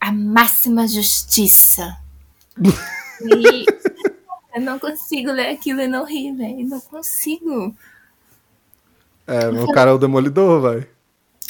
a 0.00 0.10
máxima 0.10 0.86
justiça. 0.88 1.96
e 2.58 3.66
eu 4.54 4.60
não 4.60 4.78
consigo 4.78 5.30
ler 5.30 5.50
aquilo 5.50 5.80
e 5.80 5.86
não 5.86 6.04
rir, 6.04 6.34
velho. 6.34 6.66
Não 6.66 6.80
consigo. 6.80 7.74
É, 9.26 9.48
o 9.48 9.70
cara 9.72 9.90
é 9.90 9.94
o 9.94 9.98
demolidor, 9.98 10.60
vai. 10.60 10.88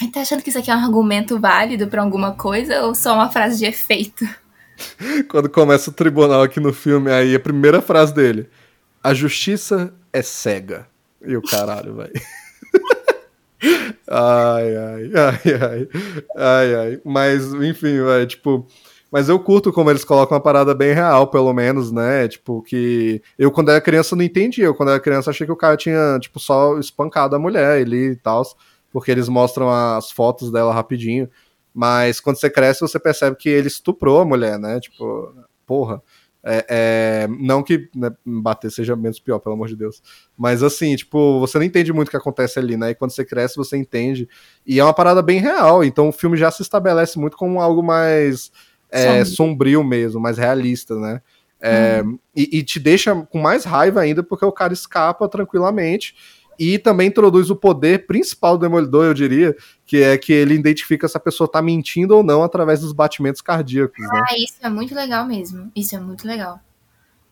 Tá 0.07 0.21
achando 0.21 0.43
que 0.43 0.49
isso 0.49 0.59
aqui 0.59 0.71
é 0.71 0.77
um 0.77 0.85
argumento 0.85 1.41
válido 1.41 1.89
para 1.89 2.03
alguma 2.03 2.33
coisa 2.33 2.83
ou 2.83 2.95
só 2.95 3.15
uma 3.15 3.31
frase 3.31 3.59
de 3.59 3.67
efeito? 3.67 4.25
Quando 5.29 5.51
começa 5.51 5.91
o 5.91 5.93
tribunal 5.93 6.43
aqui 6.43 6.61
no 6.61 6.73
filme, 6.73 7.11
aí 7.11 7.35
a 7.35 7.41
primeira 7.41 7.83
frase 7.83 8.15
dele: 8.15 8.49
A 9.03 9.13
justiça 9.13 9.93
é 10.13 10.23
cega. 10.23 10.87
E 11.21 11.37
o 11.37 11.43
caralho, 11.43 11.97
vai. 11.97 12.11
ai, 14.09 14.77
ai, 14.77 15.11
ai, 15.15 15.41
ai, 15.61 15.89
ai, 16.37 16.75
ai. 16.75 17.01
Mas, 17.05 17.53
enfim, 17.55 18.01
vai, 18.03 18.25
tipo. 18.27 18.67
Mas 19.11 19.29
eu 19.29 19.41
curto 19.41 19.73
como 19.73 19.91
eles 19.91 20.05
colocam 20.05 20.37
uma 20.37 20.43
parada 20.43 20.75
bem 20.75 20.93
real, 20.93 21.27
pelo 21.29 21.53
menos, 21.55 21.91
né? 21.91 22.29
Tipo, 22.29 22.63
que 22.63 23.23
eu, 23.39 23.51
quando 23.51 23.71
era 23.71 23.81
criança, 23.81 24.15
não 24.15 24.23
entendia. 24.23 24.67
Eu, 24.67 24.75
quando 24.75 24.91
era 24.91 25.01
criança, 25.01 25.31
achei 25.31 25.47
que 25.47 25.53
o 25.53 25.57
cara 25.57 25.79
tinha, 25.79 26.19
tipo, 26.21 26.39
só 26.39 26.79
espancado 26.79 27.35
a 27.35 27.39
mulher 27.39 27.81
ali 27.81 28.11
e 28.11 28.17
tal. 28.17 28.45
Porque 28.91 29.11
eles 29.11 29.29
mostram 29.29 29.71
as 29.71 30.11
fotos 30.11 30.51
dela 30.51 30.73
rapidinho. 30.73 31.29
Mas 31.75 32.21
quando 32.21 32.37
você 32.37 32.51
cresce, 32.51 32.81
você 32.81 32.99
percebe 32.99 33.37
que 33.37 33.49
ele 33.49 33.69
estuprou 33.69 34.21
a 34.21 34.25
mulher, 34.25 34.59
né? 34.59 34.81
Tipo, 34.81 35.35
porra. 35.67 36.03
É, 36.43 36.65
é, 36.69 37.29
não 37.29 37.63
que 37.63 37.91
né, 37.95 38.11
bater 38.25 38.71
seja 38.71 38.97
menos 38.97 39.19
pior, 39.19 39.39
pelo 39.39 39.55
amor 39.55 39.69
de 39.69 39.77
Deus. 39.77 40.01
Mas 40.37 40.63
assim, 40.63 40.97
tipo, 40.97 41.41
você 41.41 41.59
não 41.59 41.65
entende 41.65 41.93
muito 41.93 42.09
o 42.09 42.11
que 42.11 42.17
acontece 42.17 42.59
ali, 42.59 42.77
né? 42.77 42.91
E 42.91 42.95
quando 42.95 43.11
você 43.11 43.25
cresce, 43.25 43.57
você 43.57 43.77
entende. 43.77 44.29
E 44.67 44.79
é 44.79 44.85
uma 44.85 44.95
parada 44.95 45.21
bem 45.21 45.41
real. 45.41 45.85
Então 45.85 46.09
o 46.09 46.13
filme 46.13 46.37
já 46.37 46.51
se 46.51 46.63
estabelece 46.63 47.19
muito 47.19 47.37
como 47.37 47.61
algo 47.61 47.83
mais 47.83 48.51
é, 48.91 49.25
sombrio 49.25 49.85
mesmo, 49.85 50.21
mais 50.21 50.39
realista, 50.39 50.97
né? 50.97 51.21
Hum. 52.05 52.19
e, 52.37 52.59
e, 52.59 52.63
te 52.63 52.79
deixa 52.79 53.13
com 53.17 53.41
mais 53.41 53.65
raiva 53.65 54.01
ainda 54.01 54.23
porque 54.23 54.45
o 54.45 54.53
cara 54.53 54.73
escapa 54.73 55.29
tranquilamente 55.29 56.15
e 56.59 56.79
também 56.79 57.09
introduz 57.09 57.51
o 57.51 57.57
poder 57.57 58.07
principal 58.07 58.59
do 58.59 58.63
Demolidor, 58.63 59.05
eu 59.05 59.15
diria, 59.15 59.57
que 59.87 60.03
é 60.03 60.19
que 60.19 60.33
ele 60.33 60.55
identifica 60.55 61.07
se 61.07 61.17
a 61.17 61.21
pessoa 61.21 61.49
tá 61.49 61.63
mentindo 61.63 62.17
ou 62.17 62.23
não 62.23 62.43
através 62.43 62.81
dos 62.81 62.93
batimentos 62.93 63.41
cardíacos. 63.41 63.99
Né? 63.99 64.25
Ah, 64.29 64.37
isso 64.37 64.57
é 64.61 64.69
muito 64.69 64.95
legal 64.95 65.27
mesmo. 65.27 65.71
Isso 65.75 65.95
é 65.95 66.01
muito 66.01 66.27
legal. 66.27 66.61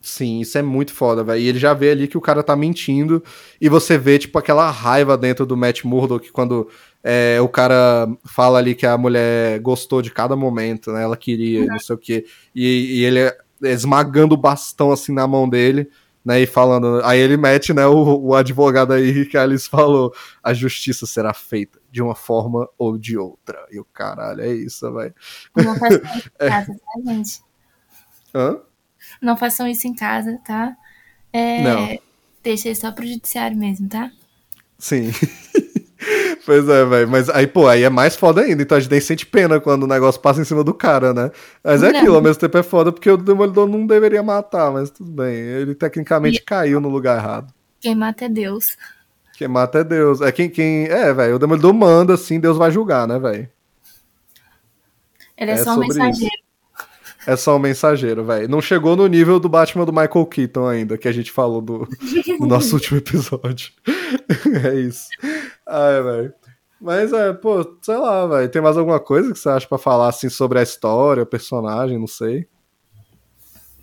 Sim, 0.01 0.41
isso 0.41 0.57
é 0.57 0.63
muito 0.63 0.93
foda, 0.95 1.25
velho. 1.25 1.41
E 1.41 1.49
ele 1.49 1.59
já 1.59 1.75
vê 1.75 1.91
ali 1.91 2.07
que 2.07 2.17
o 2.17 2.21
cara 2.21 2.41
tá 2.43 2.55
mentindo 2.55 3.23
e 3.61 3.69
você 3.69 3.99
vê, 3.99 4.19
tipo, 4.19 4.39
aquela 4.39 4.71
raiva 4.71 5.19
dentro 5.19 5.45
do 5.45 5.57
Matt 5.57 5.83
Murdock 5.83 6.31
quando 6.31 6.69
é, 7.03 7.41
o 7.41 7.49
cara 7.49 8.09
fala 8.25 8.59
ali 8.59 8.77
que 8.77 8.87
a 8.87 8.97
mulher 8.97 9.59
gostou 9.59 10.01
de 10.01 10.13
cada 10.13 10.37
momento, 10.37 10.93
né? 10.93 11.03
Ela 11.03 11.17
queria, 11.17 11.63
uhum. 11.63 11.67
não 11.67 11.79
sei 11.81 11.97
o 11.97 11.99
quê. 11.99 12.25
E, 12.55 13.01
e 13.01 13.05
ele 13.05 13.19
é 13.19 13.37
esmagando 13.63 14.35
o 14.35 14.39
bastão 14.39 14.93
assim 14.93 15.13
na 15.13 15.27
mão 15.27 15.49
dele 15.49 15.89
né, 16.27 16.41
e 16.41 16.47
falando, 16.47 17.01
aí 17.05 17.21
ele 17.21 17.37
mete, 17.37 17.73
né, 17.73 17.87
o, 17.87 18.19
o 18.21 18.35
advogado 18.35 18.93
aí 18.93 19.25
que 19.27 19.39
a 19.39 19.43
Alice 19.45 19.69
falou, 19.69 20.13
a 20.43 20.53
justiça 20.53 21.07
será 21.07 21.33
feita 21.33 21.81
de 21.89 22.03
uma 22.03 22.17
forma 22.17 22.69
ou 22.77 22.99
de 22.99 23.17
outra. 23.17 23.65
E 23.71 23.79
o 23.79 23.85
caralho, 23.85 24.41
é 24.41 24.53
isso, 24.53 24.91
vai. 24.93 25.15
Não 25.57 25.77
façam 25.77 26.01
isso 26.03 26.29
em 26.35 26.49
casa, 26.49 26.75
tá, 26.75 27.13
gente? 27.13 27.41
Hã? 28.35 28.59
Não 29.23 29.37
façam 29.37 29.69
isso 29.69 29.87
em 29.87 29.95
casa, 29.95 30.37
tá? 30.45 30.77
É, 31.33 31.63
Não. 31.63 31.99
Deixa 32.43 32.71
isso 32.71 32.81
só 32.81 32.91
pro 32.91 33.07
judiciário 33.07 33.57
mesmo, 33.57 33.89
tá? 33.89 34.11
Sim. 34.79 35.13
Pois 36.45 36.69
é, 36.69 36.85
velho. 36.85 37.09
Mas 37.09 37.29
aí, 37.29 37.47
pô, 37.47 37.67
aí 37.67 37.83
é 37.83 37.91
mais 37.91 38.15
foda 38.15 38.41
ainda. 38.41 38.63
Então 38.63 38.77
a 38.77 38.81
gente 38.81 38.91
nem 38.91 39.01
sente 39.01 39.27
pena 39.27 39.61
quando 39.61 39.83
o 39.83 39.87
negócio 39.87 40.21
passa 40.21 40.41
em 40.41 40.45
cima 40.45 40.63
do 40.63 40.73
cara, 40.73 41.13
né? 41.13 41.31
Mas 41.63 41.83
é 41.83 41.91
não. 41.91 41.99
aquilo, 41.99 42.15
ao 42.15 42.23
mesmo 42.23 42.41
tempo 42.41 42.57
é 42.57 42.63
foda 42.63 42.93
porque 42.93 43.11
o 43.11 43.17
Demolidor 43.17 43.69
não 43.69 43.87
deveria 43.87 44.23
matar, 44.23 44.71
mas 44.71 44.91
tudo 44.91 45.11
bem. 45.11 45.35
Ele 45.35 45.75
tecnicamente 45.75 46.39
e... 46.39 46.43
caiu 46.43 46.81
no 46.81 46.89
lugar 46.89 47.19
errado. 47.19 47.53
Quem 47.81 47.95
mata 47.95 48.25
é 48.25 48.29
Deus. 48.29 48.77
Quem 49.37 49.49
mata 49.49 49.79
é 49.79 49.85
Deus. 49.85 50.21
É 50.21 50.31
quem. 50.31 50.49
quem... 50.49 50.87
É, 50.87 51.13
velho. 51.13 51.37
O 51.37 51.39
Demolidor 51.39 51.75
manda, 51.75 52.15
assim, 52.15 52.39
Deus 52.39 52.57
vai 52.57 52.71
julgar, 52.71 53.07
né, 53.09 53.19
velho? 53.19 53.49
Ele 55.37 55.51
é, 55.51 55.55
é 55.55 55.57
só 55.59 55.75
um 55.75 55.79
mensageiro. 55.81 56.35
Isso. 56.35 56.47
É 57.27 57.35
só 57.35 57.57
um 57.57 57.59
mensageiro, 57.59 58.25
velho. 58.25 58.49
Não 58.49 58.63
chegou 58.63 58.95
no 58.95 59.07
nível 59.09 59.41
do 59.41 59.49
Batman 59.49 59.85
do 59.85 59.93
Michael 59.93 60.27
Keaton 60.27 60.69
ainda, 60.69 60.97
que 60.97 61.09
a 61.09 61.13
gente 61.13 61.33
falou 61.33 61.61
do, 61.61 61.89
do 62.39 62.47
nosso 62.47 62.77
último 62.77 62.99
episódio. 62.99 63.73
é 64.65 64.75
isso. 64.79 65.09
Ai, 65.67 66.03
velho. 66.03 66.35
Mas 66.81 67.13
é, 67.13 67.33
pô, 67.33 67.79
sei 67.83 67.97
lá, 67.97 68.27
velho. 68.27 68.51
Tem 68.51 68.63
mais 68.63 68.77
alguma 68.77 69.01
coisa 69.01 69.33
que 69.33 69.39
você 69.39 69.49
acha 69.49 69.67
para 69.67 69.79
falar 69.79 70.09
assim 70.09 70.29
sobre 70.29 70.59
a 70.59 70.63
história, 70.63 71.23
o 71.23 71.27
personagem, 71.27 71.99
não 71.99 72.07
sei? 72.07 72.49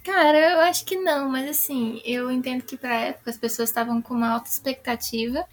Cara, 0.04 0.38
eu 0.38 0.60
acho 0.62 0.86
que 0.86 0.98
não, 0.98 1.30
mas 1.30 1.50
assim, 1.50 2.02
eu 2.04 2.30
entendo 2.30 2.64
que 2.64 2.78
pra 2.78 2.94
época 2.94 3.30
as 3.30 3.38
pessoas 3.38 3.70
estavam 3.70 4.02
com 4.02 4.14
uma 4.14 4.32
alta 4.34 4.50
expectativa 4.50 5.46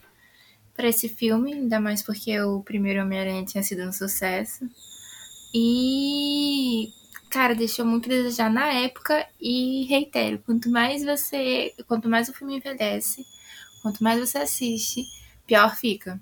para 0.75 0.89
esse 0.89 1.09
filme, 1.09 1.53
ainda 1.53 1.79
mais 1.79 2.03
porque 2.03 2.39
o 2.41 2.61
primeiro 2.63 3.03
Homem-Aranha 3.03 3.45
tinha 3.45 3.63
sido 3.63 3.83
um 3.83 3.93
sucesso. 3.93 4.69
E 5.55 6.93
cara, 7.31 7.55
deixou 7.55 7.85
muito 7.85 8.07
a 8.07 8.09
desejar 8.09 8.51
na 8.51 8.67
época 8.73 9.25
e 9.41 9.85
reitero, 9.85 10.41
quanto 10.45 10.69
mais 10.69 11.05
você, 11.05 11.73
quanto 11.87 12.09
mais 12.09 12.29
o 12.29 12.33
filme 12.35 12.57
envelhece, 12.57 13.25
quanto 13.83 14.03
mais 14.03 14.19
você 14.19 14.39
assiste, 14.39 15.05
pior 15.51 15.75
fica. 15.75 16.21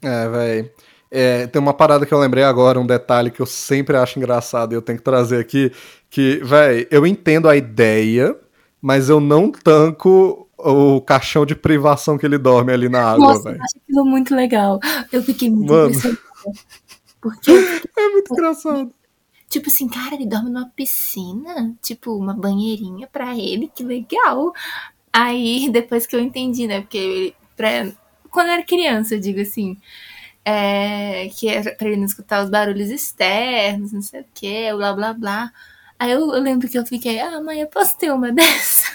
É, 0.00 0.28
velho. 0.28 0.70
É, 1.10 1.46
tem 1.46 1.60
uma 1.60 1.74
parada 1.74 2.06
que 2.06 2.12
eu 2.12 2.18
lembrei 2.18 2.42
agora, 2.42 2.80
um 2.80 2.86
detalhe 2.86 3.30
que 3.30 3.40
eu 3.40 3.46
sempre 3.46 3.96
acho 3.96 4.18
engraçado 4.18 4.72
e 4.72 4.74
eu 4.74 4.82
tenho 4.82 4.98
que 4.98 5.04
trazer 5.04 5.38
aqui, 5.38 5.70
que, 6.10 6.38
velho, 6.38 6.88
eu 6.90 7.06
entendo 7.06 7.48
a 7.48 7.56
ideia, 7.56 8.34
mas 8.80 9.08
eu 9.08 9.20
não 9.20 9.52
tanco 9.52 10.48
o 10.58 11.00
caixão 11.02 11.44
de 11.44 11.54
privação 11.54 12.16
que 12.16 12.24
ele 12.24 12.38
dorme 12.38 12.72
ali 12.72 12.88
na 12.88 13.12
água, 13.12 13.40
velho. 13.42 13.56
Eu 13.56 13.62
acho 13.62 13.76
aquilo 13.76 14.04
muito 14.06 14.34
legal. 14.34 14.80
Eu 15.12 15.22
fiquei 15.22 15.50
muito 15.50 15.70
Mano. 15.70 15.92
Porque... 17.20 17.52
É 17.98 18.08
muito 18.08 18.32
engraçado. 18.32 18.92
Tipo 19.48 19.68
assim, 19.68 19.88
cara, 19.88 20.14
ele 20.14 20.26
dorme 20.26 20.50
numa 20.50 20.68
piscina, 20.68 21.74
tipo, 21.80 22.14
uma 22.14 22.34
banheirinha 22.34 23.06
pra 23.06 23.36
ele, 23.36 23.70
que 23.74 23.82
legal. 23.82 24.52
Aí, 25.12 25.70
depois 25.70 26.06
que 26.06 26.14
eu 26.14 26.20
entendi, 26.20 26.66
né, 26.66 26.82
porque 26.82 26.98
ele, 26.98 27.34
pra, 27.56 27.90
quando 28.30 28.50
era 28.50 28.62
criança, 28.62 29.14
eu 29.14 29.20
digo 29.20 29.40
assim, 29.40 29.76
é, 30.44 31.28
que 31.30 31.48
era 31.48 31.74
pra 31.74 31.88
ele 31.88 31.96
não 31.96 32.04
escutar 32.04 32.44
os 32.44 32.50
barulhos 32.50 32.90
externos, 32.90 33.92
não 33.92 34.02
sei 34.02 34.20
o 34.20 34.26
que, 34.32 34.72
blá 34.74 34.92
blá 34.92 35.12
blá. 35.12 35.52
Aí 35.98 36.12
eu, 36.12 36.20
eu, 36.20 36.42
lembro 36.42 36.68
que 36.68 36.78
eu 36.78 36.86
fiquei, 36.86 37.18
ah, 37.18 37.40
mãe, 37.40 37.60
eu 37.60 37.66
posso 37.66 37.98
ter 37.98 38.12
uma 38.12 38.30
dessa? 38.32 38.86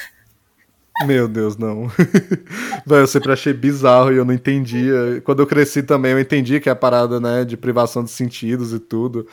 Meu 1.05 1.27
Deus, 1.27 1.57
não. 1.57 1.91
eu 2.87 3.07
sempre 3.07 3.31
achei 3.31 3.53
bizarro 3.53 4.13
e 4.13 4.17
eu 4.17 4.25
não 4.25 4.33
entendia. 4.33 5.21
Quando 5.23 5.41
eu 5.41 5.47
cresci 5.47 5.81
também, 5.81 6.11
eu 6.11 6.19
entendi 6.19 6.59
que 6.59 6.69
é 6.69 6.71
a 6.71 6.75
parada, 6.75 7.19
né, 7.19 7.43
de 7.43 7.57
privação 7.57 8.03
de 8.03 8.11
sentidos 8.11 8.71
e 8.71 8.79
tudo. 8.79 9.27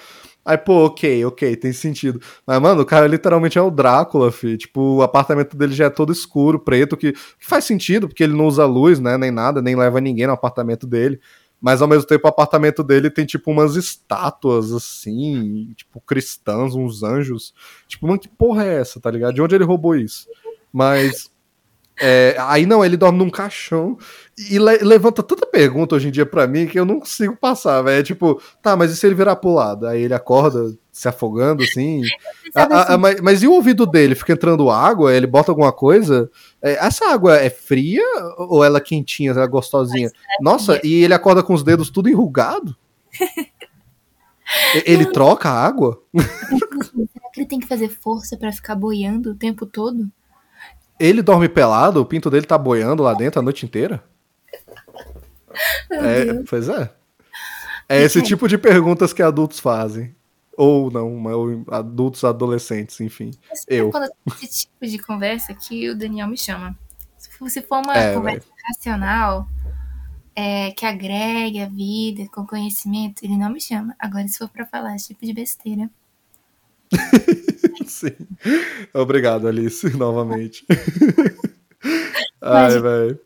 Aí, 0.49 0.57
pô, 0.57 0.87
ok, 0.87 1.27
ok, 1.27 1.57
tem 1.57 1.75
sentido. 1.75 2.19
Mas, 2.47 2.59
mano, 2.59 2.81
o 2.81 2.87
cara 2.87 3.07
literalmente 3.07 3.59
é 3.59 3.61
o 3.61 3.71
Drácula, 3.71 4.33
fi. 4.33 4.57
Tipo, 4.57 4.97
o 4.97 5.03
apartamento 5.03 5.55
dele 5.55 5.75
já 5.75 5.85
é 5.85 5.91
todo 5.91 6.11
escuro, 6.11 6.59
preto, 6.59 6.97
que, 6.97 7.13
que 7.13 7.47
faz 7.47 7.67
sentido, 7.67 8.09
porque 8.09 8.25
ele 8.25 8.33
não 8.33 8.47
usa 8.47 8.65
luz, 8.65 8.99
né, 8.99 9.19
nem 9.19 9.31
nada, 9.31 9.61
nem 9.61 9.77
leva 9.77 10.01
ninguém 10.01 10.27
no 10.27 10.33
apartamento 10.33 10.87
dele. 10.87 11.21
Mas 11.61 11.83
ao 11.83 11.89
mesmo 11.89 12.07
tempo 12.07 12.27
o 12.27 12.31
apartamento 12.31 12.83
dele 12.83 13.11
tem 13.11 13.27
tipo 13.27 13.51
umas 13.51 13.77
estátuas 13.77 14.73
assim, 14.73 15.71
tipo 15.77 16.01
cristãs, 16.01 16.75
uns 16.75 17.03
anjos. 17.03 17.53
Tipo, 17.87 18.07
mano, 18.07 18.19
que 18.19 18.29
porra 18.29 18.65
é 18.65 18.81
essa, 18.81 18.99
tá 18.99 19.11
ligado? 19.11 19.35
De 19.35 19.43
onde 19.43 19.55
ele 19.55 19.65
roubou 19.65 19.95
isso? 19.97 20.27
Mas 20.73 21.31
É, 22.01 22.37
aí 22.39 22.65
não, 22.65 22.85
ele 22.85 22.97
dorme 22.97 23.19
num 23.19 23.31
caixão 23.31 23.99
e 24.39 24.59
le 24.59 24.79
levanta 24.79 25.23
tanta 25.23 25.45
pergunta 25.47 25.97
hoje 25.97 26.09
em 26.09 26.11
dia 26.13 26.25
pra 26.25 26.47
mim 26.47 26.67
que 26.67 26.79
eu 26.79 26.85
não 26.85 27.01
consigo 27.01 27.37
passar, 27.37 27.83
velho. 27.83 28.01
É 28.01 28.03
tipo, 28.03 28.41
tá, 28.63 28.77
mas 28.77 28.93
e 28.93 28.97
se 28.97 29.07
ele 29.07 29.17
virar 29.17 29.37
pro 29.37 29.53
lado? 29.53 29.87
Aí 29.87 30.03
ele 30.03 30.15
acorda 30.15 30.73
se 30.93 31.09
afogando, 31.09 31.63
assim. 31.65 32.03
a, 32.55 32.63
a, 32.63 32.95
a, 32.95 32.99
mas, 32.99 33.21
mas, 33.21 33.43
e 33.43 33.49
o 33.49 33.53
ouvido 33.53 33.85
dele? 33.85 34.15
Fica 34.15 34.33
entrando 34.33 34.71
água? 34.71 35.13
Ele 35.13 35.27
bota 35.27 35.51
alguma 35.51 35.73
coisa? 35.73 36.31
É, 36.63 36.75
essa 36.87 37.13
água 37.13 37.37
é 37.37 37.51
fria 37.51 38.05
ou 38.39 38.63
ela 38.63 38.79
é 38.79 38.83
quentinha, 38.83 39.33
ela 39.33 39.43
é 39.43 39.49
gostosinha? 39.49 40.09
É 40.09 40.43
Nossa, 40.43 40.81
e 40.85 41.03
ele 41.03 41.15
acorda 41.15 41.43
com 41.43 41.53
os 41.55 41.65
dedos 41.65 41.91
tudo 41.91 42.09
enrugado? 42.09 42.77
ele 44.87 45.07
troca 45.13 45.49
a 45.49 45.67
água? 45.67 46.01
Será 46.17 47.31
que 47.33 47.41
ele 47.41 47.49
tem 47.49 47.59
que 47.59 47.67
fazer 47.67 47.89
força 47.89 48.37
para 48.37 48.53
ficar 48.53 48.77
boiando 48.77 49.33
o 49.33 49.35
tempo 49.35 49.67
todo? 49.67 50.09
Ele 50.99 51.23
dorme 51.23 51.49
pelado? 51.49 52.01
O 52.01 52.07
pinto 52.07 52.31
dele 52.31 52.47
tá 52.47 52.59
boiando 52.59 53.03
lá 53.03 53.15
dentro 53.15 53.41
a 53.41 53.43
noite 53.43 53.65
inteira? 53.65 54.03
É, 55.91 56.43
pois 56.49 56.69
é. 56.69 56.91
É 57.89 58.03
esse 58.03 58.21
tipo 58.23 58.47
de 58.47 58.59
perguntas 58.59 59.13
que 59.13 59.23
adultos 59.23 59.59
fazem. 59.59 60.15
Ou 60.57 60.91
não, 60.91 61.25
ou 61.25 61.65
adultos, 61.71 62.25
adolescentes, 62.25 63.01
enfim. 63.01 63.31
eu. 63.67 63.91
Quando 63.91 64.11
esse 64.43 64.67
tipo 64.67 64.87
de 64.87 64.99
conversa 64.99 65.55
que 65.55 65.89
o 65.89 65.97
Daniel 65.97 66.27
me 66.27 66.37
chama. 66.37 66.77
Se 67.17 67.63
for 67.63 67.79
uma 67.79 67.97
é, 67.97 68.15
conversa 68.15 68.41
véio. 68.41 68.53
racional, 68.67 69.49
é, 70.35 70.73
que 70.73 70.85
agregue 70.85 71.61
a 71.61 71.69
vida 71.69 72.29
com 72.33 72.45
conhecimento, 72.45 73.25
ele 73.25 73.37
não 73.37 73.51
me 73.51 73.61
chama. 73.61 73.95
Agora, 73.99 74.27
se 74.27 74.39
for 74.39 74.49
pra 74.49 74.67
falar 74.67 74.97
esse 74.97 75.09
tipo 75.09 75.25
de 75.25 75.33
besteira. 75.33 75.89
Sim. 77.87 78.17
Obrigado, 78.93 79.47
Alice, 79.47 79.89
novamente. 79.97 80.65
Ai, 82.41 82.81
velho. 82.81 83.21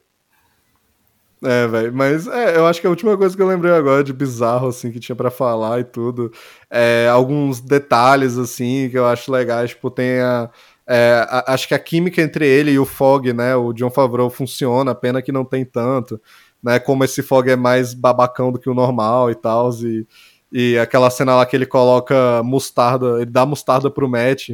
É, 1.45 1.67
velho, 1.67 1.93
mas 1.93 2.29
é, 2.29 2.57
eu 2.57 2.67
acho 2.67 2.81
que 2.81 2.87
a 2.87 2.91
última 2.91 3.17
coisa 3.17 3.35
que 3.35 3.43
eu 3.43 3.49
lembrei 3.49 3.73
agora 3.73 4.05
de 4.05 4.13
bizarro, 4.13 4.69
assim, 4.69 4.93
que 4.93 5.01
tinha 5.01 5.17
para 5.17 5.29
falar 5.29 5.81
e 5.81 5.85
tudo, 5.85 6.31
é 6.71 7.09
alguns 7.11 7.61
detalhes, 7.61 8.39
assim, 8.39 8.89
que 8.89 8.97
eu 8.97 9.05
acho 9.05 9.33
legais, 9.33 9.71
tipo, 9.71 9.91
tem 9.91 10.21
a, 10.21 10.49
é, 10.87 11.27
a, 11.29 11.53
acho 11.53 11.67
que 11.67 11.75
a 11.75 11.81
química 11.81 12.23
entre 12.23 12.47
ele 12.47 12.71
e 12.71 12.79
o 12.79 12.85
Fog, 12.85 13.33
né, 13.33 13.57
o 13.57 13.73
John 13.73 13.91
Favreau 13.91 14.31
funciona, 14.31 14.95
pena 14.95 15.21
que 15.21 15.33
não 15.33 15.45
tem 15.45 15.65
tanto, 15.65 16.21
né, 16.63 16.79
como 16.79 17.03
esse 17.03 17.25
Fog 17.25 17.51
é 17.51 17.57
mais 17.57 17.93
babacão 17.93 18.53
do 18.53 18.59
que 18.61 18.71
o 18.71 18.75
normal 18.75 19.29
e 19.29 19.35
tal, 19.35 19.69
e, 19.83 20.07
e 20.53 20.79
aquela 20.79 21.11
cena 21.11 21.35
lá 21.35 21.47
que 21.47 21.57
ele 21.57 21.67
coloca 21.67 22.43
mostarda, 22.45 23.17
ele 23.17 23.31
dá 23.31 23.47
mostarda 23.47 23.91
pro 23.91 24.09
Matt, 24.09 24.51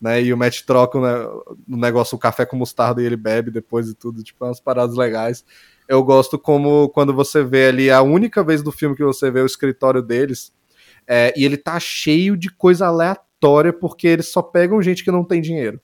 né, 0.00 0.22
e 0.22 0.32
o 0.32 0.36
Matt 0.36 0.62
troca 0.62 0.98
o 0.98 1.76
negócio, 1.76 2.14
o 2.14 2.18
café 2.18 2.46
com 2.46 2.56
mostarda 2.56 3.02
e 3.02 3.06
ele 3.06 3.16
bebe 3.16 3.50
depois 3.50 3.88
e 3.88 3.94
tudo, 3.94 4.22
tipo, 4.22 4.44
umas 4.44 4.60
paradas 4.60 4.94
legais 4.96 5.44
eu 5.88 6.04
gosto 6.04 6.38
como 6.38 6.90
quando 6.90 7.14
você 7.14 7.42
vê 7.42 7.68
ali 7.68 7.90
a 7.90 8.02
única 8.02 8.44
vez 8.44 8.62
do 8.62 8.70
filme 8.70 8.94
que 8.94 9.02
você 9.02 9.30
vê 9.30 9.40
o 9.40 9.46
escritório 9.46 10.02
deles 10.02 10.52
é, 11.06 11.32
e 11.34 11.44
ele 11.44 11.56
tá 11.56 11.80
cheio 11.80 12.36
de 12.36 12.50
coisa 12.50 12.86
aleatória 12.86 13.72
porque 13.72 14.06
eles 14.06 14.28
só 14.28 14.42
pegam 14.42 14.82
gente 14.82 15.02
que 15.02 15.10
não 15.10 15.24
tem 15.24 15.40
dinheiro. 15.40 15.80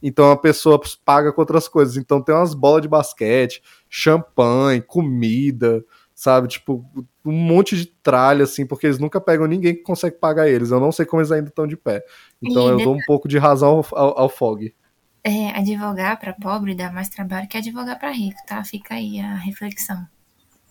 Então 0.00 0.30
a 0.30 0.36
pessoa 0.36 0.80
paga 1.04 1.32
com 1.32 1.40
outras 1.40 1.66
coisas. 1.66 1.96
Então 1.96 2.22
tem 2.22 2.32
umas 2.32 2.54
bolas 2.54 2.82
de 2.82 2.88
basquete, 2.88 3.60
champanhe, 3.90 4.80
comida, 4.80 5.84
sabe? 6.18 6.48
Tipo, 6.48 6.84
um 7.24 7.32
monte 7.32 7.76
de 7.76 7.86
tralha, 7.86 8.42
assim, 8.42 8.66
porque 8.66 8.86
eles 8.86 8.98
nunca 8.98 9.20
pegam 9.20 9.46
ninguém 9.46 9.74
que 9.74 9.82
consegue 9.82 10.16
pagar 10.16 10.48
eles. 10.48 10.72
Eu 10.72 10.80
não 10.80 10.90
sei 10.90 11.06
como 11.06 11.20
eles 11.20 11.30
ainda 11.30 11.48
estão 11.48 11.66
de 11.66 11.76
pé. 11.76 12.04
Então 12.42 12.66
e 12.66 12.70
eu 12.72 12.84
dou 12.84 12.94
um 12.96 13.00
pouco 13.06 13.28
de 13.28 13.38
razão 13.38 13.84
ao, 13.92 13.98
ao, 13.98 14.18
ao 14.22 14.28
Fog 14.28 14.74
é, 15.22 15.50
advogar 15.50 16.18
para 16.18 16.32
pobre 16.32 16.74
dá 16.74 16.90
mais 16.90 17.08
trabalho 17.08 17.46
que 17.48 17.56
advogar 17.56 17.98
para 17.98 18.10
rico, 18.10 18.38
tá? 18.46 18.64
Fica 18.64 18.94
aí 18.94 19.20
a 19.20 19.34
reflexão. 19.34 20.06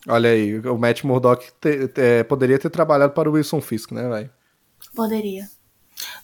Olha 0.08 0.32
aí, 0.32 0.58
o 0.60 0.78
Matt 0.78 1.04
Murdock 1.04 1.52
te, 1.62 1.88
te, 1.90 2.24
poderia 2.24 2.58
ter 2.58 2.70
trabalhado 2.70 3.14
para 3.14 3.30
o 3.30 3.34
Wilson 3.34 3.62
Fisk, 3.62 3.92
né, 3.92 4.08
velho? 4.08 4.30
Poderia. 4.96 5.48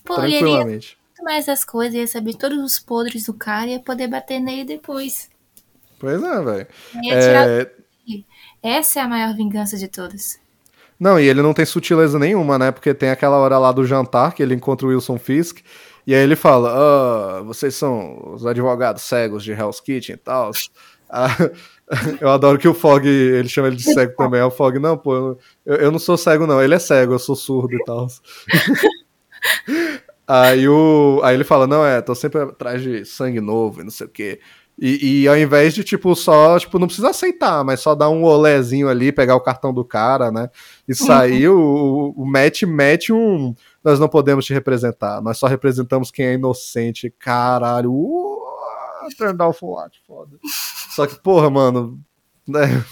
Poderia 0.03 0.39
Tranquilamente. 0.39 0.97
mais 1.21 1.47
as 1.47 1.63
coisas, 1.63 1.95
ia 1.95 2.07
saber 2.07 2.35
todos 2.35 2.57
os 2.59 2.79
podres 2.79 3.25
do 3.25 3.33
cara 3.33 3.67
e 3.67 3.71
ia 3.73 3.79
poder 3.79 4.07
bater 4.07 4.39
nele 4.39 4.63
depois. 4.63 5.29
Pois 5.99 6.21
é, 6.21 6.41
velho. 6.41 6.67
É... 7.11 7.82
Essa 8.63 9.01
é 9.01 9.03
a 9.03 9.07
maior 9.07 9.35
vingança 9.35 9.77
de 9.77 9.89
todas. 9.89 10.39
Não, 10.99 11.19
e 11.19 11.27
ele 11.27 11.41
não 11.41 11.53
tem 11.53 11.65
sutileza 11.65 12.17
nenhuma, 12.17 12.57
né? 12.57 12.71
Porque 12.71 12.93
tem 12.93 13.09
aquela 13.09 13.37
hora 13.37 13.57
lá 13.59 13.71
do 13.73 13.85
jantar 13.85 14.33
que 14.33 14.41
ele 14.41 14.55
encontra 14.55 14.87
o 14.87 14.89
Wilson 14.89 15.19
Fisk 15.19 15.59
e 16.05 16.13
aí 16.13 16.21
ele 16.21 16.35
fala: 16.35 16.71
ah, 16.73 17.41
vocês 17.41 17.75
são 17.75 18.33
os 18.33 18.45
advogados 18.45 19.03
cegos 19.03 19.43
de 19.43 19.51
Hell's 19.51 19.79
Kitchen 19.79 20.15
e 20.15 20.17
tal. 20.17 20.51
Ah, 21.15 21.27
eu 22.19 22.27
adoro 22.27 22.57
que 22.57 22.67
o 22.67 22.73
Fog, 22.73 23.05
ele 23.05 23.47
chama 23.47 23.67
ele 23.67 23.75
de 23.75 23.83
cego 23.83 24.15
também. 24.15 24.39
É 24.39 24.45
o 24.45 24.49
Fog, 24.49 24.79
não, 24.79 24.97
pô, 24.97 25.37
eu, 25.63 25.75
eu 25.75 25.91
não 25.91 25.99
sou 25.99 26.17
cego, 26.17 26.47
não. 26.47 26.59
Ele 26.59 26.73
é 26.73 26.79
cego, 26.79 27.13
eu 27.13 27.19
sou 27.19 27.35
surdo 27.35 27.75
e 27.75 27.83
tal. 27.83 28.07
aí, 30.27 30.67
o, 30.67 31.21
aí 31.23 31.35
ele 31.35 31.43
fala: 31.43 31.67
não, 31.67 31.85
é, 31.85 32.01
tô 32.01 32.15
sempre 32.15 32.41
atrás 32.41 32.81
de 32.81 33.05
sangue 33.05 33.39
novo 33.39 33.81
e 33.81 33.83
não 33.83 33.91
sei 33.91 34.07
o 34.07 34.09
quê. 34.09 34.39
E, 34.77 35.21
e, 35.21 35.27
ao 35.27 35.37
invés 35.37 35.73
de, 35.73 35.83
tipo, 35.83 36.15
só, 36.15 36.57
tipo, 36.57 36.79
não 36.79 36.87
precisa 36.87 37.09
aceitar, 37.09 37.63
mas 37.63 37.79
só 37.79 37.93
dar 37.93 38.09
um 38.09 38.23
olézinho 38.23 38.89
ali, 38.89 39.11
pegar 39.11 39.35
o 39.35 39.41
cartão 39.41 39.71
do 39.71 39.85
cara, 39.85 40.31
né? 40.31 40.49
E 40.87 40.95
sair, 40.95 41.47
uhum. 41.47 42.13
o, 42.17 42.23
o 42.23 42.25
Matt 42.25 42.63
mete 42.63 43.13
um. 43.13 43.53
Nós 43.83 43.99
não 43.99 44.09
podemos 44.09 44.45
te 44.45 44.53
representar, 44.53 45.21
nós 45.21 45.37
só 45.37 45.45
representamos 45.45 46.09
quem 46.09 46.25
é 46.25 46.33
inocente. 46.33 47.13
Caralho, 47.19 47.93
uh, 47.93 49.15
turn 49.15 49.37
down 49.37 49.53
for 49.53 49.77
what? 49.77 50.01
Foda. 50.07 50.37
Só 50.89 51.05
que, 51.05 51.21
porra, 51.21 51.51
mano, 51.51 51.99
né? 52.47 52.83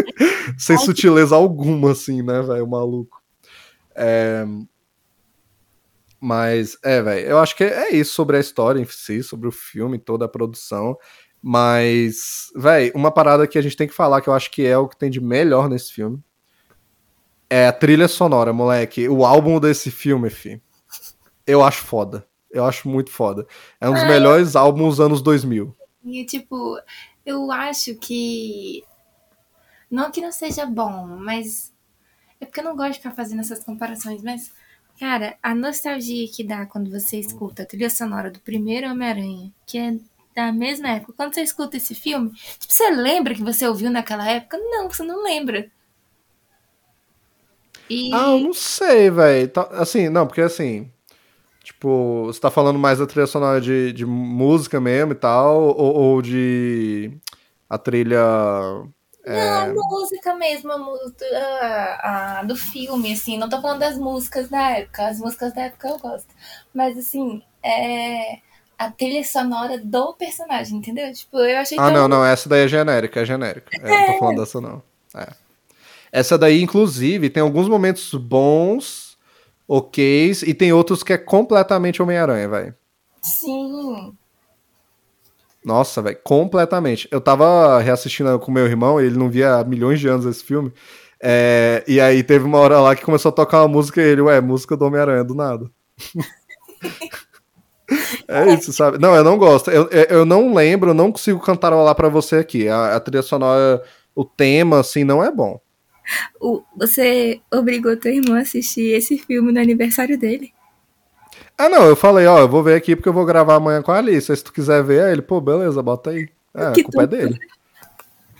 Sem 0.58 0.76
sutileza 0.76 1.34
alguma, 1.34 1.92
assim, 1.92 2.22
né, 2.22 2.42
velho, 2.42 2.68
maluco. 2.68 3.20
É... 3.94 4.44
Mas, 6.20 6.76
é, 6.84 7.00
velho, 7.00 7.26
eu 7.26 7.38
acho 7.38 7.56
que 7.56 7.64
é 7.64 7.94
isso 7.94 8.12
sobre 8.12 8.36
a 8.36 8.40
história 8.40 8.78
em 8.78 8.84
si, 8.84 9.22
sobre 9.22 9.48
o 9.48 9.52
filme, 9.52 9.98
toda 9.98 10.26
a 10.26 10.28
produção. 10.28 10.96
Mas, 11.42 12.50
velho, 12.54 12.92
uma 12.94 13.10
parada 13.10 13.46
que 13.46 13.58
a 13.58 13.62
gente 13.62 13.76
tem 13.76 13.88
que 13.88 13.94
falar 13.94 14.20
que 14.20 14.28
eu 14.28 14.34
acho 14.34 14.50
que 14.50 14.66
é 14.66 14.76
o 14.76 14.88
que 14.88 14.96
tem 14.96 15.10
de 15.10 15.20
melhor 15.20 15.68
nesse 15.68 15.92
filme 15.92 16.22
é 17.50 17.66
a 17.66 17.72
trilha 17.72 18.06
sonora, 18.06 18.52
moleque. 18.52 19.08
O 19.08 19.26
álbum 19.26 19.58
desse 19.58 19.90
filme, 19.90 20.30
fi. 20.30 20.62
Eu 21.44 21.64
acho 21.64 21.82
foda. 21.82 22.24
Eu 22.48 22.64
acho 22.64 22.88
muito 22.88 23.10
foda. 23.10 23.44
É 23.80 23.88
um 23.88 23.92
dos 23.92 24.04
ah, 24.04 24.06
melhores 24.06 24.54
álbuns 24.54 24.96
dos 24.96 25.00
anos 25.00 25.20
2000. 25.20 25.76
E, 26.04 26.24
tipo, 26.24 26.78
eu 27.26 27.50
acho 27.50 27.96
que. 27.96 28.84
Não 29.90 30.12
que 30.12 30.20
não 30.20 30.30
seja 30.30 30.64
bom, 30.64 31.06
mas. 31.18 31.74
É 32.40 32.46
porque 32.46 32.60
eu 32.60 32.64
não 32.64 32.76
gosto 32.76 32.92
de 32.92 32.98
ficar 32.98 33.10
fazendo 33.10 33.40
essas 33.40 33.64
comparações, 33.64 34.22
mas. 34.22 34.52
Cara, 34.98 35.36
a 35.42 35.54
nostalgia 35.54 36.28
que 36.28 36.44
dá 36.44 36.66
quando 36.66 36.90
você 36.90 37.18
escuta 37.18 37.62
a 37.62 37.66
trilha 37.66 37.88
sonora 37.88 38.30
do 38.30 38.38
primeiro 38.40 38.86
Homem-Aranha, 38.90 39.50
que 39.66 39.78
é 39.78 39.96
da 40.40 40.52
mesma 40.52 40.88
época. 40.88 41.12
Quando 41.16 41.34
você 41.34 41.42
escuta 41.42 41.76
esse 41.76 41.94
filme, 41.94 42.30
tipo, 42.58 42.72
você 42.72 42.90
lembra 42.90 43.34
que 43.34 43.42
você 43.42 43.66
ouviu 43.66 43.90
naquela 43.90 44.28
época? 44.28 44.58
Não, 44.58 44.88
você 44.88 45.02
não 45.02 45.22
lembra. 45.22 45.70
E... 47.88 48.14
Ah, 48.14 48.30
eu 48.30 48.40
não 48.40 48.52
sei, 48.54 49.10
velho. 49.10 49.48
Tá, 49.48 49.68
assim, 49.72 50.08
não, 50.08 50.26
porque 50.26 50.40
assim. 50.40 50.90
Tipo, 51.62 52.24
você 52.26 52.40
tá 52.40 52.50
falando 52.50 52.78
mais 52.78 52.98
da 52.98 53.06
trilha 53.06 53.26
sonora 53.26 53.60
de, 53.60 53.92
de 53.92 54.06
música 54.06 54.80
mesmo 54.80 55.12
e 55.12 55.16
tal, 55.16 55.76
ou, 55.76 55.94
ou 55.94 56.22
de. 56.22 57.12
a 57.68 57.76
trilha. 57.76 58.18
É... 59.24 59.66
Não, 59.66 59.74
música 59.74 60.34
mesmo, 60.34 60.72
a, 60.72 62.38
a, 62.38 62.42
do 62.44 62.56
filme, 62.56 63.12
assim. 63.12 63.36
Não 63.36 63.48
tô 63.48 63.60
falando 63.60 63.80
das 63.80 63.98
músicas 63.98 64.48
da 64.48 64.70
época. 64.70 65.06
As 65.06 65.18
músicas 65.18 65.52
da 65.52 65.62
época 65.62 65.88
eu 65.88 65.98
gosto. 65.98 66.28
Mas, 66.72 66.96
assim, 66.96 67.42
é 67.62 68.38
a 68.80 68.90
trilha 68.90 69.22
sonora 69.22 69.76
do 69.76 70.14
personagem, 70.14 70.78
entendeu? 70.78 71.12
Tipo, 71.12 71.36
eu 71.36 71.58
achei 71.58 71.78
Ah, 71.78 71.90
tão... 71.90 71.92
não, 71.92 72.08
não, 72.08 72.24
essa 72.24 72.48
daí 72.48 72.64
é 72.64 72.68
genérica, 72.68 73.20
é 73.20 73.24
genérica. 73.26 73.68
É, 73.74 73.92
é. 73.92 74.06
Não 74.06 74.12
tô 74.14 74.18
falando 74.18 74.40
dessa, 74.40 74.58
não. 74.58 74.82
É. 75.14 75.28
Essa 76.10 76.38
daí, 76.38 76.62
inclusive, 76.62 77.28
tem 77.28 77.42
alguns 77.42 77.68
momentos 77.68 78.14
bons, 78.14 79.18
ok, 79.68 80.32
e 80.46 80.54
tem 80.54 80.72
outros 80.72 81.02
que 81.02 81.12
é 81.12 81.18
completamente 81.18 82.00
Homem-Aranha, 82.00 82.48
velho. 82.48 82.74
Sim. 83.20 84.14
Nossa, 85.62 86.00
velho, 86.00 86.18
completamente. 86.24 87.06
Eu 87.10 87.20
tava 87.20 87.78
reassistindo 87.80 88.38
com 88.38 88.50
meu 88.50 88.64
irmão, 88.64 88.98
ele 88.98 89.18
não 89.18 89.28
via 89.28 89.56
há 89.56 89.64
milhões 89.64 90.00
de 90.00 90.08
anos 90.08 90.24
esse 90.24 90.42
filme. 90.42 90.72
É, 91.22 91.84
e 91.86 92.00
aí 92.00 92.22
teve 92.22 92.46
uma 92.46 92.56
hora 92.56 92.80
lá 92.80 92.96
que 92.96 93.04
começou 93.04 93.28
a 93.28 93.32
tocar 93.32 93.60
uma 93.60 93.68
música 93.68 94.00
e 94.00 94.06
ele, 94.06 94.22
ué, 94.22 94.40
música 94.40 94.74
do 94.74 94.86
Homem-Aranha, 94.86 95.22
do 95.22 95.34
nada. 95.34 95.70
É 98.30 98.54
isso, 98.54 98.72
sabe? 98.72 98.96
Não, 98.98 99.14
eu 99.14 99.24
não 99.24 99.36
gosto. 99.36 99.72
Eu, 99.72 99.88
eu 99.88 100.24
não 100.24 100.54
lembro, 100.54 100.90
eu 100.90 100.94
não 100.94 101.10
consigo 101.10 101.40
cantarolar 101.40 101.96
para 101.96 102.08
você 102.08 102.36
aqui. 102.36 102.68
A, 102.68 102.94
a, 102.94 103.00
trilha 103.00 103.22
sonora, 103.22 103.82
o 104.14 104.24
tema, 104.24 104.78
assim, 104.78 105.02
não 105.02 105.22
é 105.22 105.32
bom. 105.32 105.60
O, 106.40 106.62
você 106.76 107.40
obrigou 107.52 107.96
teu 107.96 108.12
irmão 108.12 108.36
a 108.36 108.40
assistir 108.40 108.94
esse 108.94 109.18
filme 109.18 109.50
no 109.50 109.58
aniversário 109.58 110.16
dele? 110.16 110.52
Ah, 111.58 111.68
não, 111.68 111.84
eu 111.86 111.96
falei, 111.96 112.24
ó, 112.26 112.38
eu 112.38 112.48
vou 112.48 112.62
ver 112.62 112.76
aqui 112.76 112.94
porque 112.94 113.08
eu 113.08 113.12
vou 113.12 113.26
gravar 113.26 113.56
amanhã 113.56 113.82
com 113.82 113.90
a 113.90 113.98
Alice. 113.98 114.34
Se 114.34 114.44
tu 114.44 114.52
quiser 114.52 114.82
ver, 114.84 115.02
aí 115.02 115.12
ele, 115.12 115.22
pô, 115.22 115.40
beleza, 115.40 115.82
bota 115.82 116.10
aí. 116.10 116.28
É, 116.54 116.66
a 116.66 116.72
culpa 116.72 117.02
é 117.02 117.06
dele. 117.08 117.38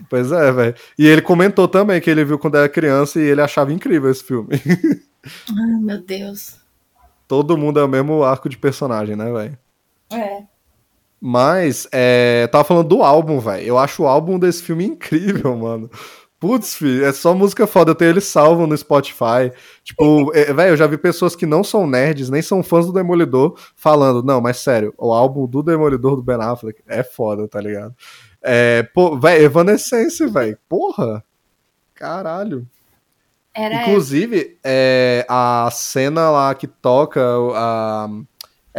Pois 0.09 0.31
é, 0.31 0.53
velho. 0.53 0.75
E 0.97 1.07
ele 1.07 1.21
comentou 1.21 1.67
também 1.67 2.01
que 2.01 2.09
ele 2.09 2.25
viu 2.25 2.39
quando 2.39 2.57
era 2.57 2.69
criança 2.69 3.21
e 3.21 3.25
ele 3.25 3.43
achava 3.43 3.73
incrível 3.73 4.11
esse 4.11 4.25
filme. 4.25 4.49
Ai, 4.55 5.81
meu 5.83 6.01
Deus. 6.01 6.59
Todo 7.27 7.59
mundo 7.59 7.79
é 7.79 7.85
o 7.85 7.89
mesmo 7.89 8.23
arco 8.23 8.49
de 8.49 8.57
personagem, 8.57 9.17
né, 9.17 9.31
velho? 9.33 9.59
É. 10.12 10.43
Mas, 11.20 11.87
é, 11.93 12.47
tava 12.47 12.65
falando 12.65 12.89
do 12.89 13.03
álbum, 13.03 13.39
velho. 13.39 13.66
Eu 13.66 13.78
acho 13.78 14.03
o 14.03 14.07
álbum 14.07 14.39
desse 14.39 14.62
filme 14.62 14.87
incrível, 14.87 15.55
mano. 15.57 15.91
Putz, 16.41 16.74
filho, 16.74 17.05
é 17.05 17.12
só 17.12 17.35
música 17.35 17.66
foda. 17.66 17.91
Eu 17.91 17.95
tenho 17.95 18.11
ele 18.12 18.20
salvo 18.23 18.66
no 18.66 18.77
Spotify. 18.77 19.53
Tipo, 19.85 20.32
é, 20.35 20.51
velho, 20.55 20.70
eu 20.70 20.77
já 20.77 20.87
vi 20.87 20.97
pessoas 20.97 21.37
que 21.37 21.45
não 21.45 21.62
são 21.62 21.87
nerds, 21.87 22.31
nem 22.31 22.41
são 22.41 22.62
fãs 22.62 22.87
do 22.87 22.93
Demolidor, 22.95 23.59
falando, 23.77 24.23
não, 24.23 24.41
mas 24.41 24.57
sério, 24.57 24.95
o 24.97 25.12
álbum 25.12 25.47
do 25.47 25.62
Demolidor 25.62 26.16
do 26.16 26.23
Ben 26.23 26.41
Affleck 26.41 26.82
é 26.89 27.03
foda, 27.03 27.47
tá 27.47 27.61
ligado? 27.61 27.95
É, 28.43 28.82
pô, 28.95 29.19
velho, 29.19 29.45
Evanescence, 29.45 30.27
velho. 30.27 30.59
Porra. 30.66 31.23
Caralho. 31.95 32.66
Era 33.55 33.82
Inclusive, 33.82 34.59
é, 34.65 35.27
a 35.28 35.69
cena 35.70 36.31
lá 36.31 36.55
que 36.55 36.66
toca 36.66 37.20
a, 37.55 38.09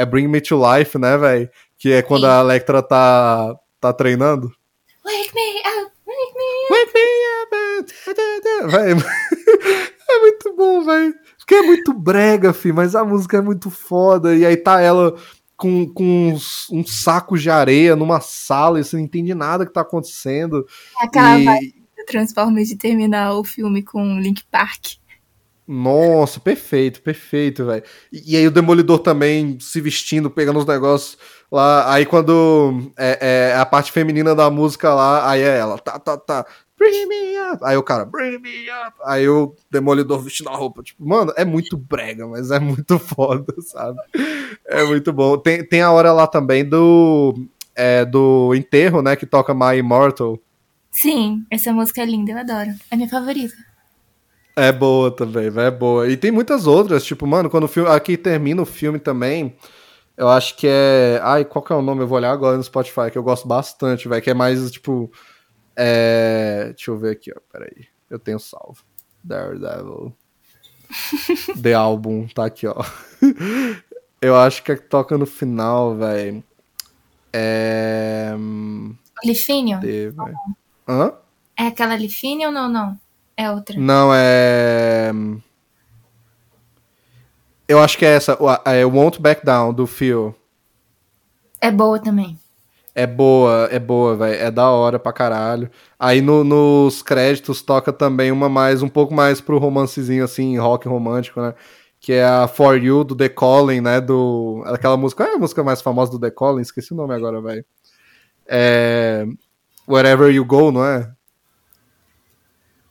é 0.02 0.06
Bring 0.06 0.28
Me 0.28 0.42
to 0.42 0.60
Life, 0.60 0.98
né, 0.98 1.18
velho? 1.18 1.50
Que 1.78 1.94
é 1.94 2.02
quando 2.02 2.22
Sim. 2.24 2.28
a 2.28 2.40
Electra 2.42 2.82
tá, 2.82 3.56
tá 3.80 3.94
treinando. 3.94 4.52
Wake 5.04 5.34
me 5.34 5.60
up, 5.60 5.92
wake 6.06 6.36
me 6.36 6.44
up. 6.72 6.72
Wake 6.72 6.94
me 6.94 7.02
up, 8.94 9.04
é 10.10 10.20
muito 10.20 10.56
bom, 10.56 10.84
velho. 10.84 11.14
Porque 11.38 11.56
é 11.56 11.62
muito 11.64 11.94
brega, 11.94 12.54
fi, 12.54 12.72
mas 12.72 12.96
a 12.96 13.04
música 13.04 13.38
é 13.38 13.42
muito 13.42 13.70
foda. 13.70 14.36
E 14.36 14.46
aí 14.46 14.56
tá 14.58 14.80
ela 14.80 15.16
com, 15.58 15.88
com 15.92 16.30
uns- 16.34 16.70
um 16.72 16.86
saco 16.86 17.38
de 17.38 17.50
areia 17.50 17.96
numa 17.96 18.20
sala 18.22 18.80
e 18.80 18.84
você 18.84 18.96
não 18.96 19.04
entende 19.04 19.34
nada 19.34 19.66
que 19.66 19.74
tá 19.74 19.82
acontecendo. 19.82 20.66
Aquela 21.00 21.40
E- 21.40 21.46
vibe 21.46 21.76
do 21.98 22.06
Transformers 22.06 22.68
de 22.70 22.76
terminar 22.78 23.34
o 23.34 23.44
filme 23.44 23.82
com 23.84 24.20
Link 24.20 24.44
Park. 24.52 24.94
Nossa, 25.74 26.38
perfeito, 26.38 27.02
perfeito, 27.02 27.66
velho. 27.66 27.82
E, 28.12 28.36
aí 28.36 28.46
o 28.46 28.52
Demolidor 28.52 29.00
também 29.00 29.58
se 29.58 29.80
vestindo, 29.80 30.30
pegando 30.30 30.60
os 30.60 30.66
negócios 30.66 31.18
lá. 31.50 31.94
Aí 31.94 32.06
quando 32.06 32.92
é, 32.98 33.52
é 33.52 33.56
a 33.56 33.66
parte 33.66 33.90
feminina 33.90 34.36
da 34.36 34.50
música 34.50 34.94
lá, 34.94 35.30
aí 35.30 35.40
é 35.40 35.60
ela, 35.60 35.80
tá, 35.80 35.98
tá, 35.98 36.18
tá. 36.18 36.46
Bring 36.78 37.06
me 37.08 37.38
up. 37.54 37.64
Aí 37.64 37.78
o 37.78 37.84
cara, 37.84 38.04
bring 38.04 38.38
me 38.40 38.70
up. 38.70 38.98
Aí 39.06 39.30
o 39.30 39.56
Demolidor 39.72 40.20
vestindo 40.20 40.50
a 40.50 40.58
roupa. 40.58 40.84
Tipo, 40.84 41.08
mano, 41.08 41.32
é 41.38 41.46
muito 41.46 41.78
brega, 41.78 42.28
mas 42.28 42.52
é 42.52 42.60
muito 42.60 43.00
foda, 43.00 43.54
sabe? 43.62 43.98
É 44.68 44.84
muito 44.84 45.14
bom. 45.14 45.38
Tem, 45.38 45.66
tem 45.66 45.82
a 45.82 45.92
hora 45.92 46.12
lá 46.12 46.28
também 46.28 46.68
do, 46.68 47.34
é, 47.74 48.04
do 48.04 48.54
enterro, 48.54 49.02
né? 49.02 49.16
Que 49.16 49.26
toca 49.26 49.54
My 49.54 49.78
Immortal. 49.78 50.38
Sim, 50.92 51.46
essa 51.50 51.72
música 51.72 52.02
é 52.02 52.06
linda, 52.06 52.34
eu 52.34 52.40
adoro. 52.40 52.72
É 52.92 52.98
minha 52.98 53.08
favorita. 53.08 53.71
É 54.56 54.72
boa 54.72 55.10
também, 55.10 55.50
velho, 55.50 55.68
é 55.68 55.72
boa. 55.72 56.08
E 56.10 56.18
tem 56.18 56.32
muitas 56.32 56.68
outras, 56.68 57.04
tipo, 57.04 57.26
mano, 57.26 57.50
quando 57.50 57.64
o 57.64 57.68
filme. 57.68 57.90
Aqui 57.90 58.18
termina 58.18 58.62
o 58.62 58.66
filme 58.66 59.00
também. 59.00 59.56
Eu 60.18 60.30
acho 60.30 60.56
que 60.58 60.68
é. 60.68 61.20
Ai, 61.24 61.46
qual 61.46 61.64
que 61.64 61.72
é 61.72 61.76
o 61.76 61.82
nome? 61.82 62.02
Eu 62.02 62.08
vou 62.08 62.18
olhar 62.18 62.32
agora 62.32 62.58
no 62.58 62.64
Spotify, 62.64 63.10
que 63.12 63.18
eu 63.18 63.24
gosto 63.24 63.48
bastante, 63.48 64.08
velho. 64.08 64.22
Que 64.22 64.32
é 64.32 64.34
mais, 64.34 64.70
tipo. 64.72 65.12
É... 65.76 66.74
Deixa 66.76 66.92
eu 66.92 66.98
ver 66.98 67.12
aqui, 67.12 67.32
ó. 67.36 67.40
Peraí. 67.52 67.88
Eu 68.10 68.20
tenho 68.20 68.40
salvo. 68.40 68.84
Daredevil. 69.24 70.14
The 71.62 71.74
Album, 71.74 72.28
tá 72.28 72.46
aqui, 72.46 72.68
ó. 72.68 72.76
Eu 74.22 74.36
acho 74.36 74.62
que 74.62 74.72
é 74.72 74.76
que 74.76 74.84
toca 74.84 75.18
no 75.18 75.26
final, 75.26 75.96
velho. 75.96 76.44
É. 77.34 78.36
Lifinion? 79.24 79.80
Cadê, 79.80 80.10
velho? 80.10 80.38
Hã? 80.88 81.14
É 81.58 81.68
aquela 81.68 81.96
Lifinion 81.96 82.48
ou 82.48 82.54
não, 82.54 82.70
não? 82.70 83.00
É 83.38 83.50
outra. 83.50 83.80
Não, 83.80 84.12
é. 84.14 85.12
Eu 87.68 87.80
acho 87.80 87.98
que 87.98 88.06
é 88.06 88.10
essa. 88.16 88.38
É 88.66 88.86
Won't 88.86 89.22
Back 89.22 89.46
Down, 89.46 89.74
do 89.74 89.88
Phil. 89.88 90.36
É 91.60 91.72
boa 91.72 92.00
também. 92.00 92.38
É 92.94 93.08
boa, 93.08 93.70
é 93.72 93.80
boa, 93.80 94.16
velho. 94.18 94.36
É 94.42 94.52
da 94.52 94.70
hora 94.70 95.00
pra 95.00 95.14
caralho. 95.14 95.72
Aí 95.98 96.20
no- 96.20 96.44
nos 96.44 97.02
créditos 97.02 97.62
toca 97.62 97.94
também 97.94 98.32
uma 98.32 98.50
mais, 98.50 98.84
um 98.84 98.90
pouco 98.90 99.14
mais 99.14 99.40
pro 99.40 99.58
romancezinho, 99.58 100.26
assim, 100.26 100.58
rock 100.58 100.88
romântico, 100.90 101.40
né? 101.42 101.54
Que 102.02 102.14
é 102.14 102.26
a 102.26 102.48
For 102.48 102.76
You, 102.78 103.04
do 103.06 103.16
The 103.16 103.30
Calling, 103.30 103.80
né? 103.80 104.02
Do... 104.02 104.62
Aquela 104.66 104.98
música. 104.98 105.24
Qual 105.24 105.34
é 105.34 105.36
a 105.38 105.40
música 105.40 105.64
mais 105.64 105.82
famosa 105.82 106.12
do 106.12 106.20
The 106.20 106.32
Calling? 106.32 106.62
Esqueci 106.62 106.92
o 106.92 106.98
nome 106.98 107.14
agora, 107.14 107.40
velho. 107.40 107.64
É. 108.46 109.26
Wherever 109.88 110.30
You 110.34 110.44
Go, 110.44 110.72
não 110.72 110.84
é? 110.84 111.10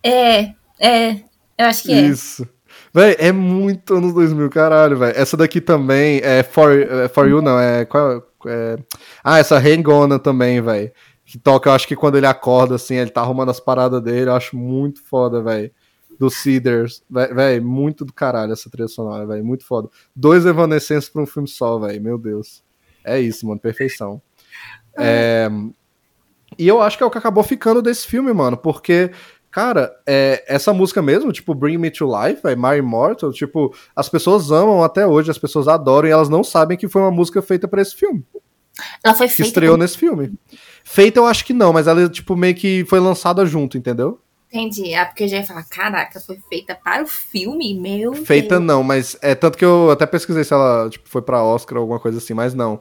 É, 0.02 0.52
é. 0.78 1.12
Eu 1.58 1.66
acho 1.66 1.82
que 1.82 1.92
é. 1.92 2.00
Isso. 2.02 2.48
Véi, 2.92 3.16
é 3.18 3.30
muito 3.30 3.94
anos 3.94 4.12
2000, 4.14 4.48
caralho, 4.50 4.96
velho. 4.98 5.16
Essa 5.16 5.36
daqui 5.36 5.60
também 5.60 6.20
é 6.24 6.42
For, 6.42 6.72
é 6.72 7.08
for 7.08 7.28
You, 7.28 7.40
não, 7.42 7.58
é, 7.58 7.84
qual- 7.84 8.22
é- 8.46 8.78
Ah, 9.22 9.38
essa 9.38 9.56
Hangona 9.58 10.18
também, 10.18 10.60
velho. 10.60 10.90
Que 11.24 11.38
toca, 11.38 11.68
eu 11.70 11.74
acho 11.74 11.86
que 11.86 11.94
quando 11.94 12.16
ele 12.16 12.26
acorda, 12.26 12.74
assim, 12.74 12.96
ele 12.96 13.10
tá 13.10 13.20
arrumando 13.20 13.50
as 13.50 13.60
paradas 13.60 14.02
dele, 14.02 14.28
eu 14.30 14.34
acho 14.34 14.56
muito 14.56 15.00
foda, 15.04 15.40
velho. 15.42 15.70
Do 16.18 16.28
Cedars. 16.28 17.02
Velho, 17.08 17.64
muito 17.64 18.04
do 18.04 18.12
caralho 18.12 18.52
essa 18.52 18.68
trilha 18.68 18.88
sonora, 18.88 19.24
velho. 19.26 19.44
Muito 19.44 19.64
foda. 19.64 19.88
Dois 20.14 20.44
Evanescence 20.44 21.10
pra 21.10 21.22
um 21.22 21.26
filme 21.26 21.48
só, 21.48 21.78
velho. 21.78 22.02
Meu 22.02 22.18
Deus. 22.18 22.62
É 23.04 23.20
isso, 23.20 23.46
mano. 23.46 23.60
Perfeição. 23.60 24.20
É... 24.98 25.48
E 26.58 26.66
eu 26.66 26.82
acho 26.82 26.96
que 26.98 27.02
é 27.04 27.06
o 27.06 27.10
que 27.10 27.16
acabou 27.18 27.44
ficando 27.44 27.80
desse 27.80 28.06
filme, 28.06 28.32
mano. 28.32 28.56
Porque, 28.56 29.12
cara, 29.50 29.92
é, 30.06 30.44
essa 30.46 30.72
música 30.72 31.00
mesmo, 31.02 31.32
tipo, 31.32 31.54
Bring 31.54 31.78
Me 31.78 31.90
to 31.90 32.06
Life, 32.06 32.40
véio, 32.42 32.58
My 32.60 32.78
Immortal, 32.78 33.32
tipo, 33.32 33.74
as 33.94 34.08
pessoas 34.08 34.50
amam 34.50 34.82
até 34.82 35.06
hoje, 35.06 35.30
as 35.30 35.38
pessoas 35.38 35.68
adoram 35.68 36.08
e 36.08 36.12
elas 36.12 36.28
não 36.28 36.42
sabem 36.44 36.76
que 36.78 36.88
foi 36.88 37.02
uma 37.02 37.10
música 37.10 37.40
feita 37.42 37.66
pra 37.68 37.82
esse 37.82 37.94
filme. 37.94 38.24
Ela 39.04 39.14
foi 39.14 39.28
Que 39.28 39.34
feita. 39.34 39.48
estreou 39.48 39.76
nesse 39.76 39.98
filme. 39.98 40.32
Feita 40.84 41.18
eu 41.20 41.26
acho 41.26 41.44
que 41.44 41.52
não, 41.52 41.72
mas 41.72 41.86
ela, 41.86 42.08
tipo, 42.08 42.34
meio 42.36 42.54
que 42.54 42.84
foi 42.86 42.98
lançada 43.00 43.44
junto, 43.44 43.76
entendeu? 43.76 44.18
Entendi. 44.52 44.94
Ah, 44.94 45.06
porque 45.06 45.24
eu 45.24 45.28
já 45.28 45.36
ia 45.36 45.46
falar, 45.46 45.62
caraca, 45.68 46.18
foi 46.18 46.36
feita 46.48 46.74
para 46.74 47.02
o 47.04 47.06
filme, 47.06 47.78
meu 47.78 48.12
Feita 48.14 48.56
Deus. 48.56 48.66
não, 48.66 48.82
mas 48.82 49.16
é 49.22 49.32
tanto 49.34 49.56
que 49.56 49.64
eu 49.64 49.90
até 49.92 50.06
pesquisei 50.06 50.42
se 50.42 50.52
ela 50.52 50.88
tipo, 50.90 51.08
foi 51.08 51.22
pra 51.22 51.40
Oscar 51.44 51.76
ou 51.78 51.82
alguma 51.82 52.00
coisa 52.00 52.18
assim, 52.18 52.34
mas 52.34 52.52
não. 52.52 52.80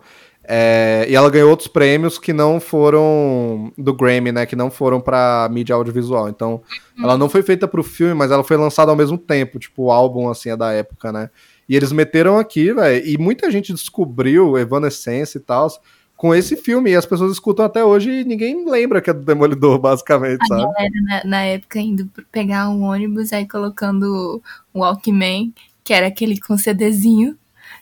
É, 0.52 1.06
e 1.08 1.16
ela 1.16 1.30
ganhou 1.30 1.48
outros 1.48 1.68
prêmios 1.68 2.18
que 2.18 2.34
não 2.34 2.60
foram 2.60 3.72
do 3.78 3.94
Grammy, 3.94 4.32
né? 4.32 4.48
Que 4.48 4.56
não 4.56 4.72
foram 4.72 5.00
pra 5.00 5.48
mídia 5.52 5.76
audiovisual. 5.76 6.28
Então, 6.28 6.64
ela 6.98 7.16
não 7.16 7.30
foi 7.30 7.44
feita 7.44 7.68
pro 7.68 7.84
filme, 7.84 8.16
mas 8.16 8.32
ela 8.32 8.44
foi 8.44 8.58
lançada 8.58 8.90
ao 8.90 8.98
mesmo 8.98 9.16
tempo. 9.16 9.60
Tipo, 9.60 9.84
o 9.84 9.92
álbum, 9.92 10.28
assim, 10.28 10.50
é 10.50 10.58
da 10.58 10.72
época, 10.72 11.12
né? 11.12 11.30
E 11.70 11.76
eles 11.76 11.92
meteram 11.92 12.40
aqui, 12.40 12.74
velho. 12.74 13.06
E 13.08 13.16
muita 13.20 13.52
gente 13.52 13.72
descobriu 13.72 14.58
Evanescence 14.58 15.38
e 15.38 15.42
tal 15.42 15.70
com 16.18 16.34
esse 16.34 16.58
filme. 16.58 16.90
E 16.90 16.96
as 16.96 17.06
pessoas 17.06 17.32
escutam 17.32 17.64
até 17.64 17.86
hoje 17.86 18.10
e 18.10 18.24
ninguém 18.24 18.68
lembra 18.68 19.02
que 19.02 19.10
é 19.12 19.14
do 19.14 19.24
Demolidor, 19.24 19.78
basicamente, 19.80 20.46
sabe? 20.48 20.64
Era 20.80 21.02
na, 21.04 21.24
na 21.30 21.42
época 21.44 21.80
indo 21.80 22.10
pegar 22.32 22.70
um 22.70 22.82
ônibus, 22.82 23.32
aí 23.32 23.48
colocando 23.48 24.42
o 24.74 24.80
Walkman, 24.80 25.54
que 25.84 25.94
era 25.94 26.08
aquele 26.08 26.40
com 26.40 26.58
CDzinho. 26.58 27.38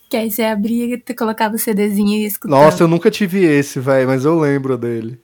Que 0.10 0.16
aí 0.18 0.32
você 0.32 0.44
abria, 0.44 1.00
tu 1.00 1.14
colocava 1.16 1.56
o 1.56 1.60
CDzinho 1.60 2.22
e 2.22 2.26
escutava. 2.26 2.62
Nossa, 2.64 2.84
eu 2.84 2.88
nunca 2.88 3.12
tive 3.12 3.44
esse, 3.44 3.80
velho, 3.80 4.08
mas 4.08 4.24
eu 4.26 4.38
lembro 4.40 4.78
dele. 4.78 5.20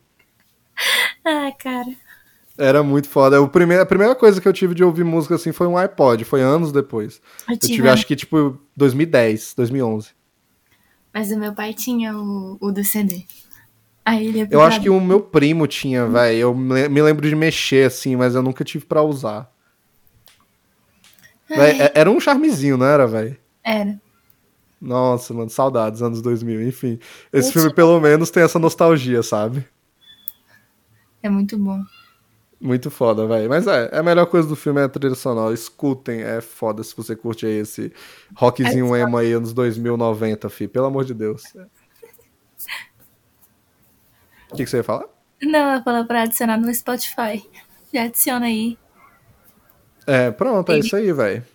Ah, 1.25 1.51
cara. 1.57 1.89
Era 2.57 2.83
muito 2.83 3.07
foda. 3.07 3.41
O 3.41 3.47
primeiro, 3.47 3.81
a 3.81 3.85
primeira 3.85 4.13
coisa 4.13 4.41
que 4.41 4.47
eu 4.47 4.51
tive 4.51 4.75
de 4.75 4.83
ouvir 4.83 5.05
música 5.05 5.35
assim 5.35 5.53
foi 5.53 5.67
um 5.67 5.77
iPod, 5.77 6.25
foi 6.25 6.41
anos 6.41 6.71
depois. 6.73 7.21
Eu 7.47 7.53
Eu 7.53 7.59
tive, 7.59 7.73
tive, 7.75 7.89
acho 7.89 8.05
que, 8.05 8.15
tipo, 8.15 8.59
2010, 8.75 9.53
2011. 9.55 10.09
Mas 11.13 11.31
o 11.31 11.39
meu 11.39 11.53
pai 11.53 11.73
tinha 11.73 12.13
o, 12.17 12.57
o 12.59 12.71
do 12.73 12.83
CD. 12.83 13.23
Aí 14.03 14.27
ele 14.27 14.47
Eu 14.51 14.61
acho 14.61 14.81
que 14.81 14.89
o 14.89 14.99
meu 14.99 15.21
primo 15.21 15.65
tinha, 15.65 16.05
velho. 16.05 16.37
Eu 16.37 16.53
me 16.55 17.01
lembro 17.01 17.27
de 17.27 17.35
mexer 17.35 17.87
assim, 17.87 18.17
mas 18.17 18.35
eu 18.35 18.43
nunca 18.43 18.65
tive 18.65 18.83
pra 18.85 19.01
usar. 19.01 19.49
Véi, 21.47 21.79
é- 21.81 21.91
era 21.95 22.11
um 22.11 22.19
charmezinho, 22.19 22.75
não 22.77 22.85
era, 22.85 23.07
velho? 23.07 23.37
Era. 23.63 23.97
Nossa, 24.83 25.33
mano, 25.33 25.49
saudades, 25.49 26.01
anos 26.01 26.21
2000, 26.21 26.67
enfim. 26.67 26.99
Esse 27.31 27.53
filme, 27.53 27.73
pelo 27.73 28.01
menos, 28.01 28.29
tem 28.29 28.43
essa 28.43 28.59
nostalgia, 28.59 29.23
sabe? 29.23 29.65
É 31.21 31.29
muito 31.29 31.57
bom. 31.57 31.81
Muito 32.59 32.91
foda, 32.91 33.25
velho. 33.25 33.47
Mas 33.47 33.65
é, 33.65 33.97
a 33.97 34.03
melhor 34.03 34.25
coisa 34.25 34.45
do 34.45 34.57
filme 34.57 34.81
é 34.81 34.83
a 34.83 34.89
trilha 34.89 35.15
sonora. 35.15 35.53
Escutem, 35.53 36.21
é 36.21 36.41
foda 36.41 36.83
se 36.83 36.93
você 36.95 37.15
curte 37.15 37.45
aí 37.45 37.59
esse 37.59 37.93
rockzinho 38.35 38.93
emo 38.93 39.17
aí, 39.17 39.31
anos 39.31 39.53
2000, 39.53 39.95
90, 39.95 40.49
fi. 40.49 40.67
Pelo 40.67 40.87
amor 40.87 41.05
de 41.05 41.13
Deus. 41.13 41.43
O 44.51 44.55
que, 44.55 44.65
que 44.65 44.69
você 44.69 44.77
ia 44.77 44.83
falar? 44.83 45.05
Não, 45.41 45.59
eu 45.59 45.77
ia 45.77 45.83
falar 45.83 46.03
pra 46.03 46.23
adicionar 46.23 46.57
no 46.57 46.73
Spotify. 46.73 47.41
Já 47.93 48.03
adiciona 48.03 48.47
aí. 48.47 48.77
É, 50.05 50.29
pronto, 50.29 50.73
é 50.73 50.79
isso 50.79 50.93
aí, 50.93 51.13
velho. 51.13 51.45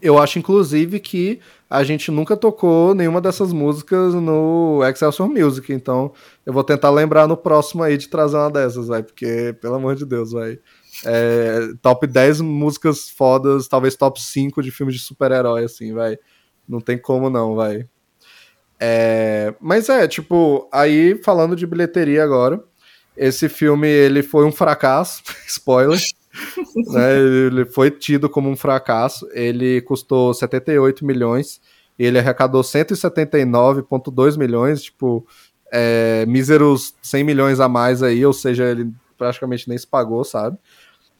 Eu 0.00 0.18
acho, 0.18 0.38
inclusive, 0.38 1.00
que 1.00 1.40
a 1.68 1.82
gente 1.82 2.10
nunca 2.10 2.36
tocou 2.36 2.94
nenhuma 2.94 3.20
dessas 3.20 3.52
músicas 3.52 4.14
no 4.14 4.80
Excelsior 4.84 5.28
Music, 5.28 5.72
então 5.72 6.12
eu 6.44 6.52
vou 6.52 6.62
tentar 6.62 6.90
lembrar 6.90 7.26
no 7.26 7.36
próximo 7.36 7.82
aí 7.82 7.96
de 7.96 8.08
trazer 8.08 8.36
uma 8.36 8.50
dessas, 8.50 8.86
vai, 8.86 9.02
porque, 9.02 9.54
pelo 9.60 9.74
amor 9.74 9.96
de 9.96 10.06
Deus, 10.06 10.32
vai. 10.32 10.58
É, 11.04 11.60
top 11.82 12.06
10 12.06 12.40
músicas 12.40 13.10
fodas, 13.10 13.66
talvez 13.66 13.96
top 13.96 14.22
5 14.22 14.62
de 14.62 14.70
filmes 14.70 14.94
de 14.94 15.02
super-herói, 15.02 15.64
assim, 15.64 15.92
vai. 15.92 16.16
Não 16.68 16.80
tem 16.80 16.96
como 16.96 17.28
não, 17.28 17.54
vai. 17.56 17.88
É, 18.78 19.54
mas 19.60 19.88
é, 19.88 20.06
tipo, 20.06 20.68
aí 20.72 21.20
falando 21.22 21.56
de 21.56 21.66
bilheteria 21.66 22.22
agora, 22.22 22.62
esse 23.16 23.48
filme 23.48 23.88
ele 23.88 24.22
foi 24.22 24.44
um 24.44 24.52
fracasso, 24.52 25.22
spoiler. 25.48 25.98
né, 26.92 27.18
ele 27.18 27.64
foi 27.64 27.90
tido 27.90 28.28
como 28.28 28.48
um 28.48 28.56
fracasso. 28.56 29.28
Ele 29.32 29.80
custou 29.82 30.32
78 30.34 31.04
milhões 31.04 31.60
e 31.98 32.04
ele 32.04 32.18
arrecadou 32.18 32.62
179,2 32.62 34.36
milhões, 34.36 34.82
tipo, 34.82 35.26
é, 35.72 36.24
míseros 36.26 36.94
100 37.02 37.24
milhões 37.24 37.60
a 37.60 37.68
mais 37.68 38.02
aí, 38.02 38.24
ou 38.24 38.32
seja, 38.32 38.64
ele 38.64 38.92
praticamente 39.16 39.68
nem 39.68 39.78
se 39.78 39.86
pagou, 39.86 40.24
sabe? 40.24 40.58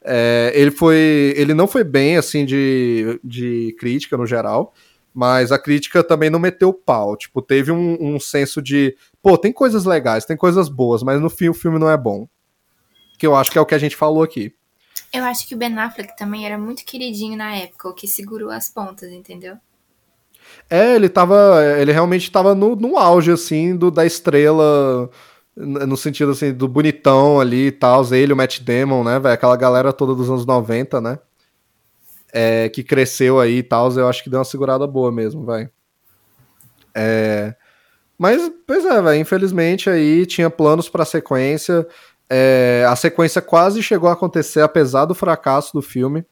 É, 0.05 0.53
ele 0.55 0.71
foi, 0.71 1.35
ele 1.37 1.53
não 1.53 1.67
foi 1.67 1.83
bem 1.83 2.17
assim 2.17 2.45
de, 2.45 3.19
de 3.25 3.75
crítica 3.79 4.17
no 4.17 4.27
geral, 4.27 4.73
mas 5.13 5.51
a 5.51 5.59
crítica 5.59 6.05
também 6.05 6.31
não 6.31 6.39
meteu 6.39 6.73
pau. 6.73 7.17
Tipo, 7.17 7.43
teve 7.43 7.73
um, 7.73 7.97
um 8.01 8.21
senso 8.21 8.63
de, 8.63 8.95
pô, 9.23 9.37
tem 9.37 9.53
coisas 9.53 9.85
legais, 9.85 10.25
tem 10.25 10.37
coisas 10.37 10.69
boas, 10.69 11.03
mas 11.03 11.21
no 11.21 11.31
fim 11.31 11.49
o 11.49 11.55
filme 11.55 11.79
não 11.79 11.91
é 11.91 11.97
bom. 11.97 12.29
Que 13.19 13.27
eu 13.27 13.35
acho 13.35 13.51
que 13.51 13.59
é 13.59 13.61
o 13.61 13.67
que 13.67 13.75
a 13.75 13.79
gente 13.79 13.97
falou 13.97 14.23
aqui. 14.23 14.55
Eu 15.17 15.25
acho 15.25 15.49
que 15.49 15.55
o 15.55 15.59
Ben 15.59 15.77
Affleck 15.79 16.15
também 16.17 16.45
era 16.45 16.59
muito 16.59 16.85
queridinho 16.85 17.37
na 17.39 17.55
época, 17.55 17.89
o 17.89 17.95
que 17.95 18.07
segurou 18.07 18.51
as 18.51 18.69
pontas, 18.69 19.11
entendeu? 19.11 19.57
É, 20.69 20.95
ele 20.95 21.09
tava. 21.09 21.65
Ele 21.79 21.91
realmente 21.91 22.31
tava 22.31 22.55
no, 22.55 22.77
no 22.77 22.99
auge, 22.99 23.33
assim, 23.33 23.75
do, 23.75 23.91
da 23.91 24.05
estrela. 24.05 25.11
No 25.57 25.97
sentido 25.97 26.33
assim, 26.33 26.53
do 26.53 26.69
bonitão 26.69 27.41
ali 27.41 27.69
e 27.69 27.73
tal, 27.73 28.05
ele, 28.15 28.35
o 28.35 28.37
Matt 28.37 28.61
Damon, 28.61 29.03
né, 29.03 29.19
velho? 29.19 29.33
Aquela 29.33 29.57
galera 29.57 29.91
toda 29.91 30.15
dos 30.15 30.29
anos 30.29 30.45
90, 30.45 31.01
né? 31.01 31.19
É, 32.31 32.69
que 32.69 32.85
cresceu 32.85 33.41
aí 33.41 33.59
e 33.59 33.63
tal, 33.63 33.91
eu 33.93 34.07
acho 34.07 34.23
que 34.23 34.29
deu 34.29 34.39
uma 34.39 34.45
segurada 34.45 34.87
boa 34.87 35.11
mesmo, 35.11 35.47
vai. 35.47 35.71
É. 36.95 37.55
Mas, 38.19 38.51
pois 38.67 38.85
é, 38.85 39.01
velho, 39.01 39.19
infelizmente 39.19 39.89
aí 39.89 40.27
tinha 40.27 40.51
planos 40.51 40.91
pra 40.91 41.07
sequência. 41.07 41.87
É, 42.29 42.85
a 42.89 42.97
sequência 42.97 43.41
quase 43.41 43.83
chegou 43.83 44.09
a 44.09 44.13
acontecer, 44.13 44.61
apesar 44.61 45.05
do 45.05 45.15
fracasso 45.15 45.73
do 45.73 45.83
filme. 45.83 46.25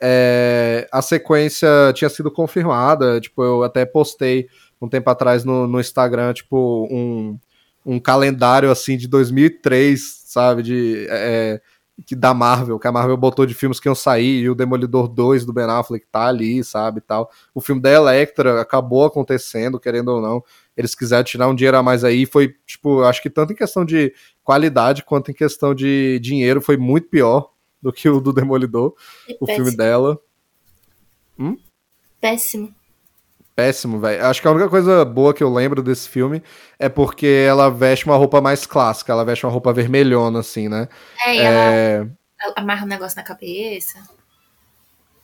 É, 0.00 0.88
a 0.90 1.02
sequência 1.02 1.68
tinha 1.94 2.08
sido 2.08 2.30
confirmada, 2.30 3.20
tipo, 3.20 3.42
eu 3.44 3.62
até 3.62 3.84
postei 3.84 4.48
um 4.80 4.88
tempo 4.88 5.10
atrás 5.10 5.44
no, 5.44 5.66
no 5.66 5.78
Instagram, 5.78 6.32
tipo, 6.32 6.88
um, 6.90 7.38
um 7.84 8.00
calendário, 8.00 8.70
assim, 8.70 8.96
de 8.96 9.06
2003, 9.06 10.22
sabe, 10.24 10.62
de, 10.62 11.06
é, 11.10 11.60
que 12.06 12.16
da 12.16 12.32
Marvel, 12.32 12.78
que 12.78 12.88
a 12.88 12.92
Marvel 12.92 13.16
botou 13.16 13.44
de 13.44 13.54
filmes 13.54 13.78
que 13.78 13.88
iam 13.88 13.94
sair, 13.94 14.40
e 14.40 14.48
o 14.48 14.54
Demolidor 14.54 15.06
2 15.06 15.44
do 15.44 15.52
Ben 15.52 15.64
Affleck 15.64 16.06
tá 16.10 16.26
ali, 16.26 16.64
sabe, 16.64 17.02
tal. 17.02 17.30
O 17.54 17.60
filme 17.60 17.80
da 17.80 17.90
Electra 17.90 18.60
acabou 18.60 19.04
acontecendo, 19.04 19.78
querendo 19.78 20.08
ou 20.08 20.20
não, 20.22 20.42
eles 20.76 20.94
quiseram 20.94 21.24
tirar 21.24 21.48
um 21.48 21.54
dinheiro 21.54 21.76
a 21.76 21.82
mais 21.82 22.04
aí, 22.04 22.24
foi, 22.24 22.54
tipo, 22.66 23.02
acho 23.02 23.20
que 23.22 23.28
tanto 23.28 23.52
em 23.52 23.56
questão 23.56 23.84
de 23.84 24.14
qualidade 24.44 25.04
quanto 25.04 25.30
em 25.30 25.34
questão 25.34 25.74
de 25.74 26.18
dinheiro 26.20 26.60
foi 26.60 26.76
muito 26.76 27.08
pior 27.08 27.50
do 27.82 27.92
que 27.92 28.08
o 28.08 28.20
do 28.20 28.32
Demolidor, 28.32 28.94
É 29.28 29.36
o 29.40 29.46
péssimo. 29.46 29.64
filme 29.66 29.76
dela. 29.76 30.18
Péssimo. 32.20 32.74
Péssimo, 33.56 33.98
velho. 33.98 34.24
Acho 34.26 34.40
que 34.40 34.48
a 34.48 34.50
única 34.52 34.68
coisa 34.68 35.04
boa 35.04 35.34
que 35.34 35.42
eu 35.42 35.52
lembro 35.52 35.82
desse 35.82 36.08
filme 36.08 36.42
é 36.78 36.88
porque 36.88 37.26
ela 37.26 37.68
veste 37.70 38.06
uma 38.06 38.16
roupa 38.16 38.40
mais 38.40 38.64
clássica, 38.66 39.12
ela 39.12 39.24
veste 39.24 39.44
uma 39.44 39.52
roupa 39.52 39.72
vermelhona, 39.72 40.40
assim, 40.40 40.68
né? 40.68 40.88
É, 41.26 41.34
e 41.34 41.38
ela 41.38 41.74
É... 41.74 42.06
amarra 42.56 42.84
um 42.84 42.88
negócio 42.88 43.16
na 43.16 43.22
cabeça. 43.22 43.98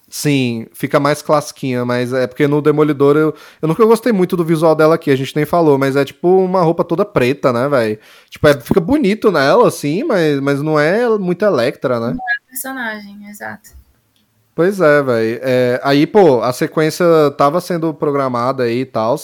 Sim, 0.08 0.68
fica 0.72 1.00
mais 1.00 1.20
classiquinha, 1.20 1.84
mas 1.84 2.12
é 2.12 2.28
porque 2.28 2.46
no 2.46 2.62
Demolidor 2.62 3.16
eu, 3.16 3.34
eu 3.60 3.66
nunca 3.66 3.84
gostei 3.84 4.12
muito 4.12 4.36
do 4.36 4.44
visual 4.44 4.72
dela 4.74 4.94
aqui, 4.94 5.10
a 5.10 5.16
gente 5.16 5.34
nem 5.34 5.44
falou, 5.44 5.76
mas 5.78 5.96
é 5.96 6.04
tipo 6.04 6.28
uma 6.44 6.62
roupa 6.62 6.84
toda 6.84 7.04
preta, 7.04 7.52
né, 7.52 7.68
velho? 7.68 7.98
Tipo, 8.30 8.46
é- 8.46 8.60
fica 8.60 8.80
bonito 8.80 9.32
nela, 9.32 9.66
assim, 9.66 10.04
mas, 10.04 10.40
mas 10.40 10.62
não 10.62 10.78
é 10.78 11.08
muito 11.18 11.44
Electra, 11.44 11.98
né? 11.98 12.16
Personagem, 12.48 13.28
exato. 13.28 13.70
Pois 14.54 14.80
é, 14.80 15.02
velho. 15.02 15.40
aí, 15.82 16.06
pô, 16.06 16.40
a 16.40 16.52
sequência 16.52 17.04
tava 17.36 17.60
sendo 17.60 17.92
programada 17.92 18.62
aí 18.62 18.80
e 18.82 18.86
tal. 18.86 19.16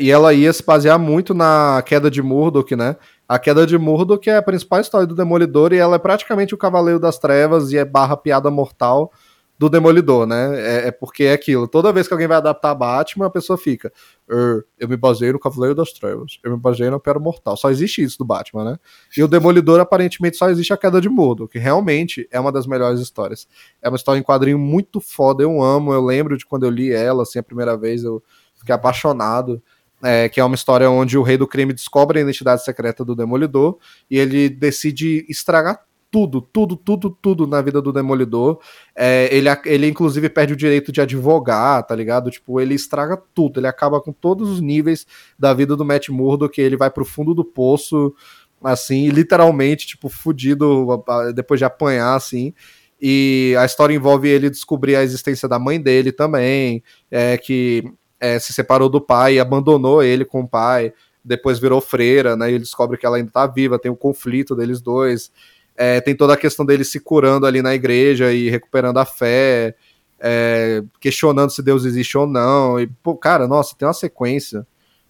e 0.00 0.10
ela 0.10 0.34
ia 0.34 0.52
se 0.52 0.64
basear 0.64 0.98
muito 0.98 1.32
na 1.32 1.82
queda 1.86 2.10
de 2.10 2.20
Murdoch, 2.20 2.74
né? 2.74 2.96
A 3.26 3.38
queda 3.38 3.66
de 3.66 3.78
Murdoch 3.78 4.28
é 4.28 4.36
a 4.36 4.42
principal 4.42 4.80
história 4.80 5.06
do 5.06 5.14
Demolidor 5.14 5.72
e 5.72 5.78
ela 5.78 5.96
é 5.96 5.98
praticamente 5.98 6.54
o 6.54 6.58
Cavaleiro 6.58 7.00
das 7.00 7.18
Trevas 7.18 7.72
e 7.72 7.78
é 7.78 7.84
barra 7.84 8.16
piada 8.16 8.50
mortal 8.50 9.10
do 9.58 9.68
Demolidor, 9.68 10.26
né? 10.26 10.60
É, 10.60 10.88
é 10.88 10.90
porque 10.90 11.24
é 11.24 11.32
aquilo. 11.32 11.68
Toda 11.68 11.92
vez 11.92 12.08
que 12.08 12.14
alguém 12.14 12.26
vai 12.26 12.36
adaptar 12.38 12.74
Batman, 12.74 13.26
a 13.26 13.30
pessoa 13.30 13.56
fica. 13.56 13.92
"Er, 14.28 14.64
eu 14.78 14.88
me 14.88 14.96
baseei 14.96 15.32
no 15.32 15.38
Cavaleiro 15.38 15.74
das 15.74 15.92
Trevas. 15.92 16.38
Eu 16.42 16.52
me 16.52 16.58
baseei 16.58 16.90
no 16.90 16.98
Piada 16.98 17.20
Mortal. 17.20 17.56
Só 17.56 17.70
existe 17.70 18.02
isso 18.02 18.18
do 18.18 18.24
Batman, 18.24 18.64
né? 18.64 18.78
E 19.16 19.22
o 19.22 19.28
Demolidor, 19.28 19.78
aparentemente, 19.80 20.36
só 20.36 20.50
existe 20.50 20.72
a 20.72 20.76
queda 20.76 21.00
de 21.00 21.08
Murdoch, 21.08 21.50
que 21.50 21.58
realmente 21.58 22.28
é 22.32 22.40
uma 22.40 22.50
das 22.50 22.66
melhores 22.66 23.00
histórias. 23.00 23.46
É 23.80 23.88
uma 23.88 23.96
história 23.96 24.18
em 24.18 24.22
quadrinho 24.22 24.58
muito 24.58 25.00
foda, 25.00 25.42
eu 25.42 25.62
amo. 25.62 25.92
Eu 25.92 26.04
lembro 26.04 26.36
de 26.36 26.44
quando 26.44 26.64
eu 26.64 26.70
li 26.70 26.90
ela, 26.92 27.22
assim, 27.22 27.38
a 27.38 27.42
primeira 27.42 27.76
vez, 27.76 28.02
eu 28.02 28.22
fiquei 28.56 28.74
apaixonado. 28.74 29.62
É, 30.02 30.28
que 30.28 30.38
é 30.38 30.44
uma 30.44 30.54
história 30.54 30.90
onde 30.90 31.16
o 31.16 31.22
rei 31.22 31.38
do 31.38 31.46
crime 31.46 31.72
descobre 31.72 32.18
a 32.18 32.22
identidade 32.22 32.62
secreta 32.62 33.02
do 33.02 33.14
Demolidor 33.16 33.78
e 34.10 34.18
ele 34.18 34.50
decide 34.50 35.24
estragar 35.30 35.80
tudo, 36.14 36.40
tudo, 36.40 36.76
tudo, 36.76 37.10
tudo 37.10 37.44
na 37.44 37.60
vida 37.60 37.82
do 37.82 37.92
Demolidor. 37.92 38.60
É, 38.94 39.28
ele, 39.36 39.48
ele, 39.64 39.88
inclusive, 39.88 40.28
perde 40.28 40.52
o 40.52 40.56
direito 40.56 40.92
de 40.92 41.00
advogar, 41.00 41.84
tá 41.84 41.92
ligado? 41.92 42.30
Tipo, 42.30 42.60
ele 42.60 42.72
estraga 42.72 43.20
tudo, 43.34 43.58
ele 43.58 43.66
acaba 43.66 44.00
com 44.00 44.12
todos 44.12 44.48
os 44.48 44.60
níveis 44.60 45.08
da 45.36 45.52
vida 45.52 45.74
do 45.74 45.84
Matt 45.84 46.10
Murdock, 46.10 46.54
que 46.54 46.60
ele 46.60 46.76
vai 46.76 46.88
pro 46.88 47.04
fundo 47.04 47.34
do 47.34 47.44
poço, 47.44 48.14
assim, 48.62 49.08
literalmente, 49.08 49.88
tipo, 49.88 50.08
fudido 50.08 51.02
depois 51.34 51.58
de 51.58 51.64
apanhar, 51.64 52.14
assim. 52.14 52.54
E 53.02 53.56
a 53.58 53.64
história 53.64 53.92
envolve 53.92 54.28
ele 54.28 54.48
descobrir 54.48 54.94
a 54.94 55.02
existência 55.02 55.48
da 55.48 55.58
mãe 55.58 55.80
dele 55.80 56.12
também, 56.12 56.80
é, 57.10 57.36
que 57.36 57.92
é, 58.20 58.38
se 58.38 58.52
separou 58.52 58.88
do 58.88 59.00
pai 59.00 59.34
e 59.34 59.40
abandonou 59.40 60.00
ele 60.00 60.24
com 60.24 60.42
o 60.42 60.48
pai, 60.48 60.92
depois 61.24 61.58
virou 61.58 61.80
freira, 61.80 62.36
né? 62.36 62.50
Ele 62.50 62.60
descobre 62.60 62.96
que 62.96 63.04
ela 63.04 63.16
ainda 63.16 63.32
tá 63.32 63.48
viva, 63.48 63.80
tem 63.80 63.90
um 63.90 63.96
conflito 63.96 64.54
deles 64.54 64.80
dois. 64.80 65.32
É, 65.76 66.00
tem 66.00 66.14
toda 66.14 66.34
a 66.34 66.36
questão 66.36 66.64
dele 66.64 66.84
se 66.84 67.00
curando 67.00 67.46
ali 67.46 67.60
na 67.60 67.74
igreja 67.74 68.32
e 68.32 68.48
recuperando 68.48 68.98
a 68.98 69.04
fé, 69.04 69.74
é, 70.20 70.82
questionando 71.00 71.50
se 71.50 71.62
Deus 71.62 71.84
existe 71.84 72.16
ou 72.16 72.26
não. 72.26 72.78
E, 72.78 72.86
pô, 72.86 73.16
cara, 73.16 73.48
nossa, 73.48 73.74
tem 73.76 73.86
uma 73.86 73.94
sequência 73.94 74.66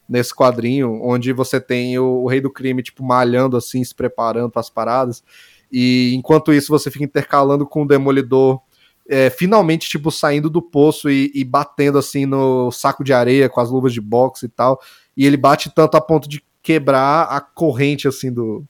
nesse 0.09 0.35
quadrinho 0.35 1.01
onde 1.03 1.33
você 1.33 1.61
tem 1.61 1.99
o, 1.99 2.23
o 2.23 2.27
rei 2.27 2.41
do 2.41 2.51
crime, 2.51 2.83
tipo, 2.83 3.03
malhando 3.05 3.57
assim, 3.57 3.83
se 3.85 3.95
preparando 3.95 4.51
para 4.51 4.61
as 4.61 4.71
paradas. 4.71 5.23
E 5.71 6.15
enquanto 6.15 6.53
isso, 6.53 6.69
você 6.69 6.91
fica 6.91 7.05
intercalando 7.05 7.67
com 7.67 7.83
o 7.83 7.87
demolidor. 7.87 8.61
É, 9.07 9.29
finalmente, 9.29 9.89
tipo, 9.89 10.11
saindo 10.11 10.49
do 10.49 10.63
poço 10.63 11.11
e, 11.11 11.31
e 11.35 11.45
batendo 11.45 11.99
assim 11.99 12.25
no 12.25 12.71
saco 12.71 13.05
de 13.05 13.13
areia 13.13 13.49
com 13.49 13.61
as 13.61 13.71
luvas 13.71 13.93
de 13.93 14.01
boxe 14.01 14.47
e 14.47 14.49
tal. 14.49 14.81
E 15.17 15.27
ele 15.27 15.37
bate 15.37 15.71
tanto 15.75 15.97
a 15.97 16.01
ponto 16.01 16.29
de 16.29 16.43
quebrar 16.63 17.25
a 17.25 17.41
corrente 17.41 18.09
assim 18.09 18.33
do, 18.33 18.65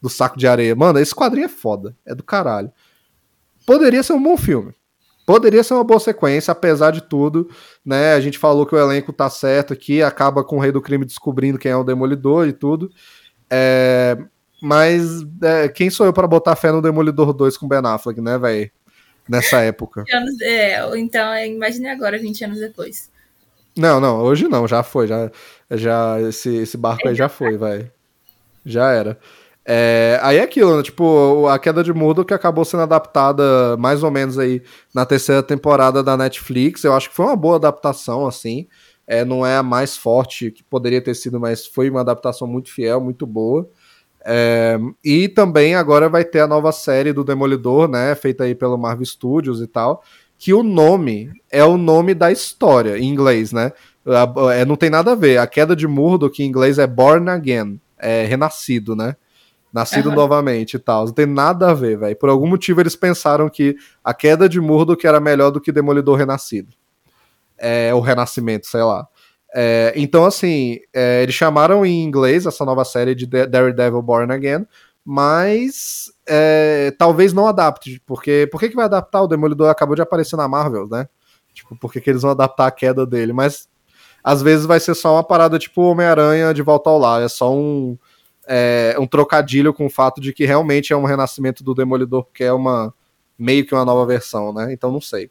do 0.00 0.08
saco 0.08 0.38
de 0.38 0.46
areia. 0.46 0.74
Mano, 0.74 0.98
esse 0.98 1.14
quadrinho 1.14 1.46
é 1.46 1.48
foda. 1.48 1.96
É 2.04 2.14
do 2.14 2.22
caralho. 2.22 2.72
Poderia 3.66 4.02
ser 4.02 4.14
um 4.14 4.22
bom 4.22 4.36
filme. 4.36 4.74
Poderia 5.26 5.62
ser 5.62 5.74
uma 5.74 5.84
boa 5.84 6.00
sequência, 6.00 6.50
apesar 6.50 6.90
de 6.90 7.02
tudo, 7.02 7.48
né? 7.84 8.14
A 8.14 8.20
gente 8.20 8.38
falou 8.38 8.66
que 8.66 8.74
o 8.74 8.78
elenco 8.78 9.12
tá 9.12 9.30
certo 9.30 9.72
aqui, 9.72 10.02
acaba 10.02 10.42
com 10.42 10.56
o 10.56 10.58
Rei 10.58 10.72
do 10.72 10.82
Crime 10.82 11.04
descobrindo 11.04 11.58
quem 11.58 11.70
é 11.70 11.76
o 11.76 11.84
Demolidor 11.84 12.48
e 12.48 12.52
tudo. 12.52 12.90
É, 13.48 14.18
mas 14.60 15.22
é, 15.42 15.68
quem 15.68 15.88
sou 15.88 16.04
eu 16.06 16.12
para 16.12 16.26
botar 16.26 16.56
fé 16.56 16.72
no 16.72 16.82
Demolidor 16.82 17.32
2 17.32 17.56
com 17.56 17.68
Ben 17.68 17.80
Affleck, 17.84 18.20
né, 18.20 18.38
velho? 18.38 18.70
Nessa 19.28 19.60
época. 19.60 20.04
Anos, 20.12 20.40
é, 20.40 20.98
então, 20.98 21.32
imagine 21.38 21.88
agora, 21.90 22.18
20 22.18 22.44
anos 22.44 22.58
depois. 22.58 23.08
Não, 23.76 24.00
não, 24.00 24.18
hoje 24.22 24.48
não, 24.48 24.66
já 24.66 24.82
foi, 24.82 25.06
já, 25.06 25.30
já 25.70 26.20
esse, 26.22 26.56
esse 26.56 26.76
barco 26.76 27.06
aí 27.06 27.14
já 27.14 27.28
foi, 27.28 27.56
vai. 27.56 27.90
Já 28.66 28.90
era. 28.90 29.16
É, 29.72 30.18
aí 30.20 30.38
é 30.38 30.42
aquilo, 30.42 30.76
né? 30.76 30.82
tipo, 30.82 31.46
a 31.46 31.56
queda 31.56 31.84
de 31.84 31.92
Murdoch 31.92 32.26
que 32.26 32.34
acabou 32.34 32.64
sendo 32.64 32.82
adaptada 32.82 33.76
mais 33.76 34.02
ou 34.02 34.10
menos 34.10 34.36
aí 34.36 34.64
na 34.92 35.06
terceira 35.06 35.44
temporada 35.44 36.02
da 36.02 36.16
Netflix. 36.16 36.82
Eu 36.82 36.92
acho 36.92 37.08
que 37.08 37.14
foi 37.14 37.26
uma 37.26 37.36
boa 37.36 37.54
adaptação, 37.54 38.26
assim. 38.26 38.66
É, 39.06 39.24
não 39.24 39.46
é 39.46 39.58
a 39.58 39.62
mais 39.62 39.96
forte 39.96 40.50
que 40.50 40.64
poderia 40.64 41.00
ter 41.00 41.14
sido, 41.14 41.38
mas 41.38 41.68
foi 41.68 41.88
uma 41.88 42.00
adaptação 42.00 42.48
muito 42.48 42.68
fiel, 42.68 43.00
muito 43.00 43.24
boa. 43.24 43.70
É, 44.26 44.76
e 45.04 45.28
também 45.28 45.76
agora 45.76 46.08
vai 46.08 46.24
ter 46.24 46.40
a 46.40 46.48
nova 46.48 46.72
série 46.72 47.12
do 47.12 47.22
Demolidor, 47.22 47.86
né? 47.88 48.16
Feita 48.16 48.42
aí 48.42 48.56
pelo 48.56 48.76
Marvel 48.76 49.06
Studios 49.06 49.60
e 49.60 49.68
tal. 49.68 50.02
que 50.36 50.52
o 50.52 50.64
nome 50.64 51.30
é 51.48 51.62
o 51.62 51.76
nome 51.76 52.12
da 52.12 52.32
história, 52.32 52.98
em 52.98 53.04
inglês, 53.08 53.52
né? 53.52 53.70
É, 54.52 54.64
não 54.64 54.74
tem 54.74 54.90
nada 54.90 55.12
a 55.12 55.14
ver. 55.14 55.38
A 55.38 55.46
queda 55.46 55.76
de 55.76 55.86
Murdoch 55.86 56.42
em 56.42 56.46
inglês 56.46 56.76
é 56.76 56.88
Born 56.88 57.30
Again, 57.30 57.80
é 57.96 58.24
renascido, 58.24 58.96
né? 58.96 59.14
Nascido 59.72 60.08
uhum. 60.08 60.14
novamente 60.14 60.74
e 60.74 60.78
tal. 60.78 61.06
Não 61.06 61.12
tem 61.12 61.26
nada 61.26 61.70
a 61.70 61.74
ver, 61.74 61.98
velho. 61.98 62.16
Por 62.16 62.28
algum 62.28 62.46
motivo 62.46 62.80
eles 62.80 62.96
pensaram 62.96 63.48
que 63.48 63.76
a 64.02 64.12
queda 64.12 64.48
de 64.48 64.60
Murdoch 64.60 65.06
era 65.06 65.20
melhor 65.20 65.50
do 65.50 65.60
que 65.60 65.70
Demolidor 65.70 66.16
Renascido. 66.16 66.74
É, 67.56 67.94
o 67.94 68.00
Renascimento, 68.00 68.66
sei 68.66 68.82
lá. 68.82 69.06
É, 69.54 69.92
então, 69.96 70.24
assim, 70.24 70.78
é, 70.92 71.22
eles 71.22 71.34
chamaram 71.34 71.84
em 71.84 72.02
inglês 72.02 72.46
essa 72.46 72.64
nova 72.64 72.84
série 72.84 73.14
de 73.14 73.26
Daredevil 73.26 74.02
Born 74.02 74.32
Again, 74.32 74.66
mas 75.04 76.12
é, 76.26 76.92
talvez 76.98 77.32
não 77.32 77.46
adapte, 77.46 78.00
porque 78.06 78.48
por 78.50 78.60
que, 78.60 78.68
que 78.68 78.76
vai 78.76 78.84
adaptar? 78.84 79.22
O 79.22 79.26
Demolidor 79.26 79.68
acabou 79.68 79.96
de 79.96 80.02
aparecer 80.02 80.36
na 80.36 80.46
Marvel, 80.46 80.88
né? 80.88 81.08
Tipo, 81.52 81.76
por 81.76 81.92
que, 81.92 82.00
que 82.00 82.08
eles 82.08 82.22
vão 82.22 82.30
adaptar 82.30 82.66
a 82.66 82.70
queda 82.70 83.04
dele? 83.04 83.32
Mas 83.32 83.68
às 84.22 84.40
vezes 84.40 84.66
vai 84.66 84.78
ser 84.78 84.94
só 84.94 85.14
uma 85.14 85.24
parada 85.24 85.58
tipo 85.58 85.82
Homem-Aranha 85.82 86.54
de 86.54 86.62
volta 86.62 86.90
ao 86.90 86.98
lar, 86.98 87.22
é 87.22 87.28
só 87.28 87.52
um, 87.52 87.98
é, 88.46 88.96
um 88.98 89.06
trocadilho 89.06 89.72
com 89.72 89.86
o 89.86 89.90
fato 89.90 90.20
de 90.20 90.32
que 90.32 90.44
realmente 90.44 90.92
é 90.92 90.96
um 90.96 91.04
renascimento 91.04 91.62
do 91.62 91.74
Demolidor, 91.74 92.24
porque 92.24 92.44
é 92.44 92.52
uma 92.52 92.94
meio 93.38 93.64
que 93.64 93.74
uma 93.74 93.84
nova 93.84 94.04
versão, 94.04 94.52
né? 94.52 94.72
Então 94.72 94.92
não 94.92 95.00
sei. 95.00 95.30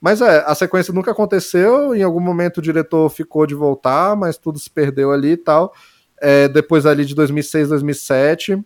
Mas 0.00 0.20
é, 0.20 0.44
a 0.46 0.54
sequência 0.54 0.92
nunca 0.92 1.10
aconteceu, 1.10 1.94
em 1.94 2.02
algum 2.02 2.20
momento 2.20 2.58
o 2.58 2.62
diretor 2.62 3.08
ficou 3.08 3.46
de 3.46 3.54
voltar, 3.54 4.14
mas 4.14 4.36
tudo 4.36 4.58
se 4.58 4.70
perdeu 4.70 5.10
ali 5.10 5.30
e 5.30 5.36
tal. 5.36 5.72
É, 6.20 6.48
depois 6.48 6.84
ali 6.84 7.04
de 7.04 7.14
2006, 7.14 7.68
2007, 7.70 8.62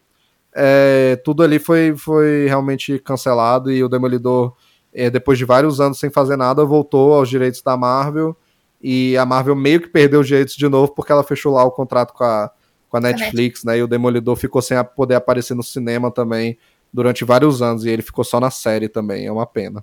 é, 0.53 1.17
tudo 1.25 1.43
ali 1.43 1.59
foi, 1.59 1.95
foi 1.97 2.47
realmente 2.47 2.99
cancelado 2.99 3.71
e 3.71 3.83
o 3.83 3.89
Demolidor, 3.89 4.55
é, 4.93 5.09
depois 5.09 5.39
de 5.39 5.45
vários 5.45 5.81
anos 5.81 5.99
sem 5.99 6.11
fazer 6.11 6.37
nada, 6.37 6.65
voltou 6.65 7.15
aos 7.15 7.29
direitos 7.29 7.63
da 7.63 7.77
Marvel 7.77 8.37
e 8.83 9.17
a 9.17 9.25
Marvel 9.25 9.55
meio 9.55 9.81
que 9.81 9.89
perdeu 9.89 10.21
os 10.21 10.27
direitos 10.27 10.57
de 10.57 10.69
novo 10.69 10.93
porque 10.95 11.13
ela 11.13 11.23
fechou 11.23 11.55
lá 11.55 11.65
o 11.65 11.71
contrato 11.71 12.13
com 12.13 12.25
a, 12.25 12.51
com 12.91 12.97
a 12.97 13.01
Netflix, 13.01 13.65
né? 13.65 13.79
E 13.79 13.83
o 13.83 13.87
Demolidor 13.87 14.37
ficou 14.37 14.61
sem 14.61 14.77
poder 14.97 15.15
aparecer 15.15 15.55
no 15.55 15.63
cinema 15.63 16.11
também 16.11 16.59
durante 16.93 17.25
vários 17.25 17.63
anos 17.63 17.85
e 17.85 17.89
ele 17.89 18.03
ficou 18.03 18.25
só 18.25 18.41
na 18.41 18.51
série 18.51 18.89
também, 18.89 19.27
é 19.27 19.33
uma 19.33 19.47
pena. 19.47 19.83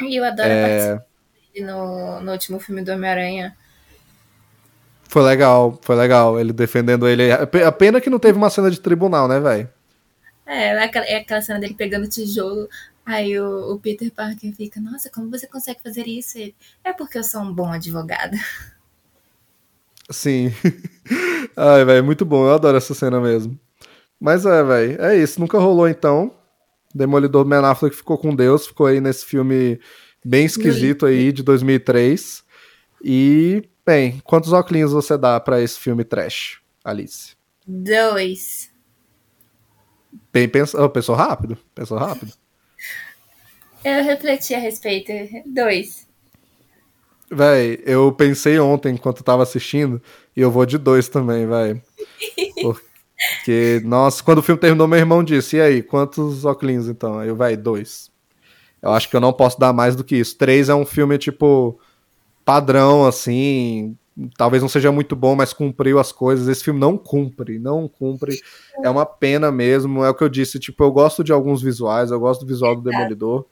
E 0.00 0.18
eu 0.18 0.24
adoro 0.24 0.48
é... 0.48 1.02
no, 1.60 2.20
no 2.20 2.32
último 2.32 2.60
filme 2.60 2.82
do 2.82 2.92
Homem-Aranha. 2.92 3.54
Foi 5.08 5.22
legal, 5.22 5.78
foi 5.82 5.96
legal. 5.96 6.38
Ele 6.38 6.52
defendendo 6.52 7.08
ele. 7.08 7.30
A 7.32 7.72
pena 7.72 8.00
que 8.00 8.10
não 8.10 8.18
teve 8.18 8.36
uma 8.36 8.50
cena 8.50 8.70
de 8.70 8.80
tribunal, 8.80 9.26
né, 9.26 9.40
velho? 9.40 9.68
É, 10.44 10.68
é 10.68 10.84
aquela, 10.84 11.06
é 11.06 11.16
aquela 11.16 11.42
cena 11.42 11.58
dele 11.58 11.74
pegando 11.74 12.08
tijolo. 12.08 12.68
Aí 13.04 13.38
o, 13.38 13.72
o, 13.72 13.78
Peter 13.78 14.10
Parker 14.12 14.52
fica, 14.52 14.80
nossa, 14.80 15.08
como 15.10 15.30
você 15.30 15.46
consegue 15.46 15.80
fazer 15.80 16.06
isso? 16.06 16.38
Ele, 16.38 16.54
é 16.84 16.92
porque 16.92 17.18
eu 17.18 17.24
sou 17.24 17.40
um 17.40 17.52
bom 17.52 17.72
advogado. 17.72 18.36
Sim. 20.10 20.52
Ai, 21.56 21.84
velho, 21.84 22.04
muito 22.04 22.24
bom. 22.24 22.46
Eu 22.46 22.54
adoro 22.54 22.76
essa 22.76 22.94
cena 22.94 23.20
mesmo. 23.20 23.58
Mas 24.20 24.46
é, 24.46 24.62
velho, 24.62 25.02
é 25.02 25.16
isso. 25.16 25.40
Nunca 25.40 25.58
rolou 25.58 25.88
então. 25.88 26.34
Demolidor 26.94 27.44
Ben 27.44 27.58
Affleck 27.58 27.94
ficou 27.94 28.16
com 28.16 28.34
Deus, 28.34 28.66
ficou 28.66 28.86
aí 28.86 29.00
nesse 29.00 29.24
filme 29.26 29.78
bem 30.24 30.46
esquisito 30.46 31.04
aí 31.04 31.30
de 31.30 31.42
2003. 31.42 32.42
E, 33.04 33.68
bem, 33.84 34.20
quantos 34.24 34.52
óculos 34.52 34.92
você 34.92 35.18
dá 35.18 35.38
para 35.38 35.60
esse 35.60 35.78
filme 35.78 36.04
trash, 36.04 36.60
Alice? 36.82 37.36
Dois. 37.66 38.70
Bem, 40.32 40.48
pensa... 40.48 40.82
Oh, 40.82 40.88
pensou 40.88 41.14
rápido? 41.14 41.58
Pensou 41.74 41.98
rápido? 41.98 42.32
Eu 43.84 44.02
refleti 44.02 44.54
a 44.54 44.58
respeito. 44.58 45.12
Dois. 45.46 46.05
Véi, 47.30 47.82
eu 47.84 48.12
pensei 48.12 48.58
ontem 48.58 48.94
enquanto 48.94 49.24
tava 49.24 49.42
assistindo 49.42 50.00
e 50.36 50.40
eu 50.40 50.50
vou 50.50 50.64
de 50.64 50.78
dois 50.78 51.08
também, 51.08 51.46
véi. 51.46 51.82
Porque, 53.38 53.80
nossa, 53.84 54.22
quando 54.22 54.38
o 54.38 54.42
filme 54.42 54.60
terminou, 54.60 54.86
meu 54.86 54.98
irmão 54.98 55.24
disse: 55.24 55.56
E 55.56 55.60
aí, 55.60 55.82
quantos 55.82 56.44
óculos 56.44 56.88
então? 56.88 57.18
Aí 57.18 57.28
eu, 57.28 57.36
véi, 57.36 57.56
dois. 57.56 58.10
Eu 58.82 58.90
acho 58.90 59.08
que 59.08 59.16
eu 59.16 59.20
não 59.20 59.32
posso 59.32 59.58
dar 59.58 59.72
mais 59.72 59.96
do 59.96 60.04
que 60.04 60.16
isso. 60.16 60.36
Três 60.36 60.68
é 60.68 60.74
um 60.74 60.84
filme, 60.84 61.16
tipo, 61.18 61.80
padrão, 62.44 63.06
assim, 63.06 63.96
talvez 64.36 64.62
não 64.62 64.68
seja 64.68 64.92
muito 64.92 65.16
bom, 65.16 65.34
mas 65.34 65.52
cumpriu 65.52 65.98
as 65.98 66.12
coisas. 66.12 66.46
Esse 66.46 66.62
filme 66.62 66.78
não 66.78 66.96
cumpre, 66.96 67.58
não 67.58 67.88
cumpre. 67.88 68.38
É 68.84 68.90
uma 68.90 69.06
pena 69.06 69.50
mesmo. 69.50 70.04
É 70.04 70.10
o 70.10 70.14
que 70.14 70.22
eu 70.22 70.28
disse, 70.28 70.58
tipo, 70.58 70.84
eu 70.84 70.92
gosto 70.92 71.24
de 71.24 71.32
alguns 71.32 71.62
visuais, 71.62 72.10
eu 72.10 72.20
gosto 72.20 72.42
do 72.42 72.46
visual 72.46 72.76
do 72.76 72.82
Demolidor. 72.82 73.46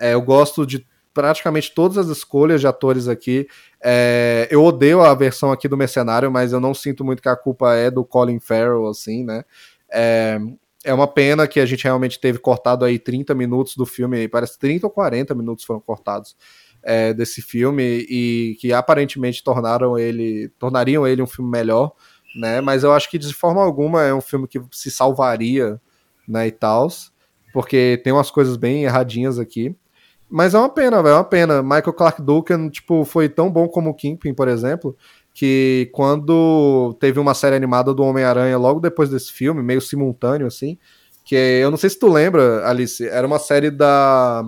É, 0.00 0.14
eu 0.14 0.22
gosto 0.22 0.66
de 0.66 0.84
praticamente 1.12 1.74
todas 1.74 1.98
as 1.98 2.08
escolhas 2.08 2.60
de 2.60 2.66
atores 2.66 3.08
aqui. 3.08 3.46
É, 3.82 4.48
eu 4.50 4.62
odeio 4.64 5.00
a 5.00 5.14
versão 5.14 5.52
aqui 5.52 5.68
do 5.68 5.76
Mercenário, 5.76 6.30
mas 6.30 6.52
eu 6.52 6.60
não 6.60 6.74
sinto 6.74 7.04
muito 7.04 7.22
que 7.22 7.28
a 7.28 7.36
culpa 7.36 7.74
é 7.74 7.90
do 7.90 8.04
Colin 8.04 8.40
Farrell, 8.40 8.86
assim, 8.86 9.24
né? 9.24 9.44
É, 9.92 10.38
é 10.84 10.92
uma 10.92 11.06
pena 11.06 11.46
que 11.46 11.60
a 11.60 11.66
gente 11.66 11.84
realmente 11.84 12.18
teve 12.18 12.38
cortado 12.38 12.84
aí 12.84 12.98
30 12.98 13.34
minutos 13.34 13.76
do 13.76 13.86
filme, 13.86 14.26
parece 14.28 14.58
30 14.58 14.86
ou 14.86 14.90
40 14.90 15.34
minutos 15.34 15.64
foram 15.64 15.80
cortados 15.80 16.36
é, 16.82 17.12
desse 17.12 17.40
filme 17.40 18.04
e 18.08 18.56
que 18.60 18.72
aparentemente 18.72 19.44
tornaram 19.44 19.98
ele, 19.98 20.48
tornariam 20.58 21.06
ele 21.06 21.22
um 21.22 21.26
filme 21.26 21.50
melhor, 21.50 21.92
né? 22.34 22.60
Mas 22.60 22.82
eu 22.82 22.92
acho 22.92 23.08
que 23.08 23.18
de 23.18 23.32
forma 23.32 23.62
alguma 23.62 24.02
é 24.02 24.12
um 24.12 24.20
filme 24.20 24.48
que 24.48 24.60
se 24.72 24.90
salvaria, 24.90 25.80
né, 26.26 26.46
e 26.46 26.52
tal, 26.52 26.88
porque 27.52 28.00
tem 28.02 28.12
umas 28.12 28.30
coisas 28.30 28.56
bem 28.56 28.84
erradinhas 28.84 29.38
aqui. 29.38 29.76
Mas 30.32 30.54
é 30.54 30.58
uma 30.58 30.68
pena, 30.68 30.96
é 30.96 31.12
uma 31.12 31.24
pena. 31.24 31.62
Michael 31.62 31.92
Clark 31.92 32.22
Duncan, 32.22 32.70
tipo, 32.70 33.04
foi 33.04 33.28
tão 33.28 33.50
bom 33.50 33.68
como 33.68 33.90
o 33.90 33.94
Kingpin, 33.94 34.32
por 34.32 34.48
exemplo, 34.48 34.96
que 35.34 35.90
quando 35.92 36.96
teve 36.98 37.20
uma 37.20 37.34
série 37.34 37.54
animada 37.54 37.92
do 37.92 38.02
Homem-Aranha 38.02 38.56
logo 38.56 38.80
depois 38.80 39.10
desse 39.10 39.30
filme, 39.30 39.62
meio 39.62 39.80
simultâneo, 39.80 40.46
assim, 40.46 40.78
que 41.24 41.34
eu 41.34 41.70
não 41.70 41.76
sei 41.76 41.90
se 41.90 41.98
tu 41.98 42.08
lembra, 42.08 42.66
Alice, 42.66 43.06
era 43.06 43.26
uma 43.26 43.38
série 43.38 43.70
da 43.70 44.42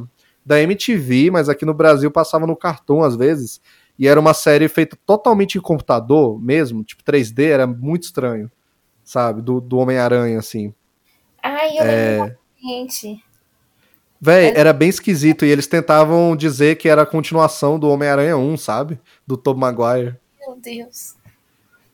da 0.46 0.60
MTV, 0.60 1.30
mas 1.30 1.48
aqui 1.48 1.64
no 1.64 1.72
Brasil 1.72 2.10
passava 2.10 2.46
no 2.46 2.56
Cartoon 2.56 3.02
às 3.02 3.16
vezes. 3.16 3.60
E 3.98 4.08
era 4.08 4.18
uma 4.18 4.34
série 4.34 4.68
feita 4.68 4.98
totalmente 5.06 5.56
em 5.56 5.60
computador 5.60 6.40
mesmo, 6.40 6.82
tipo 6.82 7.02
3D, 7.02 7.44
era 7.44 7.66
muito 7.66 8.04
estranho, 8.04 8.50
sabe? 9.02 9.40
Do, 9.40 9.60
do 9.60 9.78
Homem-Aranha, 9.78 10.38
assim. 10.38 10.74
Ai, 11.42 11.78
eu 11.78 11.84
é... 11.84 12.18
lembro 12.18 12.44
gente. 12.64 13.22
Véi, 14.24 14.54
era 14.56 14.72
bem 14.72 14.88
esquisito. 14.88 15.44
E 15.44 15.50
eles 15.50 15.66
tentavam 15.66 16.34
dizer 16.34 16.76
que 16.76 16.88
era 16.88 17.02
a 17.02 17.06
continuação 17.06 17.78
do 17.78 17.90
Homem-Aranha 17.90 18.38
1, 18.38 18.56
sabe? 18.56 18.98
Do 19.26 19.36
Tobey 19.36 19.60
Maguire. 19.60 20.16
Meu 20.40 20.56
Deus. 20.56 21.14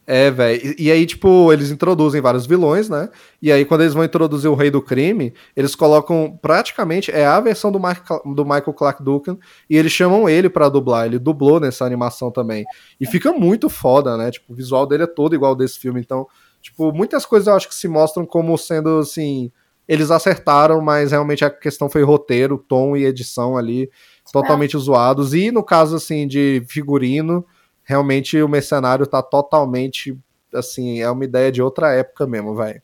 É, 0.07 0.31
velho. 0.31 0.77
E, 0.79 0.93
aí, 0.93 1.05
tipo, 1.07 1.53
eles 1.53 1.73
introduzem 1.73 2.21
vários 2.21 2.47
vilões, 2.47 2.89
né? 2.89 3.09
E 3.43 3.51
aí, 3.51 3.65
quando 3.65 3.81
eles 3.81 3.95
vão 3.95 4.05
introduzir 4.05 4.49
o 4.49 4.55
Rei 4.55 4.71
do 4.71 4.81
Crime, 4.81 5.35
eles 5.57 5.75
colocam 5.75 6.39
praticamente. 6.41 7.11
É 7.11 7.27
a 7.27 7.41
versão 7.41 7.73
do, 7.73 7.81
do 7.81 8.45
Michael 8.45 8.75
Clark 8.75 9.03
Duncan. 9.03 9.37
E 9.69 9.77
eles 9.77 9.91
chamam 9.91 10.29
ele 10.29 10.49
para 10.49 10.69
dublar. 10.69 11.07
Ele 11.07 11.19
dublou 11.19 11.59
nessa 11.59 11.85
animação 11.85 12.31
também. 12.31 12.65
E 13.01 13.07
fica 13.07 13.33
muito 13.33 13.69
foda, 13.69 14.17
né? 14.17 14.31
Tipo, 14.31 14.53
o 14.53 14.55
visual 14.57 14.87
dele 14.87 15.03
é 15.03 15.09
todo 15.09 15.35
igual 15.35 15.57
desse 15.57 15.81
filme. 15.81 15.99
Então, 15.99 16.29
tipo, 16.63 16.93
muitas 16.93 17.27
coisas 17.27 17.49
eu 17.49 17.55
acho 17.55 17.69
que 17.69 17.75
se 17.75 17.89
mostram 17.89 18.25
como 18.25 18.57
sendo 18.57 19.01
assim. 19.01 19.51
Eles 19.91 20.13
acertaram, 20.13 20.81
mas 20.81 21.11
realmente 21.11 21.45
a 21.45 21.51
questão 21.51 21.91
foi 21.91 22.05
roteiro, 22.05 22.57
tom 22.57 22.97
e 22.97 23.05
edição 23.05 23.57
ali 23.57 23.91
totalmente 24.33 24.77
é. 24.77 24.79
zoados. 24.79 25.35
E 25.35 25.51
no 25.51 25.65
caso, 25.65 25.97
assim, 25.97 26.29
de 26.29 26.65
figurino 26.69 27.45
realmente 27.83 28.41
o 28.41 28.49
mercenário 28.49 29.05
tá 29.05 29.21
totalmente 29.21 30.17
assim, 30.55 31.01
é 31.01 31.11
uma 31.11 31.25
ideia 31.25 31.51
de 31.51 31.61
outra 31.61 31.93
época 31.93 32.25
mesmo, 32.25 32.55
vai. 32.55 32.81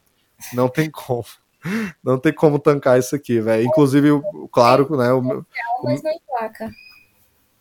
Não 0.53 0.69
tem 0.69 0.91
como. 0.91 1.25
Não 2.03 2.19
tem 2.19 2.33
como 2.33 2.59
tancar 2.59 2.99
isso 2.99 3.15
aqui, 3.15 3.41
velho. 3.41 3.65
Inclusive, 3.65 4.09
claro, 4.53 4.97
né? 4.97 5.13
O, 5.13 5.19
o, 5.21 5.45
mas 5.83 6.03
não 6.03 6.13
emplaca. 6.13 6.71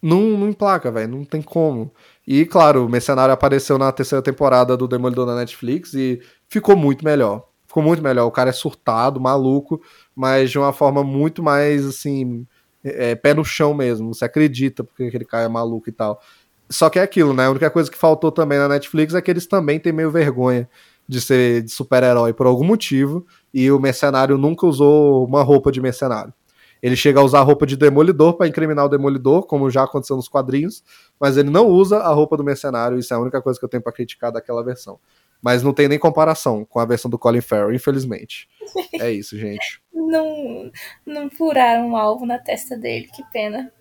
Não, 0.01 0.22
não 0.22 0.49
emplaca, 0.49 0.91
velho. 0.91 1.07
Não 1.07 1.26
tem 1.26 1.41
como. 1.41 1.91
E, 2.27 2.45
claro, 2.45 2.85
o 2.85 2.89
Mercenário 2.89 3.34
apareceu 3.34 3.80
na 3.80 3.91
terceira 3.91 4.22
temporada 4.22 4.77
do 4.77 4.88
Demolidor 4.88 5.26
na 5.26 5.35
Netflix 5.35 5.93
e 5.95 6.22
ficou 6.47 6.76
muito 6.76 7.03
melhor. 7.03 7.47
Ficou 7.76 7.84
muito 7.84 8.02
melhor. 8.02 8.26
O 8.26 8.31
cara 8.31 8.52
é 8.52 8.53
surtado, 8.53 9.19
maluco, 9.19 9.81
mas 10.15 10.49
de 10.49 10.57
uma 10.57 10.72
forma 10.72 11.03
muito 11.03 11.43
mais, 11.43 11.85
assim, 11.85 12.47
é, 12.81 13.15
pé 13.15 13.34
no 13.34 13.43
chão 13.43 13.73
mesmo. 13.73 14.14
Você 14.14 14.23
acredita 14.23 14.81
porque 14.81 15.03
aquele 15.03 15.26
cara 15.26 15.43
é 15.43 15.47
maluco 15.49 15.89
e 15.89 15.91
tal. 15.91 16.22
Só 16.69 16.89
que 16.89 16.99
é 16.99 17.02
aquilo, 17.02 17.34
né? 17.34 17.47
A 17.47 17.49
única 17.49 17.69
coisa 17.69 17.91
que 17.91 17.97
faltou 17.97 18.31
também 18.31 18.57
na 18.57 18.69
Netflix 18.69 19.14
é 19.14 19.22
que 19.22 19.30
eles 19.30 19.45
também 19.45 19.77
têm 19.77 19.91
meio 19.91 20.10
vergonha 20.10 20.69
de 21.06 21.19
ser 21.19 21.64
de 21.64 21.69
super-herói 21.69 22.31
por 22.31 22.47
algum 22.47 22.64
motivo, 22.64 23.27
e 23.53 23.69
o 23.69 23.77
mercenário 23.77 24.38
nunca 24.38 24.65
usou 24.65 25.26
uma 25.26 25.43
roupa 25.43 25.69
de 25.69 25.81
mercenário. 25.81 26.34
Ele 26.81 26.95
chega 26.95 27.19
a 27.19 27.23
usar 27.23 27.39
a 27.39 27.43
roupa 27.43 27.65
de 27.65 27.76
demolidor 27.76 28.35
para 28.35 28.47
incriminar 28.47 28.85
o 28.85 28.89
demolidor, 28.89 29.47
como 29.47 29.69
já 29.69 29.84
aconteceu 29.84 30.15
nos 30.15 30.30
quadrinhos, 30.30 30.81
mas 31.19 31.35
ele 31.35 31.49
não 31.49 31.68
usa 31.68 31.97
a 31.97 32.14
roupa 32.14 32.38
do 32.38 32.43
mercenário, 32.43 32.97
isso 32.97 33.14
é 33.14 33.18
a 33.18 33.19
única 33.19 33.41
coisa 33.41 33.60
que 33.60 33.65
eu 33.65 33.69
tenho 33.69 33.84
para 33.84 33.91
criticar 33.91 34.31
daquela 34.31 34.64
versão. 34.64 34.97
Mas 35.41 35.62
não 35.62 35.74
tem 35.74 35.88
nem 35.88 35.99
comparação 35.99 36.66
com 36.66 36.80
a 36.80 36.86
versão 36.86 37.10
do 37.10 37.20
Colin 37.20 37.41
Farrell, 37.41 37.74
infelizmente. 37.74 38.48
É 38.99 39.12
isso, 39.12 39.38
gente. 39.38 39.82
não, 39.94 40.72
não 41.06 41.30
furaram 41.30 41.90
um 41.90 41.98
alvo 41.98 42.26
na 42.26 42.40
testa 42.40 42.78
dele, 42.78 43.07
que 43.14 43.24
pena. 43.32 43.72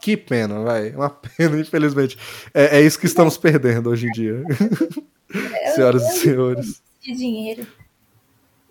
Que 0.00 0.16
pena, 0.16 0.60
vai. 0.62 0.90
Uma 0.90 1.10
pena, 1.10 1.58
infelizmente. 1.58 2.16
É, 2.54 2.78
é 2.78 2.80
isso 2.80 2.98
que 2.98 3.06
estamos 3.06 3.36
perdendo 3.36 3.90
hoje 3.90 4.06
em 4.06 4.10
dia. 4.12 4.44
Senhoras 5.74 6.02
e 6.02 6.18
senhores. 6.18 6.82
De 7.00 7.14
dinheiro. 7.14 7.66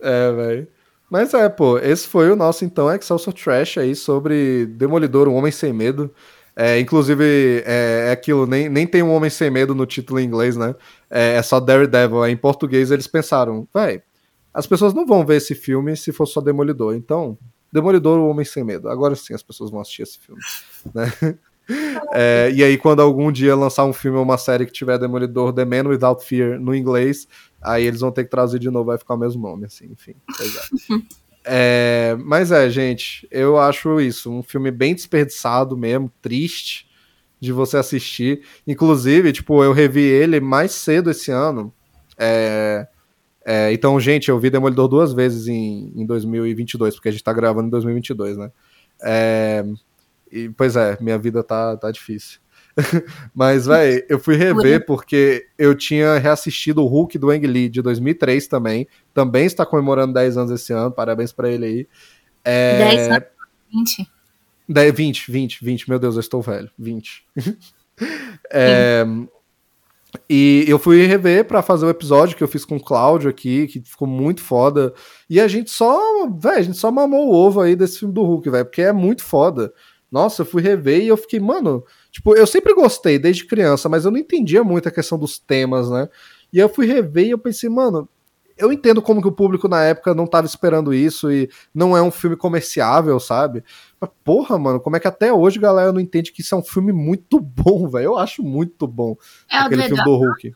É, 0.02 0.32
velho. 0.32 0.68
Mas 1.10 1.34
é, 1.34 1.48
pô, 1.48 1.78
esse 1.78 2.08
foi 2.08 2.30
o 2.30 2.36
nosso, 2.36 2.66
então, 2.66 2.94
Excelsior 2.94 3.34
Trash 3.34 3.78
aí 3.78 3.96
sobre 3.96 4.66
Demolidor, 4.66 5.28
um 5.28 5.36
Homem 5.36 5.52
Sem 5.52 5.72
Medo. 5.72 6.14
É, 6.56 6.80
inclusive, 6.80 7.64
é, 7.66 8.08
é, 8.08 8.12
aquilo, 8.12 8.46
nem, 8.46 8.68
nem 8.68 8.86
tem 8.86 9.04
um 9.04 9.14
Homem 9.14 9.30
Sem 9.30 9.50
Medo 9.50 9.74
no 9.74 9.86
título 9.86 10.20
em 10.20 10.26
inglês, 10.26 10.58
né? 10.58 10.76
É, 11.10 11.36
é 11.36 11.42
só 11.42 11.60
Daredevil. 11.60 12.26
Em 12.26 12.38
português, 12.38 12.92
eles 12.92 13.08
pensaram, 13.08 13.68
vai, 13.74 14.02
as 14.54 14.66
pessoas 14.66 14.94
não 14.94 15.06
vão 15.06 15.26
ver 15.26 15.38
esse 15.38 15.54
filme 15.54 15.96
se 15.96 16.12
for 16.12 16.26
só 16.26 16.42
Demolidor. 16.42 16.96
Então, 16.96 17.38
Demolidor, 17.72 18.20
o 18.20 18.30
Homem 18.30 18.46
Sem 18.46 18.64
Medo. 18.64 18.90
Agora 18.90 19.16
sim 19.16 19.34
as 19.34 19.44
pessoas 19.44 19.70
vão 19.70 19.82
assistir 19.82 20.04
esse 20.04 20.20
filme, 20.20 20.42
né? 20.94 21.38
É, 22.14 22.50
e 22.54 22.64
aí, 22.64 22.78
quando 22.78 23.02
algum 23.02 23.30
dia 23.30 23.54
lançar 23.54 23.84
um 23.84 23.92
filme 23.92 24.18
ou 24.18 24.24
uma 24.24 24.38
série 24.38 24.66
que 24.66 24.72
tiver 24.72 24.98
Demolidor 24.98 25.52
The 25.52 25.66
Man 25.66 25.90
Without 25.90 26.24
Fear 26.24 26.60
no 26.60 26.74
inglês, 26.74 27.28
aí 27.62 27.86
eles 27.86 28.00
vão 28.00 28.12
ter 28.12 28.24
que 28.24 28.30
traduzir 28.30 28.58
de 28.58 28.70
novo, 28.70 28.86
vai 28.86 28.98
ficar 28.98 29.16
o 29.16 29.18
mesmo 29.18 29.42
nome, 29.42 29.66
assim, 29.66 29.92
enfim. 29.92 30.16
É. 31.44 32.14
é, 32.14 32.18
mas 32.24 32.52
é, 32.52 32.70
gente, 32.70 33.28
eu 33.30 33.60
acho 33.60 34.00
isso, 34.00 34.32
um 34.32 34.42
filme 34.42 34.72
bem 34.72 34.96
desperdiçado 34.96 35.76
mesmo, 35.76 36.10
triste 36.22 36.87
de 37.40 37.52
você 37.52 37.78
assistir. 37.78 38.42
Inclusive, 38.66 39.32
tipo, 39.32 39.64
eu 39.64 39.72
revi 39.72 40.02
ele 40.02 40.40
mais 40.40 40.72
cedo 40.72 41.12
esse 41.12 41.32
ano. 41.32 41.74
É, 42.18 42.88
é, 43.46 43.72
então, 43.72 44.00
gente, 44.00 44.30
eu 44.30 44.40
vi 44.40 44.50
Demolidor 44.50 44.88
duas 44.88 45.14
vezes 45.14 45.48
em, 45.48 45.94
em 45.96 46.06
2022, 46.06 46.96
porque 46.96 47.10
a 47.10 47.12
gente 47.12 47.24
tá 47.24 47.32
gravando 47.32 47.68
em 47.68 47.72
2022, 47.72 48.38
né? 48.38 48.52
É, 49.02 49.64
e, 50.32 50.50
pois 50.50 50.76
é, 50.76 50.98
minha 51.00 51.18
vida 51.18 51.44
tá, 51.44 51.78
tá 51.78 51.90
difícil. 51.92 52.40
Mas, 53.34 53.66
velho, 53.66 54.06
eu 54.10 54.20
fui 54.20 54.36
rever 54.36 54.86
porque 54.86 55.48
eu 55.58 55.74
tinha 55.76 56.18
reassistido 56.18 56.84
o 56.84 56.88
Hulk 56.88 57.18
do 57.18 57.30
Ang 57.30 57.48
Lee 57.48 57.70
de 57.70 57.82
2003 57.82 58.48
também. 58.48 58.88
Também 59.14 59.46
está 59.46 59.66
comemorando 59.66 60.14
10 60.14 60.38
anos 60.38 60.52
esse 60.52 60.74
ano, 60.74 60.92
parabéns 60.92 61.32
para 61.32 61.50
ele 61.50 61.66
aí. 61.66 61.88
É... 62.44 62.78
10 62.78 63.08
anos? 63.08 63.28
20? 63.74 64.17
10, 64.68 64.94
20, 64.94 65.32
20, 65.32 65.64
20, 65.64 65.90
meu 65.90 66.00
Deus, 66.00 66.16
eu 66.16 66.22
estou 66.22 66.42
velho. 66.42 66.70
20. 66.78 67.26
é... 68.52 69.06
E 70.30 70.66
eu 70.68 70.80
fui 70.80 71.06
rever 71.06 71.46
para 71.46 71.62
fazer 71.62 71.86
o 71.86 71.90
episódio 71.90 72.36
que 72.36 72.44
eu 72.44 72.48
fiz 72.48 72.66
com 72.66 72.78
o 72.78 72.84
Cláudio 72.84 73.30
aqui, 73.30 73.68
que 73.68 73.82
ficou 73.82 74.08
muito 74.08 74.42
foda. 74.42 74.94
E 75.30 75.40
a 75.40 75.48
gente 75.48 75.70
só, 75.70 76.28
velho, 76.28 76.58
a 76.58 76.62
gente 76.62 76.78
só 76.78 76.92
mamou 76.92 77.28
o 77.28 77.34
ovo 77.34 77.62
aí 77.62 77.76
desse 77.76 78.00
filme 78.00 78.14
do 78.14 78.24
Hulk, 78.24 78.50
velho, 78.50 78.66
porque 78.66 78.82
é 78.82 78.94
muito 78.94 79.24
foda. 79.24 79.72
Nossa, 80.12 80.42
eu 80.42 80.46
fui 80.46 80.62
rever 80.62 81.04
e 81.04 81.08
eu 81.10 81.18
fiquei, 81.18 81.40
mano, 81.40 81.84
tipo, 82.12 82.36
eu 82.36 82.48
sempre 82.48 82.74
gostei 82.74 83.20
desde 83.20 83.46
criança, 83.46 83.90
mas 83.90 84.06
eu 84.06 84.12
não 84.12 84.18
entendia 84.18 84.64
muito 84.64 84.88
a 84.88 84.92
questão 84.92 85.20
dos 85.20 85.38
temas, 85.38 85.90
né? 85.90 86.08
E 86.52 86.60
eu 86.60 86.70
fui 86.70 86.86
rever 86.86 87.28
e 87.28 87.32
eu 87.32 87.38
pensei, 87.38 87.70
mano, 87.70 88.08
eu 88.58 88.72
entendo 88.72 89.02
como 89.02 89.22
que 89.22 89.28
o 89.28 89.32
público 89.32 89.68
na 89.68 89.84
época 89.84 90.14
não 90.14 90.26
tava 90.26 90.48
esperando 90.48 90.94
isso 90.94 91.32
e 91.32 91.50
não 91.74 91.96
é 91.96 92.02
um 92.02 92.12
filme 92.12 92.36
comerciável, 92.36 93.20
sabe? 93.20 93.64
Mas, 94.00 94.10
porra, 94.24 94.58
mano, 94.58 94.80
como 94.80 94.96
é 94.96 95.00
que 95.00 95.08
até 95.08 95.32
hoje 95.32 95.58
a 95.60 95.62
galera 95.62 95.94
não 95.94 96.00
entende 96.00 96.32
que 96.32 96.42
isso 96.42 96.56
é 96.56 96.58
um 96.58 96.64
filme 96.64 96.92
muito 96.92 97.40
bom, 97.42 97.88
velho? 97.88 98.06
Eu 98.06 98.18
acho 98.18 98.44
muito 98.44 98.88
bom. 98.88 99.16
É 99.50 99.58
aquele 99.58 99.84
filme 99.84 100.04
do 100.04 100.16
Hulk. 100.16 100.56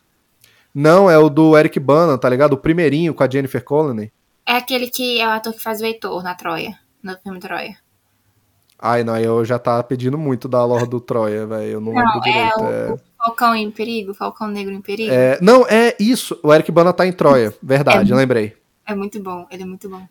Não, 0.74 1.10
é 1.10 1.18
o 1.18 1.30
do 1.30 1.58
Eric 1.58 1.80
Bana, 1.80 2.18
tá 2.18 2.30
ligado? 2.30 2.54
O 2.54 2.58
primeirinho 2.58 3.14
com 3.14 3.24
a 3.24 3.30
Jennifer 3.30 3.64
Connelly. 3.64 4.12
É 4.46 4.54
aquele 4.54 4.88
que 4.90 5.20
é 5.20 5.28
o 5.28 5.32
ator 5.32 5.54
que 5.54 5.62
faz 5.62 5.82
o 5.82 5.86
Heitor 5.86 6.24
na 6.24 6.34
Troia, 6.34 6.78
no 7.04 7.18
filme 7.18 7.40
Troia. 7.40 7.78
Ai, 8.80 9.04
não, 9.04 9.16
eu 9.18 9.46
já 9.46 9.60
tava 9.60 9.84
pedindo 9.84 10.18
muito 10.18 10.48
da 10.48 10.66
lore 10.66 10.88
do 10.88 11.00
Troia, 11.00 11.46
velho. 11.46 11.72
Eu 11.74 11.82
não, 11.82 11.94
não 11.94 12.04
lembro 12.04 12.22
direito. 12.22 12.60
É 12.62 12.92
o, 12.92 12.96
é... 12.96 12.98
Falcão 13.24 13.54
em 13.54 13.70
Perigo, 13.70 14.14
Falcão 14.14 14.48
Negro 14.48 14.74
em 14.74 14.82
Perigo. 14.82 15.12
É, 15.12 15.38
não, 15.42 15.66
é 15.68 15.96
isso. 16.00 16.40
O 16.42 16.54
Eric 16.54 16.72
Bana 16.72 16.92
tá 16.92 17.06
em 17.06 17.14
Troia. 17.14 17.54
Verdade, 17.62 18.12
É 18.12 18.16
lembrei. 18.16 18.56
É 18.86 18.96
muito 18.96 19.20
bom, 19.22 19.46
ele 19.52 19.64
é 19.64 19.66
muito 19.66 19.88
bom. 19.88 20.02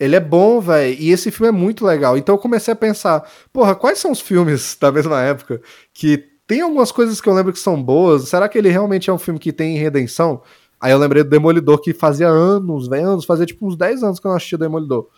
Ele 0.00 0.16
é 0.16 0.20
bom, 0.20 0.60
velho. 0.60 0.96
E 0.98 1.10
esse 1.10 1.30
filme 1.30 1.48
é 1.48 1.52
muito 1.52 1.84
legal. 1.84 2.16
Então 2.16 2.34
eu 2.34 2.38
comecei 2.38 2.72
a 2.72 2.76
pensar, 2.76 3.28
porra, 3.52 3.74
quais 3.74 3.98
são 3.98 4.10
os 4.10 4.20
filmes 4.20 4.76
da 4.80 4.90
mesma 4.90 5.20
época 5.20 5.60
que 5.92 6.24
tem 6.46 6.62
algumas 6.62 6.90
coisas 6.90 7.20
que 7.20 7.28
eu 7.28 7.34
lembro 7.34 7.52
que 7.52 7.58
são 7.58 7.82
boas? 7.82 8.28
Será 8.28 8.48
que 8.48 8.56
ele 8.56 8.70
realmente 8.70 9.10
é 9.10 9.12
um 9.12 9.18
filme 9.18 9.38
que 9.38 9.52
tem 9.52 9.76
redenção? 9.76 10.42
Aí 10.80 10.92
eu 10.92 10.98
lembrei 10.98 11.24
do 11.24 11.28
Demolidor, 11.30 11.80
que 11.80 11.92
fazia 11.92 12.28
anos, 12.28 12.88
velho, 12.88 13.08
anos, 13.08 13.24
fazia 13.24 13.44
tipo 13.44 13.66
uns 13.66 13.76
10 13.76 14.02
anos 14.04 14.20
que 14.20 14.26
eu 14.26 14.30
não 14.30 14.36
assistia 14.36 14.56
Demolidor. 14.56 15.08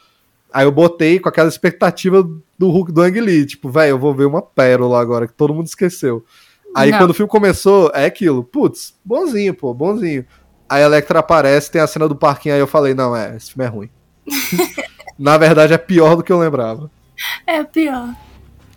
Aí 0.52 0.64
eu 0.64 0.72
botei 0.72 1.20
com 1.20 1.28
aquela 1.28 1.48
expectativa 1.48 2.28
do 2.58 2.70
Hulk 2.70 2.90
do 2.90 3.02
Ang 3.02 3.20
Lee, 3.20 3.46
tipo, 3.46 3.70
velho, 3.70 3.90
eu 3.90 3.98
vou 3.98 4.12
ver 4.14 4.24
uma 4.24 4.42
pérola 4.42 5.00
agora, 5.00 5.28
que 5.28 5.34
todo 5.34 5.54
mundo 5.54 5.66
esqueceu. 5.66 6.24
Aí 6.74 6.90
Não. 6.90 6.98
quando 6.98 7.10
o 7.10 7.14
filme 7.14 7.30
começou, 7.30 7.90
é 7.94 8.04
aquilo, 8.06 8.44
putz, 8.44 8.94
bonzinho, 9.04 9.52
pô, 9.54 9.74
bonzinho. 9.74 10.24
Aí 10.68 10.82
a 10.82 10.86
Electra 10.86 11.18
aparece, 11.18 11.70
tem 11.70 11.80
a 11.80 11.86
cena 11.86 12.08
do 12.08 12.14
parquinho, 12.14 12.54
aí 12.54 12.60
eu 12.60 12.66
falei, 12.66 12.94
não, 12.94 13.14
é, 13.16 13.36
esse 13.36 13.52
filme 13.52 13.64
é 13.66 13.68
ruim. 13.68 13.90
Na 15.18 15.36
verdade 15.36 15.72
é 15.74 15.78
pior 15.78 16.16
do 16.16 16.22
que 16.22 16.32
eu 16.32 16.38
lembrava. 16.38 16.90
É 17.46 17.62
pior. 17.64 18.14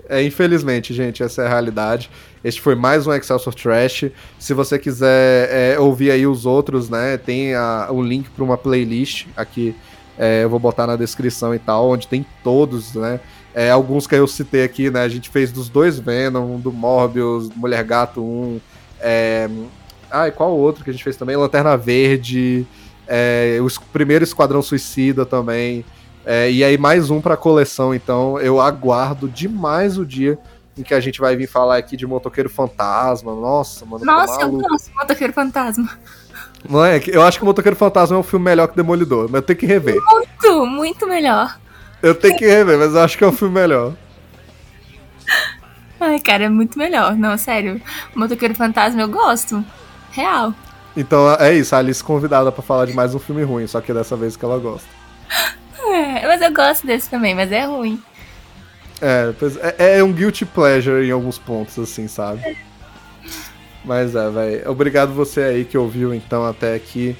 É, 0.09 0.21
infelizmente, 0.21 0.93
gente, 0.93 1.23
essa 1.23 1.43
é 1.43 1.45
a 1.45 1.49
realidade. 1.49 2.09
Este 2.43 2.59
foi 2.59 2.75
mais 2.75 3.07
um 3.07 3.13
Excelsior 3.13 3.55
Trash. 3.55 4.05
Se 4.37 4.53
você 4.53 4.77
quiser 4.77 5.47
é, 5.49 5.79
ouvir 5.79 6.11
aí 6.11 6.27
os 6.27 6.45
outros, 6.45 6.89
né, 6.89 7.17
tem 7.17 7.55
a- 7.55 7.87
o 7.89 8.01
link 8.03 8.29
para 8.31 8.43
uma 8.43 8.57
playlist 8.57 9.27
aqui. 9.37 9.73
é, 10.15 10.43
eu 10.43 10.49
vou 10.49 10.59
botar 10.59 10.85
na 10.85 10.95
descrição 10.95 11.55
e 11.55 11.59
tal, 11.59 11.89
onde 11.89 12.07
tem 12.07 12.23
todos, 12.43 12.93
né? 12.93 13.19
É, 13.53 13.69
alguns 13.69 14.07
que 14.07 14.15
eu 14.15 14.27
citei 14.27 14.63
aqui, 14.63 14.89
né? 14.89 15.01
A 15.01 15.09
gente 15.09 15.29
fez 15.29 15.51
dos 15.51 15.69
dois 15.69 15.99
Venom, 15.99 16.59
do 16.59 16.71
Morbius, 16.71 17.49
Mulher 17.55 17.83
Gato 17.83 18.21
1. 18.23 18.59
É... 18.99 19.49
Ah, 20.09 20.27
e 20.27 20.31
qual 20.31 20.57
outro 20.57 20.83
que 20.83 20.89
a 20.89 20.93
gente 20.93 21.03
fez 21.03 21.15
também? 21.15 21.35
Lanterna 21.35 21.75
Verde. 21.77 22.65
é, 23.07 23.57
o 23.61 23.67
primeiro 23.91 24.23
Esquadrão 24.23 24.61
Suicida 24.61 25.25
também. 25.25 25.85
É, 26.25 26.49
e 26.49 26.63
aí 26.63 26.77
mais 26.77 27.09
um 27.09 27.19
pra 27.19 27.35
coleção, 27.35 27.93
então 27.93 28.39
eu 28.39 28.61
aguardo 28.61 29.27
demais 29.27 29.97
o 29.97 30.05
dia 30.05 30.39
em 30.77 30.81
que 30.81 30.93
a 30.93 30.99
gente 30.99 31.19
vai 31.19 31.35
vir 31.35 31.47
falar 31.47 31.77
aqui 31.77 31.97
de 31.97 32.07
Motoqueiro 32.07 32.49
Fantasma. 32.49 33.33
Nossa, 33.35 33.85
mano, 33.85 34.05
Nossa, 34.05 34.41
eu 34.41 34.51
gosto 34.51 34.89
do 34.89 34.95
Motoqueiro 34.95 35.33
Fantasma. 35.33 35.89
Moleque, 36.67 37.11
eu 37.11 37.21
acho 37.21 37.37
que 37.37 37.43
o 37.43 37.45
Motoqueiro 37.45 37.75
Fantasma 37.75 38.15
é 38.15 38.19
um 38.19 38.23
filme 38.23 38.45
melhor 38.45 38.67
que 38.67 38.75
Demolidor, 38.75 39.25
mas 39.25 39.35
eu 39.35 39.41
tenho 39.41 39.59
que 39.59 39.65
rever. 39.65 39.97
Muito, 40.01 40.65
muito 40.65 41.07
melhor. 41.07 41.59
Eu 42.03 42.13
tenho 42.13 42.37
que 42.37 42.45
rever, 42.45 42.77
mas 42.77 42.93
eu 42.93 42.99
acho 42.99 43.17
que 43.17 43.23
é 43.23 43.27
um 43.27 43.31
filme 43.31 43.53
melhor. 43.53 43.93
Ai, 46.01 46.19
cara, 46.19 46.43
é 46.43 46.49
muito 46.49 46.77
melhor. 46.77 47.15
Não, 47.15 47.37
sério. 47.37 47.81
O 48.13 48.19
Motoqueiro 48.19 48.53
Fantasma 48.53 49.01
eu 49.01 49.07
gosto. 49.07 49.63
Real. 50.11 50.53
Então 50.97 51.33
é 51.39 51.53
isso, 51.53 51.73
a 51.73 51.79
Alice 51.79 52.03
convidada 52.03 52.51
pra 52.51 52.61
falar 52.61 52.85
de 52.85 52.93
mais 52.93 53.15
um 53.15 53.19
filme 53.19 53.41
ruim, 53.41 53.65
só 53.65 53.79
que 53.79 53.93
dessa 53.93 54.15
vez 54.15 54.35
que 54.35 54.43
ela 54.43 54.59
gosta. 54.59 54.87
É, 55.79 56.27
mas 56.27 56.41
eu 56.41 56.53
gosto 56.53 56.85
desse 56.85 57.09
também, 57.09 57.33
mas 57.33 57.51
é 57.51 57.65
ruim. 57.65 58.01
É, 59.01 59.33
pois 59.39 59.57
é, 59.57 59.97
é 59.97 60.03
um 60.03 60.11
guilty 60.11 60.45
pleasure 60.45 61.07
em 61.07 61.11
alguns 61.11 61.39
pontos, 61.39 61.79
assim, 61.79 62.07
sabe? 62.07 62.57
Mas 63.83 64.15
é, 64.15 64.29
velho. 64.29 64.69
Obrigado 64.69 65.13
você 65.13 65.41
aí 65.41 65.65
que 65.65 65.77
ouviu 65.77 66.13
então 66.13 66.45
até 66.45 66.75
aqui 66.75 67.15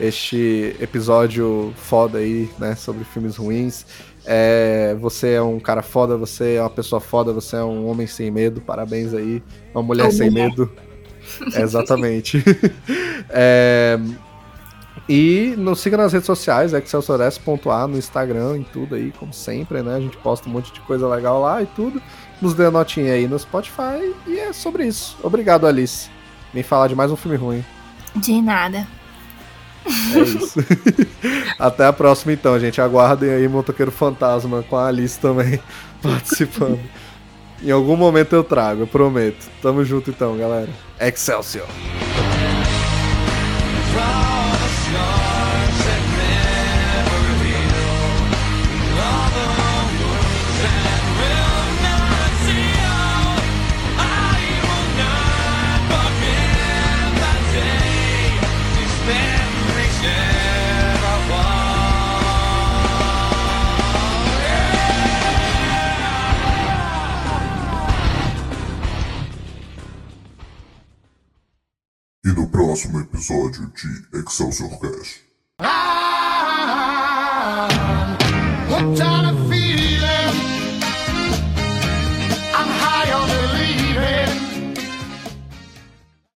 este 0.00 0.76
episódio 0.80 1.72
foda 1.76 2.18
aí, 2.18 2.48
né, 2.58 2.74
sobre 2.76 3.04
filmes 3.04 3.36
ruins. 3.36 3.84
É, 4.30 4.94
você 5.00 5.32
é 5.32 5.42
um 5.42 5.58
cara 5.58 5.80
foda, 5.80 6.18
você 6.18 6.56
é 6.56 6.60
uma 6.60 6.68
pessoa 6.68 7.00
foda, 7.00 7.32
você 7.32 7.56
é 7.56 7.64
um 7.64 7.88
homem 7.88 8.06
sem 8.06 8.30
medo, 8.30 8.60
parabéns 8.60 9.14
aí. 9.14 9.42
Uma 9.74 9.82
mulher 9.82 10.04
Ou 10.04 10.10
sem 10.12 10.30
mulher. 10.30 10.50
medo. 10.50 10.70
É, 11.54 11.60
exatamente. 11.60 12.42
É, 13.30 13.98
e 15.08 15.54
nos 15.58 15.80
siga 15.80 15.96
nas 15.96 16.12
redes 16.12 16.26
sociais, 16.26 16.72
excelsoress.a 16.72 17.86
no 17.86 17.98
Instagram 17.98 18.58
e 18.58 18.64
tudo 18.64 18.94
aí, 18.94 19.12
como 19.18 19.32
sempre, 19.32 19.82
né? 19.82 19.96
A 19.96 20.00
gente 20.00 20.16
posta 20.18 20.48
um 20.48 20.52
monte 20.52 20.72
de 20.72 20.80
coisa 20.80 21.06
legal 21.06 21.40
lá 21.40 21.62
e 21.62 21.66
tudo. 21.66 22.00
Nos 22.40 22.54
dê 22.54 22.66
a 22.66 22.70
notinha 22.70 23.12
aí 23.12 23.28
no 23.28 23.38
Spotify 23.38 24.14
e 24.26 24.38
é 24.38 24.52
sobre 24.52 24.86
isso. 24.86 25.16
Obrigado, 25.22 25.66
Alice. 25.66 26.08
Vem 26.54 26.62
falar 26.62 26.88
de 26.88 26.94
mais 26.94 27.10
um 27.10 27.16
filme 27.16 27.36
ruim. 27.36 27.64
De 28.16 28.40
nada. 28.40 28.86
É 30.14 30.20
isso. 30.20 30.58
Até 31.58 31.86
a 31.86 31.92
próxima 31.92 32.32
então, 32.32 32.58
gente. 32.58 32.80
Aguardem 32.80 33.30
aí 33.30 33.48
Motoqueiro 33.48 33.90
Fantasma 33.90 34.62
com 34.68 34.76
a 34.76 34.86
Alice 34.86 35.18
também 35.18 35.60
participando. 36.02 36.80
Em 37.62 37.70
algum 37.70 37.96
momento 37.96 38.34
eu 38.34 38.44
trago, 38.44 38.82
eu 38.82 38.86
prometo. 38.86 39.46
Tamo 39.60 39.84
junto 39.84 40.10
então, 40.10 40.36
galera. 40.36 40.68
Excelsior! 41.00 41.66
Próximo 72.68 73.00
episódio 73.00 73.72
de 74.12 74.18
Excelsior. 74.20 74.68
Hooked 78.68 79.00
on 79.00 79.24
a 79.24 79.47